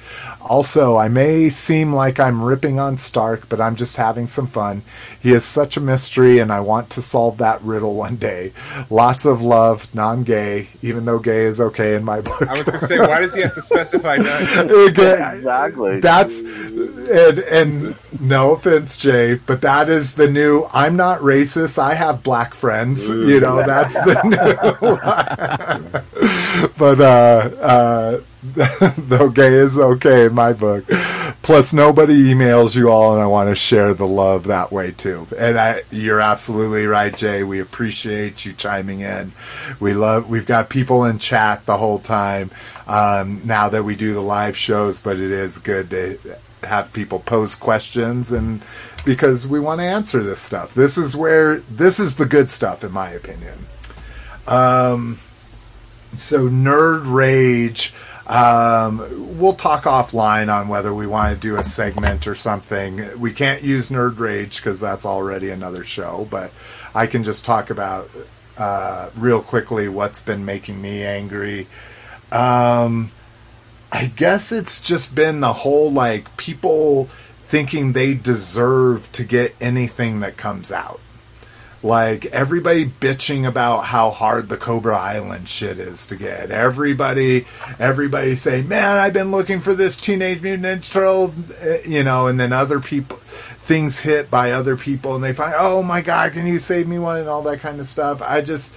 Also, 0.48 0.96
I 0.96 1.08
may 1.08 1.48
seem 1.48 1.92
like 1.92 2.18
I'm 2.18 2.42
ripping 2.42 2.78
on 2.80 2.98
Stark, 2.98 3.48
but 3.48 3.60
I'm 3.60 3.76
just 3.76 3.96
having 3.96 4.26
some 4.26 4.46
fun. 4.46 4.82
He 5.20 5.32
is 5.32 5.44
such 5.44 5.76
a 5.76 5.80
mystery, 5.80 6.38
and 6.38 6.50
I 6.52 6.60
want 6.60 6.90
to 6.90 7.02
solve 7.02 7.38
that 7.38 7.60
riddle 7.62 7.94
one 7.94 8.16
day. 8.16 8.52
Lots 8.88 9.26
of 9.26 9.42
love, 9.42 9.92
non 9.94 10.24
gay, 10.24 10.68
even 10.82 11.04
though 11.04 11.18
gay 11.18 11.42
is 11.44 11.60
okay 11.60 11.94
in 11.94 12.04
my 12.04 12.20
book. 12.20 12.42
I 12.48 12.56
was 12.56 12.66
going 12.66 12.80
to 12.80 12.86
say, 12.86 12.98
why 12.98 13.20
does 13.20 13.34
he 13.34 13.42
have 13.42 13.54
to 13.54 13.62
specify 13.62 14.16
not? 14.18 14.42
Okay, 14.70 15.36
Exactly. 15.36 16.00
That's 16.00 16.40
and 16.40 17.38
and 17.38 17.94
no 18.20 18.52
offense, 18.54 18.96
Jay, 18.96 19.34
but 19.34 19.60
that 19.62 19.88
is 19.88 20.14
the 20.14 20.30
new. 20.30 20.66
I'm 20.72 20.96
not 20.96 21.20
racist. 21.20 21.78
I 21.78 21.94
have 21.94 22.22
black 22.22 22.54
friends. 22.54 23.08
You 23.08 23.40
know, 23.40 23.62
that's 23.64 23.94
the 23.94 24.22
new. 26.64 26.68
but 26.78 27.00
uh, 27.00 27.50
uh, 27.60 28.20
though 28.98 29.28
gay 29.30 29.54
is 29.54 29.76
okay 29.76 30.26
in 30.26 30.34
my 30.34 30.52
book. 30.52 30.86
Plus, 31.42 31.72
nobody 31.72 32.32
emails 32.32 32.76
you 32.76 32.88
all, 32.88 33.12
and 33.12 33.22
I 33.22 33.26
want 33.26 33.48
to 33.48 33.54
share 33.54 33.94
the 33.94 34.06
love 34.06 34.44
that 34.44 34.70
way 34.70 34.92
too. 34.92 35.26
And 35.36 35.58
I, 35.58 35.82
you're 35.90 36.20
absolutely 36.20 36.86
right, 36.86 37.14
Jay. 37.16 37.42
We 37.42 37.60
appreciate 37.60 38.44
you 38.44 38.52
chiming 38.52 39.00
in. 39.00 39.32
We 39.80 39.94
love. 39.94 40.28
We've 40.28 40.46
got 40.46 40.70
people 40.70 41.04
in 41.04 41.18
chat 41.18 41.66
the 41.66 41.76
whole 41.76 41.98
time 41.98 42.50
um, 42.86 43.42
now 43.44 43.68
that 43.70 43.84
we 43.84 43.96
do 43.96 44.14
the 44.14 44.20
live 44.20 44.56
shows, 44.56 45.00
but 45.00 45.16
it 45.16 45.30
is 45.30 45.58
good 45.58 45.90
to 45.90 46.18
have 46.62 46.92
people 46.92 47.20
pose 47.20 47.54
questions 47.54 48.32
and 48.32 48.60
because 49.04 49.46
we 49.46 49.60
want 49.60 49.80
to 49.80 49.84
answer 49.84 50.22
this 50.22 50.40
stuff. 50.40 50.74
This 50.74 50.98
is 50.98 51.16
where 51.16 51.60
this 51.60 51.98
is 51.98 52.16
the 52.16 52.26
good 52.26 52.50
stuff, 52.50 52.84
in 52.84 52.92
my 52.92 53.10
opinion. 53.10 53.66
Um, 54.46 55.18
so 56.14 56.48
Nerd 56.48 57.12
Rage. 57.12 57.94
Um, 58.28 59.38
we'll 59.38 59.54
talk 59.54 59.84
offline 59.84 60.52
on 60.54 60.68
whether 60.68 60.92
we 60.92 61.06
want 61.06 61.34
to 61.34 61.40
do 61.40 61.56
a 61.56 61.64
segment 61.64 62.26
or 62.26 62.34
something. 62.34 63.18
We 63.18 63.32
can't 63.32 63.62
use 63.62 63.88
Nerd 63.88 64.18
Rage 64.18 64.56
because 64.56 64.80
that's 64.80 65.06
already 65.06 65.48
another 65.50 65.82
show, 65.82 66.28
but 66.30 66.52
I 66.94 67.06
can 67.06 67.22
just 67.24 67.46
talk 67.46 67.70
about 67.70 68.10
uh, 68.58 69.10
real 69.16 69.40
quickly 69.40 69.88
what's 69.88 70.20
been 70.20 70.44
making 70.44 70.80
me 70.80 71.04
angry. 71.04 71.68
Um, 72.30 73.12
I 73.90 74.06
guess 74.06 74.52
it's 74.52 74.80
just 74.82 75.14
been 75.14 75.40
the 75.40 75.52
whole 75.54 75.90
like 75.90 76.36
people 76.36 77.04
thinking 77.46 77.94
they 77.94 78.12
deserve 78.12 79.10
to 79.12 79.24
get 79.24 79.54
anything 79.58 80.20
that 80.20 80.36
comes 80.36 80.70
out. 80.70 81.00
Like 81.82 82.26
everybody 82.26 82.86
bitching 82.86 83.46
about 83.46 83.84
how 83.84 84.10
hard 84.10 84.48
the 84.48 84.56
Cobra 84.56 84.96
Island 84.96 85.48
shit 85.48 85.78
is 85.78 86.06
to 86.06 86.16
get. 86.16 86.50
Everybody, 86.50 87.46
everybody 87.78 88.34
saying, 88.34 88.66
"Man, 88.66 88.98
I've 88.98 89.12
been 89.12 89.30
looking 89.30 89.60
for 89.60 89.74
this 89.74 89.96
Teenage 89.96 90.42
Mutant 90.42 90.64
Ninja 90.82 90.92
Turtle," 90.92 91.34
eh, 91.60 91.78
you 91.86 92.02
know, 92.02 92.26
and 92.26 92.40
then 92.40 92.52
other 92.52 92.80
people, 92.80 93.16
things 93.18 94.00
hit 94.00 94.28
by 94.28 94.50
other 94.50 94.76
people, 94.76 95.14
and 95.14 95.22
they 95.22 95.32
find, 95.32 95.54
"Oh 95.56 95.84
my 95.84 96.00
god, 96.00 96.32
can 96.32 96.48
you 96.48 96.58
save 96.58 96.88
me 96.88 96.98
one?" 96.98 97.20
and 97.20 97.28
all 97.28 97.42
that 97.42 97.60
kind 97.60 97.78
of 97.78 97.86
stuff. 97.86 98.20
I 98.22 98.40
just, 98.40 98.74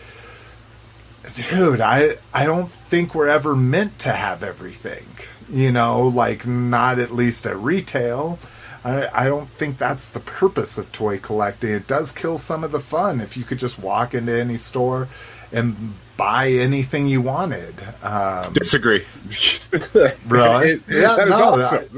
dude, 1.49 1.81
I 1.81 2.17
I 2.35 2.45
don't 2.45 2.71
think 2.71 3.15
we're 3.15 3.29
ever 3.29 3.55
meant 3.55 3.97
to 3.99 4.11
have 4.11 4.43
everything. 4.43 5.07
You 5.51 5.71
know, 5.71 6.03
like 6.07 6.45
not 6.45 6.99
at 6.99 7.11
least 7.11 7.47
at 7.47 7.57
retail. 7.57 8.37
I, 8.83 9.07
I 9.13 9.25
don't 9.25 9.49
think 9.49 9.77
that's 9.77 10.09
the 10.09 10.19
purpose 10.19 10.77
of 10.77 10.91
toy 10.91 11.19
collecting. 11.19 11.71
It 11.71 11.87
does 11.87 12.11
kill 12.11 12.37
some 12.37 12.63
of 12.63 12.71
the 12.71 12.79
fun 12.79 13.21
if 13.21 13.37
you 13.37 13.43
could 13.43 13.59
just 13.59 13.77
walk 13.79 14.13
into 14.13 14.31
any 14.33 14.57
store 14.57 15.07
and 15.51 15.93
buy 16.17 16.49
anything 16.49 17.07
you 17.07 17.21
wanted. 17.21 17.75
Um, 18.03 18.53
Disagree. 18.53 19.05
really? 20.27 20.71
It- 20.71 20.87
that 20.87 21.27
is 21.27 21.39
awesome. 21.39 21.89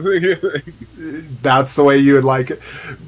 that's 1.41 1.75
the 1.75 1.83
way 1.83 1.97
you 1.97 2.13
would 2.15 2.23
like 2.23 2.51
it. 2.51 2.61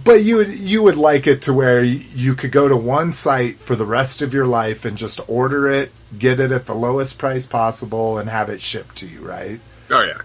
But 0.04 0.24
you 0.24 0.38
would 0.38 0.52
you 0.54 0.84
would 0.84 0.98
like 0.98 1.28
it 1.28 1.42
to 1.44 1.54
where 1.54 1.84
you 1.84 2.36
could 2.36 2.52
go 2.52 2.68
to 2.68 2.76
one 2.78 3.12
site 3.12 3.58
for 3.58 3.76
the 3.76 3.86
rest 3.86 4.22
of 4.22 4.34
your 4.34 4.46
life 4.46 4.86
and 4.86 4.98
just 4.98 5.20
order 5.30 5.70
it, 5.70 5.92
get 6.18 6.40
it 6.40 6.52
at 6.52 6.66
the 6.66 6.76
lowest 6.76 7.18
price 7.18 7.46
possible, 7.46 8.18
and 8.18 8.30
have 8.30 8.50
it 8.50 8.62
shipped 8.62 8.96
to 8.98 9.08
you, 9.08 9.22
right? 9.26 9.60
oh 9.92 10.02
yeah. 10.04 10.22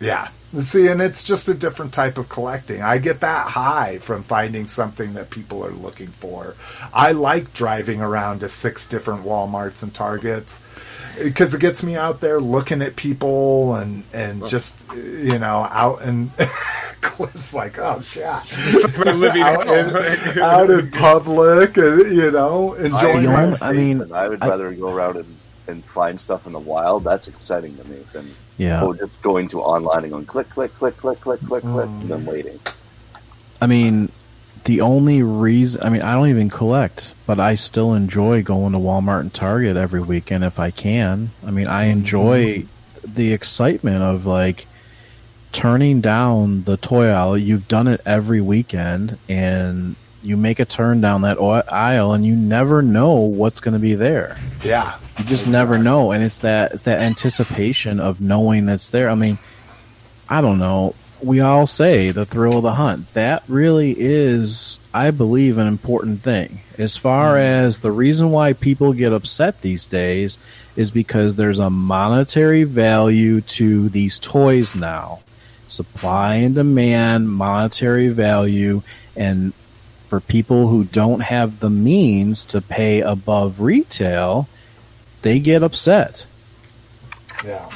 Yeah. 0.00 0.28
See, 0.60 0.86
and 0.88 1.00
it's 1.02 1.22
just 1.24 1.48
a 1.48 1.54
different 1.54 1.92
type 1.92 2.16
of 2.18 2.28
collecting. 2.28 2.82
I 2.82 2.98
get 2.98 3.20
that 3.20 3.48
high 3.48 3.98
from 3.98 4.22
finding 4.22 4.66
something 4.68 5.14
that 5.14 5.30
people 5.30 5.64
are 5.64 5.70
looking 5.72 6.08
for. 6.08 6.54
I 6.92 7.12
like 7.12 7.52
driving 7.52 8.00
around 8.00 8.40
to 8.40 8.48
six 8.48 8.86
different 8.86 9.24
Walmarts 9.24 9.82
and 9.82 9.92
Targets 9.92 10.62
because 11.22 11.54
it 11.54 11.60
gets 11.60 11.82
me 11.82 11.96
out 11.96 12.20
there 12.20 12.40
looking 12.40 12.82
at 12.82 12.96
people 12.96 13.74
and 13.76 14.02
and 14.12 14.46
just 14.48 14.84
you 14.94 15.38
know 15.38 15.66
out 15.70 16.02
and 16.02 16.30
Cliff's 17.00 17.54
like, 17.54 17.78
oh 17.78 18.02
god, 18.16 19.06
living 19.16 19.42
out, 19.42 19.66
hell. 19.66 19.96
in, 19.96 20.38
out 20.40 20.70
in 20.70 20.90
public 20.90 21.76
and 21.76 22.16
you 22.16 22.30
know 22.30 22.74
enjoying. 22.74 23.24
The 23.24 23.30
my- 23.30 23.44
only- 23.44 23.58
I 23.60 23.72
mean, 23.72 24.12
I 24.12 24.28
would 24.28 24.42
I- 24.42 24.48
rather 24.48 24.72
go 24.72 24.92
around 24.92 25.16
and, 25.16 25.36
and 25.68 25.84
find 25.84 26.20
stuff 26.20 26.46
in 26.46 26.52
the 26.52 26.58
wild. 26.60 27.04
That's 27.04 27.28
exciting 27.28 27.76
to 27.76 27.84
me 27.84 28.04
than 28.12 28.34
Yeah. 28.56 28.84
Or 28.84 28.94
just 28.94 29.20
going 29.22 29.48
to 29.48 29.60
online 29.60 30.04
and 30.04 30.12
going 30.12 30.26
click, 30.26 30.48
click, 30.50 30.74
click, 30.74 30.96
click, 30.96 31.20
click, 31.20 31.40
click, 31.40 31.62
click, 31.62 31.86
and 31.86 32.08
then 32.08 32.24
mm. 32.24 32.30
waiting. 32.30 32.60
I 33.60 33.66
mean, 33.66 34.10
the 34.64 34.80
only 34.80 35.22
reason, 35.22 35.82
I 35.82 35.90
mean, 35.90 36.02
I 36.02 36.14
don't 36.14 36.28
even 36.28 36.50
collect, 36.50 37.14
but 37.26 37.40
I 37.40 37.54
still 37.54 37.94
enjoy 37.94 38.42
going 38.42 38.72
to 38.72 38.78
Walmart 38.78 39.20
and 39.20 39.34
Target 39.34 39.76
every 39.76 40.00
weekend 40.00 40.44
if 40.44 40.58
I 40.58 40.70
can. 40.70 41.30
I 41.46 41.50
mean, 41.50 41.66
I 41.66 41.84
mm-hmm. 41.84 41.98
enjoy 41.98 42.66
the 43.02 43.32
excitement 43.32 44.02
of 44.02 44.24
like 44.24 44.66
turning 45.52 46.00
down 46.00 46.64
the 46.64 46.76
toy 46.76 47.08
aisle. 47.08 47.36
You've 47.36 47.68
done 47.68 47.88
it 47.88 48.00
every 48.06 48.40
weekend 48.40 49.18
and 49.28 49.96
you 50.22 50.36
make 50.36 50.58
a 50.58 50.64
turn 50.64 51.00
down 51.00 51.22
that 51.22 51.38
aisle 51.38 52.12
and 52.12 52.24
you 52.24 52.34
never 52.34 52.80
know 52.80 53.16
what's 53.16 53.60
going 53.60 53.74
to 53.74 53.78
be 53.78 53.94
there. 53.94 54.38
yeah, 54.62 54.98
You 55.18 55.24
just 55.24 55.46
never 55.46 55.78
know, 55.78 56.10
and 56.10 56.24
it's 56.24 56.40
that 56.40 56.72
it's 56.72 56.82
that 56.82 57.00
anticipation 57.00 58.00
of 58.00 58.20
knowing 58.20 58.66
that's 58.66 58.90
there. 58.90 59.08
I 59.08 59.14
mean, 59.14 59.38
I 60.28 60.40
don't 60.40 60.58
know. 60.58 60.94
We 61.22 61.40
all 61.40 61.66
say 61.66 62.10
the 62.10 62.26
thrill 62.26 62.58
of 62.58 62.64
the 62.64 62.74
hunt. 62.74 63.12
That 63.14 63.44
really 63.48 63.94
is, 63.96 64.80
I 64.92 65.10
believe, 65.10 65.56
an 65.58 65.68
important 65.68 66.20
thing. 66.20 66.60
As 66.78 66.96
far 66.96 67.34
hmm. 67.34 67.40
as 67.40 67.78
the 67.78 67.92
reason 67.92 68.30
why 68.30 68.52
people 68.52 68.92
get 68.92 69.12
upset 69.12 69.60
these 69.60 69.86
days 69.86 70.38
is 70.76 70.90
because 70.90 71.36
there's 71.36 71.60
a 71.60 71.70
monetary 71.70 72.64
value 72.64 73.40
to 73.40 73.88
these 73.88 74.18
toys 74.18 74.74
now. 74.74 75.20
Supply 75.68 76.36
and 76.36 76.54
demand, 76.54 77.30
monetary 77.30 78.08
value, 78.08 78.82
and 79.16 79.52
for 80.08 80.20
people 80.20 80.68
who 80.68 80.84
don't 80.84 81.20
have 81.20 81.60
the 81.60 81.70
means 81.70 82.44
to 82.46 82.60
pay 82.60 83.00
above 83.00 83.60
retail, 83.60 84.48
they 85.24 85.40
get 85.40 85.62
upset. 85.62 86.26
Yeah. 87.44 87.68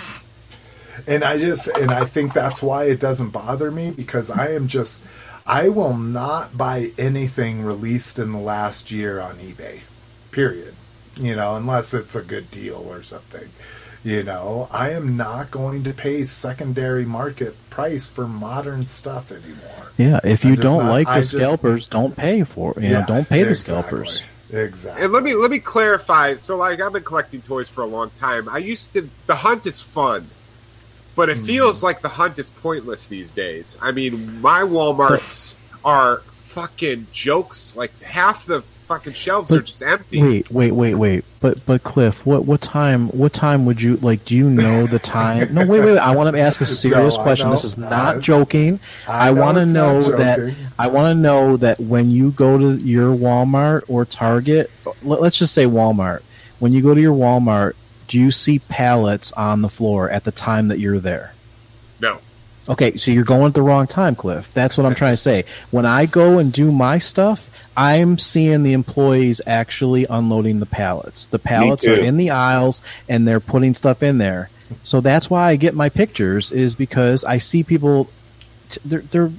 And 1.07 1.25
I 1.25 1.39
just 1.39 1.67
and 1.69 1.91
I 1.91 2.05
think 2.05 2.35
that's 2.35 2.63
why 2.63 2.85
it 2.85 3.01
doesn't 3.01 3.31
bother 3.31 3.71
me 3.71 3.91
because 3.91 4.31
I 4.31 4.53
am 4.53 4.69
just 4.69 5.03
I 5.47 5.71
will 5.71 5.97
not 5.97 6.57
buy 6.57 6.93
anything 6.99 7.63
released 7.63 8.19
in 8.19 8.33
the 8.33 8.39
last 8.39 8.91
year 8.91 9.19
on 9.21 9.37
eBay. 9.39 9.81
Period. 10.31 10.75
You 11.19 11.35
know, 11.35 11.57
unless 11.57 11.95
it's 11.95 12.15
a 12.15 12.23
good 12.23 12.51
deal 12.51 12.87
or 12.89 13.03
something. 13.03 13.49
You 14.05 14.23
know, 14.23 14.69
I 14.71 14.91
am 14.91 15.17
not 15.17 15.51
going 15.51 15.85
to 15.85 15.93
pay 15.95 16.23
secondary 16.25 17.05
market 17.05 17.57
price 17.71 18.09
for 18.09 18.29
modern 18.29 18.87
stuff 18.87 19.33
anymore. 19.33 19.91
Yeah, 19.97 20.21
if 20.23 20.45
you 20.45 20.55
don't 20.55 20.85
not- 20.85 20.91
like 20.93 21.07
the 21.07 21.13
I 21.13 21.21
just- 21.21 21.33
scalpers, 21.33 21.87
don't 21.89 22.15
pay 22.17 22.45
for 22.45 22.75
it. 22.77 22.83
You 22.85 22.91
know, 22.91 23.05
don't 23.09 23.29
pay 23.29 23.43
the 23.43 23.55
scalpers. 23.55 24.23
Exactly. 24.51 25.05
And 25.05 25.13
let 25.13 25.23
me 25.23 25.35
let 25.35 25.51
me 25.51 25.59
clarify. 25.59 26.35
So, 26.37 26.57
like, 26.57 26.81
I've 26.81 26.93
been 26.93 27.03
collecting 27.05 27.41
toys 27.43 27.69
for 27.69 27.83
a 27.83 27.87
long 27.87 28.11
time. 28.11 28.49
I 28.49 28.59
used 28.59 28.93
to. 28.95 29.09
The 29.27 29.35
hunt 29.37 29.67
is 29.67 29.81
fun, 29.81 30.29
but 31.15 31.29
it 31.29 31.39
Hmm. 31.39 31.45
feels 31.45 31.83
like 31.83 32.01
the 32.01 32.09
hunt 32.09 32.39
is 32.39 32.49
pointless 32.51 33.07
these 33.07 33.31
days. 33.33 33.77
I 33.83 33.93
mean, 33.93 34.41
my 34.41 34.63
WalMarts 34.63 35.57
are 35.85 36.23
fucking 36.33 37.09
jokes. 37.13 37.77
Like 37.77 37.99
half 38.01 38.47
the 38.47 38.63
fucking 38.89 39.13
shelves 39.13 39.53
are 39.53 39.61
just 39.63 39.83
empty. 39.83 40.21
Wait, 40.23 40.51
wait, 40.51 40.73
wait, 40.73 40.95
wait. 40.95 41.25
But 41.41 41.65
but 41.67 41.85
Cliff, 41.85 42.27
what 42.27 42.45
what 42.47 42.61
time? 42.61 43.09
What 43.11 43.33
time 43.33 43.65
would 43.67 43.81
you 43.81 43.97
like? 43.99 44.25
Do 44.25 44.37
you 44.37 44.51
know 44.51 44.87
the 44.87 44.99
time? 44.99 45.55
No, 45.55 45.61
wait, 45.61 45.81
wait. 45.81 45.93
wait. 45.93 45.99
I 45.99 46.17
want 46.17 46.35
to 46.35 46.41
ask 46.41 46.61
a 46.61 46.67
serious 46.85 47.17
No, 47.17 47.23
question. 47.23 47.51
This 47.51 47.63
is 47.65 47.77
not 47.79 48.17
I- 48.17 48.19
joking. 48.19 48.81
I 49.07 49.29
I, 49.29 49.31
want 49.31 49.57
to 49.57 49.63
it's 49.63 49.73
know 49.73 50.01
that. 50.01 50.57
I 50.79 50.89
want 50.89 51.15
to 51.15 51.21
know 51.21 51.57
that 51.59 51.79
when 51.79 52.11
you 52.11 52.33
go 52.33 52.59
to 52.59 52.73
your 52.77 53.15
Walmart 53.15 53.83
or 53.89 54.05
Target, 54.05 54.69
let, 55.05 55.21
let's 55.21 55.39
just 55.39 55.53
say 55.55 55.67
Walmart. 55.67 56.23
When 56.59 56.73
you 56.73 56.83
go 56.83 56.95
to 56.95 57.01
your 57.01 57.15
Walmart, 57.15 57.75
do 58.09 58.19
you 58.19 58.31
see 58.33 58.59
pallets 58.59 59.31
on 59.33 59.63
the 59.63 59.69
floor 59.69 60.11
at 60.11 60.25
the 60.25 60.33
time 60.33 60.69
that 60.69 60.81
you're 60.81 60.99
there? 60.99 61.35
Okay, 62.69 62.97
so 62.97 63.11
you're 63.11 63.25
going 63.25 63.47
at 63.47 63.55
the 63.55 63.63
wrong 63.63 63.87
time, 63.87 64.15
Cliff. 64.15 64.53
That's 64.53 64.77
what 64.77 64.85
I'm 64.87 64.95
trying 64.95 65.15
to 65.15 65.17
say. 65.17 65.45
When 65.71 65.87
I 65.87 66.07
go 66.07 66.39
and 66.39 66.53
do 66.53 66.71
my 66.71 66.99
stuff, 66.99 67.51
I'm 67.77 68.19
seeing 68.19 68.63
the 68.63 68.73
employees 68.75 69.41
actually 69.47 70.05
unloading 70.09 70.61
the 70.61 70.67
pallets. 70.67 71.29
The 71.29 71.39
pallets 71.39 71.87
are 71.87 71.99
in 71.99 72.17
the 72.17 72.31
aisles 72.31 72.83
and 73.09 73.27
they're 73.27 73.41
putting 73.41 73.75
stuff 73.75 74.03
in 74.03 74.19
there. 74.19 74.51
So 74.85 75.01
that's 75.01 75.31
why 75.31 75.49
I 75.49 75.57
get 75.57 75.75
my 75.75 75.89
pictures 75.89 76.51
is 76.53 76.75
because 76.75 77.25
I 77.25 77.39
see 77.39 77.63
people 77.63 78.11
t- 78.69 78.81
they're 78.85 79.01
they're 79.01 79.33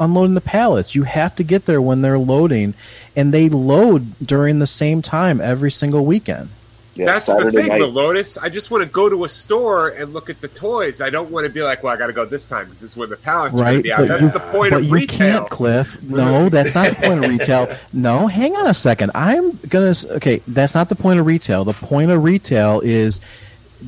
unloading 0.00 0.34
the 0.34 0.40
pallets. 0.40 0.94
You 0.94 1.04
have 1.04 1.36
to 1.36 1.44
get 1.44 1.66
there 1.66 1.80
when 1.80 2.02
they're 2.02 2.18
loading 2.18 2.74
and 3.14 3.32
they 3.32 3.48
load 3.48 4.18
during 4.18 4.58
the 4.58 4.66
same 4.66 5.02
time 5.02 5.40
every 5.40 5.70
single 5.70 6.04
weekend. 6.04 6.48
Yeah, 6.94 7.06
that's 7.06 7.24
Saturday 7.24 7.50
the 7.56 7.58
thing, 7.62 7.68
night. 7.68 7.78
though, 7.78 7.86
Lotus. 7.88 8.36
I 8.36 8.50
just 8.50 8.70
want 8.70 8.84
to 8.84 8.88
go 8.90 9.08
to 9.08 9.24
a 9.24 9.28
store 9.28 9.88
and 9.88 10.12
look 10.12 10.28
at 10.28 10.40
the 10.42 10.48
toys. 10.48 11.00
I 11.00 11.08
don't 11.08 11.30
want 11.30 11.46
to 11.46 11.50
be 11.52 11.62
like, 11.62 11.82
well, 11.82 11.94
I 11.94 11.96
got 11.96 12.08
to 12.08 12.12
go 12.12 12.26
this 12.26 12.46
time 12.48 12.66
because 12.66 12.80
this 12.82 12.90
is 12.90 12.96
where 12.98 13.06
the 13.08 13.16
pallets 13.16 13.54
are 13.58 13.64
going 13.64 13.76
to 13.78 13.82
be 13.82 13.92
out. 13.92 14.00
but 14.00 14.08
That's 14.08 14.22
you- 14.24 14.30
the 14.32 14.40
point 14.40 14.70
but 14.72 14.76
of 14.82 14.84
you 14.84 14.92
retail. 14.92 15.38
can't, 15.40 15.50
Cliff. 15.50 16.02
No, 16.02 16.48
that's 16.50 16.74
not 16.74 16.90
the 16.90 17.06
point 17.06 17.24
of 17.24 17.30
retail. 17.30 17.74
No, 17.94 18.26
hang 18.26 18.54
on 18.56 18.66
a 18.66 18.74
second. 18.74 19.10
I'm 19.14 19.52
gonna. 19.68 19.94
Okay, 20.12 20.42
that's 20.48 20.74
not 20.74 20.88
the 20.88 20.94
point 20.96 21.18
of 21.20 21.26
retail. 21.26 21.64
The 21.64 21.72
point 21.72 22.10
of 22.10 22.22
retail 22.22 22.80
is 22.80 23.20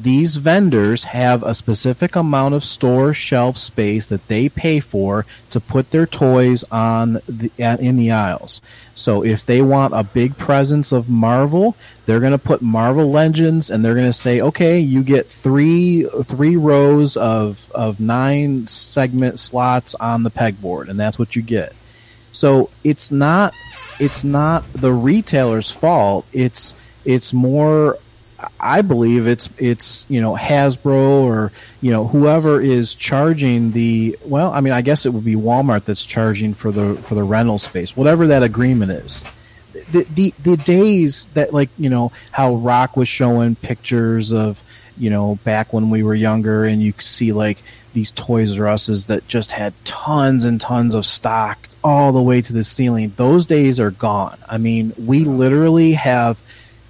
these 0.03 0.37
vendors 0.37 1.05
have 1.05 1.43
a 1.43 1.55
specific 1.55 2.17
amount 2.17 2.55
of 2.55 2.65
store 2.65 3.15
shelf 3.15 3.57
space 3.57 4.07
that 4.07 4.27
they 4.29 4.49
pay 4.49 4.81
for 4.81 5.25
to 5.51 5.61
put 5.61 5.91
their 5.91 6.07
toys 6.07 6.65
on 6.71 7.21
the 7.29 7.51
in 7.59 7.97
the 7.97 8.11
aisles. 8.11 8.61
So 8.95 9.25
if 9.25 9.47
they 9.47 9.63
want 9.63 9.95
a 9.95 10.03
big 10.03 10.37
presence 10.37 10.93
of 10.93 11.09
Marvel, 11.09 11.77
they're 12.07 12.21
going 12.21 12.33
to 12.33 12.39
put 12.39 12.63
Marvel 12.63 13.11
Legends 13.11 13.71
and 13.71 13.85
they're 13.85 13.95
going 13.95 14.07
to 14.07 14.13
say, 14.13 14.41
"Okay, 14.41 14.79
you 14.79 15.03
get 15.03 15.31
3 15.31 16.09
3 16.25 16.57
rows 16.57 17.17
of 17.17 17.71
of 17.75 18.01
9 18.01 18.67
segment 18.67 19.39
slots 19.39 19.95
on 19.97 20.23
the 20.23 20.31
pegboard 20.31 20.89
and 20.89 20.99
that's 20.99 21.19
what 21.19 21.37
you 21.37 21.43
get." 21.43 21.73
So 22.33 22.71
it's 22.83 23.11
not 23.11 23.55
it's 24.01 24.25
not 24.25 24.65
the 24.73 24.93
retailer's 24.93 25.71
fault. 25.71 26.27
It's 26.33 26.75
it's 27.05 27.33
more 27.33 27.99
I 28.59 28.83
believe 28.83 29.27
it's 29.27 29.49
it's 29.59 30.07
you 30.09 30.21
know 30.21 30.35
Hasbro 30.35 31.23
or 31.23 31.53
you 31.81 31.91
know 31.91 32.07
whoever 32.07 32.61
is 32.61 32.95
charging 32.95 33.73
the 33.73 34.19
well, 34.25 34.53
I 34.53 34.61
mean, 34.61 34.73
I 34.73 34.83
guess 34.83 35.07
it 35.07 35.13
would 35.13 35.25
be 35.25 35.35
Walmart 35.35 35.85
that's 35.85 36.05
charging 36.05 36.55
for 36.55 36.71
the 36.71 36.97
for 36.97 37.15
the 37.15 37.23
rental 37.23 37.59
space, 37.59 37.97
whatever 37.97 38.27
that 38.29 38.43
agreement 38.43 38.93
is. 38.93 39.25
The 39.93 40.05
the, 40.15 40.35
the 40.43 40.57
days 40.57 41.27
that 41.35 41.53
like 41.53 41.71
you 41.79 41.91
know 41.91 42.13
how 42.31 42.55
Rock 42.55 42.97
was 42.97 43.09
showing 43.09 43.55
pictures 43.57 44.33
of 44.33 44.63
you 44.97 45.11
know 45.11 45.39
back 45.45 45.73
when 45.73 45.91
we 45.91 46.03
were 46.03 46.15
younger, 46.15 46.65
and 46.65 46.83
you 46.83 46.93
could 46.93 47.05
see 47.05 47.33
like 47.33 47.63
these 47.93 48.11
Toys 48.11 48.59
R 48.59 48.69
Us's 48.69 49.07
that 49.07 49.27
just 49.29 49.53
had 49.53 49.73
tons 49.85 50.45
and 50.45 50.61
tons 50.61 50.95
of 50.95 51.07
stock 51.07 51.69
all 51.83 52.13
the 52.13 52.23
way 52.23 52.43
to 52.43 52.53
the 52.53 52.65
ceiling. 52.65 53.13
Those 53.17 53.47
days 53.47 53.79
are 53.79 53.91
gone. 53.91 54.39
I 54.49 54.59
mean, 54.59 54.93
we 54.99 55.25
literally 55.25 55.93
have 55.93 56.43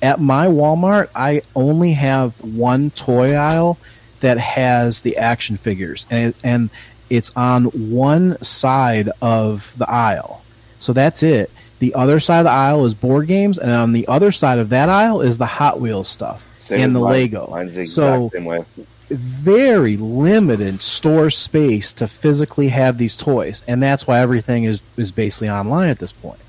at 0.04 0.20
my 0.20 0.46
Walmart, 0.46 1.08
I 1.14 1.42
only 1.56 1.94
have 1.94 2.38
one 2.42 2.90
toy 2.90 3.34
aisle 3.34 3.78
that 4.20 4.38
has 4.38 5.00
the 5.00 5.16
action 5.16 5.56
figures, 5.56 6.04
and 6.10 6.34
and 6.44 6.70
it's 7.10 7.32
on 7.34 7.64
one 7.90 8.40
side 8.42 9.08
of 9.22 9.74
the 9.78 9.90
aisle. 9.90 10.42
So 10.78 10.92
that's 10.92 11.22
it. 11.22 11.50
The 11.78 11.94
other 11.94 12.20
side 12.20 12.38
of 12.40 12.44
the 12.44 12.50
aisle 12.50 12.84
is 12.84 12.94
board 12.94 13.26
games, 13.26 13.58
and 13.58 13.70
on 13.72 13.92
the 13.92 14.06
other 14.06 14.30
side 14.30 14.58
of 14.58 14.68
that 14.68 14.88
aisle 14.88 15.20
is 15.22 15.38
the 15.38 15.46
Hot 15.46 15.80
Wheels 15.80 16.08
stuff 16.08 16.46
Same 16.60 16.80
and 16.80 16.96
the 16.96 17.00
mine. 17.00 17.10
Lego. 17.12 17.48
Mine's 17.50 17.74
the 17.74 17.80
exact 17.82 17.94
so 17.96 18.30
same 18.32 18.44
way. 18.44 18.64
very 19.10 19.96
limited 19.96 20.82
store 20.82 21.30
space 21.30 21.92
to 21.94 22.06
physically 22.08 22.68
have 22.68 22.98
these 22.98 23.16
toys, 23.16 23.62
and 23.66 23.82
that's 23.82 24.06
why 24.06 24.20
everything 24.20 24.64
is 24.64 24.80
is 24.96 25.12
basically 25.12 25.48
online 25.50 25.88
at 25.88 25.98
this 25.98 26.12
point. 26.12 26.40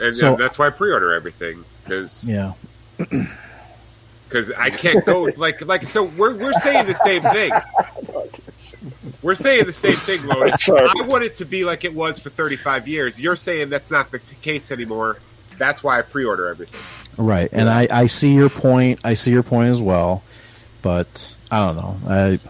And, 0.00 0.16
So- 0.16 0.32
and 0.34 0.38
that's 0.42 0.58
why 0.58 0.68
I 0.68 0.70
pre-order 0.70 1.12
everything 1.12 1.64
because 1.84 2.24
Yeah, 2.28 2.52
because 4.28 4.50
I 4.52 4.70
can't 4.70 5.04
go 5.04 5.28
like 5.36 5.60
like 5.62 5.86
so 5.86 6.04
we're 6.04 6.34
we're 6.34 6.52
saying 6.52 6.86
the 6.86 6.94
same 6.94 7.22
thing. 7.22 7.52
We're 9.22 9.34
saying 9.34 9.66
the 9.66 9.72
same 9.72 9.94
thing, 9.94 10.24
Lotus. 10.26 10.68
I 10.68 11.02
want 11.02 11.24
it 11.24 11.34
to 11.34 11.44
be 11.44 11.64
like 11.64 11.84
it 11.84 11.92
was 11.94 12.18
for 12.18 12.30
35 12.30 12.88
years. 12.88 13.20
You're 13.20 13.36
saying 13.36 13.68
that's 13.68 13.90
not 13.90 14.10
the 14.10 14.18
t- 14.18 14.36
case 14.40 14.70
anymore. 14.70 15.18
That's 15.58 15.84
why 15.84 15.98
I 15.98 16.02
pre-order 16.02 16.48
everything. 16.48 16.80
right. 17.22 17.50
And 17.52 17.68
I 17.68 17.86
I 17.90 18.06
see 18.06 18.32
your 18.32 18.48
point. 18.48 19.00
I 19.04 19.14
see 19.14 19.30
your 19.30 19.42
point 19.42 19.70
as 19.70 19.82
well, 19.82 20.22
but 20.80 21.28
I 21.50 21.66
don't 21.66 21.76
know. 21.76 21.96
I 22.08 22.40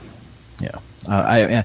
yeah. 0.61 0.79
I, 1.09 1.45
I 1.59 1.65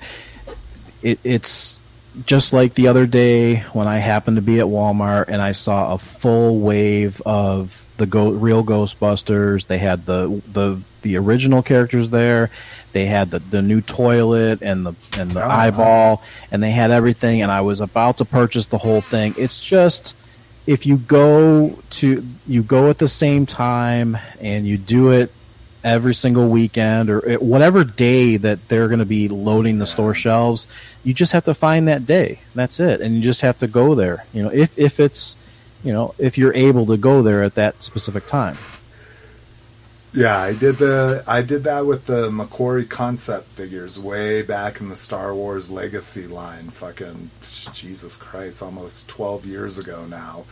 it, 1.04 1.20
it's 1.24 1.80
just 2.26 2.54
like 2.54 2.74
the 2.74 2.88
other 2.88 3.06
day 3.06 3.58
when 3.74 3.88
I 3.88 3.98
happened 3.98 4.38
to 4.38 4.42
be 4.42 4.60
at 4.60 4.66
Walmart 4.66 5.26
and 5.28 5.42
I 5.42 5.52
saw 5.52 5.94
a 5.94 5.98
full 6.00 6.60
wave 6.60 7.22
of 7.26 7.85
the 7.98 8.06
go- 8.06 8.32
real 8.32 8.64
Ghostbusters. 8.64 9.68
They 9.68 9.78
had 9.78 10.06
the 10.06 10.42
the 10.52 10.82
the 11.02 11.18
original 11.18 11.62
characters 11.62 12.10
there. 12.10 12.50
They 12.94 13.06
had 13.06 13.30
the, 13.30 13.40
the 13.40 13.62
new 13.62 13.82
toilet 13.82 14.62
and 14.62 14.86
the 14.86 14.94
and 15.18 15.30
the 15.32 15.44
Oh, 15.44 15.50
eyeball, 15.50 16.24
and 16.52 16.64
they 16.64 16.72
had 16.72 16.92
everything. 16.92 17.42
And 17.42 17.52
I 17.52 17.62
was 17.62 17.80
about 17.82 18.18
to 18.20 18.26
purchase 18.26 18.68
the 18.68 18.78
whole 18.78 19.02
thing. 19.02 19.34
It's 19.38 19.60
just 19.60 20.16
if 20.66 20.86
you 20.86 20.98
go 20.98 21.78
to 21.92 22.26
you 22.48 22.64
go 22.64 22.90
at 22.90 22.98
the 22.98 23.08
same 23.08 23.46
time 23.46 24.18
and 24.40 24.66
you 24.66 24.78
do 24.78 25.12
it 25.12 25.32
every 25.84 26.16
single 26.16 26.48
weekend 26.48 27.12
or 27.12 27.30
eh, 27.30 27.36
whatever 27.36 27.84
day 27.84 28.38
that 28.38 28.66
they're 28.68 28.88
going 28.88 28.98
to 29.00 29.06
be 29.06 29.28
loading 29.28 29.78
the 29.78 29.86
store 29.86 30.16
shelves 30.16 30.66
you 31.04 31.14
just 31.14 31.32
have 31.34 31.44
to 31.44 31.54
find 31.54 31.88
that 31.88 32.08
day 32.08 32.40
that's 32.56 32.80
it 32.80 33.00
and 33.02 33.14
you 33.14 33.22
just 33.22 33.42
have 33.42 33.56
to 33.60 33.68
go 33.68 33.94
there 33.94 34.26
you 34.34 34.42
know 34.42 34.50
if 34.50 34.76
if 34.80 35.00
it's 35.00 35.38
you 35.86 35.94
know 35.94 36.14
if 36.18 36.38
you're 36.38 36.54
able 36.54 36.86
to 36.86 36.98
go 36.98 37.22
there 37.22 37.42
at 37.44 37.56
that 37.56 37.82
specific 37.82 38.28
time 38.28 38.58
Yeah, 40.14 40.38
I 40.40 40.54
did 40.54 40.76
the 40.78 41.24
I 41.28 41.42
did 41.42 41.66
that 41.66 41.86
with 41.86 42.06
the 42.06 42.30
McQuarrie 42.30 42.90
concept 42.90 43.52
figures 43.52 44.00
way 44.00 44.42
back 44.44 44.80
in 44.80 44.88
the 44.88 44.96
Star 44.96 45.36
Wars 45.36 45.70
Legacy 45.70 46.26
line. 46.26 46.70
Fucking 46.70 47.32
Jesus 47.74 48.16
Christ, 48.16 48.64
almost 48.64 49.10
twelve 49.10 49.46
years 49.46 49.78
ago 49.78 50.06
now. 50.06 50.46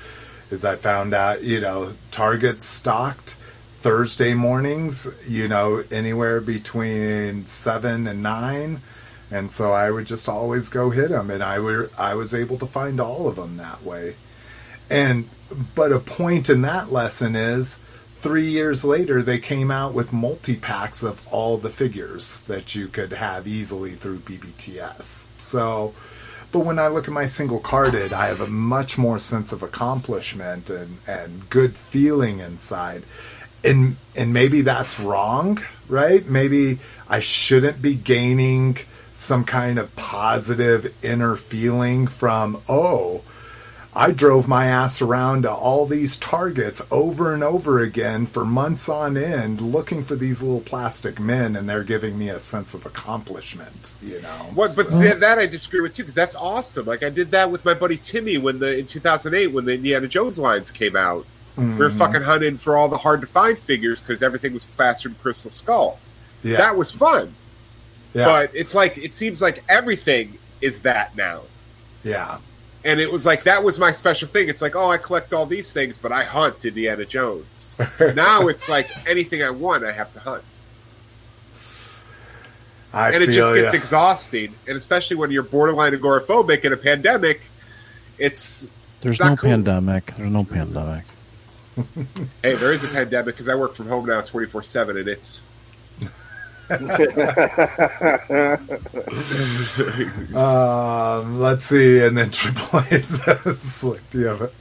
Is 0.51 0.65
I 0.65 0.75
found 0.75 1.13
out, 1.13 1.43
you 1.43 1.61
know, 1.61 1.93
Target 2.11 2.61
stocked 2.61 3.37
Thursday 3.71 4.33
mornings, 4.33 5.07
you 5.29 5.47
know, 5.47 5.83
anywhere 5.89 6.41
between 6.41 7.45
seven 7.45 8.05
and 8.05 8.21
nine, 8.21 8.81
and 9.31 9.49
so 9.49 9.71
I 9.71 9.89
would 9.91 10.07
just 10.07 10.27
always 10.27 10.67
go 10.67 10.89
hit 10.89 11.09
them, 11.09 11.31
and 11.31 11.41
I 11.41 11.59
were 11.59 11.89
I 11.97 12.15
was 12.15 12.33
able 12.33 12.57
to 12.57 12.65
find 12.65 12.99
all 12.99 13.29
of 13.29 13.37
them 13.37 13.55
that 13.57 13.81
way. 13.81 14.15
And 14.93 15.27
but 15.73 15.91
a 15.91 15.99
point 15.99 16.49
in 16.49 16.61
that 16.61 16.91
lesson 16.91 17.35
is 17.35 17.79
three 18.15 18.47
years 18.47 18.85
later 18.85 19.23
they 19.23 19.39
came 19.39 19.71
out 19.71 19.93
with 19.93 20.13
multi 20.13 20.55
packs 20.55 21.03
of 21.03 21.27
all 21.29 21.57
the 21.57 21.71
figures 21.71 22.41
that 22.41 22.75
you 22.75 22.87
could 22.87 23.11
have 23.11 23.47
easily 23.47 23.91
through 23.91 24.19
BBTS. 24.19 25.29
So, 25.39 25.95
but 26.51 26.59
when 26.59 26.77
I 26.77 26.89
look 26.89 27.07
at 27.07 27.13
my 27.13 27.25
single 27.25 27.59
carded, 27.59 28.13
I 28.13 28.27
have 28.27 28.39
a 28.39 28.47
much 28.47 28.97
more 28.99 29.17
sense 29.17 29.51
of 29.51 29.63
accomplishment 29.63 30.69
and, 30.69 30.99
and 31.07 31.49
good 31.49 31.75
feeling 31.75 32.37
inside. 32.39 33.03
And 33.63 33.97
and 34.15 34.31
maybe 34.31 34.61
that's 34.61 34.99
wrong, 34.99 35.57
right? 35.89 36.23
Maybe 36.27 36.77
I 37.09 37.19
shouldn't 37.19 37.81
be 37.81 37.95
gaining 37.95 38.77
some 39.15 39.43
kind 39.43 39.79
of 39.79 39.95
positive 39.95 40.93
inner 41.03 41.35
feeling 41.35 42.05
from, 42.05 42.61
oh, 42.69 43.23
I 43.95 44.11
drove 44.11 44.47
my 44.47 44.65
ass 44.65 45.01
around 45.01 45.43
to 45.43 45.51
all 45.51 45.85
these 45.85 46.17
targets 46.17 46.81
over 46.89 47.33
and 47.33 47.43
over 47.43 47.79
again 47.79 48.25
for 48.25 48.43
months 48.43 48.89
on 48.89 49.15
end 49.17 49.61
looking 49.61 50.01
for 50.03 50.15
these 50.15 50.41
little 50.41 50.61
plastic 50.61 51.19
men 51.19 51.55
and 51.55 51.69
they're 51.69 51.83
giving 51.83 52.17
me 52.17 52.29
a 52.29 52.39
sense 52.39 52.73
of 52.73 52.85
accomplishment, 52.87 53.93
you 54.01 54.19
know. 54.21 54.49
What? 54.55 54.75
But 54.75 54.89
So- 54.91 54.99
see, 55.01 55.09
that 55.09 55.37
I 55.37 55.45
disagree 55.45 55.81
with 55.81 55.93
too 55.93 56.03
because 56.03 56.15
that's 56.15 56.35
awesome. 56.35 56.85
Like 56.87 57.03
I 57.03 57.09
did 57.09 57.31
that 57.31 57.51
with 57.51 57.65
my 57.65 57.73
buddy 57.75 57.97
Timmy 57.97 58.37
when 58.39 58.59
the 58.59 58.79
in 58.79 58.87
2008 58.87 59.47
when 59.53 59.65
the 59.65 59.73
Indiana 59.73 60.07
Jones 60.07 60.39
lines 60.39 60.71
came 60.71 60.95
out. 60.95 61.25
We 61.55 61.65
were 61.75 61.91
Mhm. 61.91 61.97
fucking 61.99 62.23
hunting 62.23 62.57
for 62.57 62.75
all 62.75 62.89
the 62.89 62.97
hard 62.97 63.21
to 63.21 63.27
find 63.27 63.59
figures 63.59 64.01
because 64.01 64.23
everything 64.23 64.53
was 64.55 64.63
faster 64.65 65.07
than 65.07 65.17
Crystal 65.21 65.51
Skull. 65.51 65.99
yeah. 66.41 66.57
That 66.57 66.75
was 66.75 66.91
fun, 66.91 67.35
yeah. 68.15 68.25
but 68.25 68.49
it's 68.55 68.73
like 68.73 68.97
it 68.97 69.13
seems 69.13 69.39
like 69.39 69.63
everything 69.69 70.39
is 70.61 70.79
that 70.79 71.15
now. 71.15 71.41
yeah. 72.03 72.37
And 72.85 72.99
it 72.99 73.11
was 73.11 73.25
like 73.25 73.43
that 73.43 73.63
was 73.63 73.79
my 73.79 73.91
special 73.91 74.27
thing. 74.27 74.49
It's 74.49 74.61
like, 74.61 74.75
oh, 74.75 74.89
I 74.91 74.97
collect 74.97 75.33
all 75.33 75.45
these 75.45 75.71
things, 75.71 75.97
but 75.97 76.11
I 76.11 76.23
hunt 76.23 76.65
Indiana 76.65 77.05
Jones. 77.05 77.77
now 78.15 78.47
it's 78.47 78.67
like 78.67 78.89
anything 79.07 79.41
I 79.41 79.51
want, 79.51 79.85
I 79.85 79.91
have 79.93 80.11
to 80.13 80.19
hunt, 80.19 80.43
I 82.91 83.11
and 83.11 83.23
it 83.23 83.27
feel 83.27 83.35
just 83.35 83.53
gets 83.55 83.73
ya. 83.73 83.79
exhausting. 83.79 84.53
And 84.67 84.75
especially 84.77 85.15
when 85.17 85.31
you're 85.31 85.43
borderline 85.43 85.93
agoraphobic 85.93 86.65
in 86.65 86.73
a 86.73 86.77
pandemic, 86.77 87.41
it's 88.17 88.67
there's 89.01 89.19
Not 89.19 89.29
no 89.31 89.35
cool. 89.37 89.49
pandemic 89.49 90.15
there's 90.15 90.31
no 90.31 90.43
pandemic 90.45 91.03
hey, 92.43 92.55
there 92.55 92.71
is 92.71 92.83
a 92.83 92.87
pandemic 92.87 93.33
because 93.33 93.49
I 93.49 93.55
work 93.55 93.73
from 93.73 93.87
home 93.87 94.05
now, 94.05 94.21
twenty 94.21 94.45
four 94.47 94.61
seven, 94.61 94.95
and 94.97 95.07
it's 95.07 95.41
Um, 100.35 101.39
let's 101.39 101.65
see, 101.65 102.03
and 102.03 102.17
then 102.17 102.29
Triple 102.31 102.81
says, 102.81 103.83
"Look, 103.83 104.01
do 104.09 104.19
you 104.19 104.25
have 104.27 104.41
it?" 104.41 104.53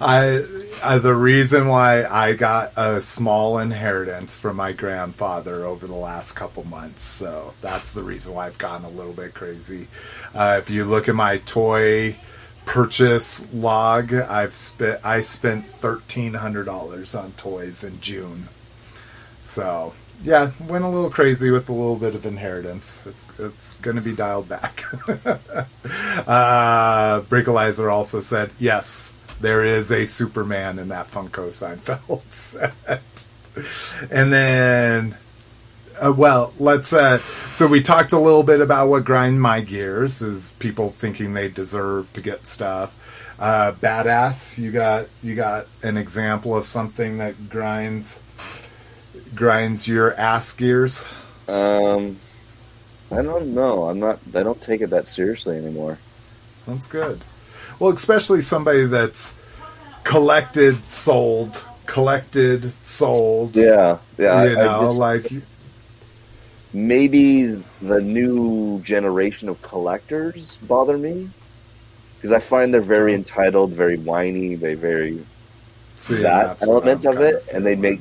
I, 0.00 0.44
I 0.82 0.98
the 0.98 1.14
reason 1.14 1.68
why 1.68 2.04
I 2.04 2.34
got 2.34 2.72
a 2.76 3.00
small 3.00 3.58
inheritance 3.58 4.38
from 4.38 4.56
my 4.56 4.72
grandfather 4.72 5.64
over 5.64 5.86
the 5.86 5.94
last 5.94 6.32
couple 6.32 6.64
months, 6.64 7.02
so 7.02 7.54
that's 7.60 7.94
the 7.94 8.02
reason 8.02 8.34
why 8.34 8.46
I've 8.46 8.58
gotten 8.58 8.84
a 8.84 8.90
little 8.90 9.14
bit 9.14 9.34
crazy. 9.34 9.88
Uh, 10.34 10.58
if 10.60 10.68
you 10.68 10.84
look 10.84 11.08
at 11.08 11.14
my 11.14 11.38
toy 11.38 12.16
purchase 12.66 13.50
log, 13.52 14.12
I've 14.12 14.54
spent 14.54 15.04
I 15.04 15.22
spent 15.22 15.64
thirteen 15.64 16.34
hundred 16.34 16.64
dollars 16.64 17.14
on 17.14 17.32
toys 17.32 17.82
in 17.82 18.00
June. 18.00 18.48
So 19.42 19.94
yeah, 20.22 20.50
went 20.66 20.84
a 20.84 20.88
little 20.88 21.10
crazy 21.10 21.50
with 21.50 21.68
a 21.68 21.72
little 21.72 21.96
bit 21.96 22.14
of 22.14 22.26
inheritance. 22.26 23.02
It's 23.06 23.26
it's 23.38 23.76
going 23.76 23.96
to 23.96 24.02
be 24.02 24.14
dialed 24.14 24.48
back. 24.48 24.84
uh, 26.26 27.20
Brinkalizer 27.22 27.90
also 27.90 28.20
said 28.20 28.50
yes, 28.58 29.14
there 29.40 29.64
is 29.64 29.90
a 29.90 30.04
Superman 30.04 30.78
in 30.78 30.88
that 30.88 31.06
Funko 31.06 31.50
Seinfeld 31.50 32.22
set. 32.32 33.26
and 34.10 34.32
then, 34.32 35.16
uh, 36.00 36.12
well, 36.16 36.52
let's. 36.58 36.92
Uh, 36.92 37.18
so 37.52 37.66
we 37.66 37.80
talked 37.80 38.12
a 38.12 38.18
little 38.18 38.42
bit 38.42 38.60
about 38.60 38.88
what 38.88 39.04
grind 39.04 39.40
my 39.40 39.60
gears 39.60 40.20
is 40.22 40.52
people 40.58 40.90
thinking 40.90 41.34
they 41.34 41.48
deserve 41.48 42.12
to 42.14 42.20
get 42.20 42.46
stuff. 42.46 42.96
Uh, 43.38 43.70
badass, 43.70 44.58
you 44.58 44.72
got 44.72 45.06
you 45.22 45.36
got 45.36 45.66
an 45.84 45.96
example 45.96 46.56
of 46.56 46.64
something 46.64 47.18
that 47.18 47.48
grinds 47.48 48.20
grinds 49.34 49.86
your 49.88 50.14
ass 50.14 50.52
gears. 50.52 51.06
Um, 51.46 52.18
I 53.10 53.22
don't 53.22 53.54
know. 53.54 53.84
I'm 53.88 53.98
not. 54.00 54.18
I 54.34 54.42
don't 54.42 54.60
take 54.60 54.80
it 54.80 54.90
that 54.90 55.08
seriously 55.08 55.56
anymore. 55.56 55.98
That's 56.66 56.88
good. 56.88 57.24
Well, 57.78 57.92
especially 57.92 58.40
somebody 58.42 58.84
that's 58.86 59.38
collected, 60.04 60.84
sold, 60.84 61.64
collected, 61.86 62.70
sold. 62.72 63.56
Yeah, 63.56 63.98
yeah. 64.18 64.44
you 64.44 64.50
I- 64.58 64.60
I 64.60 64.64
know, 64.66 64.86
just- 64.88 64.98
like 64.98 65.32
maybe 66.72 67.62
the 67.80 68.00
new 68.00 68.80
generation 68.82 69.48
of 69.48 69.60
collectors 69.62 70.56
bother 70.62 70.98
me 70.98 71.30
because 72.16 72.32
I 72.32 72.40
find 72.40 72.74
they're 72.74 72.80
very 72.82 73.14
entitled, 73.14 73.72
very 73.72 73.96
whiny. 73.96 74.54
They 74.54 74.74
very 74.74 75.24
see, 75.96 76.16
that 76.16 76.62
element 76.62 77.04
of 77.06 77.20
it, 77.20 77.44
and 77.54 77.64
they 77.64 77.76
make 77.76 78.00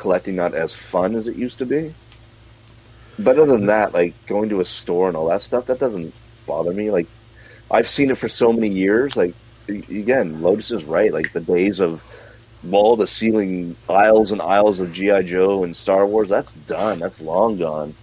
collecting 0.00 0.34
not 0.34 0.54
as 0.54 0.72
fun 0.72 1.14
as 1.14 1.28
it 1.28 1.36
used 1.36 1.58
to 1.58 1.66
be. 1.66 1.94
But 3.18 3.38
other 3.38 3.52
than 3.52 3.66
that, 3.66 3.92
like 3.92 4.14
going 4.26 4.48
to 4.48 4.60
a 4.60 4.64
store 4.64 5.08
and 5.08 5.16
all 5.16 5.28
that 5.28 5.42
stuff, 5.42 5.66
that 5.66 5.78
doesn't 5.78 6.12
bother 6.46 6.72
me. 6.72 6.90
Like 6.90 7.06
I've 7.70 7.88
seen 7.88 8.10
it 8.10 8.18
for 8.18 8.28
so 8.28 8.52
many 8.52 8.68
years. 8.68 9.16
Like 9.16 9.34
again, 9.68 10.42
Lotus 10.42 10.70
is 10.70 10.84
right. 10.84 11.12
Like 11.12 11.32
the 11.32 11.40
days 11.40 11.80
of 11.80 12.02
wall 12.64 12.96
to 12.96 13.06
ceiling 13.06 13.76
aisles 13.88 14.32
and 14.32 14.40
aisles 14.42 14.80
of 14.80 14.92
GI 14.92 15.24
Joe 15.24 15.64
and 15.64 15.76
Star 15.76 16.06
Wars, 16.06 16.28
that's 16.28 16.54
done. 16.54 16.98
That's 16.98 17.20
long 17.20 17.58
gone. 17.58 17.94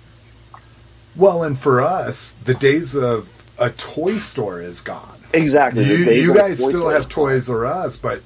Well, 1.16 1.44
and 1.44 1.58
for 1.58 1.82
us, 1.82 2.34
the 2.34 2.54
days 2.54 2.96
of 2.96 3.44
a 3.58 3.72
toy 3.72 4.20
store 4.20 4.62
is 4.62 4.82
gone. 4.82 5.18
Exactly. 5.34 5.84
You, 5.84 5.96
you 5.96 6.34
guys 6.34 6.64
still 6.64 6.90
have 6.90 7.10
Toys 7.10 7.50
R 7.50 7.66
Us, 7.66 7.98
but 7.98 8.22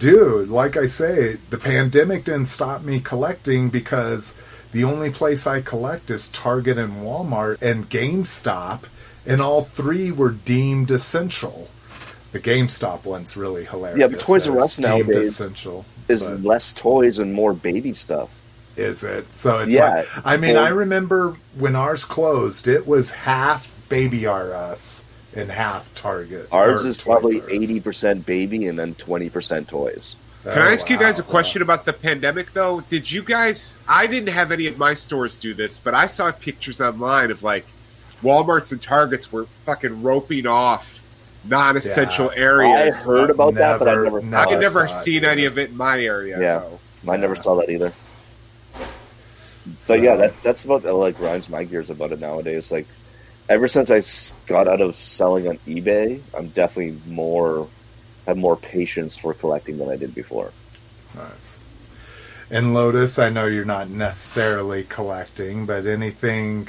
dude, 0.00 0.48
like 0.48 0.76
I 0.76 0.86
say, 0.86 1.36
the 1.50 1.58
pandemic 1.58 2.24
didn't 2.24 2.46
stop 2.46 2.82
me 2.82 2.98
collecting 3.00 3.68
because 3.68 4.36
the 4.72 4.82
only 4.84 5.10
place 5.10 5.46
I 5.46 5.60
collect 5.60 6.10
is 6.10 6.28
Target 6.28 6.78
and 6.78 7.02
Walmart 7.02 7.60
and 7.62 7.88
GameStop, 7.88 8.84
and 9.26 9.40
all 9.40 9.62
three 9.62 10.10
were 10.10 10.30
deemed 10.30 10.90
essential. 10.90 11.68
The 12.32 12.40
GameStop 12.40 13.04
one's 13.04 13.36
really 13.36 13.64
hilarious. 13.64 14.00
Yeah, 14.00 14.06
but 14.08 14.20
Toys 14.20 14.48
R 14.48 14.58
Us 14.58 14.78
nowadays 14.78 15.28
essential. 15.28 15.84
Is 16.08 16.26
but- 16.26 16.42
less 16.42 16.72
toys 16.72 17.18
and 17.18 17.32
more 17.32 17.52
baby 17.52 17.92
stuff. 17.92 18.30
is 18.76 19.04
it? 19.04 19.26
So 19.36 19.58
it's 19.58 19.72
Yeah. 19.72 19.90
like 19.90 20.06
I 20.24 20.36
mean, 20.38 20.54
Well- 20.54 20.64
I 20.64 20.68
remember 20.70 21.34
when 21.58 21.76
ours 21.76 22.04
closed, 22.04 22.66
it 22.66 22.86
was 22.86 23.10
half 23.10 23.72
Baby 23.90 24.24
R 24.26 24.54
Us 24.54 25.04
and 25.34 25.50
half 25.50 25.92
Target. 25.94 26.48
Ours 26.52 26.84
is 26.84 27.00
probably 27.02 27.40
eighty 27.50 27.80
percent 27.80 28.26
baby 28.26 28.66
and 28.66 28.78
then 28.78 28.94
twenty 28.96 29.30
percent 29.30 29.68
toys. 29.68 30.16
Oh, 30.46 30.52
Can 30.54 30.62
I 30.62 30.68
Oh, 30.68 30.72
ask 30.72 30.88
you 30.88 30.96
guys 30.98 31.18
a 31.18 31.22
wow. 31.22 31.28
question 31.28 31.60
about 31.62 31.84
the 31.84 31.92
pandemic, 31.92 32.52
though? 32.54 32.80
Did 32.88 33.10
you 33.12 33.22
guys? 33.22 33.76
I 33.86 34.06
didn't 34.06 34.30
have 34.30 34.50
any 34.52 34.66
of 34.66 34.78
my 34.78 34.94
stores 34.94 35.38
do 35.38 35.52
this, 35.54 35.78
but 35.78 35.92
I 35.94 36.06
saw 36.06 36.32
pictures 36.32 36.80
online 36.80 37.30
of 37.30 37.42
like 37.42 37.66
Walmart's 38.22 38.72
and 38.72 38.80
Targets 38.82 39.30
were 39.30 39.46
fucking 39.66 40.02
roping 40.02 40.46
off 40.46 41.02
non-essential 41.44 42.30
Yeah. 42.34 42.42
areas. 42.42 43.06
I 43.06 43.10
heard 43.10 43.30
about 43.30 43.54
that, 43.54 43.78
but 43.78 43.88
I 43.88 43.94
Never- 43.94 44.20
never. 44.22 44.36
I 44.36 44.44
saw 44.44 44.50
had 44.50 44.60
never 44.60 44.88
saw 44.88 44.94
it, 44.94 45.02
seen 45.02 45.22
yeah. 45.22 45.28
any 45.30 45.44
of 45.46 45.58
it 45.58 45.70
in 45.70 45.76
my 45.76 46.00
area. 46.02 46.38
Yeah. 46.40 46.58
though. 46.60 46.80
I 47.10 47.16
never 47.16 47.34
Yeah. 47.34 47.40
saw 47.40 47.54
that 47.56 47.70
either. 47.70 47.92
So- 49.78 49.94
But 49.94 50.00
yeah, 50.02 50.16
that 50.16 50.42
that's 50.42 50.64
about 50.64 50.82
that 50.84 50.94
like 50.94 51.16
grinds 51.18 51.48
my 51.48 51.64
gears 51.64 51.90
about 51.90 52.12
it 52.12 52.20
nowadays. 52.20 52.72
Like 52.72 52.86
ever 53.50 53.68
since 53.68 53.90
I 53.90 54.00
got 54.46 54.68
out 54.68 54.80
of 54.80 54.96
selling 54.96 55.48
on 55.48 55.58
eBay, 55.66 56.22
I'm 56.32 56.48
definitely 56.48 56.98
more 57.12 57.68
have 58.26 58.36
more 58.36 58.56
patience 58.56 59.16
for 59.16 59.34
collecting 59.34 59.78
than 59.78 59.88
I 59.90 59.96
did 59.96 60.14
before. 60.14 60.52
Nice. 61.14 61.58
And 62.50 62.74
Lotus, 62.74 63.18
I 63.18 63.28
know 63.28 63.46
you're 63.46 63.64
not 63.64 63.90
necessarily 63.90 64.84
collecting, 64.84 65.66
but 65.66 65.84
anything 65.86 66.68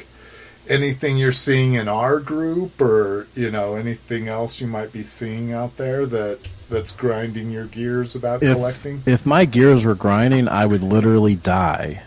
anything 0.70 1.18
you're 1.18 1.32
seeing 1.32 1.74
in 1.74 1.88
our 1.88 2.20
group 2.20 2.80
or, 2.80 3.28
you 3.36 3.50
know, 3.52 3.76
anything 3.76 4.28
else 4.28 4.62
you 4.62 4.68
might 4.68 4.92
be 4.92 5.04
seeing 5.04 5.52
out 5.54 5.78
there 5.78 6.06
that 6.06 6.48
that's 6.70 6.92
grinding 6.92 7.52
your 7.52 7.66
gears 7.66 8.16
about 8.16 8.42
If, 8.42 8.56
collecting? 8.56 9.04
if 9.06 9.26
my 9.26 9.46
gears 9.46 9.86
were 9.86 9.96
grinding, 9.96 10.48
I 10.48 10.66
would 10.66 10.84
literally 10.84 11.36
die. 11.36 12.04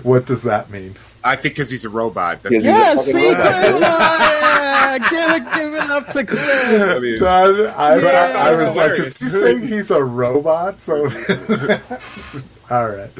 What 0.03 0.27
does 0.27 0.43
that 0.43 0.69
mean? 0.71 0.95
I 1.25 1.37
think 1.37 1.55
because 1.55 1.71
he's 1.71 1.85
a 1.85 1.91
robot. 1.91 2.43
That's 2.43 2.63
Yeah, 2.63 2.93
He's 2.95 3.09
a 3.09 3.13
fucking 3.13 3.73
robot, 3.75 3.81
yeah, 3.81 4.99
give 5.11 5.31
it, 5.33 5.55
give 5.55 5.75
it 5.75 5.91
up 5.91 6.07
to 6.11 6.19
I 6.19 6.25
Chris. 6.25 7.01
mean, 7.01 7.19
No, 7.21 7.73
I, 7.77 8.01
But 8.01 8.15
I 8.15 8.33
I 8.33 8.51
was 8.51 8.61
was 8.61 8.69
like, 8.77 8.93
hilarious. 8.93 9.23
is 9.23 9.33
he 9.33 9.39
saying 9.41 9.69
he's 9.69 9.91
a 9.91 10.05
robot? 10.05 10.81
So, 10.83 11.05
all 12.71 12.89
right, 12.89 13.11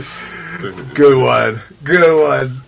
good 0.95 1.23
one, 1.23 1.63
good 1.83 2.21
one. 2.29 2.61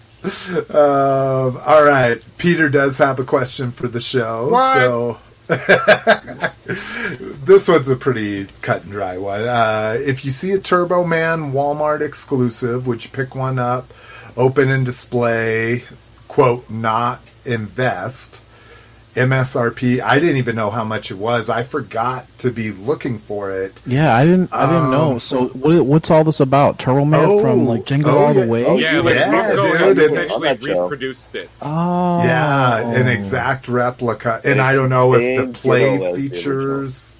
Um, 0.70 1.60
all 1.64 1.84
right, 1.84 2.20
Peter 2.38 2.68
does 2.68 2.98
have 2.98 3.18
a 3.20 3.24
question 3.24 3.70
for 3.70 3.86
the 3.88 4.00
show. 4.00 4.48
What? 4.50 4.74
So, 4.74 5.18
this 7.44 7.68
one's 7.68 7.88
a 7.88 7.96
pretty 7.96 8.46
cut 8.62 8.82
and 8.82 8.90
dry 8.92 9.18
one. 9.18 9.42
Uh, 9.42 9.96
if 10.00 10.24
you 10.24 10.30
see 10.30 10.50
a 10.52 10.58
Turbo 10.58 11.04
Man 11.04 11.52
Walmart 11.52 12.00
exclusive, 12.00 12.86
would 12.86 13.04
you 13.04 13.10
pick 13.10 13.34
one 13.36 13.58
up, 13.58 13.92
open 14.36 14.70
and 14.70 14.84
display? 14.84 15.84
Quote, 16.28 16.68
not 16.70 17.20
invest. 17.44 18.42
MSRP. 19.14 20.00
I 20.02 20.18
didn't 20.18 20.36
even 20.36 20.56
know 20.56 20.68
how 20.70 20.84
much 20.84 21.10
it 21.10 21.14
was. 21.14 21.48
I 21.48 21.62
forgot 21.62 22.26
to 22.38 22.50
be 22.50 22.70
looking 22.70 23.18
for 23.18 23.50
it. 23.50 23.80
Yeah, 23.86 24.14
I 24.14 24.24
didn't, 24.26 24.52
I 24.52 24.66
didn't 24.66 24.90
know. 24.90 25.12
Um, 25.12 25.20
So, 25.20 25.46
what, 25.48 25.86
what's 25.86 26.10
all 26.10 26.22
this 26.22 26.38
about? 26.40 26.78
Turbo 26.78 27.06
Man 27.06 27.24
Oh, 27.24 27.40
from 27.40 27.64
like 27.64 27.86
Jingle 27.86 28.10
oh, 28.10 28.18
All 28.26 28.34
yeah. 28.34 28.44
the 28.44 28.50
Way? 28.52 28.66
Oh, 28.66 28.76
yeah, 28.76 29.00
like 29.00 29.14
Yeah, 29.14 29.32
Funko 29.32 29.62
dude, 29.62 29.80
has 29.80 29.96
and- 29.98 29.98
essentially 30.00 30.34
On 30.34 30.40
that 30.42 30.62
reproduced 30.62 31.34
it. 31.34 31.48
Oh, 31.62 32.22
Yeah, 32.24 32.90
an 32.94 33.08
exact 33.08 33.68
replica. 33.70 34.34
And 34.44 34.54
It's 34.54 34.60
I 34.60 34.74
don't 34.74 34.90
know 34.90 35.14
if 35.14 35.46
the 35.46 35.52
play 35.60 35.80
ghetto 35.96 36.04
as 36.10 36.16
the 36.16 36.28
features. 36.28 37.16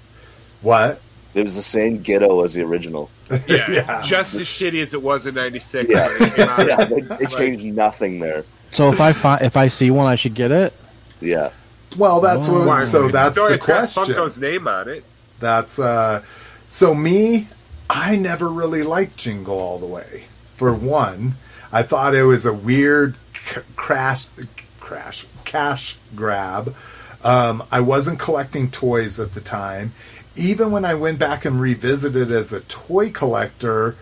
What? 0.61 1.01
It 1.33 1.43
was 1.43 1.55
the 1.55 1.63
same 1.63 2.03
ghetto 2.03 2.43
as 2.43 2.53
the 2.53 2.61
original. 2.61 3.09
Yeah, 3.29 3.37
Yeah. 3.47 3.99
it's 3.99 4.07
just 4.07 4.33
as 4.35 4.41
shitty 4.43 4.81
as 4.81 4.93
it 4.93 5.01
was 5.01 5.25
in 5.25 5.35
'96. 5.35 5.89
Yeah, 5.91 6.07
it 6.11 6.37
yeah, 6.67 6.85
they, 6.85 7.01
they 7.01 7.07
Like, 7.25 7.29
changed 7.29 7.65
nothing 7.65 8.19
there. 8.19 8.43
So 8.71 8.91
if 8.91 8.99
I 9.01 9.11
find 9.13 9.41
if 9.41 9.57
I 9.57 9.67
see 9.67 9.91
one, 9.91 10.07
I 10.07 10.15
should 10.15 10.33
get 10.35 10.51
it. 10.51 10.73
Yeah, 11.21 11.49
Well, 11.97 12.19
that's 12.21 12.47
Oh. 12.47 12.65
what. 12.65 12.83
So 12.83 13.05
it's 13.05 13.13
that's 13.13 13.31
still- 13.31 13.47
the 13.47 13.53
it's 13.55 13.65
question. 13.65 14.03
Funko's 14.15 14.37
name 14.39 14.67
on 14.67 14.87
it. 14.89 15.03
That's 15.39 15.79
uh. 15.79 16.23
So 16.67 16.93
me, 16.93 17.47
I 17.89 18.15
never 18.17 18.49
really 18.49 18.83
liked 18.83 19.17
Jingle 19.17 19.59
All 19.59 19.79
the 19.79 19.85
Way. 19.85 20.25
For 20.55 20.73
one, 20.73 21.35
I 21.71 21.83
thought 21.83 22.13
it 22.15 22.23
was 22.23 22.45
a 22.45 22.53
weird 22.53 23.15
c- 23.33 23.61
crash, 23.75 24.25
crash, 24.79 25.25
cash 25.45 25.95
grab. 26.15 26.75
Um, 27.23 27.63
I 27.71 27.79
wasn't 27.81 28.19
collecting 28.19 28.69
toys 28.69 29.19
at 29.19 29.33
the 29.33 29.41
time. 29.41 29.93
Even 30.37 30.71
when 30.71 30.85
I 30.85 30.93
went 30.93 31.19
back 31.19 31.45
and 31.45 31.59
revisited 31.59 32.31
as 32.31 32.53
a 32.53 32.61
toy 32.61 33.11
collector, 33.11 33.95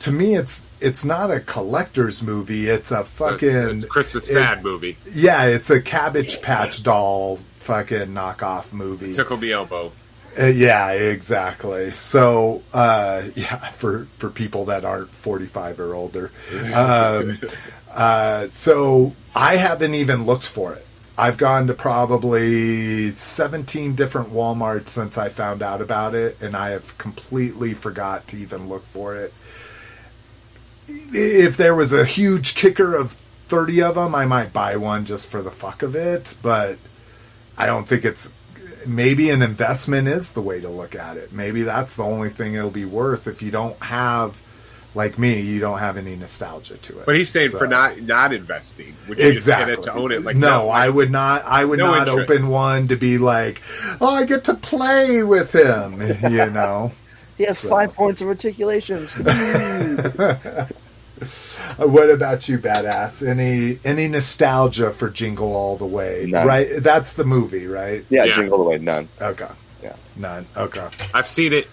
to 0.00 0.10
me 0.12 0.34
it's 0.34 0.68
it's 0.80 1.04
not 1.04 1.30
a 1.30 1.40
collector's 1.40 2.22
movie. 2.22 2.68
It's 2.68 2.90
a 2.90 3.04
fucking 3.04 3.48
it's, 3.48 3.72
it's 3.72 3.84
a 3.84 3.88
Christmas 3.88 4.30
it- 4.30 4.34
fad 4.34 4.62
movie. 4.64 4.96
yeah, 5.14 5.44
it's 5.44 5.70
a 5.70 5.80
Cabbage 5.80 6.40
Patch 6.42 6.82
Doll 6.82 7.36
fucking 7.58 8.08
knockoff 8.08 8.72
movie. 8.72 9.14
Tickle 9.14 9.36
Me 9.36 9.52
Elmo. 9.52 9.92
Uh, 10.40 10.46
yeah, 10.46 10.92
exactly. 10.92 11.90
So, 11.90 12.62
uh, 12.72 13.24
yeah, 13.34 13.56
for 13.68 14.06
for 14.16 14.30
people 14.30 14.64
that 14.66 14.84
aren't 14.84 15.10
forty 15.10 15.44
five 15.46 15.78
or 15.78 15.94
older, 15.94 16.30
um, 16.74 17.38
uh, 17.92 18.46
so 18.50 19.14
I 19.34 19.56
haven't 19.56 19.92
even 19.94 20.24
looked 20.24 20.46
for 20.46 20.72
it. 20.72 20.86
I've 21.16 21.36
gone 21.36 21.66
to 21.66 21.74
probably 21.74 23.10
seventeen 23.10 23.94
different 23.94 24.32
WalMarts 24.32 24.88
since 24.88 25.18
I 25.18 25.28
found 25.28 25.62
out 25.62 25.80
about 25.80 26.14
it, 26.14 26.42
and 26.42 26.56
I 26.56 26.70
have 26.70 26.96
completely 26.98 27.74
forgot 27.74 28.28
to 28.28 28.36
even 28.38 28.68
look 28.68 28.84
for 28.86 29.16
it. 29.16 29.32
If 30.88 31.56
there 31.56 31.74
was 31.74 31.92
a 31.92 32.04
huge 32.04 32.54
kicker 32.54 32.96
of 32.96 33.12
thirty 33.48 33.82
of 33.82 33.96
them, 33.96 34.14
I 34.14 34.24
might 34.24 34.52
buy 34.52 34.76
one 34.76 35.04
just 35.04 35.28
for 35.28 35.42
the 35.42 35.50
fuck 35.50 35.82
of 35.82 35.94
it, 35.94 36.34
but 36.40 36.78
I 37.58 37.66
don't 37.66 37.86
think 37.86 38.04
it's 38.04 38.32
maybe 38.86 39.30
an 39.30 39.42
investment 39.42 40.08
is 40.08 40.32
the 40.32 40.40
way 40.40 40.60
to 40.60 40.68
look 40.68 40.94
at 40.94 41.16
it. 41.16 41.30
Maybe 41.32 41.62
that's 41.62 41.94
the 41.94 42.04
only 42.04 42.30
thing 42.30 42.54
it'll 42.54 42.70
be 42.70 42.86
worth 42.86 43.28
if 43.28 43.42
you 43.42 43.50
don't 43.50 43.80
have 43.82 44.40
like 44.94 45.18
me, 45.18 45.40
you 45.40 45.58
don't 45.60 45.78
have 45.78 45.96
any 45.96 46.14
nostalgia 46.16 46.76
to 46.76 47.00
it. 47.00 47.06
But 47.06 47.16
he's 47.16 47.30
saying 47.30 47.48
So- 47.50 47.58
for 47.58 47.66
not 47.66 48.00
not 48.00 48.32
investing. 48.32 48.94
Would 49.08 49.18
you 49.18 49.26
exactly 49.28 49.74
just 49.76 49.86
get 49.86 49.92
it 49.92 49.94
to 49.94 49.98
own 50.00 50.12
it? 50.12 50.22
Like 50.22 50.36
no, 50.36 50.68
I 50.70 50.88
would 50.88 51.10
not. 51.10 51.44
I 51.46 51.64
would 51.64 51.78
no 51.78 51.86
not 51.90 52.08
interest. 52.08 52.30
open 52.30 52.48
one 52.48 52.88
to 52.88 52.96
be 52.96 53.18
like, 53.18 53.62
oh, 54.00 54.14
I 54.14 54.26
get 54.26 54.44
to 54.44 54.54
play 54.54 55.22
with 55.22 55.52
him. 55.54 56.00
You 56.32 56.50
know. 56.50 56.92
he 57.38 57.44
has 57.44 57.58
So- 57.58 57.68
five 57.68 57.94
points 57.94 58.20
of 58.20 58.28
articulation. 58.28 59.06
Uh, 59.26 60.66
What 61.78 62.10
about 62.10 62.48
you, 62.48 62.58
badass? 62.58 63.26
Any 63.26 63.78
any 63.84 64.08
nostalgia 64.08 64.90
for 64.90 65.08
Jingle 65.08 65.54
All 65.54 65.76
the 65.76 65.86
Way? 65.86 66.26
None. 66.28 66.46
Right, 66.46 66.66
that's 66.80 67.14
the 67.14 67.24
movie, 67.24 67.66
right? 67.66 68.04
yeah, 68.10 68.24
Yeah. 68.24 68.34
jingle 68.34 68.58
All 68.58 68.64
the 68.64 68.70
way, 68.70 68.78
none. 68.78 69.08
Okay, 69.20 69.46
Yeah. 69.82 69.94
none. 70.16 70.46
Okay, 70.56 70.86
I've 71.14 71.28
seen 71.28 71.52
it 71.52 71.68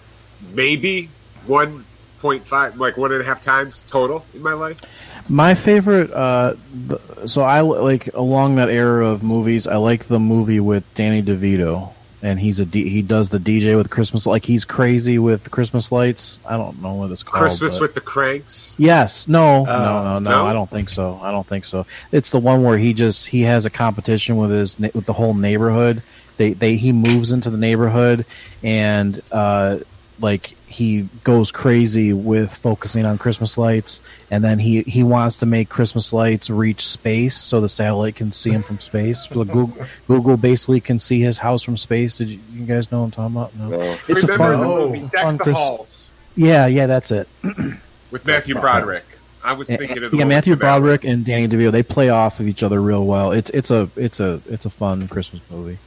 maybe 0.54 1.10
one 1.46 1.84
point 2.20 2.46
five, 2.46 2.76
like 2.76 2.96
one 2.96 3.12
and 3.12 3.20
a 3.20 3.24
half 3.24 3.42
times 3.42 3.84
total 3.88 4.24
in 4.34 4.42
my 4.42 4.52
life. 4.52 4.80
My 5.28 5.54
favorite. 5.54 6.10
Uh, 6.12 6.54
th- 6.88 7.00
so 7.28 7.42
I 7.42 7.60
like 7.60 8.12
along 8.14 8.56
that 8.56 8.68
era 8.68 9.06
of 9.06 9.22
movies. 9.22 9.66
I 9.66 9.76
like 9.76 10.04
the 10.04 10.18
movie 10.18 10.60
with 10.60 10.82
Danny 10.94 11.22
DeVito, 11.22 11.92
and 12.22 12.40
he's 12.40 12.58
a 12.60 12.66
D, 12.66 12.88
he 12.88 13.00
does 13.02 13.30
the 13.30 13.38
DJ 13.38 13.76
with 13.76 13.90
Christmas 13.90 14.26
like 14.26 14.44
he's 14.44 14.64
crazy 14.64 15.18
with 15.18 15.50
Christmas 15.50 15.92
lights. 15.92 16.40
I 16.44 16.56
don't 16.56 16.82
know 16.82 16.94
what 16.94 17.10
it's 17.12 17.22
called. 17.22 17.40
Christmas 17.42 17.74
but- 17.74 17.82
with 17.82 17.94
the 17.94 18.00
Cranks. 18.00 18.74
Yes. 18.76 19.28
No. 19.28 19.60
Oh. 19.60 19.64
no. 19.64 20.02
No. 20.02 20.18
No. 20.18 20.30
No? 20.30 20.46
I 20.46 20.52
don't 20.52 20.68
think 20.70 20.90
so. 20.90 21.20
I 21.22 21.30
don't 21.30 21.46
think 21.46 21.64
so. 21.64 21.86
It's 22.12 22.30
the 22.30 22.40
one 22.40 22.62
where 22.64 22.76
he 22.78 22.92
just 22.92 23.28
he 23.28 23.42
has 23.42 23.64
a 23.66 23.70
competition 23.70 24.36
with 24.36 24.50
his 24.50 24.78
with 24.78 25.06
the 25.06 25.12
whole 25.14 25.34
neighborhood. 25.34 26.02
They 26.38 26.54
they 26.54 26.76
he 26.76 26.92
moves 26.92 27.32
into 27.32 27.50
the 27.50 27.58
neighborhood 27.58 28.24
and 28.62 29.20
uh 29.30 29.78
like 30.18 30.56
he 30.70 31.08
goes 31.24 31.50
crazy 31.50 32.12
with 32.12 32.54
focusing 32.54 33.04
on 33.04 33.18
Christmas 33.18 33.58
lights 33.58 34.00
and 34.30 34.44
then 34.44 34.60
he 34.60 34.82
he 34.82 35.02
wants 35.02 35.38
to 35.38 35.46
make 35.46 35.68
Christmas 35.68 36.12
lights 36.12 36.48
reach 36.48 36.86
space 36.86 37.36
so 37.36 37.60
the 37.60 37.68
satellite 37.68 38.14
can 38.14 38.30
see 38.30 38.50
him 38.50 38.62
from 38.62 38.78
space. 38.90 39.26
So 39.28 39.44
Google 39.44 39.86
Google 40.06 40.36
basically 40.36 40.80
can 40.80 41.00
see 41.00 41.20
his 41.20 41.38
house 41.38 41.62
from 41.64 41.76
space. 41.76 42.16
Did 42.16 42.28
you, 42.28 42.38
you 42.52 42.64
guys 42.66 42.92
know 42.92 43.00
what 43.00 43.16
I'm 43.18 43.32
talking 43.32 43.36
about? 43.36 43.56
No. 43.56 43.68
No. 43.78 43.98
It's 44.08 44.22
a 44.22 44.38
fun, 44.38 44.60
the 44.60 44.66
movie 44.66 45.00
Deck 45.00 45.22
fun 45.22 45.36
the 45.38 45.42
Chris- 45.44 45.56
Halls 45.56 46.10
Yeah, 46.36 46.66
yeah, 46.66 46.86
that's 46.86 47.10
it. 47.10 47.28
with 48.12 48.24
Matthew 48.26 48.54
Broderick. 48.54 49.04
I 49.42 49.54
was 49.54 49.68
thinking 49.68 50.04
of 50.04 50.12
the 50.12 50.18
yeah, 50.18 50.24
Matthew 50.24 50.52
with 50.52 50.60
Tim 50.60 50.68
Allen. 50.68 50.82
Broderick 50.82 51.04
and 51.04 51.24
Danny 51.24 51.48
DeVito. 51.48 51.72
They 51.72 51.82
play 51.82 52.10
off 52.10 52.38
of 52.40 52.46
each 52.46 52.62
other 52.62 52.80
real 52.80 53.04
well. 53.06 53.32
It's 53.32 53.50
it's 53.50 53.70
a 53.70 53.90
it's 53.96 54.20
a 54.20 54.40
it's 54.48 54.66
a 54.66 54.70
fun 54.70 55.08
Christmas 55.08 55.42
movie. 55.50 55.78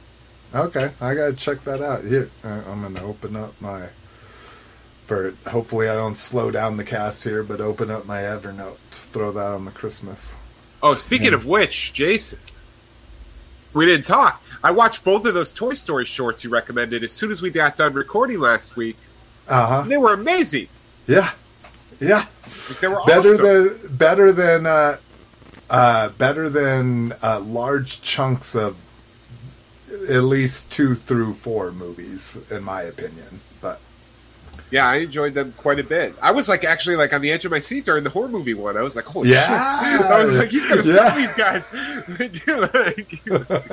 Okay, 0.54 0.90
I 1.00 1.14
gotta 1.14 1.32
check 1.32 1.64
that 1.64 1.80
out. 1.80 2.04
Here, 2.04 2.28
I'm 2.44 2.82
gonna 2.82 3.02
open 3.02 3.34
up 3.36 3.54
my. 3.60 3.88
For 5.04 5.34
hopefully 5.46 5.88
I 5.88 5.94
don't 5.94 6.16
slow 6.16 6.50
down 6.50 6.76
the 6.78 6.84
cast 6.84 7.24
here, 7.24 7.42
but 7.42 7.60
open 7.60 7.90
up 7.90 8.06
my 8.06 8.20
Evernote. 8.22 8.76
to 8.92 9.00
Throw 9.00 9.32
that 9.32 9.46
on 9.46 9.64
the 9.66 9.70
Christmas. 9.70 10.38
Oh, 10.82 10.92
speaking 10.92 11.32
of 11.34 11.46
which, 11.46 11.92
Jason, 11.92 12.38
we 13.74 13.86
didn't 13.86 14.06
talk. 14.06 14.42
I 14.62 14.70
watched 14.70 15.04
both 15.04 15.26
of 15.26 15.34
those 15.34 15.52
Toy 15.52 15.74
Story 15.74 16.04
shorts 16.06 16.42
you 16.44 16.50
recommended 16.50 17.02
as 17.04 17.12
soon 17.12 17.30
as 17.30 17.42
we 17.42 17.50
got 17.50 17.76
done 17.76 17.92
recording 17.92 18.40
last 18.40 18.76
week. 18.76 18.96
Uh 19.46 19.66
huh. 19.66 19.82
They 19.82 19.98
were 19.98 20.14
amazing. 20.14 20.68
Yeah, 21.06 21.32
yeah. 22.00 22.24
Like, 22.70 22.80
they 22.80 22.88
were 22.88 23.00
Better 23.06 23.34
awesome. 23.34 23.44
than 23.44 23.96
better 23.96 24.32
than 24.32 24.66
uh, 24.66 24.96
uh, 25.68 26.08
better 26.10 26.48
than 26.48 27.12
uh, 27.22 27.40
large 27.40 28.00
chunks 28.00 28.54
of 28.56 28.76
at 30.08 30.22
least 30.24 30.70
two 30.72 30.94
through 30.94 31.34
four 31.34 31.72
movies, 31.72 32.38
in 32.50 32.62
my 32.64 32.82
opinion. 32.82 33.40
Yeah, 34.74 34.88
I 34.88 34.96
enjoyed 34.96 35.34
them 35.34 35.52
quite 35.56 35.78
a 35.78 35.84
bit. 35.84 36.16
I 36.20 36.32
was 36.32 36.48
like 36.48 36.64
actually 36.64 36.96
like 36.96 37.12
on 37.12 37.20
the 37.20 37.30
edge 37.30 37.44
of 37.44 37.52
my 37.52 37.60
seat 37.60 37.84
during 37.84 38.02
the 38.02 38.10
horror 38.10 38.26
movie 38.28 38.54
one. 38.54 38.76
I 38.76 38.82
was 38.82 38.96
like, 38.96 39.04
holy 39.04 39.30
Yeah. 39.30 39.46
shit! 39.46 40.00
I 40.10 40.24
was 40.24 40.36
like, 40.36 40.50
he's 40.50 40.68
gonna 40.68 40.82
Yeah. 40.82 40.94
sell 40.94 41.16
these 41.16 41.34
guys. 41.34 41.70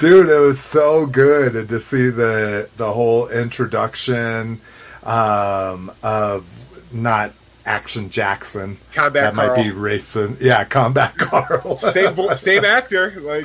Dude 0.00 0.28
it 0.28 0.40
was 0.40 0.60
so 0.60 1.06
good 1.06 1.56
and 1.56 1.68
to 1.68 1.80
see 1.80 2.10
the 2.10 2.68
the 2.76 2.92
whole 2.92 3.28
introduction 3.28 4.60
um 5.02 5.92
of 6.02 6.48
not 6.92 7.32
action 7.64 8.10
jackson 8.10 8.76
Combat 8.92 9.22
that 9.22 9.34
might 9.34 9.54
be 9.56 9.70
Carl. 9.70 9.80
racing 9.82 10.36
yeah 10.40 10.64
combat 10.64 11.16
carl 11.16 11.76
same 11.76 12.12
vo- 12.14 12.34
same 12.34 12.64
actor. 12.64 13.12
Like, 13.20 13.44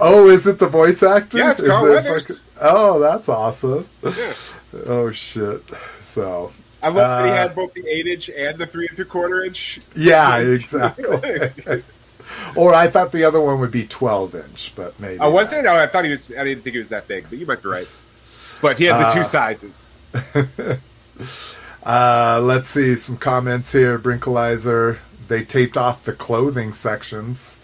oh 0.00 0.28
is 0.28 0.46
it 0.46 0.58
the 0.58 0.66
voice 0.66 1.02
actor 1.02 1.38
Yeah, 1.38 1.52
it's 1.52 1.60
Is 1.60 1.68
Carl 1.68 1.86
it 1.86 1.90
Weathers. 1.90 2.26
fucking- 2.26 2.42
oh 2.62 2.98
that's 3.00 3.28
awesome 3.28 3.88
Yeah. 4.02 4.32
oh 4.86 5.10
shit 5.12 5.62
so 6.14 6.52
I 6.82 6.88
love 6.88 6.96
that 6.96 7.24
he 7.26 7.30
Uh, 7.32 7.36
had 7.36 7.54
both 7.54 7.74
the 7.74 7.86
eight 7.88 8.06
inch 8.06 8.28
and 8.30 8.56
the 8.58 8.66
three 8.66 8.86
and 8.88 8.96
three 8.96 9.04
quarter 9.06 9.44
inch. 9.44 9.80
yeah 9.96 10.38
exactly 10.38 11.52
or 12.56 12.74
i 12.74 12.86
thought 12.88 13.10
the 13.12 13.24
other 13.24 13.40
one 13.40 13.58
would 13.60 13.70
be 13.70 13.86
12 13.86 14.34
inch 14.34 14.72
but 14.76 14.98
maybe 15.00 15.18
Oh, 15.20 15.30
was 15.30 15.52
it? 15.52 15.64
Oh, 15.66 15.82
I 15.82 15.86
thought 15.86 16.04
he 16.04 16.10
was. 16.10 16.30
I 16.32 16.44
didn't 16.44 16.62
think 16.62 16.74
he 16.74 16.78
was 16.78 16.88
that 16.90 17.06
big, 17.08 17.26
but 17.28 17.38
you 17.38 17.46
might 17.46 17.62
be 17.62 17.68
right. 17.68 17.88
But 18.62 18.78
he 18.78 18.84
had 18.84 19.00
the 19.00 19.06
Uh, 19.08 19.14
two 19.14 19.24
sizes. 19.24 19.88
Uh, 21.86 22.40
let's 22.42 22.68
see 22.70 22.96
some 22.96 23.16
comments 23.18 23.72
here. 23.72 23.98
Brinkalizer. 23.98 24.98
They 25.28 25.44
taped 25.44 25.76
off 25.76 26.02
the 26.04 26.12
clothing 26.14 26.72
sections 26.72 27.58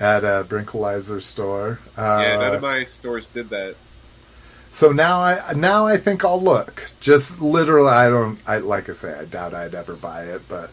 at 0.00 0.24
a 0.24 0.46
Brinkalizer 0.48 1.20
store. 1.20 1.78
Uh, 1.96 2.20
yeah, 2.22 2.38
none 2.38 2.54
of 2.56 2.62
my 2.62 2.84
stores 2.84 3.28
did 3.28 3.50
that. 3.50 3.76
So 4.70 4.92
now 4.92 5.20
I 5.20 5.52
now 5.54 5.86
I 5.86 5.96
think 5.96 6.24
I'll 6.24 6.40
look. 6.40 6.90
Just 7.00 7.40
literally, 7.40 7.88
I 7.88 8.08
don't. 8.08 8.38
I 8.46 8.58
like 8.58 8.88
I 8.88 8.92
say, 8.92 9.18
I 9.18 9.24
doubt 9.24 9.54
I'd 9.54 9.74
ever 9.74 9.94
buy 9.94 10.24
it, 10.24 10.42
but 10.48 10.70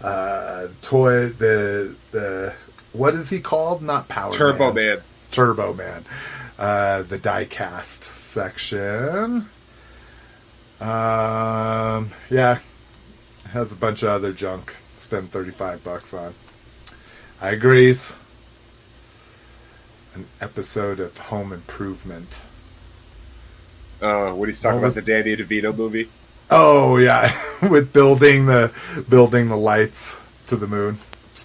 uh, 0.00 0.68
toy 0.80 1.28
the 1.28 1.94
the 2.10 2.54
what 2.92 3.14
is 3.14 3.30
he 3.30 3.40
called? 3.40 3.82
Not 3.82 4.08
Power 4.08 4.32
Turbo 4.32 4.72
Man. 4.72 4.86
Man. 4.86 5.02
Turbo 5.30 5.74
Man. 5.74 6.04
Uh, 6.58 7.02
the 7.02 7.18
diecast 7.18 8.02
section. 8.02 9.48
Um, 10.80 12.10
yeah, 12.28 12.58
has 13.50 13.72
a 13.72 13.76
bunch 13.76 14.02
of 14.02 14.10
other 14.10 14.32
junk. 14.32 14.76
Spend 14.92 15.30
thirty 15.30 15.50
five 15.50 15.82
bucks 15.82 16.12
on. 16.12 16.34
I 17.40 17.50
agrees. 17.50 18.12
An 20.14 20.26
episode 20.40 21.00
of 21.00 21.16
Home 21.16 21.52
Improvement. 21.52 22.40
Uh, 24.02 24.32
when 24.32 24.48
he's 24.48 24.60
talking 24.60 24.74
What 24.76 24.78
about 24.80 24.84
was- 24.86 24.94
the 24.96 25.02
Danny 25.02 25.36
DeVito 25.36 25.76
movie. 25.76 26.08
Oh 26.50 26.96
yeah, 26.98 27.32
with 27.70 27.92
building 27.92 28.46
the 28.46 28.72
building 29.08 29.48
the 29.48 29.56
lights 29.56 30.16
to 30.48 30.56
the 30.56 30.66
moon. 30.66 30.98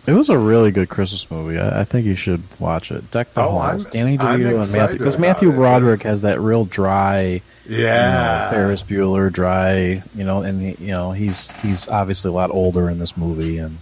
It 0.06 0.14
was 0.14 0.30
a 0.30 0.38
really 0.38 0.72
good 0.72 0.88
Christmas 0.90 1.30
movie. 1.30 1.58
I, 1.60 1.82
I 1.82 1.84
think 1.84 2.06
you 2.06 2.16
should 2.16 2.42
watch 2.60 2.92
it. 2.92 3.12
Deck 3.12 3.34
the 3.34 3.42
Oh, 3.44 3.52
halls. 3.52 3.86
I'm- 3.86 3.92
Danny 3.94 4.20
I'm 4.20 4.40
DeVito 4.42 4.62
and 4.64 4.72
Matthew 4.74 4.98
because 4.98 5.16
about 5.16 5.28
Matthew 5.28 5.50
it. 5.52 5.56
Broderick 5.56 6.04
has 6.04 6.22
that 6.22 6.40
real 6.42 6.66
dry, 6.66 7.42
Yeah, 7.68 8.46
you 8.46 8.52
know, 8.52 8.58
Ferris 8.58 8.84
Bueller 8.84 9.32
dry. 9.32 10.02
You 10.16 10.24
know, 10.24 10.42
and 10.44 10.62
he, 10.62 10.86
you 10.86 10.92
know 10.92 11.12
he's 11.12 11.52
he's 11.62 11.88
obviously 11.88 12.30
a 12.30 12.34
lot 12.34 12.52
older 12.52 12.90
in 12.90 13.00
this 13.00 13.16
movie, 13.18 13.58
and 13.60 13.78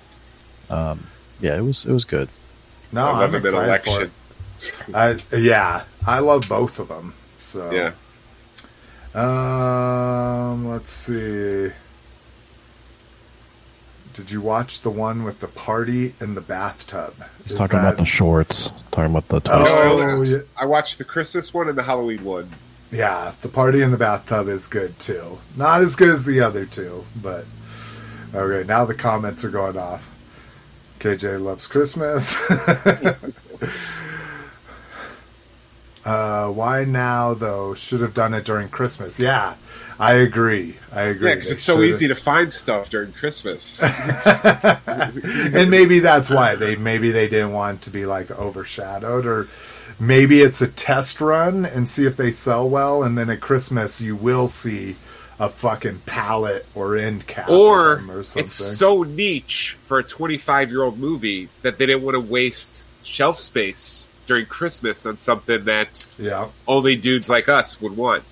um, 0.70 1.06
yeah, 1.40 1.56
it 1.58 1.62
was 1.62 1.86
it 1.86 1.92
was 1.92 2.06
good. 2.06 2.30
no, 2.92 3.02
I 3.02 3.06
love 3.06 3.22
I'm 3.22 3.30
him 3.30 3.36
in 3.36 3.42
excited 3.42 3.84
for 3.84 4.04
it. 4.04 4.12
I, 4.94 5.18
yeah, 5.38 5.84
I 6.06 6.20
love 6.20 6.44
both 6.50 6.80
of 6.80 6.88
them. 6.90 7.14
So 7.38 7.72
Yeah. 7.72 7.92
Um, 9.16 10.68
let's 10.68 10.92
see. 10.92 11.72
Did 14.14 14.32
you 14.32 14.42
watch 14.42 14.82
the 14.82 14.90
one 14.90 15.24
with 15.24 15.40
the 15.40 15.48
party 15.48 16.16
in 16.20 16.36
the 16.36 16.42
bathtub? 16.42 17.16
He's 17.44 17.54
Is 17.54 17.58
talking 17.58 17.80
about 17.80 17.98
the 17.98 18.06
shorts. 18.06 18.72
Talking 18.92 19.16
about 19.16 19.28
the. 19.28 19.42
Oh, 19.52 19.98
No, 20.00 20.22
yeah. 20.22 20.38
I 20.58 20.66
watched 20.66 20.98
the 20.98 21.04
Christmas 21.04 21.54
one 21.54 21.70
and 21.70 21.78
the 21.78 21.84
Halloween 21.84 22.24
one. 22.24 22.50
Yeah, 22.92 23.34
the 23.42 23.50
party 23.50 23.82
in 23.82 23.92
the 23.92 23.98
bathtub 23.98 24.48
is 24.48 24.68
good 24.68 24.98
too. 25.00 25.40
Not 25.56 25.82
as 25.82 25.96
good 25.96 26.10
as 26.10 26.24
the 26.26 26.42
other 26.42 26.66
two, 26.66 27.06
but 27.22 27.46
okay. 28.34 28.66
Now 28.68 28.86
the 28.86 28.94
comments 28.96 29.44
are 29.44 29.50
going 29.50 29.78
off. 29.78 30.10
KJ 31.00 31.42
loves 31.42 31.68
Christmas. 31.68 32.36
uh, 36.06 36.50
why 36.50 36.86
now 36.86 37.34
though? 37.34 37.74
Should 37.74 38.02
have 38.02 38.14
done 38.14 38.34
it 38.34 38.46
during 38.46 38.70
Christmas. 38.70 39.20
Yeah, 39.20 39.56
I 40.00 40.14
agree. 40.14 40.78
I 40.92 41.04
agree. 41.04 41.30
Yeah, 41.30 41.36
because 41.36 41.52
it's 41.52 41.64
so 41.64 41.82
easy 41.82 42.08
to 42.08 42.16
find 42.16 42.52
stuff 42.54 42.90
during 42.90 43.12
Christmas. 43.12 43.82
and 43.84 45.72
maybe 45.72 46.00
that's 46.00 46.30
why 46.30 46.56
they 46.56 46.76
maybe 46.76 47.12
they 47.12 47.28
didn't 47.28 47.54
want 47.54 47.82
to 47.82 47.90
be 47.90 48.06
like 48.06 48.30
overshadowed 48.32 49.26
or 49.26 49.48
maybe 50.00 50.42
it's 50.42 50.62
a 50.62 50.68
test 50.68 51.22
run 51.22 51.66
and 51.66 51.88
see 51.88 52.06
if 52.06 52.16
they 52.18 52.32
sell 52.32 52.70
well 52.70 53.04
and 53.04 53.18
then 53.18 53.30
at 53.30 53.40
christmas 53.40 54.02
you 54.02 54.16
will 54.16 54.48
see 54.48 54.96
a 55.40 55.48
fucking 55.50 56.00
pallet 56.06 56.66
or 56.76 56.98
end 56.98 57.26
cap 57.28 57.50
or 57.50 58.04
or 58.10 58.24
something 58.24 58.46
it's 58.46 58.54
so 58.54 59.04
niche 59.04 59.78
for 59.86 60.00
a 60.00 60.04
25 60.04 60.70
year 60.70 60.84
old 60.84 60.98
movie 60.98 61.50
that 61.62 61.78
they 61.78 61.86
didn't 61.86 62.04
want 62.04 62.16
to 62.16 62.20
waste 62.20 62.84
shelf 63.04 63.40
space 63.40 64.10
during 64.28 64.46
Christmas 64.46 65.06
on 65.06 65.18
something 65.18 65.64
that 65.66 66.06
yeah 66.18 66.48
only 66.68 66.96
dudes 66.96 67.30
like 67.30 67.48
us 67.50 67.80
would 67.82 67.96
want. 67.96 68.24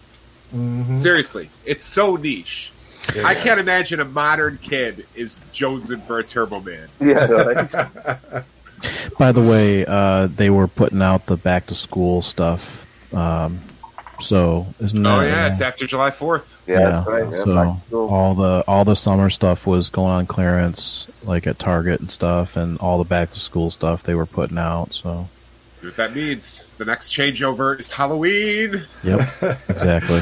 Mhm. 0.56 0.94
Seriously, 0.96 1.50
it's 1.66 1.84
so 1.86 2.16
niche. 2.16 2.72
It 3.16 3.26
I 3.26 3.36
can't 3.36 3.60
imagine 3.60 4.00
a 4.00 4.06
modern 4.06 4.58
kid 4.62 5.06
is 5.16 5.42
jonesing 5.54 6.06
for 6.06 6.20
a 6.20 6.24
Turbo 6.24 6.60
Man. 6.62 6.88
Yeah, 7.00 7.26
like, 7.26 8.46
By 9.18 9.32
the 9.32 9.42
way, 9.42 9.86
uh, 9.86 10.28
they 10.28 10.50
were 10.50 10.68
putting 10.68 11.02
out 11.02 11.26
the 11.26 11.38
back 11.38 11.66
to 11.66 11.76
school 11.76 12.22
stuff. 12.22 13.14
Um, 13.14 13.60
so 14.20 14.68
isn't 14.80 15.02
that? 15.04 15.20
Oh 15.20 15.24
yeah, 15.24 15.48
it's 15.48 15.60
after 15.62 15.86
July 15.86 16.12
4th. 16.12 16.44
yeah, 16.68 16.80
that's 16.92 17.08
right. 17.08 17.30
Yeah, 17.30 17.44
so 17.44 17.56
back 17.56 17.94
all 17.94 18.36
the 18.36 18.64
all 18.68 18.86
the 18.86 18.96
summer 18.96 19.30
stuff 19.30 19.66
was 19.68 19.90
going 19.90 20.12
on 20.12 20.26
clearance, 20.26 21.08
like 21.24 21.46
at 21.48 21.60
Target 21.60 22.00
and 22.00 22.10
stuff, 22.12 22.56
and 22.56 22.78
all 22.80 22.98
the 22.98 23.04
back 23.04 23.32
to 23.32 23.40
school 23.40 23.70
stuff 23.70 24.04
they 24.04 24.16
were 24.16 24.26
putting 24.26 24.58
out. 24.58 24.94
So, 24.94 25.28
What 25.84 25.96
that 25.98 26.16
means 26.16 26.72
the 26.78 26.86
next 26.86 27.12
changeover 27.12 27.80
is 27.80 27.92
Halloween. 27.92 28.84
yep, 29.04 29.20
exactly. 29.70 30.22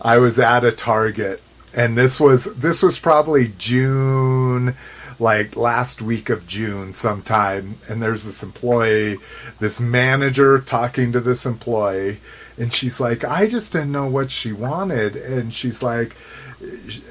i 0.00 0.18
was 0.18 0.38
at 0.38 0.64
a 0.64 0.70
target 0.70 1.42
and 1.76 1.98
this 1.98 2.20
was 2.20 2.44
this 2.56 2.82
was 2.82 3.00
probably 3.00 3.52
june 3.58 4.76
like 5.18 5.56
last 5.56 6.00
week 6.00 6.30
of 6.30 6.46
June 6.46 6.92
sometime, 6.92 7.78
and 7.88 8.02
there's 8.02 8.24
this 8.24 8.42
employee, 8.42 9.18
this 9.58 9.80
manager 9.80 10.60
talking 10.60 11.12
to 11.12 11.20
this 11.20 11.44
employee, 11.44 12.20
and 12.56 12.72
she's 12.72 13.00
like, 13.00 13.24
I 13.24 13.46
just 13.46 13.72
didn't 13.72 13.92
know 13.92 14.06
what 14.06 14.30
she 14.30 14.52
wanted, 14.52 15.16
and 15.16 15.52
she's 15.52 15.82
like, 15.82 16.16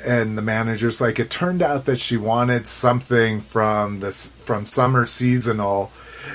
and 0.05 0.37
the 0.37 0.41
manager's 0.41 0.99
like, 0.99 1.19
it 1.19 1.29
turned 1.29 1.61
out 1.61 1.85
that 1.85 1.99
she 1.99 2.17
wanted 2.17 2.67
something 2.67 3.39
from 3.39 3.99
this 3.99 4.27
from 4.39 4.65
summer 4.65 5.05
seasonal. 5.05 5.91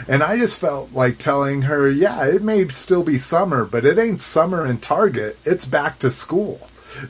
And 0.09 0.23
I 0.23 0.39
just 0.39 0.61
felt 0.61 0.93
like 0.93 1.19
telling 1.19 1.63
her, 1.63 1.91
yeah, 1.91 2.27
it 2.27 2.43
may 2.43 2.67
still 2.69 3.03
be 3.03 3.19
summer, 3.19 3.65
but 3.65 3.85
it 3.85 3.99
ain't 3.99 4.21
summer 4.21 4.67
in 4.67 4.79
Target. 4.79 5.39
It's 5.45 5.65
back 5.65 5.99
to 6.01 6.11
school, 6.11 6.61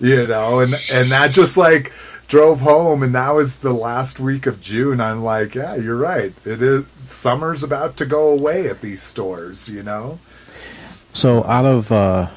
you 0.00 0.26
know, 0.26 0.60
and 0.60 0.74
and 0.92 1.10
that 1.12 1.32
just 1.32 1.56
like 1.56 1.92
drove 2.28 2.60
home, 2.60 3.02
and 3.02 3.14
that 3.14 3.30
was 3.30 3.59
the 3.59 3.74
last 3.74 4.18
week 4.18 4.46
of 4.46 4.59
June. 4.60 5.02
I'm 5.02 5.22
like, 5.22 5.54
yeah, 5.54 5.74
you're 5.74 5.96
right. 5.96 6.32
It 6.46 6.62
is 6.62 6.86
summer's 7.04 7.62
about 7.62 7.98
to 7.98 8.06
go 8.06 8.28
away 8.28 8.68
at 8.68 8.80
these 8.80 9.02
stores, 9.02 9.68
you 9.68 9.82
know. 9.82 10.18
So 11.12 11.44
out 11.44 11.66
of 11.66 11.92
uh, 11.92 12.30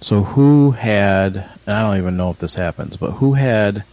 so 0.00 0.22
who 0.22 0.70
had? 0.72 1.36
And 1.66 1.76
I 1.76 1.82
don't 1.82 1.98
even 1.98 2.16
know 2.16 2.30
if 2.30 2.38
this 2.38 2.54
happens, 2.54 2.96
but 2.96 3.12
who 3.12 3.34
had 3.34 3.84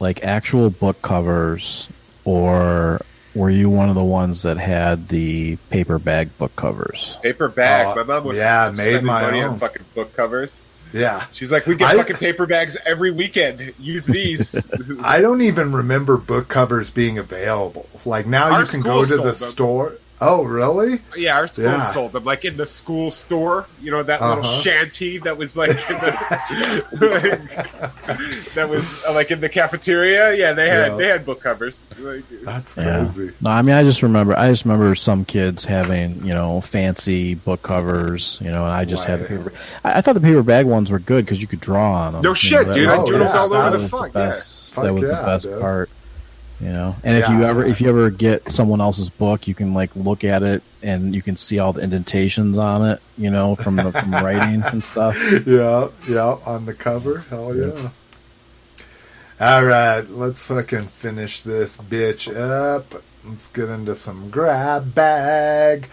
like 0.00 0.22
actual 0.22 0.70
book 0.70 1.00
covers, 1.02 2.04
or 2.24 3.00
were 3.34 3.50
you 3.50 3.70
one 3.70 3.88
of 3.88 3.94
the 3.94 4.02
ones 4.04 4.42
that 4.42 4.56
had 4.58 5.08
the 5.08 5.56
paper 5.70 5.98
bag 5.98 6.36
book 6.38 6.54
covers? 6.56 7.16
Paper 7.22 7.48
bag. 7.48 7.86
Uh, 7.86 7.94
my 7.96 8.02
mom 8.14 8.24
was 8.24 8.38
yeah, 8.38 8.70
made 8.74 9.02
my 9.02 9.22
money 9.22 9.40
own. 9.42 9.50
on 9.54 9.58
fucking 9.58 9.84
book 9.94 10.14
covers. 10.14 10.66
Yeah. 10.92 11.26
She's 11.32 11.52
like, 11.52 11.66
we 11.66 11.76
get 11.76 11.88
I- 11.90 11.96
fucking 11.98 12.16
paper 12.16 12.46
bags 12.46 12.76
every 12.86 13.10
weekend. 13.10 13.74
Use 13.78 14.06
these. 14.06 14.56
I 15.02 15.20
don't 15.20 15.42
even 15.42 15.72
remember 15.72 16.16
book 16.16 16.48
covers 16.48 16.88
being 16.90 17.18
available. 17.18 17.86
Like 18.06 18.26
now 18.26 18.50
Our 18.50 18.62
you 18.62 18.66
can 18.66 18.80
go 18.80 19.00
to 19.02 19.06
sold 19.06 19.20
the 19.20 19.24
them. 19.24 19.32
store. 19.34 19.94
Oh, 20.20 20.42
really? 20.44 21.00
yeah, 21.16 21.36
our 21.36 21.46
school 21.46 21.66
Yeah. 21.66 21.78
sold 21.92 22.12
them 22.12 22.24
like 22.24 22.44
in 22.44 22.56
the 22.56 22.66
school 22.66 23.10
store. 23.10 23.66
You 23.80 23.92
know 23.92 24.02
that 24.02 24.20
little 24.20 24.38
Uh-huh. 24.44 24.60
shanty 24.62 25.18
that 25.18 25.36
was 25.38 25.56
like, 25.56 25.70
in 25.70 25.76
the, 25.76 26.90
that 28.54 28.68
was 28.68 29.04
uh, 29.04 29.12
like 29.14 29.30
in 29.30 29.40
the 29.40 29.48
cafeteria. 29.48 30.34
Yeah, 30.34 30.52
they 30.52 30.68
had 30.68 30.92
Yeah. 30.92 30.96
they 30.96 31.06
had 31.08 31.24
book 31.26 31.40
covers. 31.42 31.84
Like, 31.98 32.24
That's 32.42 32.76
Yeah. 32.76 33.04
crazy. 33.04 33.32
No, 33.40 33.50
I 33.50 33.62
mean 33.62 33.74
I 33.74 33.82
just 33.84 34.02
remember 34.02 34.36
I 34.36 34.48
just 34.50 34.64
remember 34.64 34.94
some 34.94 35.24
kids 35.24 35.64
having 35.64 36.24
you 36.24 36.34
know 36.34 36.60
fancy 36.60 37.34
book 37.34 37.62
covers, 37.62 38.38
you 38.40 38.50
know, 38.50 38.64
and 38.64 38.72
I 38.72 38.84
just 38.84 39.04
had 39.04 39.20
the 39.20 39.24
paper. 39.26 39.52
I, 39.84 39.98
I 39.98 40.00
thought 40.00 40.14
the 40.14 40.20
paper 40.20 40.42
bag 40.42 40.66
ones 40.66 40.90
were 40.90 40.98
good 40.98 41.24
because 41.24 41.40
you 41.40 41.46
could 41.46 41.60
draw 41.60 41.92
on 41.92 42.12
them. 42.14 42.22
No 42.22 42.34
shit, 42.34 42.66
that 42.66 42.74
dude. 42.74 42.86
was- 42.88 42.94
I 42.94 42.96
that 42.96 43.06
doodled 43.06 43.34
all 43.34 43.44
over 43.46 43.54
that 43.54 43.64
the 43.66 43.72
was 43.72 43.90
front, 43.90 44.12
best- 44.14 44.72
yeah. 44.76 44.82
That 44.82 44.92
was 44.94 45.00
Fuck 45.02 45.10
the 45.10 45.24
best 45.26 45.44
dude. 45.46 45.60
part. 45.60 45.90
You 46.60 46.70
know, 46.70 46.96
and 47.04 47.16
if 47.16 47.28
you 47.28 47.44
ever 47.44 47.64
if 47.64 47.80
you 47.80 47.88
ever 47.88 48.10
get 48.10 48.50
someone 48.50 48.80
else's 48.80 49.10
book, 49.10 49.46
you 49.46 49.54
can 49.54 49.74
like 49.74 49.94
look 49.94 50.24
at 50.24 50.42
it 50.42 50.62
and 50.82 51.14
you 51.14 51.22
can 51.22 51.36
see 51.36 51.60
all 51.60 51.72
the 51.72 51.82
indentations 51.82 52.58
on 52.58 52.84
it, 52.84 53.00
you 53.16 53.30
know, 53.30 53.54
from 53.54 53.76
the 53.76 53.92
from 53.92 54.10
writing 54.24 54.64
and 54.64 54.82
stuff. 54.82 55.16
Yeah, 55.46 55.88
yeah, 56.08 56.36
on 56.44 56.66
the 56.66 56.74
cover. 56.74 57.20
Hell 57.20 57.54
yeah. 57.54 57.90
All 59.40 59.64
right, 59.64 60.00
let's 60.10 60.44
fucking 60.48 60.88
finish 60.88 61.42
this 61.42 61.78
bitch 61.78 62.34
up. 62.34 63.04
Let's 63.24 63.48
get 63.52 63.68
into 63.68 63.94
some 63.94 64.28
grab 64.28 64.96
bag. 64.96 65.88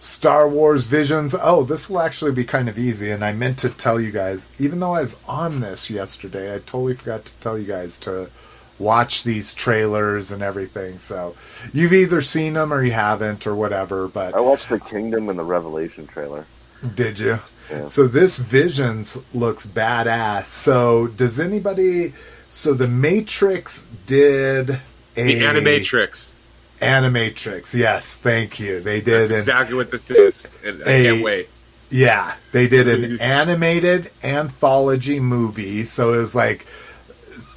Star 0.00 0.48
Wars 0.48 0.86
Visions. 0.86 1.34
Oh, 1.40 1.62
this 1.62 1.88
will 1.88 2.00
actually 2.00 2.32
be 2.32 2.44
kind 2.44 2.68
of 2.68 2.76
easy, 2.76 3.12
and 3.12 3.24
I 3.24 3.32
meant 3.32 3.58
to 3.58 3.68
tell 3.68 4.00
you 4.00 4.10
guys, 4.10 4.50
even 4.60 4.80
though 4.80 4.94
I 4.94 5.02
was 5.02 5.20
on 5.28 5.60
this 5.60 5.90
yesterday, 5.90 6.54
I 6.54 6.58
totally 6.58 6.94
forgot 6.94 7.24
to 7.26 7.38
tell 7.38 7.56
you 7.56 7.66
guys 7.66 8.00
to 8.00 8.30
watch 8.78 9.22
these 9.24 9.54
trailers 9.54 10.30
and 10.32 10.42
everything. 10.42 10.98
So 10.98 11.34
you've 11.72 11.92
either 11.92 12.20
seen 12.20 12.54
them 12.54 12.72
or 12.72 12.82
you 12.82 12.92
haven't 12.92 13.46
or 13.46 13.54
whatever, 13.54 14.08
but 14.08 14.34
I 14.34 14.40
watched 14.40 14.68
the 14.68 14.78
Kingdom 14.80 15.28
and 15.28 15.38
the 15.38 15.44
Revelation 15.44 16.06
trailer. 16.06 16.46
did 16.94 17.18
you? 17.18 17.38
Yeah. 17.70 17.84
So 17.86 18.06
this 18.06 18.38
Visions 18.38 19.18
looks 19.34 19.66
badass. 19.66 20.46
So 20.46 21.06
does 21.08 21.38
anybody? 21.40 22.14
So 22.48 22.72
the 22.72 22.88
Matrix 22.88 23.86
did 24.06 24.70
a 24.70 24.78
the 25.16 25.40
Animatrix. 25.40 26.34
Animatrix. 26.80 27.74
Yes, 27.74 28.16
thank 28.16 28.60
you. 28.60 28.80
They 28.80 29.00
did 29.00 29.22
That's 29.28 29.30
an 29.32 29.36
exactly 29.38 29.76
what 29.76 29.90
this 29.90 30.10
is, 30.10 30.52
and 30.64 30.82
I 30.84 30.90
a- 30.92 31.04
can't 31.12 31.24
wait. 31.24 31.48
yeah, 31.90 32.34
they 32.52 32.68
did 32.68 32.86
an 32.88 33.20
animated 33.20 34.10
anthology 34.22 35.20
movie. 35.20 35.82
So 35.84 36.12
it 36.14 36.18
was 36.18 36.34
like 36.34 36.66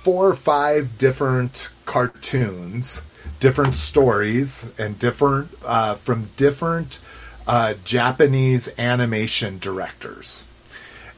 four 0.02 0.30
or 0.30 0.34
five 0.34 0.98
different 0.98 1.70
cartoons, 1.86 3.04
different 3.40 3.76
stories, 3.76 4.72
and 4.80 4.98
different 4.98 5.52
uh, 5.64 5.94
from 5.94 6.30
different 6.36 7.00
uh, 7.46 7.76
Japanese 7.84 8.68
animation 8.80 9.60
directors, 9.60 10.46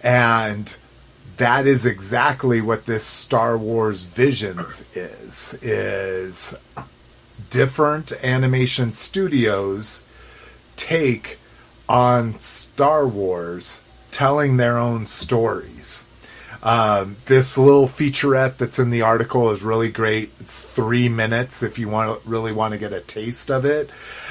and 0.03 0.75
that 1.37 1.65
is 1.65 1.85
exactly 1.85 2.59
what 2.59 2.85
this 2.85 3.05
Star 3.05 3.57
Wars 3.57 4.03
Visions 4.03 4.85
is. 4.93 5.57
Is 5.61 6.53
different 7.49 8.11
animation 8.21 8.91
studios 8.91 10.03
take 10.75 11.39
on 11.87 12.37
Star 12.39 13.07
Wars 13.07 13.83
telling 14.11 14.57
their 14.57 14.77
own 14.77 15.05
stories. 15.05 16.05
Um, 16.63 17.17
this 17.25 17.57
little 17.57 17.87
featurette 17.87 18.55
that's 18.57 18.79
in 18.79 18.89
the 18.89 19.01
article 19.01 19.51
is 19.51 19.61
really 19.61 19.91
great. 19.91 20.31
It's 20.39 20.63
three 20.63 21.09
minutes 21.09 21.61
if 21.61 21.77
you 21.77 21.89
want 21.89 22.25
really 22.25 22.53
want 22.53 22.71
to 22.71 22.79
get 22.79 22.93
a 22.93 23.01
taste 23.01 23.51
of 23.51 23.65
it. 23.65 23.89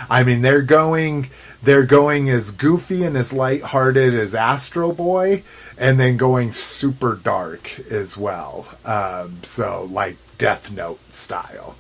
I 0.08 0.24
mean, 0.24 0.40
they're 0.40 0.62
going 0.62 1.28
they're 1.62 1.84
going 1.84 2.30
as 2.30 2.50
goofy 2.50 3.04
and 3.04 3.18
as 3.18 3.34
lighthearted 3.34 4.14
as 4.14 4.34
Astro 4.34 4.92
Boy, 4.92 5.44
and 5.76 6.00
then 6.00 6.16
going 6.16 6.52
super 6.52 7.16
dark 7.16 7.78
as 7.90 8.16
well. 8.16 8.66
Um, 8.84 9.40
so 9.42 9.86
like 9.90 10.16
Death 10.38 10.72
Note 10.72 11.00
style. 11.12 11.76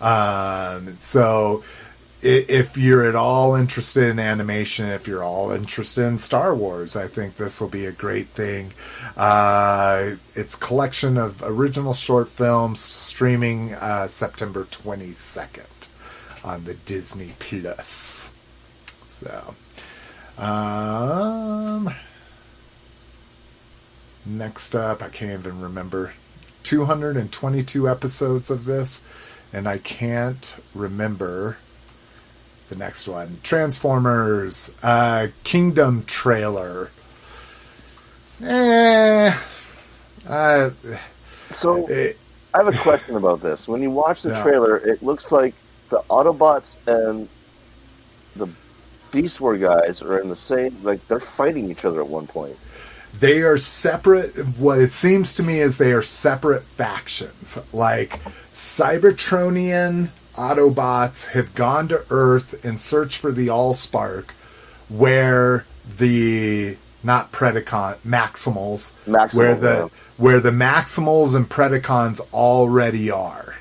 Um, 0.00 0.96
so 0.98 1.62
if 2.22 2.76
you're 2.76 3.04
at 3.04 3.14
all 3.14 3.54
interested 3.54 4.04
in 4.04 4.18
animation, 4.18 4.88
if 4.88 5.08
you're 5.08 5.22
all 5.22 5.50
interested 5.52 6.04
in 6.04 6.18
Star 6.18 6.54
Wars, 6.54 6.94
I 6.94 7.06
think 7.06 7.36
this 7.36 7.60
will 7.60 7.68
be 7.68 7.86
a 7.86 7.92
great 7.92 8.28
thing. 8.28 8.72
Uh, 9.16 10.16
it's 10.34 10.54
collection 10.54 11.16
of 11.16 11.42
original 11.42 11.94
short 11.94 12.28
films 12.28 12.80
streaming 12.80 13.74
uh, 13.74 14.06
September 14.06 14.64
22nd 14.64 15.88
on 16.44 16.64
the 16.64 16.74
Disney 16.74 17.32
Plus. 17.38 18.34
So, 19.06 19.54
um, 20.36 21.94
next 24.26 24.74
up, 24.74 25.02
I 25.02 25.08
can't 25.08 25.40
even 25.40 25.60
remember. 25.60 26.12
222 26.64 27.88
episodes 27.88 28.50
of 28.50 28.66
this, 28.66 29.04
and 29.52 29.66
I 29.66 29.78
can't 29.78 30.54
remember 30.74 31.56
the 32.70 32.76
next 32.76 33.06
one. 33.06 33.38
Transformers 33.42 34.74
uh, 34.82 35.28
Kingdom 35.44 36.04
trailer. 36.06 36.90
Eh, 38.42 39.34
uh, 40.28 40.70
So 41.50 41.86
it, 41.88 42.18
I 42.54 42.58
have 42.64 42.74
a 42.74 42.78
question 42.78 43.16
about 43.16 43.42
this. 43.42 43.68
When 43.68 43.82
you 43.82 43.90
watch 43.90 44.22
the 44.22 44.30
Yeah. 44.30 44.42
trailer, 44.42 44.76
it 44.78 45.02
looks 45.02 45.30
like 45.30 45.54
the 45.90 46.02
Autobots 46.08 46.76
and 46.86 47.28
the 48.36 48.48
Beast 49.10 49.40
War 49.40 49.56
guys 49.58 50.00
are 50.02 50.18
in 50.20 50.28
the 50.30 50.36
same. 50.36 50.78
Like 50.82 51.06
they're 51.08 51.20
fighting 51.20 51.70
each 51.70 51.84
other 51.84 52.00
at 52.00 52.08
one 52.08 52.26
point. 52.26 52.56
they 53.18 53.42
are 53.42 53.58
separate. 53.58 54.36
What 54.56 54.78
it 54.78 54.92
seems 54.92 55.34
to 55.34 55.42
me 55.42 55.58
is 55.58 55.78
they 55.78 55.92
are 55.92 56.02
separate 56.02 56.62
factions. 56.64 57.58
Like 57.72 58.20
Cybertronian 58.54 60.10
Autobots 60.34 61.28
have 61.30 61.54
gone 61.54 61.88
to 61.88 62.04
Earth 62.10 62.64
in 62.64 62.78
search 62.78 63.18
for 63.18 63.32
the 63.32 63.48
Allspark, 63.48 64.30
where 64.88 65.66
the 65.98 66.76
not 67.02 67.32
Predacon 67.32 67.96
Maximals, 68.06 68.94
Maximal, 69.06 69.34
where 69.34 69.54
the 69.54 69.68
yeah. 69.68 69.88
where 70.16 70.40
the 70.40 70.50
Maximals 70.50 71.34
and 71.34 71.48
Predacons 71.48 72.20
already 72.32 73.10
are. 73.10 73.56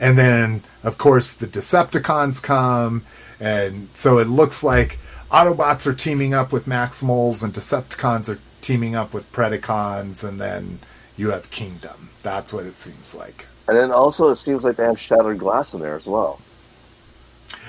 And 0.00 0.18
then, 0.18 0.62
of 0.82 0.98
course, 0.98 1.32
the 1.32 1.46
Decepticons 1.46 2.42
come, 2.42 3.04
and 3.38 3.88
so 3.94 4.18
it 4.18 4.28
looks 4.28 4.64
like 4.64 4.98
Autobots 5.30 5.86
are 5.86 5.94
teaming 5.94 6.34
up 6.34 6.52
with 6.52 6.66
Maximals, 6.66 7.42
and 7.42 7.52
Decepticons 7.52 8.28
are 8.28 8.38
teaming 8.60 8.96
up 8.96 9.14
with 9.14 9.30
Predacons, 9.32 10.26
and 10.26 10.40
then 10.40 10.80
you 11.16 11.30
have 11.30 11.50
Kingdom. 11.50 12.10
That's 12.22 12.52
what 12.52 12.66
it 12.66 12.78
seems 12.78 13.14
like. 13.14 13.46
And 13.72 13.80
then 13.80 13.90
also, 13.90 14.28
it 14.28 14.36
seems 14.36 14.64
like 14.64 14.76
they 14.76 14.84
have 14.84 15.00
shattered 15.00 15.38
glass 15.38 15.72
in 15.72 15.80
there 15.80 15.94
as 15.94 16.06
well. 16.06 16.38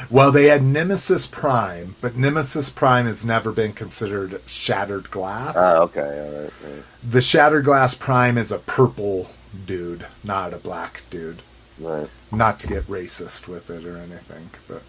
Well, 0.10 0.34
they 0.34 0.48
had 0.48 0.62
Nemesis 0.62 1.26
Prime, 1.26 1.96
but 2.02 2.18
Nemesis 2.18 2.70
Prime 2.70 3.06
has 3.06 3.24
never 3.24 3.54
been 3.54 3.72
considered 3.72 4.42
shattered 4.46 5.10
glass. 5.12 5.56
Ah, 5.58 5.80
okay, 5.84 6.02
all 6.02 6.42
right. 6.42 6.52
right. 6.62 6.84
the 7.10 7.22
Shattered 7.22 7.64
Glass 7.64 7.94
Prime 7.94 8.38
is 8.38 8.52
a 8.52 8.60
purple 8.60 9.30
dude, 9.66 10.06
not 10.26 10.54
a 10.54 10.58
black 10.58 11.04
dude. 11.10 11.42
Right. 11.80 12.10
not 12.34 12.60
to 12.60 12.68
get 12.68 12.84
racist 12.88 13.48
with 13.48 13.70
it 13.70 13.86
or 13.86 13.98
anything, 13.98 14.50
but 14.68 14.84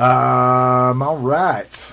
um, 0.00 1.02
all 1.02 1.18
right. 1.18 1.92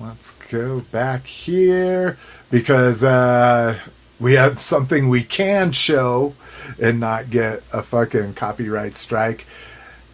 Let's 0.00 0.32
go 0.32 0.80
back 0.80 1.26
here 1.26 2.18
because 2.50 3.04
uh, 3.04 3.78
we 4.18 4.32
have 4.32 4.58
something 4.58 5.08
we 5.08 5.22
can 5.22 5.70
show 5.70 6.34
and 6.80 6.98
not 6.98 7.30
get 7.30 7.62
a 7.72 7.82
fucking 7.82 8.34
copyright 8.34 8.96
strike. 8.96 9.46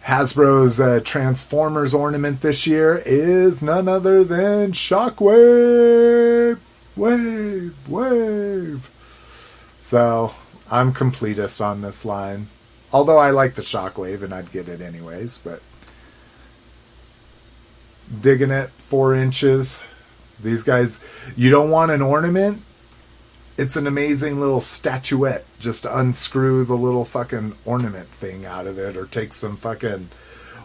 Hasbro's 0.03 0.79
uh, 0.79 1.01
Transformers 1.03 1.93
ornament 1.93 2.41
this 2.41 2.65
year 2.65 3.01
is 3.05 3.61
none 3.61 3.87
other 3.87 4.23
than 4.23 4.71
Shockwave, 4.71 6.59
wave, 6.95 7.89
wave. 7.89 8.89
So 9.79 10.33
I'm 10.71 10.93
completist 10.93 11.63
on 11.63 11.81
this 11.81 12.05
line. 12.05 12.47
Although 12.93 13.17
I 13.17 13.31
like 13.31 13.55
the 13.55 13.61
Shockwave 13.61 14.21
and 14.21 14.33
I'd 14.33 14.51
get 14.51 14.69
it 14.69 14.81
anyways, 14.81 15.39
but 15.39 15.61
digging 18.21 18.51
it 18.51 18.69
four 18.69 19.13
inches. 19.13 19.83
These 20.41 20.63
guys, 20.63 21.01
you 21.35 21.49
don't 21.49 21.69
want 21.69 21.91
an 21.91 22.01
ornament. 22.01 22.61
It's 23.57 23.75
an 23.75 23.87
amazing 23.87 24.39
little 24.39 24.59
statuette. 24.59 25.45
Just 25.59 25.85
unscrew 25.85 26.63
the 26.65 26.75
little 26.75 27.05
fucking 27.05 27.55
ornament 27.65 28.07
thing 28.09 28.45
out 28.45 28.67
of 28.67 28.77
it, 28.77 28.95
or 28.95 29.05
take 29.07 29.33
some 29.33 29.57
fucking 29.57 30.09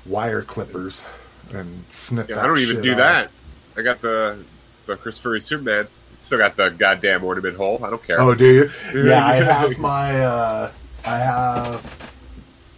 wire 0.05 0.43
clippers 0.43 1.09
and 1.55 1.85
snip. 1.89 2.29
Yeah, 2.29 2.43
I 2.43 2.47
don't 2.47 2.59
even 2.59 2.83
do 2.83 2.93
off. 2.93 2.99
that. 2.99 3.31
I 3.77 3.83
got 3.83 4.01
the 4.03 4.45
the 4.87 4.97
Christopher 4.97 5.39
Superman. 5.41 5.89
Still 6.19 6.39
got 6.39 6.57
the 6.57 6.69
goddamn 6.69 7.25
ornament 7.25 7.57
hole. 7.57 7.81
I 7.83 7.91
don't 7.91 8.05
care. 8.07 8.21
Oh, 8.21 8.35
do 8.35 8.47
you? 8.47 8.71
Yeah, 9.09 9.27
I 9.27 9.35
have 9.37 9.79
my. 9.79 10.21
Uh, 10.25 10.71
I 11.07 11.19
have. 11.19 12.13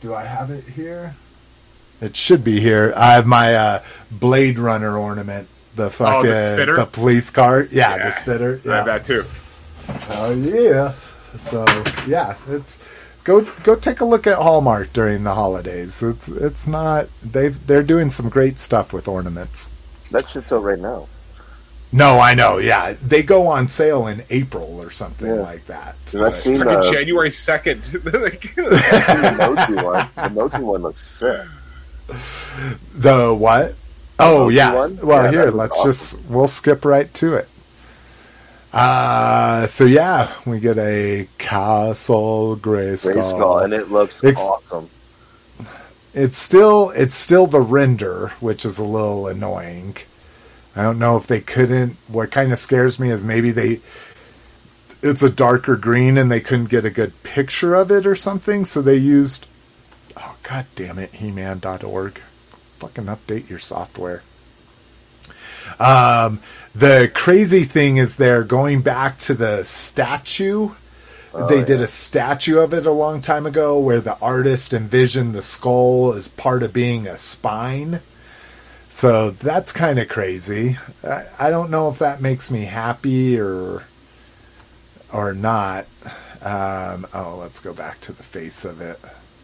Do 0.01 0.15
I 0.15 0.23
have 0.24 0.51
it 0.51 0.65
here? 0.65 1.15
It 2.01 2.15
should 2.16 2.45
be 2.45 2.61
here. 2.61 2.93
I 2.97 3.15
have 3.15 3.27
my 3.27 3.55
uh, 3.55 3.82
Blade 4.11 4.59
Runner 4.59 4.97
ornament. 4.97 5.49
The 5.77 5.91
fucking 5.91 6.31
Spinner? 6.32 6.77
the 6.77 6.86
police 6.86 7.31
car. 7.31 7.62
Yeah, 7.70 7.97
Yeah. 7.97 8.05
the 8.05 8.11
Spinner. 8.12 8.61
I 8.70 8.77
have 8.77 8.86
that 8.86 9.05
too. 9.05 9.24
Oh 10.11 10.32
yeah. 10.32 10.93
So 11.36 11.65
yeah, 12.06 12.36
it's 12.48 12.78
go 13.24 13.43
go 13.62 13.74
take 13.77 14.01
a 14.01 14.05
look 14.05 14.27
at 14.27 14.39
Hallmark 14.39 14.93
during 14.93 15.24
the 15.24 15.35
holidays. 15.35 16.02
It's 16.02 16.28
it's 16.28 16.69
not 16.69 17.09
they've 17.23 17.66
they're 17.66 17.82
doing 17.82 18.11
some 18.11 18.28
great 18.28 18.59
stuff 18.59 18.93
with 18.93 19.09
ornaments. 19.09 19.73
That 20.11 20.28
shit's 20.28 20.52
out 20.52 20.62
right 20.62 20.78
now. 20.78 21.09
No, 21.93 22.19
I 22.19 22.35
know. 22.35 22.59
Yeah, 22.59 22.94
they 23.01 23.23
go 23.23 23.47
on 23.47 23.69
sale 23.69 24.09
in 24.09 24.24
April 24.28 24.81
or 24.81 24.90
something 24.90 25.28
Yeah. 25.28 25.40
like 25.43 25.66
that. 25.66 25.97
Have 26.12 26.20
I 26.23 26.24
But- 26.24 26.35
seen 26.35 26.59
Fucking 26.59 26.74
the, 26.82 26.90
January 26.93 27.31
second. 27.31 27.82
the 27.85 28.11
Mochi 29.69 29.74
one? 29.85 30.09
The 30.16 30.31
Mochi 30.31 30.59
one 30.62 30.82
looks 30.82 31.06
sick. 31.06 31.47
The 32.94 33.35
what? 33.35 33.74
Oh 34.19 34.44
Mochi 34.44 34.56
yeah. 34.56 34.74
one? 34.74 34.97
Well, 35.02 35.24
Yeah, 35.24 35.31
here 35.31 35.51
let's 35.51 35.85
was 35.85 36.12
just 36.15 36.24
we'll 36.27 36.48
skip 36.48 36.85
right 36.85 37.12
to 37.15 37.35
it. 37.35 37.48
Uh 38.74 39.68
so 39.68 39.84
yeah, 39.84 40.32
we 40.44 40.59
get 40.59 40.78
a 40.78 41.28
Castle 41.38 42.56
Grayskull. 42.56 43.12
Gray 43.12 43.22
skull, 43.22 43.59
and 43.60 43.72
it 43.72 43.88
looks 43.88 44.22
Ex- 44.24 44.40
awesome. 44.40 44.90
It's 46.12 46.38
still 46.38 46.90
it's 46.90 47.14
still 47.14 47.46
the 47.46 47.60
render, 47.60 48.28
which 48.40 48.64
is 48.64 48.78
a 48.78 48.84
little 48.84 49.28
annoying. 49.28 49.96
I 50.74 50.82
don't 50.82 50.98
know 50.98 51.16
if 51.16 51.28
they 51.28 51.40
couldn't. 51.40 51.96
What 52.09 52.32
kind 52.32 52.51
of 52.52 52.59
scares 52.59 52.98
me 52.98 53.10
is 53.10 53.22
maybe 53.22 53.52
they 53.52 53.80
it's 55.02 55.22
a 55.22 55.30
darker 55.30 55.76
green 55.76 56.18
and 56.18 56.30
they 56.32 56.40
couldn't 56.40 56.68
get 56.68 56.84
a 56.84 56.90
good 56.90 57.22
picture 57.22 57.76
of 57.76 57.92
it 57.92 58.06
or 58.06 58.16
something, 58.16 58.64
so 58.64 58.82
they 58.82 58.96
used 58.96 59.46
oh 60.16 60.34
god 60.42 60.66
damn 60.74 60.98
it, 60.98 61.14
he-man.org. 61.14 62.20
Fucking 62.80 63.05
update 63.05 63.48
your 63.48 63.60
software. 63.60 64.22
Um 65.78 66.40
the 66.74 67.10
crazy 67.14 67.64
thing 67.64 67.96
is 67.96 68.16
they're 68.16 68.44
going 68.44 68.82
back 68.82 69.18
to 69.20 69.34
the 69.34 69.62
statue 69.62 70.70
they 71.48 71.64
did 71.64 71.80
a 71.80 71.86
statue 71.86 72.59
of 72.60 72.72
it 72.72 72.86
a 72.86 72.92
long 72.92 73.20
time 73.20 73.44
ago 73.44 73.78
where 73.78 74.01
the 74.01 74.16
artist 74.20 74.72
envisioned 74.72 75.34
the 75.34 75.42
skull 75.42 76.12
as 76.14 76.28
part 76.28 76.62
of 76.62 76.72
being 76.72 77.09
a 77.09 77.18
spine. 77.18 78.01
So 78.88 79.30
that's 79.30 79.72
kind 79.72 79.98
of 79.98 80.09
crazy. 80.09 80.78
I, 81.02 81.24
I 81.38 81.51
don't 81.51 81.70
know 81.70 81.88
if 81.88 81.98
that 81.98 82.20
makes 82.20 82.51
me 82.51 82.64
happy 82.64 83.38
or 83.38 83.82
or 85.12 85.34
not. 85.34 85.86
Um, 86.40 87.06
oh, 87.12 87.38
let's 87.40 87.59
go 87.59 87.72
back 87.72 88.01
to 88.02 88.12
the 88.12 88.22
face 88.22 88.64
of 88.64 88.80
it. 88.80 89.01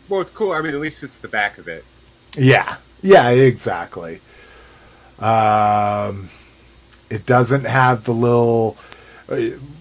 well, 0.08 0.20
it's 0.20 0.30
cool. 0.30 0.52
I 0.52 0.60
mean, 0.60 0.74
at 0.74 0.80
least 0.80 1.02
it's 1.02 1.18
the 1.18 1.28
back 1.28 1.58
of 1.58 1.66
it. 1.66 1.84
Yeah, 2.36 2.76
yeah, 3.02 3.30
exactly. 3.30 4.20
Um, 5.18 6.30
it 7.10 7.26
doesn't 7.26 7.64
have 7.64 8.04
the 8.04 8.14
little 8.14 8.76
uh, 9.28 9.36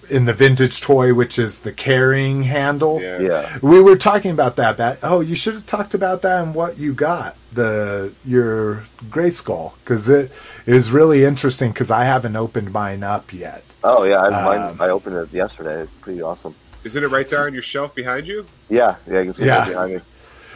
in 0.09 0.25
the 0.25 0.33
vintage 0.33 0.81
toy, 0.81 1.13
which 1.13 1.37
is 1.37 1.59
the 1.59 1.71
carrying 1.71 2.41
handle. 2.43 3.01
Yeah. 3.01 3.19
Yeah. 3.19 3.57
We 3.61 3.79
were 3.79 3.95
talking 3.95 4.31
about 4.31 4.55
that. 4.57 4.77
Bat. 4.77 4.99
Oh, 5.03 5.21
you 5.21 5.35
should 5.35 5.53
have 5.53 5.65
talked 5.65 5.93
about 5.93 6.23
that 6.23 6.43
and 6.43 6.55
what 6.55 6.77
you 6.77 6.93
got 6.93 7.35
the 7.51 8.13
your 8.25 8.83
gray 9.09 9.29
skull 9.29 9.75
because 9.83 10.07
it 10.09 10.31
is 10.65 10.91
really 10.91 11.23
interesting 11.23 11.71
because 11.71 11.89
I 11.91 12.03
haven't 12.03 12.35
opened 12.35 12.71
mine 12.71 13.03
up 13.03 13.33
yet. 13.33 13.63
Oh 13.83 14.03
yeah, 14.03 14.17
I, 14.21 14.27
Um, 14.27 14.77
mine, 14.77 14.77
I 14.79 14.89
opened 14.91 15.15
it 15.15 15.31
yesterday. 15.33 15.81
It's 15.81 15.95
pretty 15.95 16.21
awesome. 16.21 16.53
Isn't 16.83 17.03
it 17.03 17.07
right 17.07 17.27
there 17.27 17.45
on 17.45 17.53
your 17.53 17.63
shelf 17.63 17.93
behind 17.95 18.27
you? 18.27 18.45
Yeah, 18.69 18.95
yeah, 19.07 19.19
you 19.19 19.25
can 19.25 19.33
see 19.33 19.45
Yeah. 19.45 19.65
it 19.65 19.69
behind 19.69 19.93
me. 19.95 20.01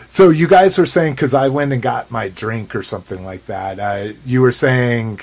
So 0.09 0.29
you 0.29 0.47
guys 0.47 0.77
were 0.77 0.85
saying 0.85 1.13
because 1.13 1.33
I 1.33 1.47
went 1.47 1.73
and 1.73 1.81
got 1.81 2.11
my 2.11 2.29
drink 2.29 2.75
or 2.75 2.83
something 2.83 3.25
like 3.25 3.47
that. 3.47 3.79
Uh, 3.79 4.13
you 4.25 4.41
were 4.41 4.51
saying 4.51 5.19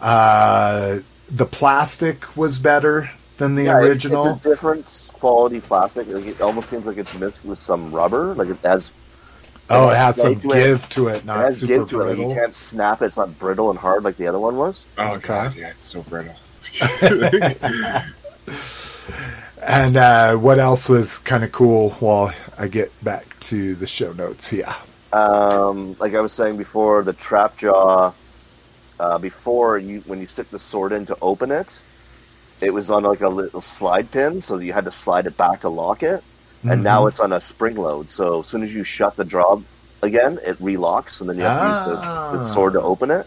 uh, 0.00 0.98
the 1.30 1.46
plastic 1.46 2.36
was 2.36 2.58
better 2.58 3.10
than 3.38 3.54
the 3.54 3.64
Yeah, 3.64 3.78
it- 3.80 3.84
original. 3.88 4.26
It's 4.36 4.46
a 4.46 4.48
different 4.50 5.08
quality 5.12 5.60
plastic. 5.60 6.08
Like, 6.08 6.26
it 6.26 6.40
almost 6.40 6.70
seems 6.70 6.86
like 6.86 6.96
it's 6.98 7.14
mixed 7.18 7.44
with 7.44 7.58
some 7.58 7.90
rubber. 7.92 8.34
Like 8.34 8.48
it 8.48 8.58
has. 8.62 8.90
oh, 9.70 9.90
it 9.90 9.96
has 9.96 10.16
some 10.20 10.34
Like, 10.34 10.42
to 10.42 10.48
it- 10.50 10.54
give 10.54 10.88
to 10.90 11.08
it, 11.08 11.16
It 11.16 11.24
not 11.24 11.38
has 11.40 11.58
super 11.60 11.74
give 11.78 11.88
to 11.90 12.00
it. 12.02 12.18
You 12.18 12.34
can't 12.34 12.54
snap 12.54 13.02
it. 13.02 13.06
It's 13.06 13.16
not 13.16 13.38
brittle 13.38 13.70
and 13.70 13.78
hard 13.78 14.02
like 14.04 14.16
the 14.16 14.26
other 14.28 14.38
one 14.38 14.56
was. 14.56 14.84
Oh 14.96 15.14
Okay. 15.14 15.26
god, 15.28 15.54
yeah, 15.54 15.68
it's 15.70 15.84
so 15.84 16.02
brittle. 16.02 16.34
And 19.60 19.96
uh, 19.96 20.36
what 20.36 20.58
else 20.60 20.88
was 20.88 21.18
kind 21.18 21.42
of 21.42 21.50
cool 21.50 21.90
while 21.98 22.32
I 22.56 22.68
get 22.68 22.92
back 23.04 23.38
to 23.40 23.74
the 23.74 23.86
show 23.88 24.12
notes? 24.12 24.52
Yeah. 24.52 24.74
Um, 25.12 25.96
like 25.98 26.14
I 26.14 26.20
was 26.20 26.32
saying 26.32 26.56
before, 26.58 27.02
the 27.02 27.12
trap 27.12 27.56
jaw. 27.58 28.12
Uh, 29.00 29.18
before 29.18 29.78
you, 29.78 30.00
when 30.06 30.18
you 30.20 30.26
stick 30.26 30.48
the 30.48 30.58
sword 30.58 30.92
in 30.92 31.06
to 31.06 31.16
open 31.22 31.50
it, 31.50 31.66
it 32.60 32.70
was 32.74 32.90
on 32.90 33.04
like 33.04 33.20
a 33.20 33.28
little 33.28 33.60
slide 33.60 34.10
pin, 34.10 34.42
so 34.42 34.58
you 34.58 34.72
had 34.72 34.84
to 34.86 34.90
slide 34.90 35.26
it 35.26 35.36
back 35.36 35.60
to 35.60 35.68
lock 35.68 36.02
it. 36.02 36.22
And 36.64 36.82
now 36.82 37.00
Mm-hmm. 37.02 37.08
it's 37.08 37.20
on 37.20 37.32
a 37.32 37.40
spring 37.40 37.76
load, 37.76 38.10
so 38.10 38.40
as 38.40 38.48
soon 38.48 38.64
as 38.64 38.74
you 38.74 38.82
shut 38.82 39.14
the 39.14 39.24
draw 39.24 39.60
again, 40.02 40.40
it 40.44 40.58
relocks, 40.60 41.20
and 41.20 41.28
then 41.30 41.36
you 41.36 41.42
have 41.44 41.84
to 41.84 41.90
use 41.90 42.00
the, 42.00 42.04
the 42.04 42.42
Ah. 42.42 42.44
sword 42.44 42.72
to 42.72 42.82
open 42.82 43.10
it. 43.12 43.26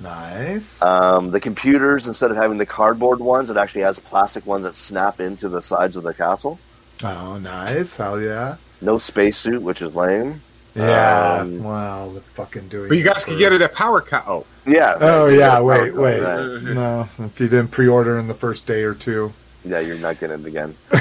Nice. 0.00 0.80
Um, 0.82 1.30
the 1.30 1.40
computers, 1.40 2.06
instead 2.06 2.30
of 2.30 2.36
having 2.36 2.58
the 2.58 2.66
cardboard 2.66 3.20
ones, 3.20 3.50
it 3.50 3.56
actually 3.56 3.82
has 3.82 3.98
plastic 3.98 4.46
ones 4.46 4.64
that 4.64 4.74
snap 4.74 5.20
into 5.20 5.48
the 5.48 5.62
sides 5.62 5.96
of 5.96 6.02
the 6.02 6.14
castle. 6.14 6.58
oh, 7.04 7.38
nice. 7.38 7.96
Hell 7.96 8.20
yeah. 8.20 8.56
No 8.80 8.98
spacesuit, 8.98 9.62
which 9.62 9.82
is 9.82 9.94
lame. 9.94 10.42
Yeah. 10.74 11.38
Um, 11.42 11.62
well, 11.64 12.10
they're 12.10 12.22
fucking 12.22 12.68
doing. 12.68 12.88
But 12.88 12.98
you 12.98 13.04
guys 13.04 13.22
for- 13.24 13.30
can 13.30 13.38
get 13.38 13.52
it 13.52 13.60
at 13.62 13.74
Power 13.74 14.00
Co. 14.00 14.22
Oh, 14.26 14.46
Yeah. 14.66 14.96
Oh 15.00 15.26
right, 15.26 15.36
yeah. 15.38 15.60
Wait, 15.60 15.84
get 15.86 15.94
wait. 15.96 16.20
right. 16.22 16.62
No, 16.74 17.08
if 17.18 17.40
you 17.40 17.48
didn't 17.48 17.68
pre-order 17.72 18.18
in 18.18 18.26
the 18.28 18.34
first 18.34 18.66
day 18.66 18.82
or 18.82 18.94
two. 18.94 19.32
Yeah, 19.64 19.80
you're 19.80 19.98
not 19.98 20.18
getting 20.18 20.40
it 20.40 20.46
again. 20.46 20.74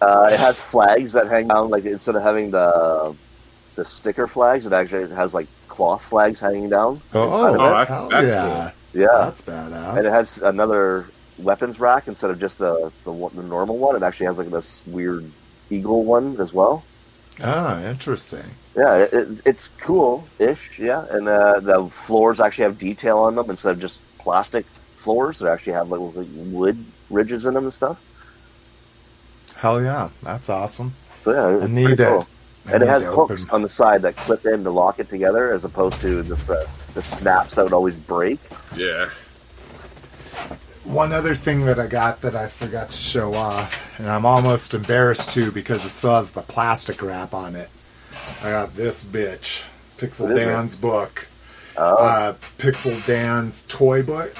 uh, 0.00 0.28
it 0.30 0.38
has 0.38 0.60
flags 0.60 1.12
that 1.14 1.26
hang 1.28 1.48
down, 1.48 1.70
like 1.70 1.84
instead 1.84 2.16
of 2.16 2.22
having 2.22 2.50
the 2.50 3.14
the 3.76 3.84
sticker 3.84 4.26
flags, 4.26 4.66
it 4.66 4.72
actually 4.72 5.12
has 5.14 5.34
like 5.34 5.46
cloth 5.68 6.02
flags 6.02 6.38
hanging 6.40 6.68
down. 6.68 7.00
Oh, 7.14 7.48
Oh, 7.48 7.52
that's- 7.58 7.88
hell 7.88 8.08
that's 8.08 8.30
yeah. 8.30 8.70
Yeah, 8.92 9.06
That's 9.12 9.42
badass. 9.42 9.96
and 9.98 10.06
it 10.06 10.10
has 10.10 10.38
another 10.38 11.06
weapons 11.38 11.78
rack 11.78 12.08
instead 12.08 12.30
of 12.30 12.40
just 12.40 12.56
the 12.58 12.90
the, 13.04 13.12
the 13.34 13.42
normal 13.42 13.76
one. 13.78 13.94
It 13.96 14.02
actually 14.02 14.26
has 14.26 14.38
like 14.38 14.50
this 14.50 14.82
weird 14.86 15.30
eagle 15.70 16.04
one 16.04 16.40
as 16.40 16.52
well. 16.54 16.82
oh, 17.44 17.82
interesting. 17.84 18.44
Yeah, 18.76 18.96
it, 18.98 19.12
it, 19.14 19.40
it's 19.46 19.68
cool-ish. 19.80 20.78
Yeah, 20.78 21.06
and 21.10 21.28
uh, 21.28 21.60
the 21.60 21.88
floors 21.88 22.40
actually 22.40 22.64
have 22.64 22.78
detail 22.78 23.18
on 23.18 23.34
them 23.34 23.48
instead 23.48 23.72
of 23.72 23.80
just 23.80 24.00
plastic 24.18 24.66
floors. 24.98 25.38
They 25.38 25.48
actually 25.48 25.72
have 25.74 25.88
like, 25.88 26.00
wood 26.34 26.84
ridges 27.08 27.44
in 27.46 27.54
them 27.54 27.64
and 27.64 27.72
stuff. 27.74 27.98
Hell 29.56 29.82
yeah, 29.82 30.10
that's 30.22 30.50
awesome. 30.50 30.94
So 31.24 31.32
yeah, 31.32 31.64
it's 31.64 31.74
need 31.74 31.84
pretty 31.84 32.02
to- 32.02 32.08
cool. 32.08 32.26
I 32.68 32.72
and 32.72 32.82
it 32.82 32.88
has 32.88 33.04
hooks 33.04 33.48
on 33.50 33.62
the 33.62 33.68
side 33.68 34.02
that 34.02 34.16
clip 34.16 34.44
in 34.44 34.64
to 34.64 34.70
lock 34.70 34.98
it 34.98 35.08
together, 35.08 35.52
as 35.52 35.64
opposed 35.64 36.00
to 36.00 36.24
just 36.24 36.48
the, 36.48 36.68
the 36.94 37.02
snaps 37.02 37.54
that 37.54 37.62
would 37.62 37.72
always 37.72 37.94
break. 37.94 38.40
yeah. 38.76 39.08
One 40.82 41.12
other 41.12 41.34
thing 41.36 41.64
that 41.66 41.78
I 41.78 41.86
got 41.86 42.20
that 42.22 42.34
I 42.36 42.48
forgot 42.48 42.90
to 42.90 42.96
show 42.96 43.34
off, 43.34 43.98
and 44.00 44.08
I'm 44.08 44.26
almost 44.26 44.74
embarrassed 44.74 45.30
to 45.30 45.50
because 45.52 45.84
it 45.84 45.90
still 45.90 46.14
has 46.14 46.32
the 46.32 46.42
plastic 46.42 47.02
wrap 47.02 47.34
on 47.34 47.54
it. 47.56 47.68
I 48.42 48.50
got 48.50 48.74
this 48.74 49.04
bitch, 49.04 49.64
Pixel 49.98 50.22
What 50.28 50.32
is 50.32 50.38
it? 50.38 50.44
Dan's 50.46 50.76
book, 50.76 51.28
Oh, 51.78 51.96
uh, 51.96 52.34
Pixel 52.58 53.04
Dan's 53.06 53.64
toy 53.68 54.02
book. 54.02 54.34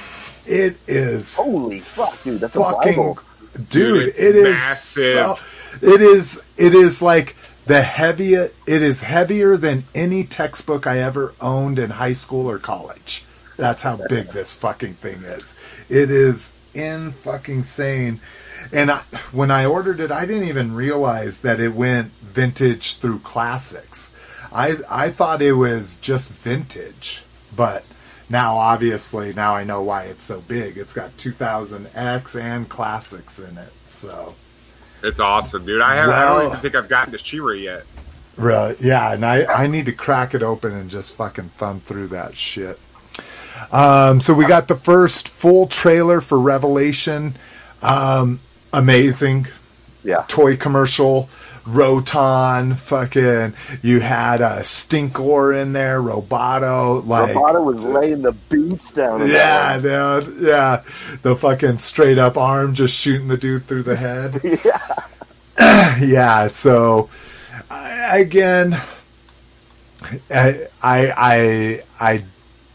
It 0.47 0.77
is 0.87 1.37
holy 1.37 1.79
fuck, 1.81 2.23
dude! 2.23 2.41
That's 2.41 2.55
a 2.57 2.61
fucking 2.61 2.93
Bible. 2.93 3.19
dude. 3.55 3.69
Dude, 3.69 4.15
it's 4.17 4.45
massive. 4.45 5.13
so. 5.15 5.39
It 5.83 6.01
is. 6.01 6.43
It 6.57 6.75
is 6.75 7.03
like 7.03 7.37
the 7.67 7.83
heaviest. 7.83 8.55
It 8.67 8.81
is 8.83 9.01
heavier 9.03 9.57
than 9.57 9.85
any 9.95 10.25
textbook 10.25 10.87
I 10.87 11.01
ever 11.01 11.35
owned 11.41 11.79
in 11.79 11.91
high 11.91 12.13
school 12.15 12.49
or 12.51 12.59
college. 12.59 13.25
That's 13.57 13.83
how 13.83 13.97
big 14.09 14.29
this 14.29 14.55
fucking 14.55 14.95
thing 14.95 15.23
is. 15.23 15.57
It 15.89 16.11
is 16.11 16.53
in 16.75 17.11
fucking 17.13 17.65
sane. 17.65 18.21
And 18.73 18.91
I, 18.91 18.99
when 19.33 19.51
I 19.51 19.65
ordered 19.67 20.01
it, 20.01 20.11
I 20.11 20.27
didn't 20.27 20.49
even 20.49 20.75
realize 20.75 21.41
that 21.41 21.61
it 21.61 21.75
went 21.75 22.13
vintage 22.23 22.97
through 22.97 23.21
classics. 23.21 24.13
I 24.53 24.77
I 24.89 25.11
thought 25.11 25.43
it 25.43 25.53
was 25.53 25.97
just 25.99 26.33
vintage, 26.33 27.23
but 27.55 27.85
now 28.29 28.57
obviously 28.57 29.33
now 29.35 29.55
I 29.55 29.65
know 29.65 29.83
why 29.83 30.05
it's 30.05 30.23
so 30.23 30.41
big. 30.41 30.77
It's 30.79 30.95
got 30.95 31.17
2000X 31.17 32.41
and 32.41 32.69
classics 32.69 33.39
in 33.39 33.57
it. 33.59 33.73
So 33.85 34.35
It's 35.03 35.21
awesome, 35.21 35.65
dude. 35.67 35.81
I, 35.83 35.97
have, 35.97 36.09
I 36.09 36.13
Well- 36.13 36.39
don't 36.39 36.47
even 36.49 36.61
think 36.61 36.75
I've 36.75 36.89
gotten 36.89 37.13
to 37.13 37.19
She-Ra 37.19 37.53
yet. 37.53 37.85
Right. 38.37 38.77
Yeah, 38.81 39.13
and 39.15 39.25
I, 39.25 39.45
I 39.47 39.67
need 39.67 39.87
to 39.87 39.93
crack 39.93 40.35
it 40.35 40.43
open 40.43 40.73
and 40.75 40.91
just 40.91 41.15
fucking 41.15 41.51
thumb 41.57 41.81
through 41.81 42.09
that 42.09 42.37
shit. 42.37 42.79
Um, 43.73 44.21
so 44.21 44.35
we 44.35 44.47
got 44.47 44.69
the 44.69 44.77
first 44.77 45.29
full 45.29 45.67
trailer 45.67 46.21
for 46.21 46.39
Revelation. 46.39 47.37
Um, 47.83 48.41
amazing 48.73 49.47
Yeah, 50.05 50.25
toy 50.29 50.57
commercial. 50.57 51.29
Roton, 51.69 52.75
fucking, 52.75 53.55
you 53.83 53.99
had 53.99 54.41
a 54.41 54.61
Stinkor 54.61 55.61
in 55.61 55.73
there, 55.73 56.01
Roboto, 56.01 57.05
like 57.05 57.35
Roboto 57.35 57.65
was 57.65 57.85
laying 57.85 58.23
the 58.23 58.31
beats 58.31 58.93
down. 58.93 59.27
yeah, 59.29 59.77
dude, 59.81 60.43
yeah, 60.43 60.85
the 61.23 61.35
fucking 61.35 61.79
straight 61.79 62.19
up 62.19 62.37
arm 62.37 62.73
just 62.73 62.97
shooting 62.97 63.27
the 63.27 63.37
dude 63.37 63.67
through 63.67 63.83
the 63.83 63.97
head. 63.97 64.41
yeah, 65.59 65.97
yeah 66.05 66.49
so 66.49 67.09
I, 67.71 68.19
again 68.19 68.79
I, 70.31 70.69
I 70.83 71.11
i 71.17 71.83
i 71.99 72.25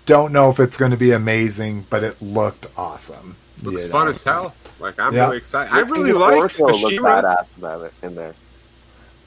don't 0.06 0.34
know 0.34 0.50
if 0.50 0.60
it's 0.60 0.78
going 0.78 0.92
to 0.92 0.98
be 0.98 1.12
amazing 1.12 1.86
but 1.90 2.04
it 2.04 2.22
looked 2.22 2.68
awesome 2.76 3.38
Looks 3.62 3.84
you 3.84 3.90
fun 3.90 4.06
know. 4.06 4.12
as 4.12 4.24
hell. 4.24 4.56
Like 4.80 5.00
I'm 5.00 5.14
Yeah. 5.14 5.26
really 5.26 5.38
excited. 5.38 5.72
I 5.74 5.80
really 5.82 6.12
like 6.14 6.38
liked 6.42 6.58
the 6.58 6.64
Orko 6.64 6.82
looked 6.82 6.90
She-Ra. 6.94 7.22
badass 7.22 7.92
in 8.04 8.16
there. 8.16 8.34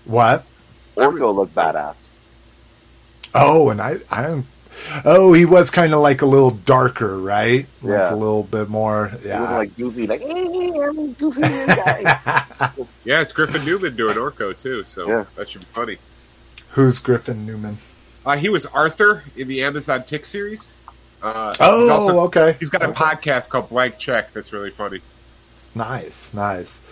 what 0.04 0.44
Orko 0.96 1.34
looked 1.34 1.54
badass. 1.54 1.94
oh 3.34 3.70
and 3.70 3.80
i 3.80 3.96
i 4.10 4.22
don't 4.22 4.46
oh 5.04 5.32
he 5.32 5.44
was 5.44 5.70
kind 5.70 5.92
of 5.94 6.00
like 6.00 6.22
a 6.22 6.26
little 6.26 6.50
darker 6.50 7.18
right 7.18 7.66
like 7.82 7.90
Yeah. 7.92 8.14
a 8.14 8.16
little 8.16 8.42
bit 8.42 8.68
more 8.68 9.08
He 9.22 9.28
yeah 9.28 9.42
like 9.56 9.76
goofy, 9.76 10.06
like 10.06 10.20
hey, 10.20 10.72
I'm 10.82 11.12
goofy 11.14 11.40
guy. 11.40 12.44
Yeah, 13.04 13.20
it's 13.20 13.32
Griffin 13.32 13.64
Newman 13.64 13.96
doing 13.96 14.16
Orko 14.16 14.58
too, 14.60 14.84
so 14.84 15.06
Yeah. 15.08 15.24
that 15.36 15.48
should 15.48 15.60
be 15.62 15.66
funny. 15.72 15.98
who's 16.70 16.98
griffin 16.98 17.44
newman 17.46 17.78
Uh, 18.26 18.36
he 18.36 18.48
was 18.48 18.66
Arthur 18.66 19.22
in 19.36 19.48
the 19.48 19.62
Amazon 19.62 20.02
Tick 20.04 20.24
series. 20.26 20.74
Uh, 21.24 21.50
he's 21.52 21.58
oh 21.60 21.90
also- 21.90 22.20
okay 22.26 22.56
He's 22.60 22.68
got 22.70 22.82
a 22.82 22.88
Okay. 22.88 23.02
podcast 23.02 23.48
called 23.48 23.70
Blank 23.70 23.98
Check 23.98 24.32
that's 24.32 24.52
really 24.52 24.70
funny. 24.70 25.00
Nice, 25.74 26.32
nice. 26.34 26.82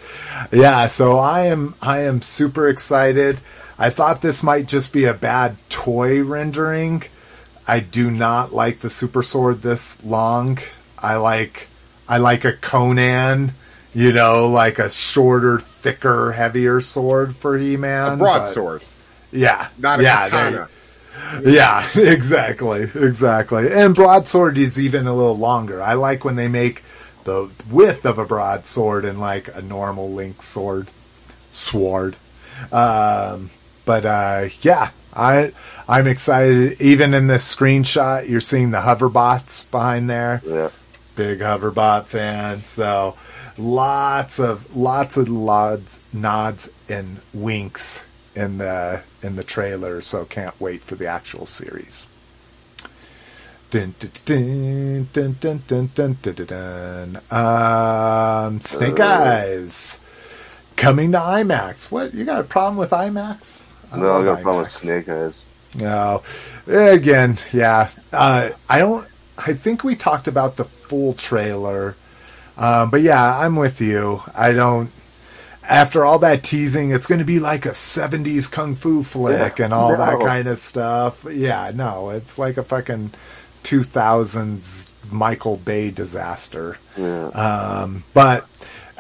Yeah, 0.51 0.89
so 0.89 1.19
I 1.19 1.43
am 1.47 1.75
I 1.83 2.01
am 2.01 2.23
super 2.23 2.69
excited. 2.69 3.41
I 3.79 3.91
thought 3.91 4.23
this 4.23 4.43
might 4.43 4.67
just 4.67 4.93
be 4.93 5.05
a 5.05 5.15
bad 5.15 5.57
toy 5.69 6.23
rendering. 6.23 7.03
I 7.69 7.79
do 7.81 8.11
not 8.11 8.53
like 8.53 8.81
the 8.81 8.91
super 8.91 9.23
sword 9.23 9.63
this 9.63 10.03
long. 10.05 10.59
I 10.99 11.17
like 11.17 11.69
I 12.09 12.17
like 12.19 12.45
a 12.45 12.53
Conan, 12.55 13.53
you 13.95 14.13
know, 14.13 14.49
like 14.49 14.79
a 14.81 14.91
shorter, 14.91 15.59
thicker, 15.59 16.33
heavier 16.33 16.81
sword 16.81 17.37
for 17.37 17.57
He-Man. 17.59 18.07
a 18.07 18.17
but- 18.17 18.19
broadsword, 18.19 18.83
Yeah. 19.31 19.69
not 19.79 20.01
a 20.01 20.03
yeah, 20.03 20.29
katana. 20.29 20.57
they- 20.57 20.65
yeah, 21.45 21.89
exactly, 21.97 22.83
exactly. 22.95 23.73
And 23.73 23.95
broadsword 23.95 24.59
is 24.59 24.79
even 24.79 25.07
a 25.07 25.15
little 25.15 25.37
longer. 25.39 25.83
I 25.83 25.95
like 25.95 26.25
when 26.25 26.37
they 26.37 26.49
make 26.49 26.83
the 27.25 27.53
width 27.71 28.05
of 28.05 28.19
a 28.19 28.27
broadsword 28.27 29.05
and 29.05 29.21
like 29.21 29.55
a 29.55 29.63
normal 29.63 30.13
link 30.13 30.43
sword, 30.43 30.89
sword. 31.53 32.17
Um, 32.71 33.51
but 33.85 34.05
uh, 34.05 34.49
yeah, 34.61 34.91
I 35.15 35.53
I'm 35.89 36.07
excited. 36.07 36.81
Even 36.81 37.15
in 37.15 37.27
this 37.27 37.55
screenshot, 37.55 38.29
you're 38.29 38.41
seeing 38.41 38.71
the 38.71 38.81
hoverbots 38.81 39.71
behind 39.71 40.09
there. 40.09 40.43
yeah, 40.45 40.71
Big 41.17 41.41
hoverbot 41.41 42.05
fan. 42.05 42.63
So 42.63 43.17
lots 43.59 44.39
of 44.39 44.77
lots 44.77 45.17
of 45.17 45.29
nods, 45.29 46.01
nods 46.13 46.71
and 46.89 47.21
winks 47.33 48.05
in 48.35 48.59
the 48.59 49.03
in 49.23 49.37
the 49.37 49.45
trailer, 49.45 50.01
so 50.01 50.25
can't 50.25 50.59
wait 50.61 50.83
for 50.83 50.95
the 50.95 51.07
actual 51.07 51.47
series. 51.47 52.07
Um, 57.31 58.61
Snake 58.61 59.01
uh. 59.01 59.05
Eyes 59.05 60.05
coming 60.77 61.13
to 61.13 61.19
IMAX. 61.19 61.91
What 61.91 62.13
you 62.13 62.25
got 62.25 62.41
a 62.41 62.45
problem 62.45 62.77
with 62.77 62.91
IMAX? 62.91 63.65
I 63.91 63.99
no, 63.99 64.21
I 64.21 64.25
got 64.25 64.39
a 64.39 64.41
oh, 64.41 64.43
problem 64.43 64.65
with 64.65 64.73
Snake 64.73 65.09
Eyes. 65.09 65.45
No, 65.79 66.23
again, 66.67 67.39
yeah. 67.53 67.89
Uh, 68.13 68.51
I 68.69 68.79
don't. 68.79 69.09
I 69.39 69.55
think 69.55 69.85
we 69.85 69.97
talked 69.97 70.29
about 70.29 70.57
the 70.57 70.65
full 70.65 71.15
trailer, 71.15 71.97
um, 72.59 72.91
but 72.91 73.01
yeah, 73.01 73.39
I'm 73.39 73.57
with 73.57 73.81
you. 73.81 74.23
I 74.35 74.53
don't. 74.53 74.91
After 75.63 76.05
all 76.05 76.19
that 76.21 76.43
teasing, 76.43 76.91
it's 76.91 77.07
going 77.07 77.21
to 77.21 77.25
be 77.25 77.39
like 77.39 77.67
a 77.67 77.71
'70s 77.71 78.51
kung 78.51 78.75
fu 78.75 79.03
flick 79.03 79.59
Yeah, 79.59 79.65
and 79.67 79.75
all 79.75 79.97
that 79.97 80.21
kind 80.21 80.49
of 80.49 80.59
stuff. 80.59 81.25
Yeah, 81.31 81.71
no, 81.75 82.11
it's 82.11 82.39
like 82.39 82.57
a 82.57 82.65
fucking 82.65 83.13
2000s 83.65 84.91
Michael 85.11 85.57
Bay 85.57 85.91
disaster. 85.91 86.79
Yeah. 86.97 87.27
Um, 87.29 88.05
but 88.13 88.47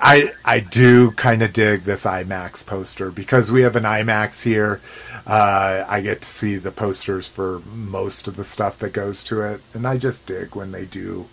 I 0.00 0.32
I 0.44 0.60
do 0.60 1.10
kind 1.12 1.42
of 1.42 1.52
dig 1.52 1.84
this 1.84 2.04
IMAX 2.04 2.64
poster 2.66 3.10
because 3.10 3.52
we 3.52 3.62
have 3.62 3.76
an 3.76 3.84
IMAX 3.84 4.42
here. 4.42 4.80
Uh, 5.26 5.84
I 5.88 6.00
get 6.00 6.22
to 6.22 6.28
see 6.28 6.56
the 6.56 6.72
posters 6.72 7.28
for 7.28 7.60
most 7.74 8.26
of 8.26 8.36
the 8.36 8.44
stuff 8.44 8.78
that 8.78 8.92
goes 8.92 9.22
to 9.24 9.42
it, 9.42 9.60
and 9.74 9.86
I 9.86 9.98
just 9.98 10.26
dig 10.26 10.56
when 10.56 10.72
they 10.72 10.84
do 10.84 11.26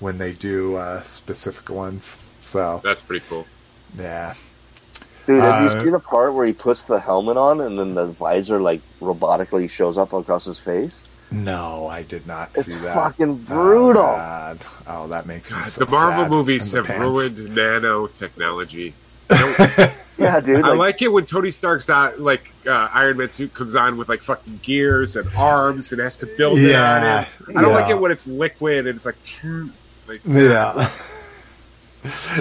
when 0.00 0.18
they 0.18 0.32
do 0.32 0.76
uh, 0.76 1.02
specific 1.04 1.70
ones. 1.70 2.18
So 2.40 2.80
That's 2.82 3.00
pretty 3.02 3.24
cool. 3.28 3.46
yeah, 3.98 4.34
Dude, 5.26 5.40
have 5.40 5.60
Uh, 5.60 5.64
you 5.76 5.82
seen 5.84 5.92
the 5.92 5.98
part 6.00 6.34
where 6.34 6.44
he 6.46 6.52
puts 6.52 6.82
the 6.82 6.98
helmet 6.98 7.36
on 7.36 7.60
and 7.60 7.78
then 7.78 7.94
the 7.94 8.06
visor 8.06 8.60
like 8.60 8.80
robotically 9.00 9.70
shows 9.70 9.96
up 9.98 10.12
across 10.12 10.44
his 10.44 10.58
face? 10.58 11.06
no, 11.30 11.86
I 11.86 12.02
did 12.02 12.26
not 12.26 12.50
It's 12.54 12.66
see 12.66 12.74
that. 12.74 12.94
fucking 12.94 13.36
brutal. 13.44 14.02
Oh, 14.02 14.16
God. 14.16 14.58
Oh, 14.86 15.08
that 15.08 15.24
makes 15.26 15.50
me 15.50 15.64
so 15.64 15.84
the 15.86 15.90
Marvel 15.90 16.24
sad 16.24 16.30
movies 16.30 16.72
have 16.72 16.84
pants. 16.86 17.00
ruined 17.06 17.38
nanotechnology. 17.56 18.92
Yeah, 20.18 20.40
dude. 20.40 20.62
I 20.62 20.68
Like, 20.68 20.78
like 20.78 21.02
it 21.02 21.08
when 21.08 21.24
Tony 21.24 21.50
Stark's 21.50 21.88
not 21.88 22.20
like 22.20 22.52
uh, 22.66 22.88
Iron 22.92 23.16
Man 23.16 23.28
suit 23.30 23.54
comes 23.54 23.74
on 23.74 23.96
with 23.96 24.08
like 24.10 24.22
fucking 24.22 24.60
gears 24.62 25.16
and 25.16 25.28
arms 25.34 25.90
and 25.90 26.00
has 26.02 26.18
to 26.18 26.28
build 26.36 26.58
it 26.58 26.70
Yeah, 26.70 27.26
on 27.48 27.52
it. 27.52 27.56
I 27.56 27.62
don't 27.62 27.72
like 27.72 27.90
it 27.90 27.98
when 27.98 28.12
it's 28.12 28.26
liquid 28.26 28.86
and 28.86 28.94
it's 28.96 29.06
like, 29.06 29.16
like 30.06 30.20
Yeah. 30.26 30.90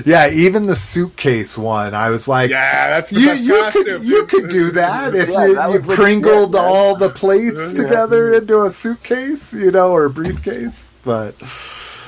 yeah, 0.06 0.30
even 0.32 0.64
the 0.64 0.76
suitcase 0.76 1.58
one, 1.58 1.94
I 1.94 2.10
was 2.10 2.28
like, 2.28 2.50
yeah, 2.50 2.90
that's 2.90 3.10
the 3.12 3.20
you, 3.20 3.28
best 3.28 3.44
you 3.44 3.70
could 3.72 4.04
you 4.04 4.26
could 4.26 4.50
do 4.50 4.72
that 4.72 5.14
if 5.16 5.30
Yeah, 5.34 5.46
you, 5.46 5.56
that 5.56 5.74
you 5.74 5.80
pringled 5.82 6.54
man. 6.54 6.64
all 6.66 6.96
the 6.96 7.10
plates 7.10 7.74
Yeah. 7.78 7.84
together 7.84 8.34
into 8.34 8.62
a 8.64 8.72
suitcase, 8.72 9.54
you 9.54 9.72
know, 9.72 9.92
or 9.92 10.06
a 10.06 10.10
briefcase. 10.10 10.94
But 11.04 11.36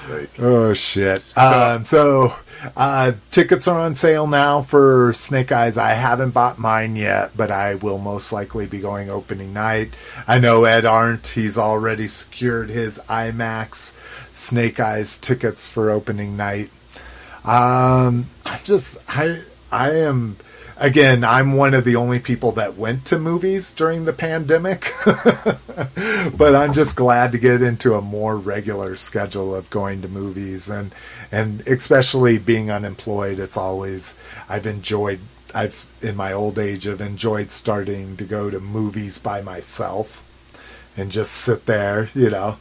Like, 0.09 0.29
oh 0.39 0.73
shit! 0.73 1.21
So- 1.21 1.41
um, 1.41 1.85
so 1.85 2.35
uh, 2.77 3.13
tickets 3.31 3.67
are 3.67 3.79
on 3.79 3.93
sale 3.95 4.25
now 4.27 4.61
for 4.61 5.11
Snake 5.13 5.51
Eyes. 5.51 5.77
I 5.77 5.89
haven't 5.93 6.31
bought 6.31 6.59
mine 6.59 6.95
yet, 6.95 7.31
but 7.35 7.51
I 7.51 7.75
will 7.75 7.97
most 7.97 8.31
likely 8.31 8.65
be 8.67 8.79
going 8.79 9.09
opening 9.09 9.53
night. 9.53 9.93
I 10.27 10.39
know 10.39 10.63
Ed 10.65 10.85
Arndt; 10.85 11.27
he's 11.27 11.57
already 11.57 12.07
secured 12.07 12.69
his 12.69 12.99
IMAX 13.09 13.93
Snake 14.33 14.79
Eyes 14.79 15.17
tickets 15.17 15.67
for 15.69 15.89
opening 15.89 16.35
night. 16.37 16.69
Um, 17.45 18.29
I'm 18.45 18.59
just 18.63 18.97
I 19.07 19.41
I 19.71 19.91
am 19.91 20.37
again. 20.77 21.23
I'm 21.23 21.53
one 21.53 21.73
of 21.73 21.83
the 21.83 21.97
only 21.97 22.19
people 22.19 22.53
that 22.53 22.77
went 22.77 23.05
to 23.07 23.19
movies 23.19 23.71
during 23.71 24.05
the 24.05 24.13
pandemic, 24.13 24.93
but 25.05 26.55
I'm 26.55 26.73
just 26.73 26.95
glad 26.95 27.33
to 27.33 27.37
get 27.37 27.61
into 27.61 27.95
a 27.95 28.01
more 28.01 28.37
regular 28.37 28.95
schedule 28.95 29.53
of 29.53 29.69
going 29.69 30.01
to 30.03 30.07
movies 30.07 30.69
and 30.69 30.95
and 31.31 31.61
especially 31.67 32.37
being 32.37 32.71
unemployed. 32.71 33.39
It's 33.39 33.57
always 33.57 34.17
I've 34.47 34.65
enjoyed 34.65 35.19
I've 35.53 35.87
in 36.01 36.15
my 36.15 36.31
old 36.31 36.57
age 36.57 36.85
have 36.85 37.01
enjoyed 37.01 37.51
starting 37.51 38.15
to 38.17 38.23
go 38.23 38.49
to 38.49 38.59
movies 38.59 39.17
by 39.17 39.41
myself 39.41 40.23
and 40.95 41.11
just 41.11 41.33
sit 41.33 41.65
there, 41.65 42.09
you 42.13 42.29
know. 42.29 42.57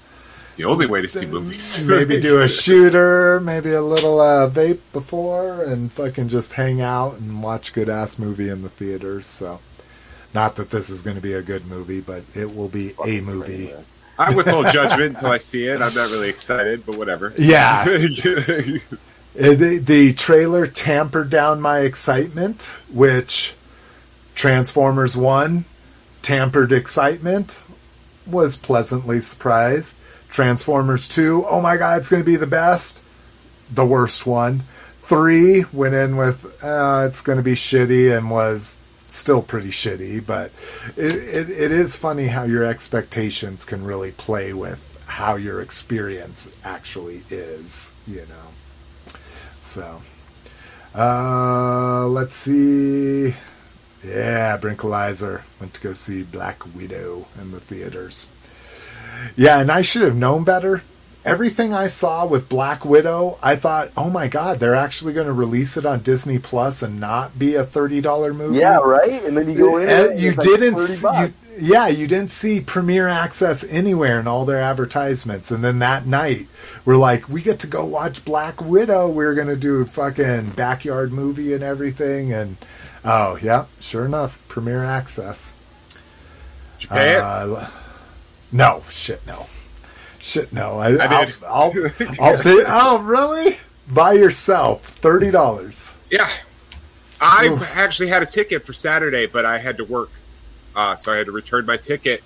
It's 0.52 0.58
the 0.58 0.64
only 0.66 0.84
way 0.84 1.00
to 1.00 1.08
see 1.08 1.24
movies. 1.24 1.82
maybe 1.88 2.20
do 2.20 2.42
a 2.42 2.46
shooter, 2.46 3.40
maybe 3.40 3.72
a 3.72 3.80
little 3.80 4.20
uh, 4.20 4.50
vape 4.50 4.80
before, 4.92 5.64
and 5.64 5.90
fucking 5.90 6.28
just 6.28 6.52
hang 6.52 6.82
out 6.82 7.14
and 7.14 7.42
watch 7.42 7.72
good 7.72 7.88
ass 7.88 8.18
movie 8.18 8.50
in 8.50 8.60
the 8.60 8.68
theaters. 8.68 9.24
So, 9.24 9.60
not 10.34 10.56
that 10.56 10.68
this 10.68 10.90
is 10.90 11.00
going 11.00 11.16
to 11.16 11.22
be 11.22 11.32
a 11.32 11.40
good 11.40 11.64
movie, 11.64 12.02
but 12.02 12.24
it 12.34 12.54
will 12.54 12.68
be 12.68 12.92
a 13.02 13.22
movie. 13.22 13.72
I 14.18 14.34
withhold 14.34 14.70
judgment 14.72 15.14
until 15.16 15.30
I 15.30 15.38
see 15.38 15.68
it. 15.68 15.80
I'm 15.80 15.94
not 15.94 16.10
really 16.10 16.28
excited, 16.28 16.84
but 16.84 16.98
whatever. 16.98 17.32
Yeah. 17.38 17.86
Uh, 19.34 19.54
the, 19.54 19.80
the 19.82 20.12
trailer 20.12 20.66
tampered 20.66 21.30
down 21.30 21.58
my 21.58 21.78
excitement, 21.78 22.74
which 22.92 23.54
Transformers 24.34 25.16
1 25.16 25.64
tampered 26.20 26.70
excitement, 26.70 27.62
was 28.26 28.58
pleasantly 28.58 29.20
surprised. 29.20 29.98
Transformers 30.32 31.06
2, 31.08 31.44
oh 31.48 31.60
my 31.60 31.76
god, 31.76 32.00
it's 32.00 32.08
going 32.08 32.22
to 32.22 32.26
be 32.26 32.36
the 32.36 32.46
best, 32.46 33.02
the 33.70 33.84
worst 33.84 34.26
one. 34.26 34.62
3 35.00 35.66
went 35.72 35.94
in 35.94 36.16
with, 36.16 36.44
uh, 36.64 37.04
it's 37.06 37.20
going 37.20 37.36
to 37.36 37.42
be 37.42 37.52
shitty 37.52 38.16
and 38.16 38.30
was 38.30 38.80
still 39.08 39.42
pretty 39.42 39.68
shitty, 39.68 40.24
but 40.24 40.50
it, 40.96 41.14
it, 41.14 41.50
it 41.50 41.70
is 41.70 41.96
funny 41.96 42.28
how 42.28 42.44
your 42.44 42.64
expectations 42.64 43.66
can 43.66 43.84
really 43.84 44.12
play 44.12 44.54
with 44.54 44.88
how 45.06 45.36
your 45.36 45.60
experience 45.60 46.56
actually 46.64 47.22
is, 47.28 47.94
you 48.06 48.26
know. 48.26 49.14
So, 49.60 50.00
uh, 50.94 52.06
let's 52.08 52.36
see. 52.36 53.34
Yeah, 54.02 54.56
Brinkalizer 54.56 55.42
went 55.60 55.74
to 55.74 55.80
go 55.82 55.92
see 55.92 56.22
Black 56.22 56.74
Widow 56.74 57.26
in 57.38 57.50
the 57.50 57.60
theaters. 57.60 58.30
Yeah, 59.36 59.60
and 59.60 59.70
I 59.70 59.82
should 59.82 60.02
have 60.02 60.16
known 60.16 60.44
better. 60.44 60.82
Everything 61.24 61.72
I 61.72 61.86
saw 61.86 62.26
with 62.26 62.48
Black 62.48 62.84
Widow, 62.84 63.38
I 63.40 63.54
thought, 63.54 63.92
oh 63.96 64.10
my 64.10 64.26
god, 64.26 64.58
they're 64.58 64.74
actually 64.74 65.12
going 65.12 65.28
to 65.28 65.32
release 65.32 65.76
it 65.76 65.86
on 65.86 66.00
Disney 66.00 66.40
Plus 66.40 66.82
and 66.82 66.98
not 66.98 67.38
be 67.38 67.54
a 67.54 67.62
thirty 67.62 68.00
dollar 68.00 68.34
movie. 68.34 68.58
Yeah, 68.58 68.78
right. 68.78 69.22
And 69.24 69.36
then 69.36 69.48
you 69.48 69.56
go 69.56 69.76
in, 69.76 69.88
and 69.88 70.20
you 70.20 70.34
didn't. 70.34 71.02
Like 71.04 71.32
you, 71.56 71.74
yeah, 71.74 71.86
you 71.86 72.08
didn't 72.08 72.32
see 72.32 72.60
Premiere 72.60 73.06
Access 73.06 73.62
anywhere 73.72 74.18
in 74.18 74.26
all 74.26 74.44
their 74.44 74.60
advertisements. 74.60 75.52
And 75.52 75.62
then 75.62 75.78
that 75.78 76.06
night, 76.06 76.48
we're 76.84 76.96
like, 76.96 77.28
we 77.28 77.40
get 77.40 77.60
to 77.60 77.68
go 77.68 77.84
watch 77.84 78.24
Black 78.24 78.60
Widow. 78.60 79.08
We're 79.08 79.34
gonna 79.34 79.54
do 79.54 79.80
a 79.80 79.84
fucking 79.84 80.50
backyard 80.50 81.12
movie 81.12 81.54
and 81.54 81.62
everything. 81.62 82.32
And 82.32 82.56
oh 83.04 83.38
yeah, 83.40 83.66
sure 83.78 84.04
enough, 84.04 84.42
Premiere 84.48 84.82
Access. 84.82 85.54
Did 86.80 86.82
you 86.82 86.88
pay 86.88 87.14
uh, 87.14 87.46
it? 87.46 87.68
No, 88.52 88.82
shit, 88.90 89.26
no. 89.26 89.46
Shit, 90.18 90.52
no. 90.52 90.78
I, 90.78 90.88
I 90.88 91.24
did. 91.24 91.34
I'll, 91.44 91.72
I'll, 92.20 92.20
I'll 92.20 92.42
pay, 92.42 92.62
oh, 92.66 92.98
really? 93.02 93.56
By 93.88 94.12
yourself, 94.12 94.84
thirty 94.84 95.30
dollars. 95.30 95.92
Yeah, 96.10 96.30
I 97.20 97.46
Oof. 97.46 97.76
actually 97.76 98.08
had 98.08 98.22
a 98.22 98.26
ticket 98.26 98.64
for 98.64 98.72
Saturday, 98.72 99.26
but 99.26 99.44
I 99.44 99.58
had 99.58 99.76
to 99.78 99.84
work, 99.84 100.10
uh, 100.76 100.96
so 100.96 101.12
I 101.12 101.16
had 101.16 101.26
to 101.26 101.32
return 101.32 101.66
my 101.66 101.76
ticket. 101.76 102.22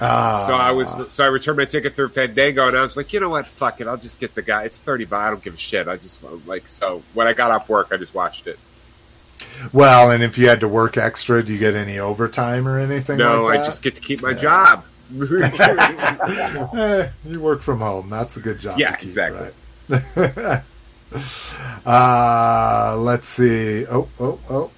Uh, 0.00 0.46
so 0.46 0.54
I 0.54 0.70
was 0.70 1.12
so 1.12 1.24
I 1.24 1.26
returned 1.26 1.58
my 1.58 1.64
ticket 1.64 1.94
through 1.94 2.10
Fandango, 2.10 2.68
and 2.68 2.76
I 2.76 2.82
was 2.82 2.96
like, 2.96 3.12
you 3.12 3.20
know 3.20 3.30
what, 3.30 3.46
fuck 3.46 3.80
it, 3.80 3.86
I'll 3.86 3.96
just 3.96 4.20
get 4.20 4.34
the 4.34 4.42
guy. 4.42 4.64
It's 4.64 4.80
thirty 4.80 5.04
bucks. 5.04 5.26
I 5.26 5.30
don't 5.30 5.42
give 5.42 5.54
a 5.54 5.58
shit. 5.58 5.88
I 5.88 5.96
just 5.96 6.20
like 6.46 6.68
so 6.68 7.02
when 7.14 7.26
I 7.26 7.32
got 7.32 7.50
off 7.50 7.68
work, 7.68 7.88
I 7.90 7.96
just 7.96 8.14
watched 8.14 8.46
it. 8.46 8.58
Well, 9.72 10.10
and 10.10 10.22
if 10.22 10.38
you 10.38 10.48
had 10.48 10.60
to 10.60 10.68
work 10.68 10.96
extra, 10.96 11.42
do 11.42 11.52
you 11.52 11.58
get 11.58 11.74
any 11.74 11.98
overtime 11.98 12.68
or 12.68 12.78
anything? 12.78 13.18
No, 13.18 13.44
like 13.44 13.60
I 13.60 13.64
just 13.64 13.82
get 13.82 13.96
to 13.96 14.02
keep 14.02 14.22
my 14.22 14.30
yeah. 14.30 14.38
job. 14.38 14.84
eh, 16.74 17.08
you 17.24 17.40
work 17.40 17.62
from 17.62 17.80
home. 17.80 18.10
That's 18.10 18.36
a 18.36 18.40
good 18.40 18.58
job. 18.58 18.78
Yeah, 18.78 18.94
keep, 18.96 19.08
exactly. 19.08 19.50
Right? 19.88 20.62
uh, 21.86 22.96
let's 22.98 23.28
see. 23.28 23.86
Oh, 23.86 24.08
oh, 24.20 24.38
oh. 24.50 24.70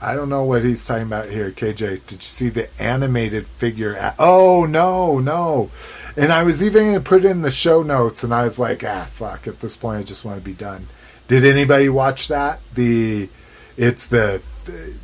I 0.00 0.14
don't 0.14 0.28
know 0.28 0.44
what 0.44 0.62
he's 0.62 0.84
talking 0.84 1.04
about 1.04 1.28
here. 1.28 1.50
KJ, 1.50 2.06
did 2.06 2.12
you 2.12 2.20
see 2.20 2.48
the 2.50 2.68
animated 2.80 3.46
figure? 3.46 3.96
At- 3.96 4.16
oh, 4.18 4.64
no, 4.64 5.18
no. 5.18 5.70
And 6.16 6.32
I 6.32 6.44
was 6.44 6.62
even 6.62 6.82
going 6.84 6.94
to 6.94 7.00
put 7.00 7.24
in 7.24 7.42
the 7.42 7.50
show 7.50 7.82
notes, 7.82 8.24
and 8.24 8.32
I 8.32 8.44
was 8.44 8.58
like, 8.58 8.84
ah, 8.84 9.06
fuck. 9.08 9.46
At 9.48 9.60
this 9.60 9.76
point, 9.76 9.98
I 9.98 10.02
just 10.02 10.24
want 10.24 10.38
to 10.38 10.44
be 10.44 10.54
done. 10.54 10.88
Did 11.28 11.44
anybody 11.44 11.88
watch 11.88 12.28
that? 12.28 12.60
The 12.74 13.28
it's 13.76 14.08
the 14.08 14.42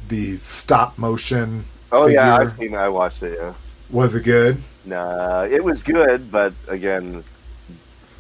the 0.09 0.36
stop 0.36 0.99
motion. 0.99 1.65
Oh 1.93 2.07
figure. 2.07 2.20
yeah, 2.20 2.36
I've 2.36 2.51
seen. 2.53 2.75
I 2.75 2.89
watched 2.89 3.23
it. 3.23 3.39
Yeah. 3.39 3.55
Was 3.91 4.15
it 4.15 4.25
good? 4.25 4.59
Nah, 4.85 5.45
it 5.45 5.63
was 5.63 5.83
good, 5.83 6.31
but 6.31 6.53
again, 6.69 7.25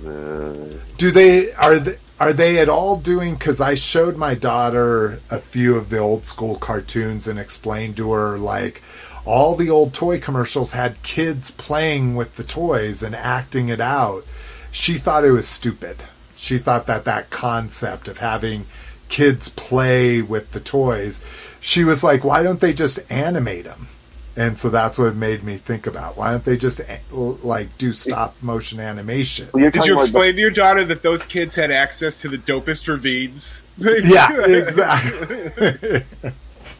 uh... 0.06 0.64
do 0.96 1.10
they 1.10 1.52
are 1.54 1.78
they, 1.78 1.96
are 2.20 2.32
they 2.32 2.58
at 2.58 2.68
all 2.68 2.96
doing? 2.96 3.34
Because 3.34 3.60
I 3.60 3.74
showed 3.74 4.16
my 4.16 4.34
daughter 4.34 5.20
a 5.30 5.38
few 5.38 5.76
of 5.76 5.90
the 5.90 5.98
old 5.98 6.26
school 6.26 6.56
cartoons 6.56 7.28
and 7.28 7.38
explained 7.38 7.96
to 7.98 8.12
her 8.12 8.38
like 8.38 8.82
all 9.24 9.54
the 9.54 9.70
old 9.70 9.94
toy 9.94 10.20
commercials 10.20 10.72
had 10.72 11.02
kids 11.02 11.50
playing 11.50 12.14
with 12.14 12.36
the 12.36 12.44
toys 12.44 13.02
and 13.02 13.14
acting 13.14 13.68
it 13.68 13.80
out. 13.80 14.24
She 14.70 14.94
thought 14.94 15.24
it 15.24 15.30
was 15.30 15.48
stupid. 15.48 15.96
She 16.36 16.58
thought 16.58 16.86
that 16.86 17.04
that 17.04 17.30
concept 17.30 18.06
of 18.06 18.18
having 18.18 18.66
kids 19.08 19.48
play 19.48 20.20
with 20.20 20.50
the 20.52 20.60
toys, 20.60 21.24
she 21.60 21.84
was 21.84 22.04
like, 22.04 22.24
why 22.24 22.42
don't 22.42 22.60
they 22.60 22.72
just 22.72 22.98
animate 23.10 23.64
them? 23.64 23.88
And 24.36 24.58
so 24.58 24.68
that's 24.68 24.98
what 24.98 25.14
made 25.14 25.44
me 25.44 25.56
think 25.56 25.86
about. 25.86 26.16
Why 26.16 26.32
don't 26.32 26.44
they 26.44 26.56
just 26.56 26.80
like 27.12 27.76
do 27.78 27.92
stop 27.92 28.34
motion 28.42 28.80
animation? 28.80 29.48
Well, 29.52 29.70
did 29.70 29.84
you 29.84 29.94
explain 29.94 30.32
the- 30.32 30.32
to 30.32 30.40
your 30.40 30.50
daughter 30.50 30.84
that 30.86 31.02
those 31.02 31.24
kids 31.24 31.54
had 31.54 31.70
access 31.70 32.20
to 32.22 32.28
the 32.28 32.38
dopest 32.38 32.88
ravines? 32.88 33.64
Yeah 33.78 34.44
exactly. 34.44 36.04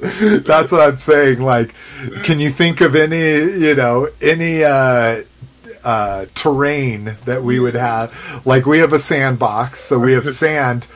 That's 0.41 0.73
what 0.73 0.81
i'm 0.81 0.97
saying 0.97 1.41
like 1.41 1.73
can 2.25 2.41
you 2.41 2.51
think 2.51 2.81
of 2.81 2.97
any 2.97 3.37
you 3.65 3.75
know 3.75 4.09
any 4.21 4.65
uh 4.65 5.23
uh, 5.85 6.25
terrain 6.35 7.17
that 7.27 7.43
we 7.43 7.61
would 7.61 7.75
have? 7.75 8.43
Like 8.47 8.65
we 8.65 8.79
have 8.79 8.93
a 8.95 8.99
sandbox 8.99 9.81
so 9.81 9.99
we 9.99 10.15
have 10.15 10.27
sand 10.43 10.87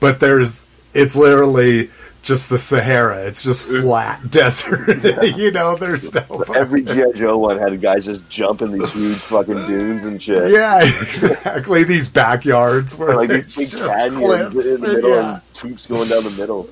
but 0.00 0.20
there's 0.20 0.66
it's 0.92 1.16
literally 1.16 1.90
just 2.24 2.50
the 2.50 2.58
Sahara. 2.58 3.26
It's 3.26 3.44
just 3.44 3.68
uh, 3.68 3.82
flat 3.82 4.30
desert. 4.30 5.04
you 5.36 5.50
know, 5.50 5.76
there's 5.76 6.12
no. 6.12 6.44
Every 6.54 6.82
GI 6.82 7.12
Joe 7.14 7.38
one 7.38 7.58
had 7.58 7.80
guys 7.80 8.06
just 8.06 8.28
jumping 8.28 8.72
these 8.72 8.90
huge 8.92 9.18
fucking 9.18 9.66
dunes 9.66 10.04
and 10.04 10.20
shit. 10.20 10.50
Yeah, 10.50 10.82
exactly. 10.82 11.84
these 11.84 12.08
backyards 12.08 12.98
where 12.98 13.14
like 13.14 13.28
these 13.28 13.56
big 13.56 13.70
canyons 13.70 14.16
cliffs. 14.16 14.66
in 14.66 14.80
the 14.80 14.88
middle 14.88 15.10
yeah. 15.10 15.34
and 15.34 15.54
troops 15.54 15.86
going 15.86 16.08
down 16.08 16.24
the 16.24 16.30
middle. 16.30 16.68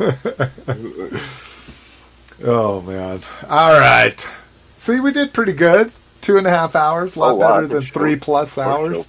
oh 2.44 2.82
man! 2.82 3.20
All 3.48 3.78
right. 3.78 4.34
See, 4.76 5.00
we 5.00 5.12
did 5.12 5.32
pretty 5.32 5.54
good. 5.54 5.92
Two 6.20 6.36
and 6.36 6.46
a 6.46 6.50
half 6.50 6.74
hours, 6.74 7.16
a 7.16 7.20
lot 7.20 7.30
oh, 7.30 7.34
wow. 7.36 7.54
better 7.54 7.68
than 7.68 7.80
three 7.80 8.16
plus 8.16 8.58
hours 8.58 9.06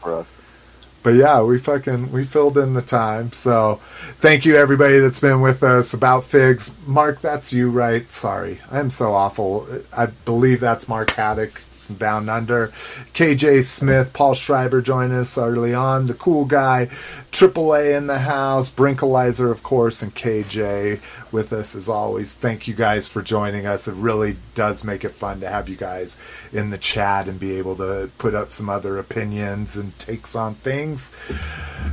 but 1.04 1.16
yeah, 1.16 1.42
we 1.42 1.58
fucking 1.58 2.12
we 2.12 2.26
filled 2.26 2.58
in 2.58 2.74
the 2.74 2.82
time. 2.82 3.32
So 3.32 3.80
thank 4.20 4.46
you 4.46 4.56
everybody 4.56 5.00
that's 5.00 5.20
been 5.20 5.42
with 5.42 5.64
us 5.64 5.94
about 5.94 6.26
figs. 6.26 6.74
Mark, 6.86 7.22
that's 7.22 7.54
you, 7.54 7.70
right? 7.70 8.10
Sorry, 8.12 8.60
I'm 8.72 8.90
so 8.90 9.14
awful. 9.14 9.68
I 9.96 10.08
believe 10.08 10.60
that's 10.60 10.88
Mark 10.88 11.12
Haddock 11.12 11.64
down 11.96 12.30
under. 12.30 12.68
KJ 13.14 13.64
Smith, 13.64 14.14
Paul 14.14 14.34
Schreiber 14.34 14.82
joined 14.82 15.14
us 15.14 15.38
early 15.38 15.74
on. 15.74 16.08
The 16.08 16.14
cool 16.14 16.46
guy, 16.46 16.88
AAA 17.32 17.96
in 17.98 18.08
the 18.08 18.20
house, 18.20 18.70
Brinkalizer, 18.70 19.52
of 19.52 19.64
course, 19.64 20.02
and 20.02 20.14
KJ 20.14 21.00
with 21.32 21.54
us 21.54 21.76
as 21.76 21.90
always. 21.90 22.36
Thank 22.36 22.68
you 22.68 22.74
guys 22.74 23.08
for 23.08 23.22
joining 23.22 23.66
us. 23.66 23.88
It 23.88 23.96
really 23.96 24.38
does 24.56 24.84
make 24.84 25.04
it 25.04 25.12
fun 25.12 25.40
to 25.42 25.50
have 25.50 25.70
you 25.70 25.76
guys 25.76 26.20
in 26.52 26.70
the 26.70 26.78
chat 26.78 27.28
and 27.28 27.40
be 27.40 27.58
able 27.58 27.76
to 27.78 28.10
put 28.18 28.34
up 28.34 28.52
some 28.52 28.70
other 28.70 28.98
opinions 28.98 29.78
and 29.78 29.98
takes 29.98 30.36
on 30.36 30.56
things. 30.56 31.16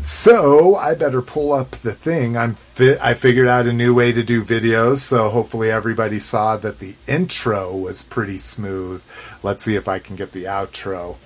So 0.03 0.77
I 0.77 0.95
better 0.95 1.23
pull 1.23 1.53
up 1.53 1.73
the 1.73 1.93
thing. 1.93 2.37
I'm 2.37 2.55
fit. 2.55 2.99
I 3.01 3.15
figured 3.15 3.49
out 3.49 3.67
a 3.67 3.73
new 3.73 3.95
way 3.95 4.13
to 4.13 4.23
do 4.23 4.43
videos, 4.43 4.99
so 4.99 5.31
hopefully 5.31 5.71
everybody 5.71 6.19
saw 6.19 6.57
that 6.59 6.79
the 6.79 6.95
intro 7.07 7.75
was 7.75 8.03
pretty 8.03 8.39
smooth. 8.39 9.05
Let's 9.47 9.63
see 9.63 9.77
if 9.77 9.87
I 9.87 10.01
can 10.01 10.17
get 10.17 10.33
the 10.33 10.47
outro. 10.47 11.19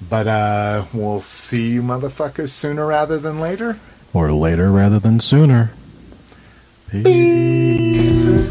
But 0.00 0.28
uh, 0.28 0.84
we'll 0.92 1.20
see 1.20 1.72
you 1.72 1.82
motherfuckers 1.82 2.50
sooner 2.50 2.86
rather 2.86 3.18
than 3.18 3.40
later. 3.40 3.80
Or 4.12 4.32
later 4.32 4.70
rather 4.70 5.00
than 5.00 5.18
sooner. 5.18 5.72
Peace. 6.88 7.02
Peace. 7.02 8.48